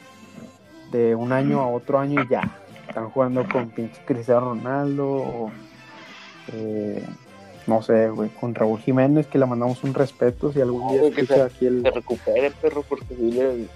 de 0.91 1.15
un 1.15 1.31
año 1.31 1.59
a 1.59 1.67
otro 1.67 1.99
año 1.99 2.23
y 2.23 2.29
ya. 2.29 2.59
Están 2.87 3.09
jugando 3.09 3.47
con 3.47 3.69
pinche 3.69 3.99
Cristiano 4.05 4.41
Ronaldo 4.41 5.07
o 5.07 5.51
eh, 6.53 7.03
no 7.65 7.81
sé, 7.81 8.09
güey, 8.09 8.29
con 8.29 8.53
Raúl 8.53 8.79
Jiménez, 8.79 9.27
que 9.27 9.37
le 9.37 9.45
mandamos 9.45 9.83
un 9.83 9.93
respeto 9.93 10.51
si 10.51 10.61
algún 10.61 10.81
No, 10.81 10.91
día 10.91 11.01
güey, 11.01 11.13
que 11.13 11.21
escucha 11.21 11.45
aquí 11.45 11.65
el... 11.65 11.81
Se 11.81 11.91
recupere, 11.91 12.51
perro, 12.51 12.83
porque 12.83 13.15
sí 13.15 13.31
le, 13.31 13.67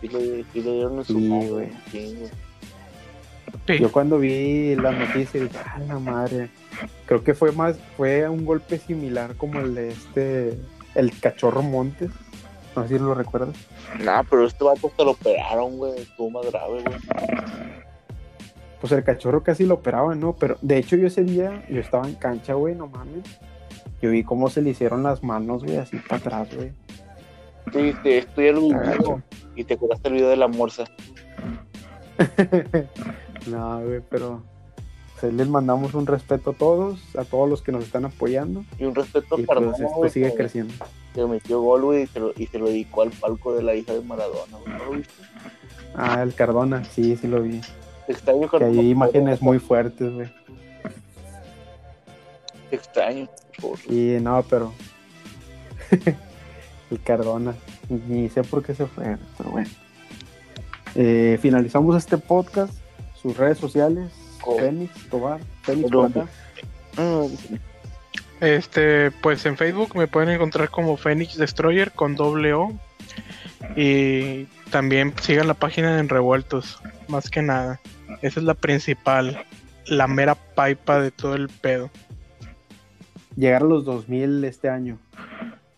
sí 0.00 0.08
le, 0.08 0.44
sí 0.52 0.62
le 0.62 0.72
dieron 0.72 1.04
su 1.04 1.14
güey. 1.14 1.70
sí, 1.90 2.16
güey. 2.18 2.30
Sí. 3.66 3.78
Yo 3.78 3.90
cuando 3.90 4.18
vi 4.18 4.74
la 4.76 4.92
noticia 4.92 5.40
dije, 5.40 5.58
ah, 5.64 5.78
la 5.86 5.98
madre. 5.98 6.50
Creo 7.06 7.22
que 7.24 7.34
fue 7.34 7.52
más, 7.52 7.76
fue 7.96 8.28
un 8.28 8.44
golpe 8.44 8.78
similar 8.78 9.34
como 9.36 9.60
el 9.60 9.74
de 9.74 9.88
este, 9.90 10.58
el 10.94 11.18
cachorro 11.20 11.62
Montes. 11.62 12.10
No 12.76 12.82
sé 12.86 12.96
si 12.96 12.98
lo 12.98 13.14
recuerdas. 13.14 13.56
Nah, 14.00 14.22
pero 14.28 14.46
este 14.46 14.62
vato 14.62 14.92
se 14.96 15.04
lo 15.04 15.10
operaron, 15.12 15.76
güey. 15.76 16.00
Estuvo 16.00 16.30
más 16.30 16.46
grave, 16.46 16.82
güey. 16.82 16.96
Pues 18.80 18.92
el 18.92 19.02
cachorro 19.04 19.42
casi 19.42 19.66
lo 19.66 19.74
operaba, 19.74 20.14
¿no? 20.14 20.34
Pero 20.36 20.56
de 20.62 20.78
hecho 20.78 20.96
yo 20.96 21.06
ese 21.08 21.22
día, 21.24 21.64
yo 21.68 21.80
estaba 21.80 22.06
en 22.08 22.14
cancha, 22.14 22.54
güey, 22.54 22.74
no 22.74 22.86
mames. 22.86 23.24
Yo 24.00 24.10
vi 24.10 24.22
cómo 24.24 24.48
se 24.48 24.62
le 24.62 24.70
hicieron 24.70 25.02
las 25.02 25.22
manos, 25.22 25.64
güey, 25.64 25.76
así 25.76 25.98
para 25.98 26.16
atrás, 26.16 26.48
güey. 26.54 26.72
Sí, 27.72 27.94
te, 28.02 28.18
esto 28.18 28.40
ya 28.40 28.52
lo 28.52 28.62
Está 28.62 28.78
gacho. 28.78 28.92
vivido. 29.02 29.22
Y 29.56 29.64
te 29.64 29.74
acordaste 29.74 30.08
el 30.08 30.14
video 30.14 30.28
de 30.30 30.36
la 30.36 30.48
morsa. 30.48 30.84
no, 33.46 33.80
güey, 33.82 34.00
pero 34.08 34.42
pues, 35.20 35.32
les 35.34 35.48
mandamos 35.48 35.94
un 35.94 36.06
respeto 36.06 36.50
a 36.50 36.54
todos, 36.54 37.00
a 37.16 37.24
todos 37.24 37.48
los 37.48 37.62
que 37.62 37.72
nos 37.72 37.84
están 37.84 38.04
apoyando. 38.04 38.64
Y 38.78 38.84
un 38.84 38.94
respeto 38.94 39.38
Y 39.38 39.42
a 39.42 39.46
Cardona, 39.46 39.72
pues 39.76 39.80
esto 39.90 40.08
sigue 40.08 40.30
que- 40.30 40.34
creciendo. 40.36 40.74
que 41.14 41.24
metió 41.26 41.60
gol, 41.60 41.96
y 41.98 42.06
se, 42.06 42.20
lo, 42.20 42.32
y 42.36 42.46
se 42.46 42.58
lo 42.58 42.66
dedicó 42.66 43.02
al 43.02 43.10
palco 43.10 43.54
de 43.54 43.62
la 43.62 43.74
hija 43.74 43.92
de 43.92 44.00
Maradona. 44.02 44.58
¿No 44.66 44.84
lo 44.84 44.90
viste? 44.92 45.12
Ah, 45.94 46.22
el 46.22 46.34
Cardona, 46.34 46.84
sí, 46.84 47.16
sí 47.16 47.26
lo 47.26 47.42
vi. 47.42 47.60
Extraño, 48.08 48.42
Que 48.42 48.48
Cardona. 48.58 48.80
hay 48.80 48.90
imágenes 48.90 49.42
muy 49.42 49.58
fuertes, 49.58 50.12
güey. 50.12 50.32
Extraño, 52.70 53.28
por. 53.60 53.78
Y 53.92 54.18
no, 54.20 54.42
pero. 54.48 54.72
el 56.90 57.00
Cardona. 57.02 57.54
Ni 57.88 58.28
sé 58.28 58.44
por 58.44 58.62
qué 58.62 58.74
se 58.74 58.86
fue, 58.86 59.16
pero 59.36 59.50
bueno. 59.50 59.68
Eh, 60.94 61.38
finalizamos 61.42 61.96
este 61.96 62.16
podcast. 62.18 62.72
Sus 63.20 63.36
redes 63.36 63.58
sociales: 63.58 64.12
Fénix, 64.44 65.08
Tobar, 65.08 65.46
Fénix 65.62 66.00
acá. 66.00 66.28
Ah, 66.96 67.26
Este, 68.40 69.10
pues 69.10 69.44
en 69.46 69.56
Facebook 69.56 69.94
me 69.96 70.08
pueden 70.08 70.30
encontrar 70.30 70.70
como 70.70 70.96
Phoenix 70.96 71.36
Destroyer 71.36 71.92
con 71.92 72.16
doble 72.16 72.54
O. 72.54 72.80
Y 73.76 74.46
también 74.70 75.14
sigan 75.20 75.48
la 75.48 75.54
página 75.54 75.98
en 76.00 76.08
Revueltos, 76.08 76.82
más 77.08 77.30
que 77.30 77.42
nada. 77.42 77.82
Esa 78.22 78.40
es 78.40 78.46
la 78.46 78.54
principal, 78.54 79.46
la 79.86 80.08
mera 80.08 80.34
pipa 80.36 81.00
de 81.00 81.10
todo 81.12 81.34
el 81.34 81.48
pedo. 81.50 81.92
Llegar 83.34 83.62
a 83.62 83.66
los 83.66 83.84
2000 83.84 84.44
este 84.44 84.68
año. 84.68 85.00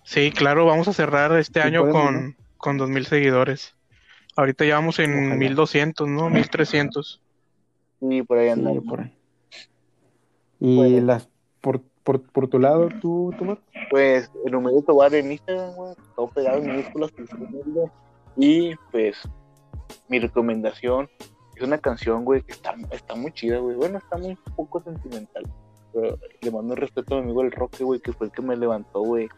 Sí, 0.05 0.33
claro, 0.33 0.67
vamos 0.67 0.89
a 0.89 0.93
cerrar 0.93 1.33
este 1.39 1.61
Sí, 1.61 1.67
año 1.67 1.89
con, 1.89 2.37
con 2.57 2.77
2000 2.79 3.07
seguidores. 3.07 3.77
Ahorita 4.37 4.65
ya 4.67 4.77
vamos 4.77 4.99
en 5.01 5.13
Ojalá. 5.13 5.37
1200, 5.37 6.09
¿no? 6.09 6.31
1300. 6.31 7.22
Sí, 8.09 8.23
por 8.23 8.39
ahí 8.39 8.47
Sí, 8.47 8.51
andamos. 8.53 8.85
por 8.85 9.01
ahí. 9.01 9.17
Y 10.61 10.77
Bueno. 10.77 11.07
las 11.07 11.29
por, 11.61 11.81
por, 12.03 12.21
por 12.23 12.49
tu 12.49 12.59
lado, 12.59 12.89
tú, 13.01 13.33
Tomás. 13.39 13.59
Pues 13.91 14.31
el 14.45 14.53
número 14.53 14.77
de 14.77 14.83
Tobar 14.83 15.15
en 15.15 15.31
Instagram, 15.33 15.75
güey, 15.75 15.95
todo 16.17 16.29
pegado 16.29 16.59
en 16.59 16.67
minúsculas. 16.67 17.13
Y 18.37 18.75
pues 18.91 19.17
mi 20.09 20.19
recomendación 20.19 21.09
es 21.57 21.63
una 21.63 21.79
canción, 21.79 22.25
güey, 22.25 22.43
que 22.43 22.53
está, 22.53 22.75
está 22.91 23.15
muy 23.15 23.31
chida, 23.33 23.59
güey. 23.59 23.77
Bueno, 23.77 23.99
está 23.99 24.17
muy 24.19 24.37
poco 24.57 24.81
sentimental. 24.83 25.45
Pero 25.93 26.19
le 26.41 26.51
mando 26.51 26.73
un 26.73 26.77
respeto 26.79 27.15
a 27.15 27.19
mi 27.19 27.25
amigo 27.25 27.43
el 27.43 27.53
Roque, 27.53 27.85
güey, 27.85 28.01
que 28.01 28.13
fue 28.15 28.27
el 28.27 28.33
que 28.33 28.41
me 28.41 28.57
levantó, 28.57 29.01
güey, 29.03 29.29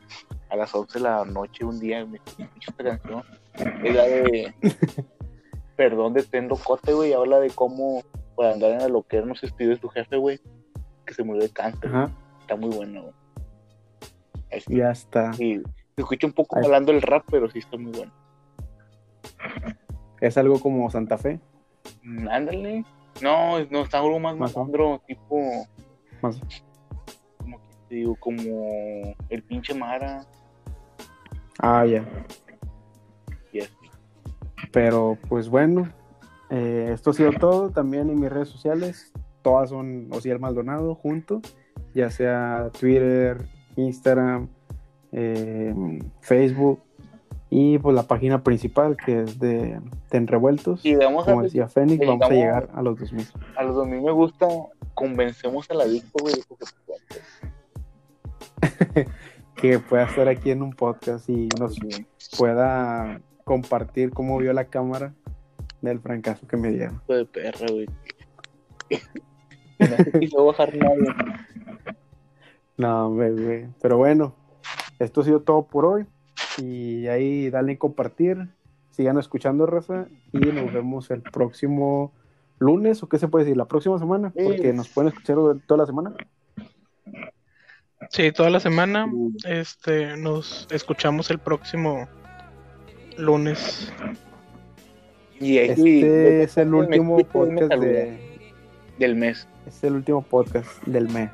a 0.50 0.56
las 0.56 0.72
11 0.74 0.98
de 0.98 1.02
la 1.02 1.24
noche 1.24 1.64
un 1.64 1.80
día. 1.80 2.00
y 2.00 2.06
Me 2.06 2.16
escuché 2.18 2.48
esta 2.68 2.84
canción. 2.84 3.22
Es 3.82 3.94
la 3.94 4.02
de 4.04 4.54
Perdón 5.76 6.14
de 6.14 6.22
Tendo 6.22 6.56
Cote, 6.56 6.92
güey. 6.92 7.12
Habla 7.12 7.40
de 7.40 7.50
cómo 7.50 8.02
por 8.34 8.46
andar 8.46 8.70
en 8.72 8.78
la 8.78 8.88
loquera 8.88 9.26
no 9.26 9.34
se 9.34 9.48
de 9.48 9.76
su 9.76 9.88
jefe, 9.88 10.16
güey, 10.16 10.40
que 11.06 11.14
se 11.14 11.22
murió 11.22 11.42
de 11.42 11.50
cáncer. 11.50 11.88
Ajá. 11.88 12.10
Está 12.40 12.56
muy 12.56 12.70
bueno, 12.74 13.02
güey. 13.02 13.14
Ya 14.68 14.90
está. 14.90 15.32
Sí, 15.32 15.60
se 15.96 16.00
escucha 16.00 16.26
un 16.26 16.32
poco 16.32 16.56
Ay. 16.56 16.64
hablando 16.64 16.92
el 16.92 17.02
rap, 17.02 17.24
pero 17.30 17.50
sí 17.50 17.58
está 17.58 17.76
muy 17.76 17.92
bueno. 17.92 18.12
Es 20.20 20.38
algo 20.38 20.60
como 20.60 20.88
Santa 20.90 21.18
Fe. 21.18 21.40
Mm, 22.02 22.28
Ándale. 22.28 22.84
No, 23.22 23.64
no, 23.66 23.82
está 23.82 23.98
algo 23.98 24.18
más 24.18 24.36
Más 24.36 24.56
o- 24.56 24.60
malandro, 24.60 25.00
tipo, 25.06 25.40
Más, 26.20 26.40
como 27.38 27.58
que 27.58 27.68
te 27.88 27.94
digo, 27.96 28.16
como 28.16 29.14
el 29.28 29.42
pinche 29.44 29.72
Mara 29.74 30.24
ah, 31.60 31.84
ya. 31.86 32.04
Pero 34.72 35.18
pues 35.28 35.48
bueno, 35.48 35.88
eh, 36.50 36.90
esto 36.92 37.10
ha 37.10 37.14
sido 37.14 37.32
todo. 37.32 37.70
También 37.70 38.10
en 38.10 38.20
mis 38.20 38.30
redes 38.30 38.48
sociales, 38.48 39.12
todas 39.42 39.70
son 39.70 40.08
Osiel 40.10 40.38
Maldonado 40.38 40.94
junto, 40.94 41.40
ya 41.94 42.10
sea 42.10 42.70
Twitter, 42.78 43.46
Instagram, 43.76 44.48
eh, 45.12 45.74
Facebook 46.20 46.80
y 47.50 47.78
pues 47.78 47.94
la 47.94 48.02
página 48.02 48.42
principal 48.42 48.96
que 48.96 49.22
es 49.22 49.38
de 49.38 49.80
Ten 50.08 50.26
Revueltos. 50.26 50.84
Y 50.84 50.96
vamos 50.96 51.28
a, 51.28 51.30
Como 51.30 51.44
decía 51.44 51.68
Fénix, 51.68 52.04
vamos 52.04 52.28
a 52.28 52.34
llegar 52.34 52.68
a 52.74 52.82
los 52.82 52.98
2000. 52.98 53.26
a 53.56 53.62
los 53.62 53.76
dos 53.76 53.86
mil 53.86 54.00
me 54.02 54.10
gusta, 54.10 54.48
convencemos 54.94 55.70
al 55.70 55.82
adicto, 55.82 56.18
güey, 56.20 56.34
de 56.34 56.42
que 59.54 59.78
pueda 59.78 60.04
estar 60.04 60.26
aquí 60.28 60.50
en 60.50 60.62
un 60.62 60.72
podcast 60.72 61.28
y 61.28 61.48
nos 61.60 61.78
pueda 62.36 63.20
compartir 63.44 64.10
cómo 64.10 64.38
vio 64.38 64.52
la 64.52 64.66
cámara 64.66 65.14
del 65.82 66.00
francazo 66.00 66.46
que 66.46 66.56
me 66.56 66.70
dieron. 66.70 67.00
hijo 67.04 67.14
de 67.14 67.24
perra, 67.26 67.66
güey. 67.70 67.86
no 69.78 70.20
quiso 70.20 70.44
bajar 70.44 70.74
nadie. 70.76 71.14
No, 72.76 73.10
güey. 73.10 73.68
Pero 73.80 73.98
bueno, 73.98 74.34
esto 74.98 75.20
ha 75.20 75.24
sido 75.24 75.40
todo 75.40 75.66
por 75.66 75.84
hoy. 75.84 76.06
Y 76.58 77.06
ahí 77.08 77.50
dale 77.50 77.78
compartir. 77.78 78.48
Sigan 78.90 79.18
escuchando, 79.18 79.66
Raza. 79.66 80.06
Y 80.32 80.38
nos 80.38 80.72
vemos 80.72 81.10
el 81.10 81.22
próximo 81.22 82.12
lunes. 82.58 83.02
¿O 83.02 83.08
qué 83.08 83.18
se 83.18 83.28
puede 83.28 83.44
decir? 83.44 83.56
La 83.56 83.66
próxima 83.66 83.98
semana. 83.98 84.32
Porque 84.32 84.72
nos 84.72 84.88
pueden 84.88 85.08
escuchar 85.08 85.36
toda 85.66 85.78
la 85.78 85.86
semana. 85.86 86.14
Sí, 88.10 88.32
toda 88.32 88.50
la 88.50 88.60
semana. 88.60 89.10
Este, 89.44 90.16
nos 90.16 90.68
escuchamos 90.70 91.30
el 91.30 91.38
próximo 91.38 92.08
lunes. 93.16 93.92
Y 95.40 95.58
Este 95.58 96.42
es 96.42 96.56
el 96.56 96.74
último 96.74 97.18
podcast 97.18 97.72
de. 97.74 98.18
del 98.98 99.16
mes. 99.16 99.48
Este 99.66 99.70
es 99.70 99.84
el 99.84 99.94
último 99.94 100.22
podcast 100.22 100.82
del 100.86 101.08
mes. 101.10 101.30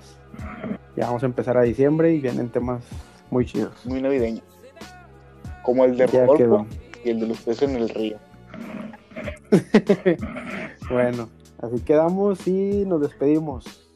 Ya 0.97 1.07
vamos 1.07 1.23
a 1.23 1.27
empezar 1.27 1.57
a 1.59 1.63
diciembre 1.63 2.13
y 2.15 2.21
vienen 2.21 2.49
temas 2.49 2.83
muy 3.31 3.45
chidos. 3.47 3.85
Muy 3.87 4.01
navideño. 4.01 4.43
Como 5.63 5.85
el 5.85 5.97
de 5.97 6.07
Ya 6.07 6.27
Rodolfo 6.27 6.37
quedó. 6.37 6.67
y 7.05 7.11
el 7.11 7.21
de 7.21 7.27
los 7.29 7.41
peces 7.43 7.69
en 7.69 7.77
el 7.77 7.89
río. 7.89 8.17
Bueno, 10.91 11.29
así 11.63 11.81
quedamos 11.85 12.47
y 12.49 12.85
nos 12.85 13.01
despedimos. 13.01 13.90